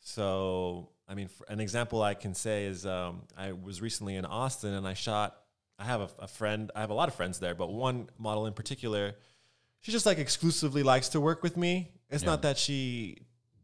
So, 0.00 0.88
I 1.06 1.14
mean, 1.14 1.28
for 1.28 1.44
an 1.50 1.60
example 1.60 2.02
I 2.02 2.14
can 2.14 2.34
say 2.34 2.64
is 2.64 2.86
um, 2.86 3.22
I 3.36 3.52
was 3.52 3.82
recently 3.82 4.16
in 4.16 4.24
Austin 4.24 4.72
and 4.72 4.88
I 4.88 4.94
shot. 4.94 5.36
I 5.78 5.84
have 5.84 6.00
a, 6.00 6.08
a 6.20 6.28
friend. 6.28 6.70
I 6.74 6.80
have 6.80 6.90
a 6.90 6.94
lot 6.94 7.08
of 7.08 7.14
friends 7.14 7.40
there, 7.40 7.54
but 7.54 7.70
one 7.70 8.08
model 8.18 8.46
in 8.46 8.54
particular, 8.54 9.16
she 9.80 9.92
just 9.92 10.06
like 10.06 10.18
exclusively 10.18 10.82
likes 10.82 11.10
to 11.10 11.20
work 11.20 11.42
with 11.42 11.56
me. 11.58 11.92
It's 12.10 12.24
not 12.24 12.42
that 12.42 12.56
she 12.56 13.18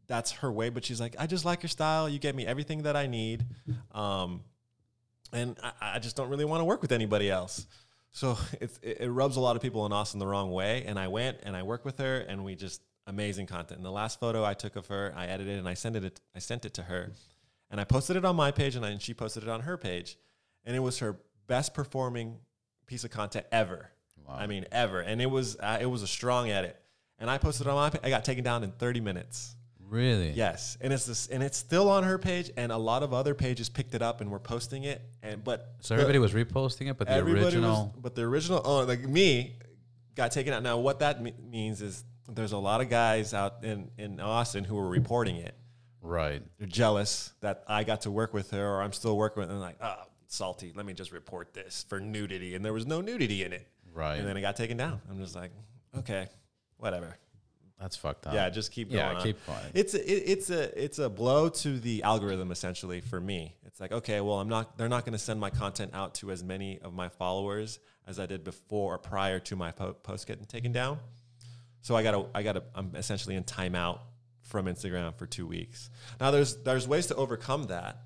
that's 0.07 0.31
her 0.31 0.51
way, 0.51 0.69
but 0.69 0.85
she's 0.85 0.99
like, 0.99 1.15
I 1.19 1.27
just 1.27 1.45
like 1.45 1.63
your 1.63 1.69
style. 1.69 2.07
You 2.07 2.19
get 2.19 2.35
me 2.35 2.45
everything 2.45 2.83
that 2.83 2.95
I 2.95 3.07
need. 3.07 3.45
Um, 3.93 4.41
and 5.33 5.57
I, 5.63 5.95
I 5.95 5.99
just 5.99 6.15
don't 6.15 6.29
really 6.29 6.45
want 6.45 6.61
to 6.61 6.65
work 6.65 6.81
with 6.81 6.91
anybody 6.91 7.29
else. 7.29 7.67
So 8.11 8.37
it's, 8.61 8.79
it, 8.81 8.97
it 9.01 9.09
rubs 9.09 9.37
a 9.37 9.39
lot 9.39 9.55
of 9.55 9.61
people 9.61 9.85
in 9.85 9.93
Austin 9.93 10.19
the 10.19 10.27
wrong 10.27 10.51
way. 10.51 10.83
And 10.85 10.97
I 10.99 11.07
went 11.07 11.39
and 11.43 11.55
I 11.55 11.63
worked 11.63 11.85
with 11.85 11.97
her, 11.99 12.19
and 12.19 12.43
we 12.43 12.55
just 12.55 12.81
amazing 13.07 13.47
content. 13.47 13.77
And 13.77 13.85
the 13.85 13.91
last 13.91 14.19
photo 14.19 14.43
I 14.43 14.53
took 14.53 14.75
of 14.75 14.87
her, 14.87 15.13
I 15.15 15.27
edited 15.27 15.59
and 15.59 15.67
I 15.67 15.73
sent 15.73 15.95
it. 15.95 16.21
I 16.35 16.39
sent 16.39 16.65
it 16.65 16.73
to 16.75 16.83
her, 16.83 17.11
and 17.69 17.79
I 17.79 17.83
posted 17.83 18.15
it 18.15 18.25
on 18.25 18.35
my 18.35 18.51
page, 18.51 18.75
and, 18.75 18.85
I, 18.85 18.89
and 18.89 19.01
she 19.01 19.13
posted 19.13 19.43
it 19.43 19.49
on 19.49 19.61
her 19.61 19.77
page, 19.77 20.17
and 20.63 20.75
it 20.75 20.79
was 20.79 20.99
her 20.99 21.17
best 21.47 21.73
performing 21.73 22.37
piece 22.87 23.03
of 23.03 23.11
content 23.11 23.45
ever. 23.51 23.91
I 24.27 24.47
mean, 24.47 24.65
ever. 24.71 25.01
And 25.01 25.21
it 25.21 25.29
was 25.29 25.57
uh, 25.59 25.77
it 25.79 25.85
was 25.85 26.01
a 26.01 26.07
strong 26.07 26.49
edit. 26.49 26.79
And 27.19 27.29
I 27.29 27.37
posted 27.37 27.67
it 27.67 27.69
on 27.69 27.75
my 27.75 27.89
page. 27.89 28.01
I 28.03 28.09
got 28.09 28.25
taken 28.25 28.43
down 28.43 28.63
in 28.63 28.71
30 28.71 28.99
minutes. 28.99 29.55
Really? 29.89 30.31
Yes, 30.31 30.77
and 30.81 30.91
it's 30.91 31.05
this, 31.05 31.27
and 31.27 31.43
it's 31.43 31.57
still 31.57 31.89
on 31.89 32.03
her 32.03 32.17
page, 32.17 32.51
and 32.57 32.71
a 32.71 32.77
lot 32.77 33.03
of 33.03 33.13
other 33.13 33.33
pages 33.35 33.69
picked 33.69 33.93
it 33.95 34.01
up 34.01 34.21
and 34.21 34.29
were 34.31 34.39
posting 34.39 34.83
it. 34.83 35.01
And 35.21 35.43
but 35.43 35.75
So 35.81 35.95
everybody 35.95 36.19
was 36.19 36.33
reposting 36.33 36.89
it, 36.89 36.97
but 36.97 37.07
the 37.07 37.19
original. 37.19 37.91
was, 37.93 38.01
but 38.01 38.15
the 38.15 38.23
original, 38.23 38.61
oh, 38.65 38.81
like 38.83 39.01
me, 39.07 39.55
got 40.15 40.31
taken 40.31 40.53
out. 40.53 40.63
Now, 40.63 40.77
what 40.79 40.99
that 40.99 41.21
me- 41.21 41.33
means 41.49 41.81
is 41.81 42.03
there's 42.27 42.51
a 42.53 42.57
lot 42.57 42.81
of 42.81 42.89
guys 42.89 43.33
out 43.33 43.63
in 43.63 43.91
in 43.97 44.19
Austin 44.19 44.63
who 44.63 44.75
were 44.75 44.89
reporting 44.89 45.35
it. 45.37 45.55
right. 46.01 46.41
They're 46.57 46.67
jealous 46.67 47.31
that 47.41 47.63
I 47.67 47.83
got 47.83 48.01
to 48.01 48.11
work 48.11 48.33
with 48.33 48.51
her, 48.51 48.67
or 48.67 48.81
I'm 48.81 48.93
still 48.93 49.15
working 49.17 49.41
with, 49.41 49.49
them. 49.49 49.59
like, 49.59 49.77
oh, 49.81 50.03
salty. 50.27 50.73
Let 50.75 50.85
me 50.85 50.93
just 50.93 51.11
report 51.11 51.53
this 51.53 51.85
for 51.87 51.99
nudity, 51.99 52.55
and 52.55 52.65
there 52.65 52.73
was 52.73 52.85
no 52.87 53.01
nudity 53.01 53.43
in 53.43 53.53
it. 53.53 53.67
Right. 53.93 54.15
and 54.19 54.27
then 54.27 54.35
it 54.35 54.41
got 54.41 54.57
taken 54.57 54.75
down. 54.75 54.99
I'm 55.09 55.19
just 55.19 55.35
like, 55.37 55.51
okay, 55.99 56.27
whatever. 56.77 57.15
That's 57.79 57.95
fucked 57.97 58.27
up. 58.27 58.33
Yeah, 58.33 58.49
just 58.49 58.71
keep 58.71 58.89
going. 58.89 58.99
Yeah, 58.99 59.15
on. 59.15 59.21
keep 59.21 59.45
going. 59.45 59.59
It's 59.73 59.93
a, 59.93 59.99
it, 59.99 60.23
it's 60.27 60.49
a 60.49 60.83
it's 60.83 60.99
a 60.99 61.09
blow 61.09 61.49
to 61.49 61.79
the 61.79 62.03
algorithm 62.03 62.51
essentially 62.51 63.01
for 63.01 63.19
me. 63.19 63.55
It's 63.65 63.79
like 63.79 63.91
okay, 63.91 64.21
well, 64.21 64.39
I'm 64.39 64.47
not. 64.47 64.77
They're 64.77 64.89
not 64.89 65.03
going 65.05 65.13
to 65.13 65.19
send 65.19 65.39
my 65.39 65.49
content 65.49 65.91
out 65.93 66.15
to 66.15 66.31
as 66.31 66.43
many 66.43 66.79
of 66.79 66.93
my 66.93 67.09
followers 67.09 67.79
as 68.07 68.19
I 68.19 68.25
did 68.25 68.43
before 68.43 68.95
or 68.95 68.97
prior 68.97 69.39
to 69.39 69.55
my 69.55 69.71
po- 69.71 69.93
post 69.93 70.27
getting 70.27 70.45
taken 70.45 70.71
down. 70.71 70.99
So 71.81 71.95
I 71.95 72.03
gotta 72.03 72.25
I 72.33 72.43
gotta 72.43 72.63
I'm 72.73 72.95
essentially 72.95 73.35
in 73.35 73.43
timeout 73.43 73.99
from 74.41 74.67
Instagram 74.67 75.13
for 75.17 75.25
two 75.25 75.45
weeks. 75.45 75.89
Now 76.19 76.31
there's 76.31 76.55
there's 76.63 76.87
ways 76.87 77.07
to 77.07 77.15
overcome 77.15 77.65
that 77.65 77.97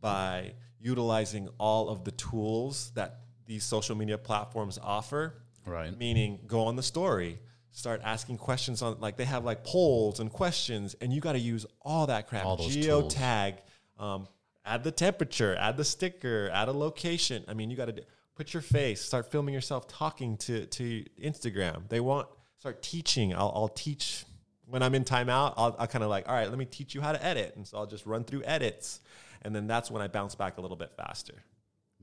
by 0.00 0.52
utilizing 0.80 1.48
all 1.58 1.88
of 1.88 2.04
the 2.04 2.12
tools 2.12 2.92
that 2.94 3.20
these 3.46 3.64
social 3.64 3.96
media 3.96 4.18
platforms 4.18 4.78
offer. 4.80 5.34
Right. 5.66 5.96
Meaning, 5.98 6.40
go 6.46 6.60
on 6.64 6.76
the 6.76 6.82
story, 6.82 7.40
start 7.70 8.00
asking 8.04 8.38
questions 8.38 8.82
on 8.82 8.98
like 9.00 9.16
they 9.16 9.24
have 9.24 9.44
like 9.44 9.64
polls 9.64 10.20
and 10.20 10.32
questions, 10.32 10.94
and 11.00 11.12
you 11.12 11.20
got 11.20 11.32
to 11.32 11.38
use 11.38 11.66
all 11.82 12.06
that 12.06 12.28
crap. 12.28 12.44
All 12.44 12.56
those 12.56 12.76
Geotag, 12.76 13.58
um, 13.98 14.26
add 14.64 14.84
the 14.84 14.90
temperature, 14.92 15.56
add 15.56 15.76
the 15.76 15.84
sticker, 15.84 16.50
add 16.52 16.68
a 16.68 16.72
location. 16.72 17.44
I 17.48 17.54
mean, 17.54 17.70
you 17.70 17.76
got 17.76 17.86
to 17.94 18.02
put 18.34 18.52
your 18.54 18.62
face, 18.62 19.00
start 19.00 19.30
filming 19.30 19.54
yourself 19.54 19.88
talking 19.88 20.36
to 20.38 20.66
to 20.66 21.04
Instagram. 21.22 21.88
They 21.88 22.00
want 22.00 22.28
start 22.58 22.82
teaching. 22.82 23.34
I'll, 23.34 23.52
I'll 23.54 23.68
teach 23.68 24.24
when 24.66 24.82
I'm 24.82 24.94
in 24.94 25.04
timeout. 25.04 25.54
I'll, 25.56 25.76
I'll 25.78 25.86
kind 25.86 26.04
of 26.04 26.10
like, 26.10 26.28
all 26.28 26.34
right, 26.34 26.48
let 26.48 26.58
me 26.58 26.64
teach 26.64 26.94
you 26.94 27.00
how 27.00 27.12
to 27.12 27.24
edit, 27.24 27.54
and 27.56 27.66
so 27.66 27.78
I'll 27.78 27.86
just 27.86 28.04
run 28.06 28.24
through 28.24 28.42
edits, 28.44 29.00
and 29.42 29.54
then 29.54 29.66
that's 29.66 29.90
when 29.90 30.02
I 30.02 30.08
bounce 30.08 30.34
back 30.34 30.58
a 30.58 30.60
little 30.60 30.76
bit 30.76 30.92
faster. 30.96 31.34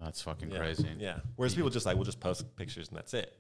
That's 0.02 0.22
fucking 0.22 0.52
Yeah. 0.52 0.58
crazy. 0.58 0.90
Yeah. 1.00 1.20
Whereas 1.38 1.56
people 1.56 1.70
just 1.70 1.86
like, 1.86 1.96
we'll 1.96 2.04
just 2.04 2.20
post 2.20 2.54
pictures 2.58 2.90
and 2.90 2.98
that's 2.98 3.14
it. 3.14 3.32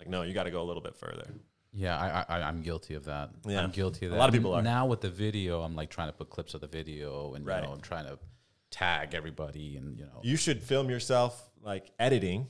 Like, 0.00 0.08
no, 0.08 0.22
you 0.22 0.34
got 0.34 0.42
to 0.44 0.50
go 0.50 0.60
a 0.60 0.64
little 0.64 0.82
bit 0.82 0.96
further. 0.96 1.30
Yeah, 1.72 1.96
I, 2.28 2.38
I 2.38 2.42
I'm 2.42 2.62
guilty 2.62 2.94
of 2.94 3.04
that. 3.04 3.30
Yeah. 3.46 3.62
I'm 3.62 3.70
guilty 3.70 4.06
of 4.06 4.12
that. 4.12 4.16
A 4.16 4.20
lot 4.20 4.28
of 4.28 4.34
people 4.34 4.52
are. 4.54 4.62
now 4.62 4.86
with 4.86 5.00
the 5.00 5.10
video. 5.10 5.62
I'm 5.62 5.76
like 5.76 5.90
trying 5.90 6.08
to 6.08 6.12
put 6.12 6.28
clips 6.30 6.54
of 6.54 6.60
the 6.60 6.66
video, 6.66 7.34
and 7.34 7.46
Right. 7.46 7.60
you 7.62 7.66
know, 7.68 7.72
I'm 7.72 7.80
trying 7.80 8.06
to 8.06 8.18
tag 8.70 9.14
everybody, 9.14 9.76
and 9.76 9.96
you 9.98 10.04
know, 10.04 10.20
You 10.22 10.36
should 10.36 10.62
film 10.62 10.90
yourself 10.90 11.50
like 11.62 11.90
editing 11.98 12.48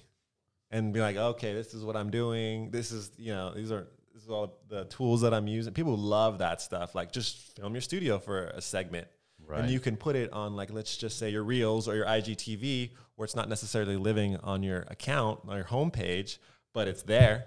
and 0.70 0.92
be 0.92 1.00
like, 1.00 1.16
okay, 1.16 1.52
this 1.52 1.74
is 1.74 1.84
what 1.84 1.96
I'm 1.96 2.10
doing. 2.10 2.70
This 2.70 2.92
is, 2.92 3.10
you 3.18 3.32
know, 3.32 3.52
these 3.52 3.72
are, 3.72 3.88
this 4.14 4.22
is 4.22 4.30
all 4.30 4.58
the 4.68 4.84
tools 4.84 5.22
that 5.22 5.34
I'm 5.34 5.48
using. 5.48 5.72
People 5.72 5.96
love 5.98 6.38
that 6.38 6.60
stuff. 6.60 6.94
Like, 6.94 7.10
just 7.10 7.56
film 7.56 7.74
your 7.74 7.80
studio 7.80 8.18
for 8.20 8.44
a 8.44 8.60
segment. 8.60 9.08
Right. 9.44 9.60
And 9.62 9.70
you 9.70 9.80
can 9.80 9.96
put 9.96 10.14
it 10.14 10.32
on, 10.32 10.54
like, 10.54 10.72
let's 10.72 10.96
just 10.96 11.18
say 11.18 11.30
your 11.30 11.42
Reels 11.42 11.88
or 11.88 11.96
your 11.96 12.06
IGTV, 12.06 12.90
where 13.16 13.24
it's 13.24 13.34
not 13.34 13.48
necessarily 13.48 13.96
living 13.96 14.36
on 14.36 14.62
your 14.62 14.82
account, 14.88 15.40
on 15.48 15.56
your 15.56 15.64
homepage, 15.66 16.38
but 16.72 16.86
it's 16.86 17.02
there. 17.02 17.46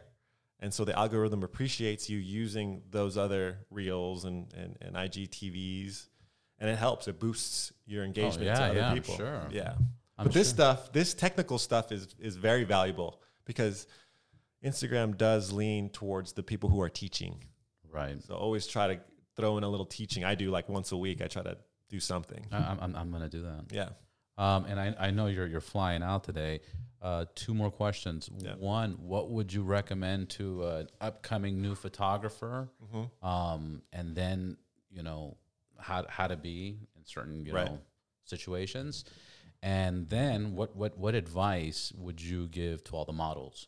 And 0.63 0.73
so 0.73 0.85
the 0.85 0.97
algorithm 0.97 1.43
appreciates 1.43 2.09
you 2.09 2.17
using 2.17 2.83
those 2.89 3.17
other 3.17 3.57
Reels 3.69 4.23
and, 4.23 4.47
and, 4.53 4.77
and 4.79 4.95
IGTVs. 4.95 6.07
And 6.57 6.69
it 6.69 6.77
helps. 6.77 7.09
It 7.09 7.19
boosts 7.19 7.73
your 7.85 8.03
oh, 8.03 8.05
engagement 8.05 8.45
yeah, 8.45 8.55
to 8.55 8.63
other 8.63 8.75
yeah, 8.75 8.89
I'm 8.89 8.95
people. 8.95 9.17
sure. 9.17 9.41
Yeah. 9.51 9.73
I'm 10.17 10.23
but 10.23 10.33
this 10.33 10.47
sure. 10.47 10.55
stuff, 10.55 10.93
this 10.93 11.13
technical 11.13 11.57
stuff 11.57 11.91
is 11.91 12.15
is 12.17 12.37
very 12.37 12.63
valuable 12.63 13.21
because 13.43 13.87
Instagram 14.63 15.17
does 15.17 15.51
lean 15.51 15.89
towards 15.89 16.31
the 16.31 16.43
people 16.43 16.69
who 16.69 16.79
are 16.81 16.89
teaching. 16.89 17.43
right. 17.91 18.23
So 18.23 18.35
always 18.35 18.65
try 18.65 18.87
to 18.87 19.01
throw 19.35 19.57
in 19.57 19.65
a 19.65 19.69
little 19.69 19.85
teaching. 19.85 20.23
I 20.23 20.35
do 20.35 20.49
like 20.49 20.69
once 20.69 20.93
a 20.93 20.97
week. 20.97 21.21
I 21.21 21.27
try 21.27 21.43
to 21.43 21.57
do 21.89 21.99
something. 21.99 22.45
I, 22.53 22.57
I'm, 22.57 22.79
I'm, 22.79 22.95
I'm 22.95 23.11
gonna 23.11 23.27
do 23.27 23.41
that. 23.41 23.65
Yeah. 23.69 23.89
Um, 24.37 24.65
and 24.65 24.79
I, 24.79 24.95
I 24.99 25.11
know 25.11 25.27
you're 25.27 25.47
you're 25.47 25.61
flying 25.61 26.03
out 26.03 26.23
today. 26.23 26.61
Uh, 27.01 27.25
two 27.35 27.53
more 27.53 27.69
questions. 27.69 28.29
Yeah. 28.37 28.53
One, 28.55 28.93
what 28.93 29.29
would 29.29 29.51
you 29.51 29.61
recommend 29.63 30.29
to 30.31 30.65
an 30.65 30.87
upcoming 31.01 31.61
new 31.61 31.75
photographer? 31.75 32.69
Mm-hmm. 32.83 33.25
Um, 33.27 33.81
and 33.91 34.15
then 34.15 34.57
you 34.89 35.03
know 35.03 35.37
how 35.77 36.05
how 36.07 36.27
to 36.27 36.37
be 36.37 36.79
in 36.95 37.05
certain 37.05 37.45
you 37.45 37.53
Right. 37.53 37.65
know 37.67 37.79
situations. 38.25 39.05
And 39.61 40.09
then 40.09 40.55
what 40.55 40.75
what 40.75 40.97
what 40.97 41.15
advice 41.15 41.91
would 41.95 42.21
you 42.21 42.47
give 42.47 42.83
to 42.85 42.95
all 42.95 43.05
the 43.05 43.13
models? 43.13 43.67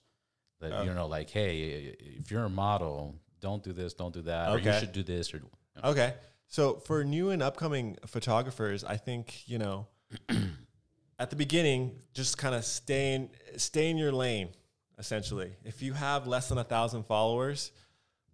That 0.61 0.71
Oh. 0.71 0.83
you 0.83 0.93
know, 0.93 1.07
like, 1.07 1.29
hey, 1.29 1.95
if 1.99 2.31
you're 2.31 2.45
a 2.45 2.49
model, 2.49 3.15
don't 3.41 3.61
do 3.61 3.73
this, 3.73 3.93
don't 3.93 4.13
do 4.13 4.21
that, 4.23 4.49
or 4.49 4.57
you 4.59 4.71
should 4.79 4.93
do 4.93 5.03
this, 5.03 5.33
or 5.33 5.41
Okay. 5.83 6.13
So 6.47 6.75
for 6.75 7.03
new 7.03 7.31
and 7.31 7.43
upcoming 7.43 7.97
photographers, 8.05 8.83
I 8.83 8.97
think, 8.97 9.47
you 9.47 9.57
know, 9.57 9.87
at 11.19 11.29
the 11.29 11.35
beginning, 11.35 11.99
just 12.13 12.37
kind 12.37 12.55
of 12.55 12.65
stay 12.65 13.13
in, 13.15 13.29
stay 13.57 13.89
in 13.89 13.97
your 13.97 14.11
lane, 14.11 14.49
essentially. 14.97 15.55
If 15.63 15.81
you 15.81 15.93
have 15.93 16.27
less 16.27 16.49
than 16.49 16.57
a 16.57 16.63
thousand 16.63 17.03
followers, 17.03 17.71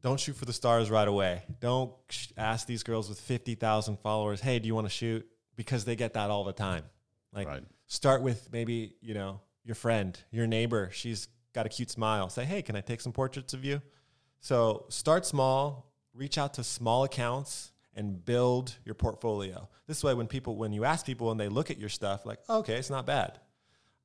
don't 0.01 0.19
shoot 0.19 0.35
for 0.35 0.45
the 0.45 0.53
stars 0.53 0.89
right 0.89 1.07
away. 1.07 1.43
Don't 1.59 1.91
ask 2.37 2.65
these 2.67 2.83
girls 2.83 3.07
with 3.07 3.19
50,000 3.19 3.99
followers, 3.99 4.41
hey, 4.41 4.59
do 4.59 4.67
you 4.67 4.75
want 4.75 4.85
to 4.85 4.93
shoot? 4.93 5.25
Because 5.55 5.85
they 5.85 5.95
get 5.95 6.13
that 6.13 6.29
all 6.31 6.43
the 6.43 6.53
time. 6.53 6.83
Like, 7.33 7.47
Right. 7.47 7.63
start 7.87 8.21
with 8.23 8.51
maybe, 8.51 8.95
you 9.01 9.13
know, 9.13 9.41
your 9.63 9.75
friend, 9.75 10.19
your 10.31 10.47
neighbor. 10.47 10.89
She's 10.91 11.27
got 11.53 11.65
a 11.65 11.69
cute 11.69 11.91
smile. 11.91 12.29
Say, 12.29 12.45
hey, 12.45 12.61
can 12.63 12.75
I 12.75 12.81
take 12.81 12.99
some 12.99 13.13
portraits 13.13 13.53
of 13.53 13.63
you? 13.63 13.81
So 14.39 14.85
start 14.89 15.25
small, 15.25 15.93
reach 16.13 16.37
out 16.39 16.55
to 16.55 16.63
small 16.63 17.03
accounts 17.03 17.71
and 17.95 18.23
build 18.23 18.77
your 18.85 18.95
portfolio. 18.95 19.67
This 19.87 20.03
way, 20.03 20.13
when 20.13 20.27
people, 20.27 20.55
when 20.55 20.73
you 20.73 20.85
ask 20.85 21.05
people 21.05 21.31
and 21.31 21.39
they 21.39 21.49
look 21.49 21.69
at 21.69 21.77
your 21.77 21.89
stuff, 21.89 22.25
like, 22.25 22.39
okay, 22.49 22.75
it's 22.75 22.89
not 22.89 23.05
bad. 23.05 23.39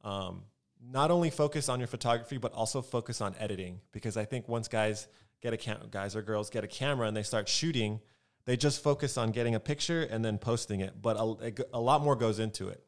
Um, 0.03 0.43
not 0.91 1.11
only 1.11 1.31
focus 1.31 1.69
on 1.69 1.81
your 1.81 1.87
photography, 1.87 2.39
but 2.39 2.53
also 2.53 2.83
focus 2.83 3.21
on 3.21 3.35
editing. 3.39 3.81
Because 3.93 4.17
I 4.17 4.25
think 4.25 4.49
once 4.49 4.69
guys 4.69 5.09
get 5.41 5.53
a 5.53 5.57
cam- 5.57 5.89
guys 5.91 6.17
or 6.17 6.23
girls 6.23 6.51
get 6.51 6.65
a 6.65 6.69
camera 6.69 7.07
and 7.07 7.17
they 7.17 7.23
start 7.23 7.49
shooting, 7.49 8.01
they 8.45 8.57
just 8.57 8.83
focus 8.83 9.17
on 9.17 9.31
getting 9.33 9.55
a 9.55 9.61
picture 9.61 10.03
and 10.03 10.25
then 10.25 10.39
posting 10.39 10.81
it. 10.81 11.01
But 11.01 11.17
a, 11.17 11.53
a 11.73 11.81
lot 11.81 12.03
more 12.03 12.17
goes 12.17 12.39
into 12.39 12.69
it. 12.69 12.83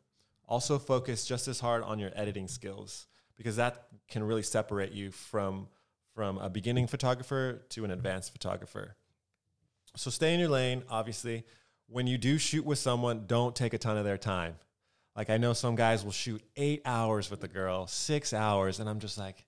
Also, 0.46 0.78
focus 0.78 1.26
just 1.26 1.46
as 1.46 1.60
hard 1.60 1.82
on 1.82 1.98
your 1.98 2.10
editing 2.14 2.48
skills 2.48 3.06
because 3.36 3.56
that 3.56 3.86
can 4.08 4.24
really 4.24 4.42
separate 4.42 4.92
you 4.92 5.10
from 5.10 5.68
from 6.14 6.38
a 6.38 6.50
beginning 6.50 6.88
photographer 6.88 7.62
to 7.68 7.84
an 7.84 7.92
advanced 7.92 8.32
photographer. 8.32 8.96
So 9.98 10.10
stay 10.10 10.32
in 10.32 10.40
your 10.40 10.48
lane, 10.48 10.84
obviously. 10.88 11.44
When 11.88 12.06
you 12.06 12.18
do 12.18 12.38
shoot 12.38 12.64
with 12.64 12.78
someone, 12.78 13.24
don't 13.26 13.54
take 13.54 13.74
a 13.74 13.78
ton 13.78 13.96
of 13.96 14.04
their 14.04 14.18
time. 14.18 14.54
Like 15.16 15.30
I 15.30 15.38
know 15.38 15.52
some 15.52 15.74
guys 15.74 16.04
will 16.04 16.12
shoot 16.12 16.40
eight 16.56 16.82
hours 16.84 17.30
with 17.30 17.42
a 17.42 17.48
girl, 17.48 17.88
six 17.88 18.32
hours, 18.32 18.78
and 18.78 18.88
I'm 18.88 19.00
just 19.00 19.18
like, 19.18 19.44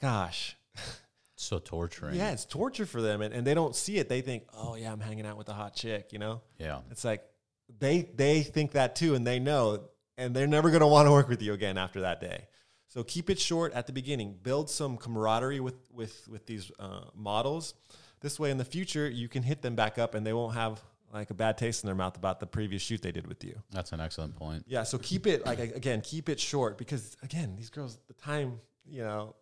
gosh, 0.00 0.56
it's 0.74 1.44
so 1.44 1.60
torturing. 1.60 2.16
yeah, 2.16 2.32
it's 2.32 2.44
torture 2.44 2.86
for 2.86 3.00
them. 3.00 3.22
And, 3.22 3.32
and 3.32 3.46
they 3.46 3.54
don't 3.54 3.76
see 3.76 3.98
it. 3.98 4.08
They 4.08 4.20
think, 4.22 4.44
oh 4.52 4.74
yeah, 4.74 4.90
I'm 4.90 4.98
hanging 4.98 5.24
out 5.24 5.38
with 5.38 5.48
a 5.48 5.52
hot 5.52 5.76
chick, 5.76 6.12
you 6.12 6.18
know? 6.18 6.40
yeah. 6.58 6.80
It's 6.90 7.04
like 7.04 7.22
they 7.78 8.02
they 8.16 8.42
think 8.42 8.72
that 8.72 8.96
too, 8.96 9.14
and 9.14 9.24
they 9.24 9.38
know, 9.38 9.84
and 10.18 10.34
they're 10.34 10.48
never 10.48 10.70
gonna 10.70 10.88
want 10.88 11.06
to 11.06 11.12
work 11.12 11.28
with 11.28 11.42
you 11.42 11.52
again 11.52 11.78
after 11.78 12.00
that 12.00 12.20
day. 12.20 12.48
So 12.88 13.04
keep 13.04 13.30
it 13.30 13.38
short 13.38 13.72
at 13.74 13.86
the 13.86 13.92
beginning. 13.92 14.36
Build 14.42 14.68
some 14.68 14.96
camaraderie 14.96 15.60
with 15.60 15.76
with 15.92 16.26
with 16.26 16.46
these 16.46 16.72
uh, 16.80 17.02
models. 17.14 17.74
This 18.22 18.38
way, 18.40 18.50
in 18.50 18.58
the 18.58 18.64
future, 18.64 19.08
you 19.08 19.28
can 19.28 19.42
hit 19.42 19.62
them 19.62 19.74
back 19.74 19.98
up, 19.98 20.14
and 20.14 20.24
they 20.26 20.32
won't 20.32 20.54
have 20.54 20.80
like 21.12 21.30
a 21.30 21.34
bad 21.34 21.58
taste 21.58 21.84
in 21.84 21.86
their 21.88 21.94
mouth 21.94 22.16
about 22.16 22.40
the 22.40 22.46
previous 22.46 22.80
shoot 22.80 23.02
they 23.02 23.12
did 23.12 23.26
with 23.26 23.44
you. 23.44 23.58
That's 23.70 23.92
an 23.92 24.00
excellent 24.00 24.34
point. 24.36 24.64
Yeah. 24.66 24.82
So 24.84 24.96
keep 24.98 25.26
it 25.26 25.44
like 25.44 25.58
again, 25.58 26.00
keep 26.00 26.28
it 26.28 26.40
short 26.40 26.78
because 26.78 27.16
again, 27.22 27.54
these 27.56 27.68
girls, 27.68 27.98
the 28.08 28.14
time, 28.14 28.60
you 28.86 29.02
know, 29.02 29.34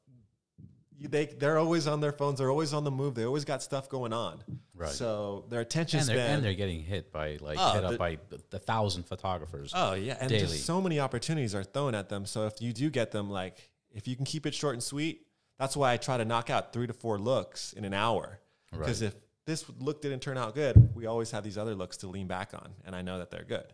they 0.99 1.27
they're 1.27 1.59
always 1.59 1.87
on 1.87 2.01
their 2.01 2.13
phones. 2.13 2.39
They're 2.39 2.51
always 2.51 2.73
on 2.75 2.85
the 2.85 2.91
move. 2.91 3.15
They 3.15 3.25
always 3.25 3.45
got 3.45 3.63
stuff 3.63 3.89
going 3.89 4.13
on. 4.13 4.43
Right. 4.75 4.91
So 4.91 5.45
their 5.49 5.61
attention 5.61 6.01
and 6.01 6.09
they're, 6.09 6.17
span. 6.17 6.35
and 6.37 6.45
they're 6.45 6.55
getting 6.55 6.83
hit 6.83 7.13
by 7.13 7.39
like 7.41 7.59
Oh, 7.61 7.73
hit 7.73 7.85
up 7.85 7.99
by 7.99 8.19
a 8.53 8.59
thousand 8.59 9.05
photographers. 9.05 9.73
Oh 9.75 9.95
yeah, 9.95 10.17
and 10.21 10.29
daily. 10.29 10.43
just 10.43 10.67
so 10.67 10.81
many 10.81 10.99
opportunities 10.99 11.55
are 11.55 11.65
thrown 11.65 11.95
at 11.95 12.09
them. 12.09 12.27
So 12.27 12.47
if 12.47 12.61
you 12.61 12.73
do 12.73 12.91
get 12.91 13.13
them, 13.13 13.31
like 13.31 13.71
if 13.93 14.09
you 14.09 14.17
can 14.17 14.25
keep 14.25 14.45
it 14.45 14.55
short 14.55 14.75
and 14.75 14.83
sweet, 14.83 15.27
that's 15.59 15.77
why 15.77 15.93
I 15.93 15.97
try 15.99 16.17
to 16.17 16.25
knock 16.25 16.51
out 16.51 16.73
three 16.73 16.87
to 16.87 16.93
four 16.93 17.19
looks 17.19 17.73
in 17.73 17.85
an 17.85 17.95
hour. 17.95 18.41
Because 18.73 19.03
if 19.03 19.15
this 19.47 19.65
look 19.79 20.01
didn't 20.03 20.21
turn 20.21 20.39
out 20.39 20.55
good, 20.55 20.95
we 20.95 21.07
always 21.07 21.31
have 21.33 21.43
these 21.45 21.59
other 21.59 21.75
looks 21.75 21.97
to 21.99 22.07
lean 22.09 22.27
back 22.27 22.53
on, 22.55 22.71
and 22.85 22.95
I 22.95 23.03
know 23.03 23.19
that 23.19 23.31
they're 23.31 23.45
good. 23.45 23.65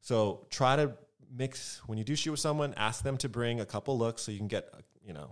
So 0.00 0.46
try 0.50 0.76
to 0.76 0.92
mix 1.34 1.80
when 1.86 1.98
you 1.98 2.04
do 2.04 2.14
shoot 2.14 2.30
with 2.30 2.40
someone. 2.40 2.74
Ask 2.76 3.02
them 3.02 3.16
to 3.18 3.28
bring 3.28 3.60
a 3.60 3.66
couple 3.66 3.98
looks 3.98 4.22
so 4.22 4.30
you 4.32 4.38
can 4.38 4.48
get 4.48 4.68
uh, 4.72 4.78
you 5.04 5.12
know 5.12 5.30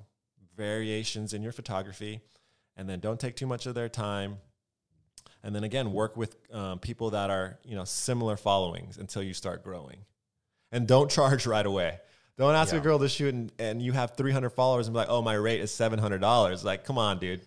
variations 0.56 1.32
in 1.32 1.42
your 1.42 1.52
photography, 1.52 2.20
and 2.76 2.88
then 2.88 3.00
don't 3.00 3.20
take 3.20 3.36
too 3.36 3.46
much 3.46 3.66
of 3.66 3.74
their 3.74 3.88
time. 3.88 4.38
And 5.42 5.54
then 5.54 5.62
again, 5.64 5.92
work 5.92 6.16
with 6.16 6.36
um, 6.52 6.78
people 6.78 7.10
that 7.10 7.30
are 7.30 7.58
you 7.64 7.76
know 7.76 7.84
similar 7.84 8.36
followings 8.36 8.98
until 8.98 9.22
you 9.22 9.34
start 9.34 9.62
growing 9.62 9.98
and 10.72 10.88
don't 10.88 11.10
charge 11.10 11.46
right 11.46 11.66
away. 11.66 11.98
Don't 12.36 12.54
ask 12.56 12.72
Yeah. 12.72 12.80
a 12.80 12.82
girl 12.82 12.98
to 12.98 13.08
shoot 13.08 13.32
and, 13.32 13.52
and 13.60 13.80
you 13.80 13.92
have 13.92 14.16
300 14.16 14.50
followers 14.50 14.88
and 14.88 14.94
be 14.94 14.98
like, 14.98 15.08
oh, 15.08 15.22
my 15.22 15.34
rate 15.34 15.60
is 15.60 15.70
$700. 15.70 16.64
Like, 16.64 16.84
come 16.84 16.98
on, 16.98 17.20
dude. 17.20 17.42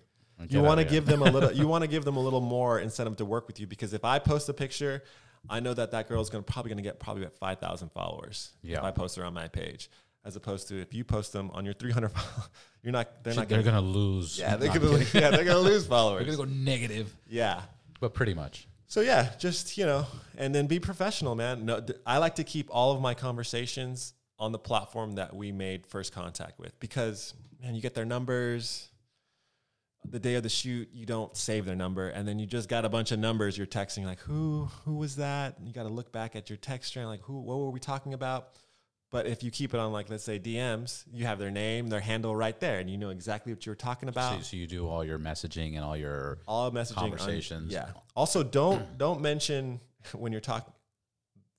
You 0.50 0.62
want 0.62 0.80
to 0.80 0.86
give 0.86 1.06
them 1.06 1.22
a 1.22 1.32
little. 1.32 1.52
You 1.52 1.68
want 1.74 1.84
to 1.84 1.88
give 1.88 2.06
them 2.06 2.16
a 2.18 2.20
little 2.20 2.42
more 2.42 2.80
incentive 2.80 3.18
to 3.18 3.26
work 3.26 3.48
with 3.48 3.60
you 3.60 3.68
because 3.68 3.94
if 3.94 4.06
I 4.06 4.20
post 4.20 4.48
a 4.50 4.54
picture, 4.54 5.04
I 5.50 5.60
know 5.60 5.74
that 5.74 5.92
that 5.92 6.08
girl 6.08 6.22
is 6.22 6.30
going 6.30 6.44
to 6.44 6.52
probably 6.52 6.70
going 6.70 6.78
to 6.78 6.84
get 6.84 7.00
probably 7.00 7.24
about 7.24 7.38
5,000 7.38 7.90
followers. 7.90 8.52
Yeah. 8.62 8.78
If 8.80 8.84
I 8.84 8.92
post 8.92 9.16
her 9.16 9.24
on 9.26 9.34
my 9.34 9.48
page, 9.48 9.90
as 10.26 10.36
opposed 10.36 10.68
to 10.68 10.80
if 10.80 10.94
you 10.94 11.04
post 11.04 11.34
them 11.34 11.50
on 11.54 11.64
your 11.66 11.74
300, 11.74 12.10
fol- 12.14 12.44
you're 12.84 12.92
not. 12.92 13.24
They're 13.24 13.34
not. 13.34 13.50
they're 13.50 13.64
Gonna, 13.64 13.78
gonna 13.82 13.88
lose. 13.88 14.38
yeah, 14.38 14.56
they're 14.58 14.74
gonna. 14.74 15.00
kidding. 15.04 15.22
Yeah, 15.22 15.30
they're 15.32 15.46
gonna 15.46 15.60
lose 15.60 15.86
followers. 15.96 16.26
They're 16.26 16.36
gonna 16.36 16.50
go 16.50 16.54
negative, 16.56 17.14
Yeah. 17.28 17.62
but 18.00 18.14
pretty 18.14 18.34
much. 18.34 18.68
So 18.90 19.02
yeah, 19.02 19.32
just 19.38 19.78
you 19.78 19.86
know, 19.86 20.06
and 20.38 20.54
then 20.56 20.68
be 20.68 20.80
professional, 20.80 21.36
man. 21.36 21.66
No, 21.66 21.82
I 22.06 22.20
like 22.20 22.36
to 22.36 22.44
keep 22.46 22.70
all 22.72 22.92
of 22.94 23.02
my 23.02 23.14
conversations 23.14 24.14
on 24.40 24.52
the 24.52 24.60
platform 24.60 25.14
that 25.14 25.36
we 25.36 25.52
made 25.52 25.86
first 25.88 26.14
contact 26.14 26.60
with 26.60 26.80
because 26.80 27.34
man, 27.62 27.74
you 27.76 27.82
get 27.82 27.94
their 27.96 28.06
numbers. 28.06 28.88
The 30.10 30.20
day 30.20 30.36
of 30.36 30.44
the 30.44 30.50
shoot, 30.50 30.90
you 30.94 31.06
don't 31.06 31.36
save 31.36 31.66
their 31.66 31.76
number, 31.76 32.10
and 32.10 32.28
then 32.28 32.40
you 32.40 32.46
just 32.46 32.70
got 32.70 32.86
a 32.86 32.90
bunch 32.90 33.12
of 33.12 33.20
numbers 33.20 33.58
you're 33.58 33.68
texting 33.68 34.06
like, 34.06 34.20
who 34.20 34.70
who 34.86 34.96
was 34.96 35.18
that? 35.18 35.58
And 35.58 35.68
you 35.68 35.74
got 35.74 35.84
to 35.84 35.90
look 35.90 36.12
back 36.12 36.36
at 36.36 36.50
your 36.50 36.58
text 36.58 36.90
string 36.90 37.06
like, 37.08 37.22
who 37.22 37.42
what 37.42 37.58
were 37.58 37.70
we 37.70 37.80
talking 37.80 38.14
about? 38.14 38.50
But 39.10 39.26
if 39.26 39.42
you 39.42 39.52
keep 39.52 39.74
it 39.74 39.80
on 39.80 39.92
like 39.94 40.10
let's 40.10 40.24
say 40.24 40.38
DMs, 40.40 41.04
you 41.12 41.26
have 41.26 41.40
their 41.40 41.52
name, 41.52 41.88
their 41.88 42.00
handle 42.02 42.36
right 42.36 42.60
there, 42.60 42.80
and 42.80 42.90
you 42.90 42.98
know 42.98 43.10
exactly 43.10 43.54
what 43.54 43.66
you're 43.66 43.76
talking 43.76 44.10
about. 44.10 44.38
So, 44.38 44.42
so 44.42 44.58
you 44.58 44.68
do 44.68 44.88
all 44.88 45.04
your 45.04 45.18
messaging 45.18 45.76
and 45.76 45.84
all 45.84 45.96
your 45.96 46.40
all 46.48 46.72
messaging 46.72 46.98
on- 46.98 47.10
conversations. 47.10 47.72
yeah. 47.72 47.88
Also, 48.16 48.44
don't 48.44 48.98
don't 48.98 49.22
mention 49.22 49.80
when 50.14 50.32
you're 50.32 50.42
talking. 50.42 50.74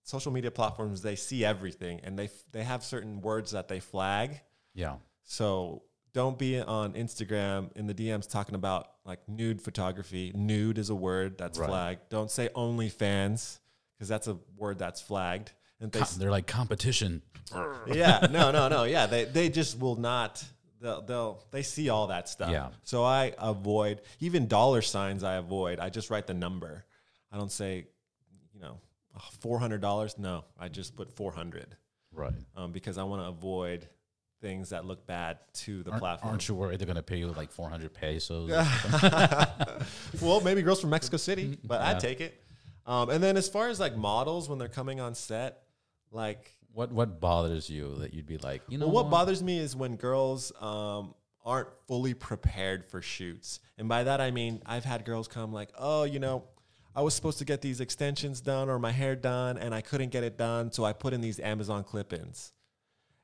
Social 0.02 0.32
media 0.32 0.50
platforms 0.50 1.02
they 1.02 1.16
see 1.16 1.44
everything, 1.44 2.00
and 2.02 2.18
they 2.18 2.30
they 2.52 2.64
have 2.64 2.82
certain 2.82 3.20
words 3.20 3.50
that 3.52 3.68
they 3.68 3.80
flag. 3.80 4.40
yeah. 4.74 4.96
So 5.24 5.82
don't 6.12 6.38
be 6.38 6.60
on 6.60 6.94
Instagram 6.94 7.70
in 7.76 7.86
the 7.86 7.94
DMs 7.94 8.28
talking 8.28 8.54
about 8.54 8.88
like 9.04 9.20
nude 9.28 9.60
photography. 9.62 10.32
Nude 10.34 10.78
is 10.78 10.90
a 10.90 10.94
word 10.94 11.38
that's 11.38 11.58
Right. 11.58 11.68
flagged. 11.68 12.08
Don't 12.08 12.30
say 12.30 12.48
OnlyFans 12.54 13.58
because 13.96 14.08
that's 14.08 14.26
a 14.28 14.38
word 14.56 14.78
that's 14.78 15.00
flagged. 15.00 15.52
And 15.80 15.92
they, 15.92 16.00
Com- 16.00 16.08
they're 16.18 16.30
like 16.30 16.46
competition. 16.46 17.22
yeah, 17.86 18.26
no, 18.30 18.50
no, 18.50 18.68
no. 18.68 18.84
Yeah, 18.84 19.06
they 19.06 19.24
they 19.24 19.48
just 19.48 19.78
will 19.78 19.96
not. 19.96 20.44
They'll, 20.80 21.02
they'll 21.02 21.44
they 21.50 21.62
see 21.62 21.88
all 21.88 22.08
that 22.08 22.28
stuff. 22.28 22.50
Yeah. 22.50 22.68
So 22.84 23.04
I 23.04 23.32
avoid 23.38 24.00
even 24.20 24.46
dollar 24.48 24.82
signs. 24.82 25.24
I 25.24 25.34
avoid. 25.34 25.78
I 25.80 25.88
just 25.88 26.10
write 26.10 26.26
the 26.26 26.34
number. 26.34 26.84
I 27.32 27.36
don't 27.36 27.50
say, 27.52 27.86
you 28.54 28.60
know, 28.60 28.78
four 29.40 29.58
hundred 29.58 29.80
dollars. 29.80 30.18
No, 30.18 30.44
I 30.58 30.68
just 30.68 30.94
put 30.96 31.10
four 31.10 31.32
hundred 31.32 31.76
Right. 32.12 32.32
um, 32.56 32.72
because 32.72 32.98
I 32.98 33.04
want 33.04 33.22
to 33.22 33.28
avoid 33.28 33.88
things 34.40 34.70
that 34.70 34.84
look 34.84 35.06
bad 35.06 35.38
to 35.52 35.82
the 35.82 35.90
Aren't, 35.90 36.00
platform. 36.00 36.30
aren't 36.30 36.48
you 36.48 36.54
worried 36.54 36.78
they're 36.78 36.86
going 36.86 36.96
to 36.96 37.02
pay 37.02 37.16
you 37.18 37.28
like 37.28 37.50
400 37.50 37.92
pesos? 37.92 38.50
well, 40.20 40.40
maybe 40.40 40.62
girls 40.62 40.80
from 40.80 40.90
Mexico 40.90 41.16
City, 41.16 41.58
but 41.64 41.80
Yeah. 41.80 41.88
I'd 41.88 42.00
take 42.00 42.20
it. 42.20 42.40
Um, 42.86 43.10
and 43.10 43.22
then 43.22 43.36
as 43.36 43.48
far 43.48 43.68
as 43.68 43.78
like 43.80 43.96
models 43.96 44.48
when 44.48 44.58
they're 44.58 44.68
coming 44.68 45.00
on 45.00 45.14
set, 45.14 45.62
like 46.10 46.52
What 46.72 46.90
what 46.92 47.20
bothers 47.20 47.68
you 47.68 47.96
that 47.96 48.14
you'd 48.14 48.26
be 48.26 48.38
like, 48.38 48.62
you 48.68 48.78
know, 48.78 48.86
well, 48.86 48.94
what 49.04 49.10
bothers 49.10 49.42
me 49.42 49.58
is 49.58 49.76
when 49.76 49.96
girls 49.96 50.52
um, 50.60 51.14
aren't 51.44 51.68
fully 51.86 52.14
prepared 52.14 52.84
for 52.86 53.02
shoots, 53.02 53.60
and 53.76 53.88
by 53.88 54.04
that 54.04 54.20
I 54.20 54.30
mean 54.30 54.62
I've 54.64 54.84
had 54.84 55.04
girls 55.04 55.28
come 55.28 55.52
like, 55.52 55.70
oh, 55.78 56.04
you 56.04 56.18
know. 56.18 56.44
I 56.96 57.02
was 57.02 57.14
supposed 57.14 57.38
to 57.38 57.44
get 57.44 57.60
these 57.60 57.80
extensions 57.80 58.40
done 58.40 58.68
or 58.68 58.76
my 58.80 58.90
hair 58.90 59.14
done, 59.14 59.56
and 59.56 59.72
I 59.72 59.82
couldn't 59.82 60.08
get 60.10 60.24
it 60.24 60.36
done, 60.36 60.72
so 60.72 60.82
I 60.84 60.92
put 60.92 61.12
in 61.12 61.20
these 61.20 61.38
Amazon 61.38 61.84
clip-ins. 61.84 62.52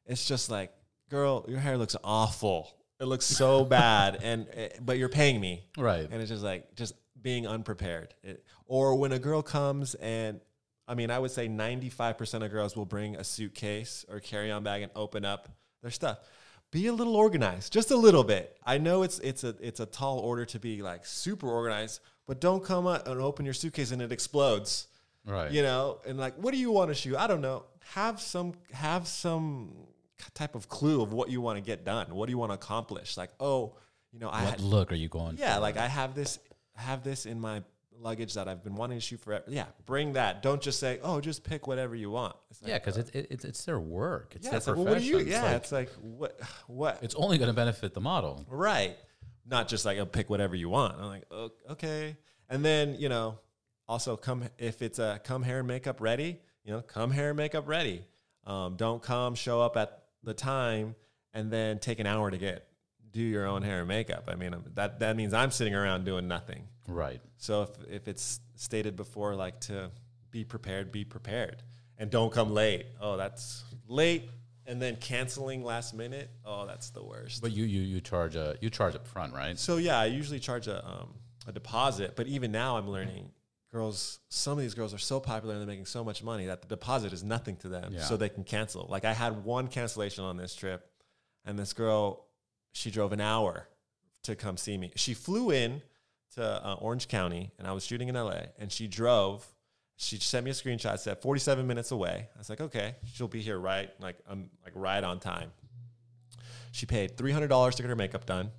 It's 0.07 0.29
just 0.29 0.49
like, 0.49 0.71
girl, 1.11 1.45
your 1.49 1.59
hair 1.61 1.77
looks 1.79 1.97
awful. 2.05 2.73
It 3.01 3.05
looks 3.07 3.27
so 3.27 3.65
bad, 3.81 4.19
and 4.23 4.47
eh, 4.55 4.69
but 4.81 4.99
you're 4.99 5.09
paying 5.09 5.41
me, 5.41 5.65
Right. 5.77 6.09
and 6.11 6.21
it's 6.21 6.31
just 6.31 6.45
like 6.45 6.75
just 6.77 6.95
being 7.21 7.47
unprepared. 7.47 8.15
It, 8.23 8.45
or 8.67 8.97
when 8.97 9.13
a 9.13 9.19
girl 9.19 9.43
comes 9.43 9.95
and 9.97 10.41
I 10.87 10.95
mean, 10.95 11.11
I 11.11 11.19
would 11.19 11.31
say 11.31 11.49
95% 11.49 12.45
of 12.45 12.51
girls 12.51 12.77
will 12.77 12.85
bring 12.85 13.17
a 13.17 13.25
suitcase 13.25 14.05
or 14.11 14.21
carry-on 14.21 14.63
bag 14.65 14.83
and 14.83 14.93
open 14.95 15.25
up 15.25 15.49
their 15.81 15.91
stuff. 15.91 16.19
Be 16.71 16.89
a 16.89 16.93
little 16.93 17.17
organized, 17.17 17.73
just 17.73 17.91
a 17.91 17.97
little 17.97 18.23
bit. 18.25 18.59
I 18.67 18.77
know 18.79 19.03
it's 19.03 19.19
it's 19.21 19.45
a 19.45 19.55
it's 19.61 19.81
a 19.81 19.87
tall 19.87 20.19
order 20.19 20.45
to 20.47 20.59
be 20.59 20.83
like 20.83 21.07
super 21.07 21.49
organized, 21.49 22.01
but 22.27 22.41
don't 22.41 22.63
come 22.63 22.87
up 22.87 23.07
and 23.09 23.21
open 23.21 23.45
your 23.47 23.55
suitcase 23.55 23.93
and 23.93 24.03
it 24.03 24.13
explodes. 24.13 24.89
Right. 25.27 25.51
You 25.51 25.63
know, 25.63 26.01
and 26.07 26.19
like, 26.19 26.35
what 26.37 26.53
do 26.53 26.59
you 26.59 26.71
want 26.71 26.91
to 26.91 26.95
shoot? 26.95 27.17
I 27.17 27.27
don't 27.29 27.41
know. 27.41 27.65
Have 27.95 28.21
some 28.21 28.53
have 28.73 29.07
some 29.07 29.73
type 30.35 30.55
of 30.55 30.69
clue 30.69 31.03
of 31.03 31.13
what 31.13 31.31
you 31.31 31.41
want 31.41 31.57
to 31.59 31.63
get 31.63 31.85
done. 31.85 32.15
What 32.15 32.27
do 32.27 32.31
you 32.33 32.39
want 32.39 32.51
to 32.51 32.55
accomplish? 32.55 33.17
Like, 33.17 33.31
oh, 33.41 33.77
you 34.13 34.19
know, 34.21 34.29
I 34.29 34.45
What 34.45 34.51
had, 34.53 34.61
look 34.61 34.93
are 34.93 34.97
you 34.97 35.09
going 35.09 35.37
yeah, 35.39 35.55
for? 35.57 35.61
like 35.61 35.77
I 35.77 35.89
have 35.89 36.15
this 36.15 36.39
have 36.77 37.03
this 37.03 37.27
in 37.27 37.41
my 37.41 37.63
luggage 37.97 38.35
that 38.35 38.49
I've 38.49 38.63
been 38.63 38.75
wanting 38.75 38.99
to 38.99 39.01
shoot 39.05 39.21
forever. 39.21 39.45
Yeah, 39.49 39.67
bring 39.87 40.15
that. 40.15 40.43
Don't 40.43 40.61
just 40.61 40.79
say, 40.81 40.99
"Oh, 41.03 41.21
just 41.21 41.43
pick 41.45 41.67
whatever 41.67 41.95
you 41.95 42.11
want." 42.11 42.35
It's 42.51 42.63
like, 42.63 42.69
Yeah, 42.71 42.79
because 42.79 42.97
it, 42.97 43.15
it, 43.15 43.27
it's 43.31 43.45
it's 43.45 43.65
their 43.65 43.79
work. 43.81 44.33
It's 44.37 44.45
yeah, 44.45 44.51
their 44.51 44.59
it's 44.59 44.67
like, 44.69 44.77
well, 44.77 44.85
what 44.87 44.99
do 44.99 45.05
you? 45.05 45.19
It's 45.19 45.29
Yeah, 45.31 45.43
like- 45.43 45.57
it's 45.57 45.73
like 45.73 45.91
what 46.01 46.41
what 46.67 46.99
it's 47.03 47.15
only 47.17 47.39
going 47.39 47.49
to 47.51 47.55
benefit 47.55 47.95
the 47.95 48.01
model. 48.01 48.45
right. 48.49 48.97
Not 49.47 49.69
just 49.69 49.85
like, 49.85 49.99
"Oh, 49.99 50.07
pick 50.07 50.31
whatever 50.31 50.55
you 50.57 50.69
want." 50.71 50.99
I'm 50.99 51.07
like, 51.07 51.25
"Oh, 51.31 51.51
okay." 51.71 52.17
And 52.49 52.65
then, 52.65 52.95
you 52.99 53.09
know, 53.09 53.39
also 53.89 54.17
come 54.17 54.45
if 54.59 54.81
it's 54.81 54.99
a 54.99 55.21
come 55.23 55.43
hair 55.43 55.59
and 55.59 55.69
makeup 55.69 56.01
ready, 56.01 56.41
you 56.65 56.73
know, 56.73 56.81
come 56.83 57.11
hair 57.11 57.29
and 57.31 57.37
makeup 57.37 57.69
ready. 57.69 58.05
Um, 58.47 58.77
don't 58.77 59.03
come 59.03 59.35
show 59.35 59.61
up 59.61 59.77
at 59.77 60.04
the 60.25 60.35
time 60.35 60.95
and 61.33 61.51
then 61.51 61.79
take 61.79 62.01
an 62.01 62.07
hour 62.07 62.31
to 62.31 62.39
get 62.39 62.67
do 63.15 63.23
your 63.23 63.47
own 63.47 63.63
hair 63.63 63.81
and 63.81 63.89
makeup. 63.89 64.25
I 64.29 64.35
mean, 64.35 64.55
that 64.75 65.01
that 65.01 65.17
means 65.17 65.33
I'm 65.33 65.51
sitting 65.51 65.75
around 65.75 66.05
doing 66.05 66.29
nothing. 66.29 66.65
Right. 66.87 67.21
So 67.39 67.63
if 67.63 67.71
if 67.89 68.09
it's 68.09 68.41
stated 68.57 68.97
before, 68.97 69.35
like 69.35 69.61
to 69.61 69.91
be 70.31 70.45
prepared, 70.45 70.93
be 70.93 71.05
prepared, 71.05 71.63
and 71.97 72.11
don't 72.11 72.33
come 72.33 72.53
late. 72.53 72.87
Oh, 73.01 73.17
that's 73.17 73.65
late, 73.87 74.29
and 74.67 74.83
then 74.83 74.97
canceling 74.97 75.65
last 75.65 75.95
minute. 75.95 76.29
Oh, 76.45 76.67
that's 76.67 76.91
the 76.91 77.05
worst. 77.05 77.41
But 77.41 77.53
you 77.53 77.65
you 77.65 77.83
you 77.83 78.01
charge 78.01 78.37
a 78.37 78.57
you 78.61 78.69
charge 78.69 78.95
up 78.95 79.07
front, 79.07 79.33
right? 79.33 79.59
so 79.59 79.77
yeah, 79.77 79.99
I 79.99 80.07
usually 80.07 80.41
charge 80.41 80.67
a 80.67 80.85
um, 80.87 81.15
a 81.47 81.53
deposit, 81.53 82.17
but 82.17 82.27
even 82.27 82.53
now 82.53 82.77
I'm 82.77 82.89
learning. 82.89 83.31
Girls, 83.75 84.21
some 84.29 84.53
of 84.53 84.59
these 84.61 84.73
girls 84.75 84.95
are 84.95 84.99
so 84.99 85.19
popular 85.19 85.55
and 85.55 85.61
they're 85.61 85.67
making 85.67 85.87
so 85.87 86.05
much 86.05 86.23
money 86.23 86.47
that 86.47 86.63
the 86.63 86.69
deposit 86.69 87.13
is 87.13 87.25
nothing 87.25 87.57
to 87.57 87.69
them, 87.69 87.93
Yeah. 87.93 88.03
so 88.03 88.17
they 88.17 88.29
can 88.29 88.45
cancel. 88.45 88.87
Like 88.89 89.05
I 89.05 89.13
had 89.13 89.45
one 89.45 89.67
cancellation 89.67 90.23
on 90.23 90.37
this 90.37 90.55
trip, 90.55 90.89
and 91.45 91.59
this 91.59 91.73
girl, 91.73 92.27
she 92.73 92.93
drove 92.93 93.13
an 93.13 93.21
hour 93.21 93.67
to 94.23 94.37
come 94.37 94.57
see 94.57 94.79
me. 94.79 94.93
She 94.95 95.13
flew 95.13 95.51
in 95.51 95.83
to 96.37 96.45
uh, 96.45 96.75
Orange 96.75 97.09
County, 97.09 97.51
and 97.59 97.67
I 97.67 97.73
was 97.73 97.85
shooting 97.85 98.09
in 98.09 98.15
LA, 98.15 98.43
and 98.61 98.71
she 98.71 98.87
drove. 98.87 99.45
She 99.97 100.19
sent 100.19 100.45
me 100.45 100.53
a 100.53 100.55
screenshot, 100.55 100.97
said 101.01 101.19
47 101.21 101.67
minutes 101.67 101.91
away. 101.91 102.29
I 102.33 102.39
was 102.39 102.49
like, 102.49 102.61
okay, 102.61 102.95
she'll 103.13 103.27
be 103.29 103.41
here 103.41 103.59
right, 103.59 103.91
like 104.01 104.17
um, 104.29 104.51
like 104.65 104.73
right 104.77 105.03
on 105.03 105.19
time. 105.19 105.51
She 106.71 106.87
paid 106.87 107.17
$300 107.17 107.75
to 107.75 107.83
get 107.83 107.89
her 107.89 107.97
makeup 107.97 108.25
done. 108.25 108.51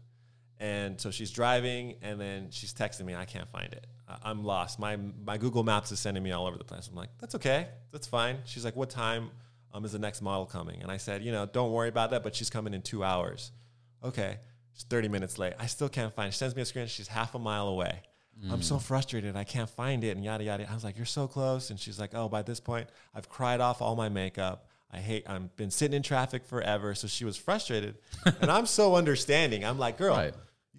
And 0.59 0.99
so 0.99 1.09
she's 1.09 1.31
driving, 1.31 1.95
and 2.01 2.19
then 2.19 2.47
she's 2.51 2.73
texting 2.73 3.05
me. 3.05 3.15
I 3.15 3.23
can't 3.25 3.49
find 3.49 3.71
it. 3.71 3.87
I'm 4.23 4.43
lost. 4.43 4.79
My 4.79 4.97
my 5.25 5.37
Google 5.37 5.63
Maps 5.63 5.91
is 5.91 5.99
sending 5.99 6.23
me 6.23 6.31
all 6.31 6.45
over 6.45 6.57
the 6.57 6.63
place. 6.63 6.87
I'm 6.87 6.95
like, 6.95 7.09
that's 7.19 7.35
okay. 7.35 7.67
That's 7.91 8.07
fine. 8.07 8.37
She's 8.45 8.63
like, 8.63 8.75
what 8.75 8.89
time 8.89 9.31
um, 9.73 9.83
is 9.85 9.91
the 9.91 9.99
next 9.99 10.21
model 10.21 10.45
coming? 10.45 10.81
And 10.81 10.91
I 10.91 10.97
said, 10.97 11.23
you 11.23 11.31
know, 11.31 11.45
don't 11.45 11.71
worry 11.71 11.89
about 11.89 12.11
that. 12.11 12.23
But 12.23 12.35
she's 12.35 12.49
coming 12.49 12.73
in 12.73 12.81
two 12.81 13.03
hours. 13.03 13.51
Okay. 14.03 14.37
She's 14.73 14.83
30 14.83 15.07
minutes 15.07 15.39
late. 15.39 15.53
I 15.57 15.67
still 15.67 15.89
can't 15.89 16.13
find. 16.13 16.27
It. 16.27 16.33
She 16.33 16.37
sends 16.39 16.55
me 16.55 16.61
a 16.61 16.65
screen. 16.65 16.87
She's 16.87 17.07
half 17.07 17.33
a 17.33 17.39
mile 17.39 17.67
away. 17.67 18.01
I'm 18.51 18.61
so 18.61 18.79
frustrated. 18.79 19.37
I 19.37 19.45
can't 19.45 19.69
find 19.69 20.03
it, 20.03 20.09
and 20.09 20.23
yada 20.23 20.43
yada. 20.43 20.69
I 20.69 20.73
was 20.73 20.83
like, 20.83 20.97
"You're 20.97 21.05
so 21.05 21.25
close," 21.25 21.69
and 21.69 21.79
she's 21.79 21.97
like, 21.97 22.13
"Oh, 22.13 22.27
by 22.27 22.41
this 22.41 22.59
point, 22.59 22.89
I've 23.13 23.29
cried 23.29 23.61
off 23.61 23.81
all 23.81 23.95
my 23.95 24.09
makeup. 24.09 24.67
I 24.91 24.97
hate. 24.97 25.23
I've 25.25 25.55
been 25.55 25.71
sitting 25.71 25.95
in 25.95 26.03
traffic 26.03 26.43
forever." 26.43 26.93
So 26.95 27.07
she 27.07 27.23
was 27.23 27.37
frustrated, 27.37 27.95
and 28.41 28.51
I'm 28.51 28.65
so 28.65 28.95
understanding. 28.97 29.63
I'm 29.63 29.79
like, 29.79 29.97
"Girl, 29.97 30.15
Right. 30.17 30.33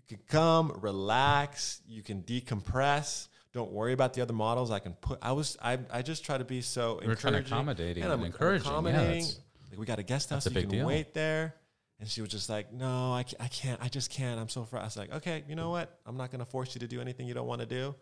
You 0.09 0.17
can 0.17 0.25
come, 0.29 0.79
relax. 0.81 1.81
You 1.87 2.03
can 2.03 2.23
decompress. 2.23 3.29
Don't 3.53 3.73
worry 3.73 3.93
about 3.93 4.13
the 4.15 4.23
other 4.23 4.35
models. 4.35 4.71
I 4.71 4.79
can 4.79 4.93
put. 4.95 5.19
I 5.23 5.33
was. 5.33 5.57
I. 5.63 5.79
I 5.91 6.03
just 6.03 6.25
try 6.25 6.39
to 6.39 6.45
be 6.45 6.61
so. 6.61 7.01
We're 7.05 7.15
trying 7.15 7.33
to 7.33 7.39
encouraging. 7.39 7.47
accommodating 7.53 8.03
And 8.05 8.13
I'm 8.13 8.25
encouraging. 8.25 8.69
Accommodating. 8.69 9.09
that's- 9.09 9.41
like, 9.71 9.81
we 9.81 9.87
got 9.87 9.99
a 9.99 10.03
guest 10.03 10.31
house. 10.31 10.47
a 10.47 10.51
you 10.51 10.61
can 10.61 10.69
deal. 10.69 10.87
wait 10.87 11.15
there. 11.15 11.55
And 11.99 12.09
she 12.09 12.21
was 12.21 12.31
just 12.31 12.49
like, 12.51 12.73
no, 12.73 13.13
I, 13.13 13.25
I 13.41 13.49
can't. 13.49 13.81
I 13.83 13.89
just 13.89 14.11
can't. 14.11 14.39
I'm 14.39 14.51
so 14.51 14.65
fr-. 14.65 14.79
I 14.79 14.85
was 14.85 14.97
like, 14.97 15.13
okay, 15.15 15.45
you 15.49 15.55
know 15.55 15.71
what? 15.71 15.99
I'm 16.05 16.17
not 16.17 16.31
going 16.31 16.41
to 16.41 16.45
force 16.45 16.75
you 16.75 16.81
to 16.81 16.87
do 16.87 17.01
anything 17.01 17.27
you 17.27 17.35
don't 17.35 17.47
want 17.47 17.63
to 17.63 17.67
do. 17.67 17.95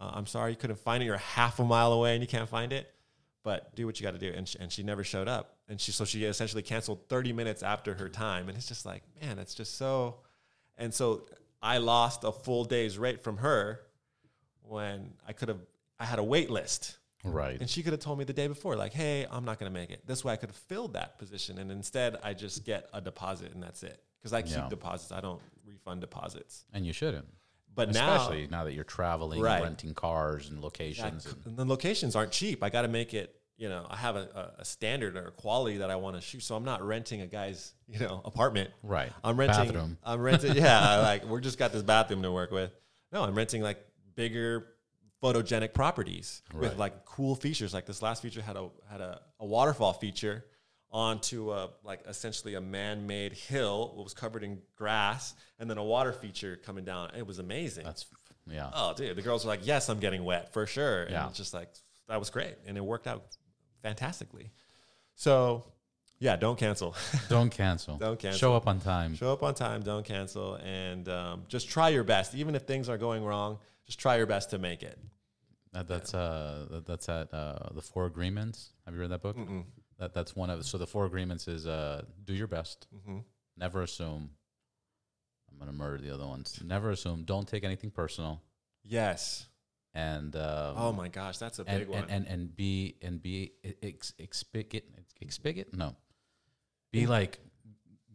Uh, 0.00 0.10
I'm 0.14 0.26
sorry 0.26 0.52
you 0.52 0.56
couldn't 0.56 0.78
find 0.78 1.02
it. 1.02 1.06
You're 1.06 1.16
half 1.18 1.58
a 1.58 1.64
mile 1.64 1.92
away 1.92 2.14
and 2.14 2.22
you 2.22 2.28
can't 2.28 2.48
find 2.48 2.72
it. 2.72 2.92
But 3.42 3.74
do 3.74 3.86
what 3.86 3.98
you 3.98 4.04
got 4.04 4.12
to 4.12 4.18
do. 4.20 4.32
And 4.36 4.46
she, 4.46 4.58
and 4.60 4.70
she 4.70 4.82
never 4.84 5.02
showed 5.02 5.26
up. 5.26 5.56
And 5.68 5.80
she 5.80 5.92
so 5.92 6.04
she 6.04 6.24
essentially 6.24 6.62
canceled 6.62 7.08
30 7.08 7.32
minutes 7.32 7.62
after 7.62 7.94
her 7.94 8.08
time. 8.08 8.48
And 8.48 8.56
it's 8.56 8.68
just 8.68 8.86
like, 8.86 9.02
man, 9.20 9.38
it's 9.38 9.54
just 9.54 9.76
so. 9.76 10.20
And 10.78 10.94
so 10.94 11.26
I 11.62 11.78
lost 11.78 12.24
a 12.24 12.32
full 12.32 12.64
day's 12.64 12.98
rate 12.98 13.22
from 13.22 13.38
her 13.38 13.80
when 14.62 15.12
I 15.26 15.32
could 15.32 15.48
have. 15.48 15.60
I 15.98 16.04
had 16.04 16.18
a 16.18 16.24
wait 16.24 16.50
list. 16.50 16.96
Right. 17.22 17.60
And 17.60 17.68
she 17.68 17.82
could 17.82 17.92
have 17.92 18.00
told 18.00 18.18
me 18.18 18.24
the 18.24 18.32
day 18.32 18.46
before, 18.46 18.76
like, 18.76 18.94
hey, 18.94 19.26
I'm 19.30 19.44
not 19.44 19.58
going 19.58 19.70
to 19.70 19.78
make 19.78 19.90
it. 19.90 20.06
This 20.06 20.24
way 20.24 20.32
I 20.32 20.36
could 20.36 20.48
have 20.48 20.56
filled 20.56 20.94
that 20.94 21.18
position. 21.18 21.58
And 21.58 21.70
instead, 21.70 22.16
I 22.22 22.32
just 22.32 22.64
get 22.64 22.88
a 22.94 23.00
deposit 23.02 23.52
and 23.52 23.62
that's 23.62 23.82
it. 23.82 24.02
Because 24.18 24.32
I 24.32 24.40
keep 24.40 24.56
Yeah. 24.56 24.68
deposits, 24.70 25.12
I 25.12 25.20
don't 25.20 25.40
refund 25.66 26.00
deposits. 26.00 26.64
And 26.72 26.86
you 26.86 26.94
shouldn't. 26.94 27.26
But 27.74 27.90
Especially 27.90 28.46
now, 28.46 28.58
now, 28.60 28.64
that 28.64 28.72
you're 28.72 28.84
traveling, 28.84 29.40
Right. 29.40 29.62
renting 29.62 29.92
cars 29.94 30.48
and 30.48 30.60
locations. 30.62 31.26
yeah, 31.26 31.32
and- 31.32 31.46
and 31.46 31.56
the 31.58 31.64
locations 31.66 32.16
aren't 32.16 32.32
cheap. 32.32 32.62
I 32.62 32.70
got 32.70 32.82
to 32.82 32.88
make 32.88 33.12
it, 33.14 33.39
you 33.60 33.68
know, 33.68 33.86
I 33.90 33.96
have 33.96 34.16
a, 34.16 34.54
a 34.58 34.64
standard 34.64 35.18
or 35.18 35.26
a 35.26 35.30
quality 35.30 35.76
that 35.78 35.90
I 35.90 35.96
want 35.96 36.16
to 36.16 36.22
shoot. 36.22 36.42
So 36.42 36.56
I'm 36.56 36.64
not 36.64 36.82
renting 36.82 37.20
a 37.20 37.26
guy's, 37.26 37.74
you 37.86 37.98
know, 37.98 38.22
apartment. 38.24 38.70
Right. 38.82 39.12
I'm 39.22 39.38
renting. 39.38 39.66
Bathroom. 39.66 39.98
I'm 40.02 40.20
renting. 40.22 40.56
Yeah, 40.56 40.96
like 41.00 41.26
we're 41.26 41.40
just 41.40 41.58
got 41.58 41.70
this 41.70 41.82
bathroom 41.82 42.22
to 42.22 42.32
work 42.32 42.50
with. 42.52 42.72
No, 43.12 43.22
I'm 43.22 43.34
renting 43.34 43.60
like 43.60 43.78
bigger 44.14 44.66
photogenic 45.22 45.74
properties 45.74 46.40
with 46.54 46.78
like 46.78 47.04
cool 47.04 47.34
features. 47.36 47.74
Like 47.74 47.84
this 47.84 48.00
last 48.00 48.22
feature 48.22 48.40
had 48.40 48.56
a 48.56 48.70
had 48.90 49.02
a, 49.02 49.20
a 49.38 49.44
waterfall 49.44 49.92
feature 49.92 50.46
onto 50.90 51.52
a 51.52 51.68
like 51.84 52.00
essentially 52.08 52.54
a 52.54 52.62
man-made 52.62 53.34
hill. 53.34 53.94
It 53.98 54.02
was 54.02 54.14
covered 54.14 54.42
in 54.42 54.62
grass, 54.74 55.34
and 55.58 55.68
then 55.68 55.76
a 55.76 55.84
water 55.84 56.14
feature 56.14 56.56
coming 56.64 56.86
down. 56.86 57.10
It 57.14 57.26
was 57.26 57.38
amazing. 57.38 57.84
That's 57.84 58.06
yeah. 58.46 58.70
oh, 58.72 58.94
dude, 58.94 59.14
the 59.16 59.22
girls 59.22 59.44
were 59.44 59.50
like, 59.50 59.66
"Yes, 59.66 59.90
I'm 59.90 60.00
getting 60.00 60.24
wet 60.24 60.54
for 60.54 60.66
sure." 60.66 61.02
And 61.02 61.10
Yeah. 61.12 61.28
it's 61.28 61.36
just 61.36 61.52
like 61.52 61.68
that 62.08 62.18
was 62.18 62.30
great, 62.30 62.56
and 62.66 62.78
it 62.78 62.84
worked 62.84 63.06
out 63.06 63.22
fantastically. 63.82 64.50
So, 65.14 65.64
Yeah, 66.18 66.36
don't 66.36 66.58
cancel. 66.58 66.94
Don't 67.28 67.50
cancel. 67.50 67.96
Don't 67.96 68.18
cancel. 68.18 68.38
Show 68.38 68.54
up 68.54 68.66
on 68.66 68.78
time. 68.80 69.14
Show 69.14 69.32
up 69.32 69.42
on 69.42 69.54
time. 69.54 69.82
Don't 69.82 70.04
cancel, 70.04 70.56
and 70.56 71.08
um, 71.08 71.44
just 71.48 71.68
try 71.70 71.88
your 71.88 72.04
best. 72.04 72.34
Even 72.34 72.54
if 72.54 72.62
things 72.62 72.88
are 72.90 72.98
going 72.98 73.24
wrong, 73.24 73.58
just 73.86 73.98
try 73.98 74.16
your 74.16 74.26
best 74.26 74.50
to 74.50 74.58
make 74.58 74.82
it. 74.82 74.98
That, 75.72 75.86
that's 75.88 76.14
uh 76.14 76.82
that's 76.84 77.08
at 77.08 77.32
uh 77.32 77.68
the 77.74 77.80
four 77.80 78.06
agreements. 78.06 78.70
Have 78.84 78.94
you 78.94 79.00
read 79.00 79.10
that 79.12 79.22
book? 79.22 79.36
That 79.98 80.12
that's 80.14 80.34
one 80.34 80.50
of 80.50 80.64
so 80.66 80.78
the 80.78 80.86
four 80.86 81.04
agreements 81.06 81.46
is 81.48 81.66
uh 81.66 82.02
do 82.24 82.34
your 82.34 82.48
best, 82.48 82.86
Mm-hmm. 82.94 83.18
never 83.56 83.82
assume. 83.82 84.30
I'm 85.50 85.58
gonna 85.58 85.72
murder 85.72 86.02
the 86.02 86.12
other 86.12 86.26
ones. 86.26 86.58
Never 86.64 86.90
assume. 86.90 87.22
Don't 87.24 87.46
take 87.46 87.64
anything 87.64 87.90
personal, 87.90 88.42
Yes. 88.84 89.46
And 89.94 90.34
um, 90.36 90.74
Oh 90.76 90.92
my 90.92 91.08
gosh, 91.08 91.38
that's 91.38 91.58
a 91.58 91.64
big 91.64 91.82
and, 91.82 91.88
one. 91.88 91.98
and 92.04 92.10
and 92.10 92.26
and 92.26 92.56
be 92.56 92.96
and 93.02 93.22
be 93.22 93.52
ex, 93.82 94.12
expigate 94.18 95.76
no, 95.76 95.96
be 96.92 97.06
like 97.06 97.38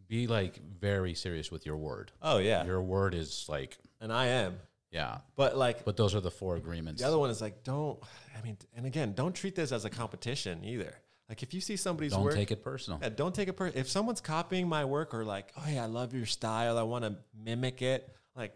be 0.08 0.26
like 0.26 0.60
very 0.80 1.14
serious 1.14 1.50
with 1.50 1.66
your 1.66 1.76
word. 1.76 2.12
oh 2.22 2.38
yeah, 2.38 2.64
Your 2.64 2.82
word 2.82 3.14
is 3.14 3.46
like 3.48 3.76
and 4.00 4.12
I 4.12 4.26
am. 4.26 4.58
yeah, 4.90 5.18
But 5.36 5.56
like 5.56 5.84
but 5.84 5.96
those 5.96 6.14
are 6.14 6.20
the 6.20 6.30
four 6.30 6.56
agreements. 6.56 7.02
the 7.02 7.08
other 7.08 7.18
one 7.18 7.30
is 7.30 7.40
like, 7.40 7.64
don't. 7.64 7.98
I 8.38 8.42
mean, 8.42 8.56
and 8.76 8.86
again, 8.86 9.14
don't 9.14 9.34
treat 9.34 9.54
this 9.54 9.72
as 9.72 9.84
a 9.84 9.90
competition 9.90 10.62
either. 10.64 10.94
Like 11.28 11.42
if 11.42 11.52
you 11.52 11.60
see 11.60 11.76
somebody's 11.76 12.12
Don't 12.12 12.22
work, 12.22 12.34
take 12.34 12.52
it 12.52 12.62
personal. 12.62 13.00
Yeah, 13.02 13.08
don't 13.08 13.34
take 13.34 13.48
it 13.48 13.54
per. 13.54 13.66
If 13.74 13.88
someone's 13.88 14.20
copying 14.20 14.68
my 14.68 14.84
work 14.84 15.12
or 15.12 15.24
like, 15.24 15.50
oh 15.56 15.64
yeah, 15.68 15.82
I 15.82 15.86
love 15.86 16.14
your 16.14 16.26
style, 16.26 16.78
I 16.78 16.82
want 16.82 17.04
to 17.04 17.16
mimic 17.36 17.82
it. 17.82 18.08
Like 18.36 18.54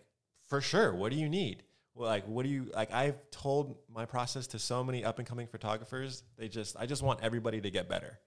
for 0.48 0.60
sure, 0.60 0.94
what 0.94 1.10
do 1.10 1.18
you 1.18 1.28
need? 1.28 1.64
Well, 1.94 2.08
like 2.08 2.26
what 2.26 2.44
do 2.44 2.48
you 2.48 2.70
like? 2.74 2.92
I've 2.92 3.18
told 3.30 3.76
my 3.92 4.04
process 4.06 4.46
to 4.48 4.58
so 4.58 4.82
many 4.84 5.04
up 5.04 5.18
and 5.18 5.26
coming 5.26 5.46
photographers. 5.46 6.22
They 6.38 6.48
just, 6.48 6.76
I 6.78 6.86
just 6.86 7.02
want 7.02 7.20
everybody 7.22 7.60
to 7.60 7.70
get 7.70 7.88
better. 7.88 8.18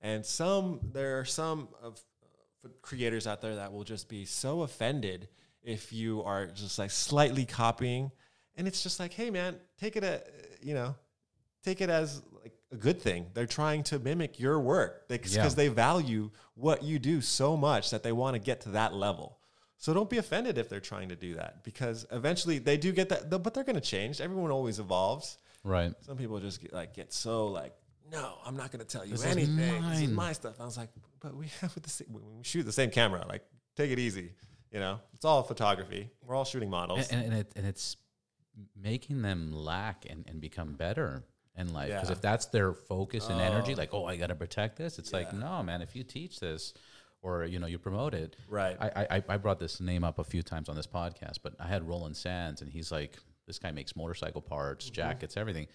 And 0.00 0.24
some, 0.24 0.80
there 0.92 1.18
are 1.18 1.24
some 1.24 1.68
of 1.82 2.00
uh, 2.64 2.68
creators 2.82 3.26
out 3.26 3.40
there 3.40 3.56
that 3.56 3.72
will 3.72 3.84
just 3.84 4.08
be 4.08 4.24
so 4.24 4.62
offended 4.62 5.28
if 5.62 5.92
you 5.92 6.22
are 6.22 6.46
just 6.46 6.78
like 6.78 6.90
slightly 6.90 7.44
copying. 7.44 8.10
And 8.56 8.68
it's 8.68 8.82
just 8.82 9.00
like, 9.00 9.12
hey 9.12 9.30
man, 9.30 9.56
take 9.80 9.96
it 9.96 10.04
a, 10.04 10.22
you 10.62 10.74
know, 10.74 10.94
take 11.64 11.80
it 11.80 11.90
as 11.90 12.22
like 12.42 12.52
a 12.70 12.76
good 12.76 13.00
thing. 13.00 13.26
They're 13.34 13.46
trying 13.46 13.82
to 13.84 13.98
mimic 13.98 14.38
your 14.38 14.60
work 14.60 15.08
because 15.08 15.34
Yeah. 15.34 15.48
they 15.48 15.68
value 15.68 16.30
what 16.54 16.82
you 16.82 16.98
do 16.98 17.20
so 17.20 17.56
much 17.56 17.90
that 17.90 18.02
they 18.02 18.12
want 18.12 18.34
to 18.34 18.38
get 18.38 18.60
to 18.62 18.70
that 18.70 18.94
level. 18.94 19.38
So 19.80 19.94
don't 19.94 20.10
be 20.10 20.18
offended 20.18 20.58
if 20.58 20.68
they're 20.68 20.80
trying 20.80 21.08
to 21.10 21.16
do 21.16 21.34
that 21.34 21.62
because 21.62 22.04
eventually 22.10 22.58
they 22.58 22.76
do 22.76 22.92
get 22.92 23.08
that, 23.10 23.30
but 23.30 23.54
they're 23.54 23.64
going 23.64 23.76
to 23.76 23.80
change. 23.80 24.20
Everyone 24.20 24.50
always 24.50 24.80
evolves. 24.80 25.38
right. 25.64 25.92
Some 26.04 26.16
people 26.16 26.38
just 26.40 26.60
get 26.60 26.72
like 26.72 26.94
get 26.94 27.12
so 27.12 27.46
like, 27.46 27.74
no, 28.10 28.38
I'm 28.44 28.56
not 28.56 28.72
going 28.72 28.84
to 28.84 28.86
tell 28.86 29.04
you 29.04 29.12
This 29.12 29.24
is 29.24 29.26
anything. 29.30 29.82
This 29.88 30.00
is 30.00 30.10
my 30.10 30.32
stuff. 30.32 30.60
I 30.60 30.64
was 30.64 30.76
like, 30.76 30.88
but 31.20 31.34
we 31.36 31.46
have 31.60 31.80
the 31.80 31.88
same, 31.90 32.08
we 32.10 32.20
shoot 32.42 32.64
the 32.64 32.72
same 32.72 32.90
camera. 32.90 33.24
Like, 33.28 33.42
take 33.76 33.90
it 33.90 33.98
easy. 33.98 34.32
You 34.72 34.80
know, 34.80 34.98
it's 35.14 35.24
all 35.24 35.42
photography. 35.42 36.10
We're 36.26 36.34
all 36.34 36.44
shooting 36.44 36.70
models. 36.70 37.08
and, 37.08 37.24
and, 37.24 37.34
it, 37.34 37.52
and 37.56 37.66
it's 37.66 37.96
making 38.80 39.22
them 39.22 39.52
lack 39.52 40.04
and, 40.10 40.24
and 40.28 40.40
become 40.40 40.72
better 40.74 41.24
in 41.56 41.72
life 41.72 41.88
because 41.88 42.08
Yeah. 42.08 42.12
if 42.12 42.20
that's 42.20 42.46
their 42.46 42.72
focus 42.72 43.28
and 43.28 43.40
energy 43.40 43.74
oh. 43.74 43.76
like 43.76 43.92
oh 43.92 44.04
i 44.04 44.16
got 44.16 44.28
to 44.28 44.34
protect 44.36 44.76
this 44.76 44.98
it's 44.98 45.12
like 45.12 45.32
no 45.32 45.62
man 45.62 45.82
if 45.82 45.94
you 45.96 46.04
teach 46.04 46.38
this 46.38 46.72
or 47.22 47.44
you 47.44 47.58
know 47.58 47.66
you 47.66 47.78
promote 47.78 48.14
it 48.14 48.36
Right. 48.48 48.76
I, 48.80 49.06
I 49.16 49.22
i 49.28 49.36
brought 49.36 49.58
this 49.58 49.80
name 49.80 50.04
up 50.04 50.18
a 50.18 50.24
few 50.24 50.42
times 50.42 50.68
on 50.68 50.76
this 50.76 50.86
podcast 50.86 51.38
but 51.42 51.54
i 51.58 51.66
had 51.66 51.86
roland 51.86 52.16
sands 52.16 52.62
and 52.62 52.70
he's 52.70 52.92
like 52.92 53.16
this 53.46 53.58
guy 53.58 53.70
makes 53.72 53.96
motorcycle 53.96 54.40
parts 54.42 54.86
Mm-hmm. 54.86 54.94
jackets 54.94 55.36
everything 55.36 55.66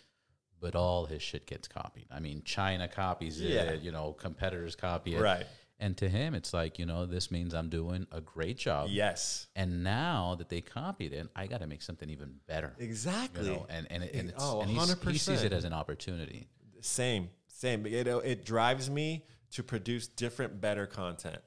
but 0.62 0.76
all 0.76 1.06
his 1.06 1.22
shit 1.22 1.46
gets 1.46 1.68
copied 1.68 2.06
i 2.12 2.20
mean 2.20 2.42
china 2.46 2.88
copies 2.88 3.40
Yeah. 3.42 3.64
it 3.64 3.82
you 3.82 3.92
know 3.92 4.14
competitors 4.14 4.76
copy 4.76 5.16
it 5.16 5.22
Right. 5.22 5.46
and 5.80 5.98
to 5.98 6.08
him 6.08 6.34
it's 6.36 6.54
like 6.54 6.80
you 6.80 6.86
know 6.86 7.06
this 7.06 7.30
means 7.32 7.54
i'm 7.54 7.68
doing 7.70 8.08
a 8.12 8.22
great 8.22 8.58
job 8.58 8.88
yes, 8.90 9.48
and 9.56 9.84
now 9.84 10.36
that 10.36 10.48
they 10.50 10.62
copied 10.62 11.12
it, 11.14 11.28
I 11.36 11.48
got 11.48 11.60
to 11.60 11.68
make 11.68 11.82
something 11.82 12.10
even 12.10 12.36
better. 12.48 12.74
exactly. 12.80 13.46
You 13.48 13.52
know, 13.54 13.66
and 13.70 13.88
and, 13.92 14.04
it, 14.04 14.14
and 14.14 14.30
it's 14.30 14.44
Oh, 14.44 14.62
and 14.62 14.70
he 14.70 15.18
sees 15.18 15.44
it 15.44 15.52
as 15.52 15.64
an 15.66 15.74
opportunity. 15.74 16.48
Same, 16.82 17.30
same. 17.48 17.86
It, 17.86 18.08
it 18.08 18.46
drives 18.46 18.90
me 18.90 19.26
to 19.54 19.64
produce 19.64 20.08
different, 20.08 20.60
better 20.60 20.86
content, 20.86 21.40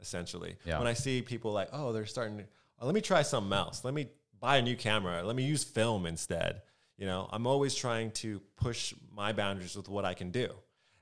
essentially. 0.00 0.56
Yeah. 0.64 0.78
When 0.78 0.86
I 0.86 0.94
see 0.94 1.22
people 1.22 1.52
like, 1.52 1.68
oh, 1.72 1.92
they're 1.92 2.06
starting 2.06 2.38
to, 2.38 2.44
oh, 2.80 2.86
let 2.86 2.94
me 2.94 3.00
try 3.00 3.22
something 3.22 3.52
else. 3.52 3.84
Let 3.84 3.94
me 3.94 4.08
buy 4.40 4.58
a 4.58 4.62
new 4.62 4.76
camera. 4.76 5.22
Let 5.22 5.36
me 5.36 5.44
use 5.44 5.64
film 5.64 6.06
instead. 6.06 6.62
You 6.96 7.06
know, 7.06 7.28
I'm 7.32 7.46
always 7.46 7.74
trying 7.74 8.10
to 8.12 8.40
push 8.56 8.94
my 9.14 9.32
boundaries 9.32 9.76
with 9.76 9.88
what 9.88 10.04
I 10.04 10.14
can 10.14 10.30
do. 10.30 10.50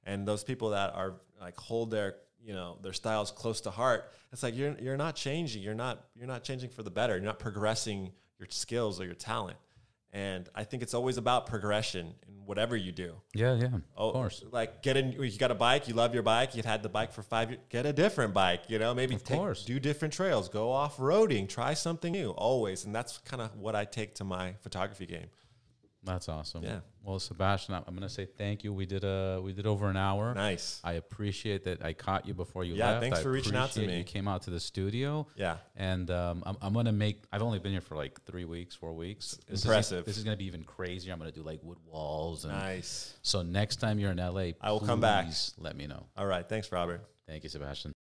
And 0.04 0.26
those 0.26 0.44
people 0.44 0.70
that 0.70 0.94
are 0.94 1.14
like 1.40 1.56
hold 1.56 1.90
their, 1.90 2.16
you 2.42 2.52
know, 2.52 2.78
their 2.82 2.92
styles 2.92 3.30
close 3.30 3.62
to 3.62 3.70
heart, 3.70 4.12
it's 4.32 4.42
like 4.42 4.56
you're 4.56 4.76
you're 4.78 4.96
not 4.96 5.16
changing. 5.16 5.62
You're 5.62 5.74
not 5.74 6.04
you're 6.14 6.28
not 6.28 6.44
changing 6.44 6.70
for 6.70 6.82
the 6.82 6.90
better. 6.90 7.14
You're 7.14 7.24
not 7.24 7.38
progressing 7.38 8.12
your 8.38 8.46
skills 8.50 9.00
or 9.00 9.04
your 9.04 9.14
talent. 9.14 9.56
And 10.16 10.48
I 10.54 10.64
think 10.64 10.82
it's 10.82 10.94
always 10.94 11.18
about 11.18 11.44
progression 11.44 12.14
in 12.26 12.34
whatever 12.46 12.74
you 12.74 12.90
do. 12.90 13.16
Yeah, 13.34 13.54
yeah, 13.54 13.68
Oh, 13.94 14.08
of 14.08 14.14
course. 14.14 14.42
Like 14.50 14.82
get 14.82 14.96
in. 14.96 15.12
You 15.12 15.30
got 15.36 15.50
a 15.50 15.54
bike. 15.54 15.88
You 15.88 15.94
love 15.94 16.14
your 16.14 16.22
bike. 16.22 16.54
You've 16.54 16.64
had 16.64 16.82
the 16.82 16.88
bike 16.88 17.12
for 17.12 17.22
five 17.22 17.50
years. 17.50 17.60
Get 17.68 17.84
a 17.84 17.92
different 17.92 18.32
bike. 18.32 18.62
You 18.68 18.78
know, 18.78 18.94
maybe 18.94 19.16
take, 19.16 19.66
do 19.66 19.78
different 19.78 20.14
trails. 20.14 20.48
Go 20.48 20.70
off 20.70 20.96
roading. 20.96 21.46
Try 21.46 21.74
something 21.74 22.12
new. 22.12 22.30
Always, 22.30 22.86
and 22.86 22.94
that's 22.94 23.18
kind 23.18 23.42
of 23.42 23.54
what 23.58 23.76
I 23.76 23.84
take 23.84 24.14
to 24.14 24.24
my 24.24 24.54
photography 24.62 25.04
game. 25.04 25.26
That's 26.06 26.28
awesome. 26.28 26.62
Yeah. 26.62 26.80
Well, 27.02 27.18
Sebastian, 27.18 27.74
I'm 27.74 27.82
going 27.84 28.00
to 28.00 28.08
say 28.08 28.26
thank 28.26 28.64
you. 28.64 28.72
We 28.72 28.86
did 28.86 29.04
a 29.04 29.40
we 29.42 29.52
did 29.52 29.66
over 29.66 29.88
an 29.88 29.96
hour. 29.96 30.34
Nice. 30.34 30.80
I 30.82 30.94
appreciate 30.94 31.64
that 31.64 31.84
I 31.84 31.92
caught 31.92 32.26
you 32.26 32.34
before 32.34 32.64
you 32.64 32.74
Yeah, 32.74 32.86
left. 32.86 32.94
Yeah, 32.94 33.00
thanks 33.00 33.18
I 33.18 33.22
for 33.22 33.30
reaching 33.30 33.54
out 33.54 33.72
to 33.72 33.80
me. 33.86 33.98
You 33.98 34.04
came 34.04 34.26
out 34.26 34.42
to 34.42 34.50
the 34.50 34.58
studio. 34.58 35.26
Yeah. 35.36 35.58
And 35.76 36.10
um, 36.10 36.42
I'm, 36.46 36.56
I'm 36.62 36.72
going 36.72 36.86
to 36.86 36.92
make. 36.92 37.22
I've 37.32 37.42
only 37.42 37.58
been 37.58 37.72
here 37.72 37.80
for 37.80 37.96
like 37.96 38.20
three 38.24 38.44
weeks, 38.44 38.74
four 38.74 38.92
weeks. 38.94 39.38
This 39.48 39.64
Impressive. 39.64 40.00
Is, 40.00 40.06
this 40.06 40.18
is 40.18 40.24
going 40.24 40.34
to 40.34 40.38
be 40.38 40.46
even 40.46 40.64
crazier. 40.64 41.12
I'm 41.12 41.18
going 41.18 41.30
to 41.30 41.36
do 41.36 41.44
like 41.44 41.60
wood 41.62 41.78
walls 41.86 42.44
and. 42.44 42.54
Nice. 42.54 43.14
So 43.22 43.42
next 43.42 43.76
time 43.76 43.98
you're 43.98 44.12
in 44.12 44.18
LA, 44.18 44.52
I 44.60 44.72
will 44.72 44.80
come 44.80 45.00
back. 45.00 45.26
please 45.26 45.54
Let 45.58 45.76
me 45.76 45.86
know. 45.86 46.06
All 46.16 46.26
right. 46.26 46.48
Thanks, 46.48 46.72
Robert. 46.72 47.04
Thank 47.28 47.42
you, 47.42 47.50
Sebastian. 47.50 47.94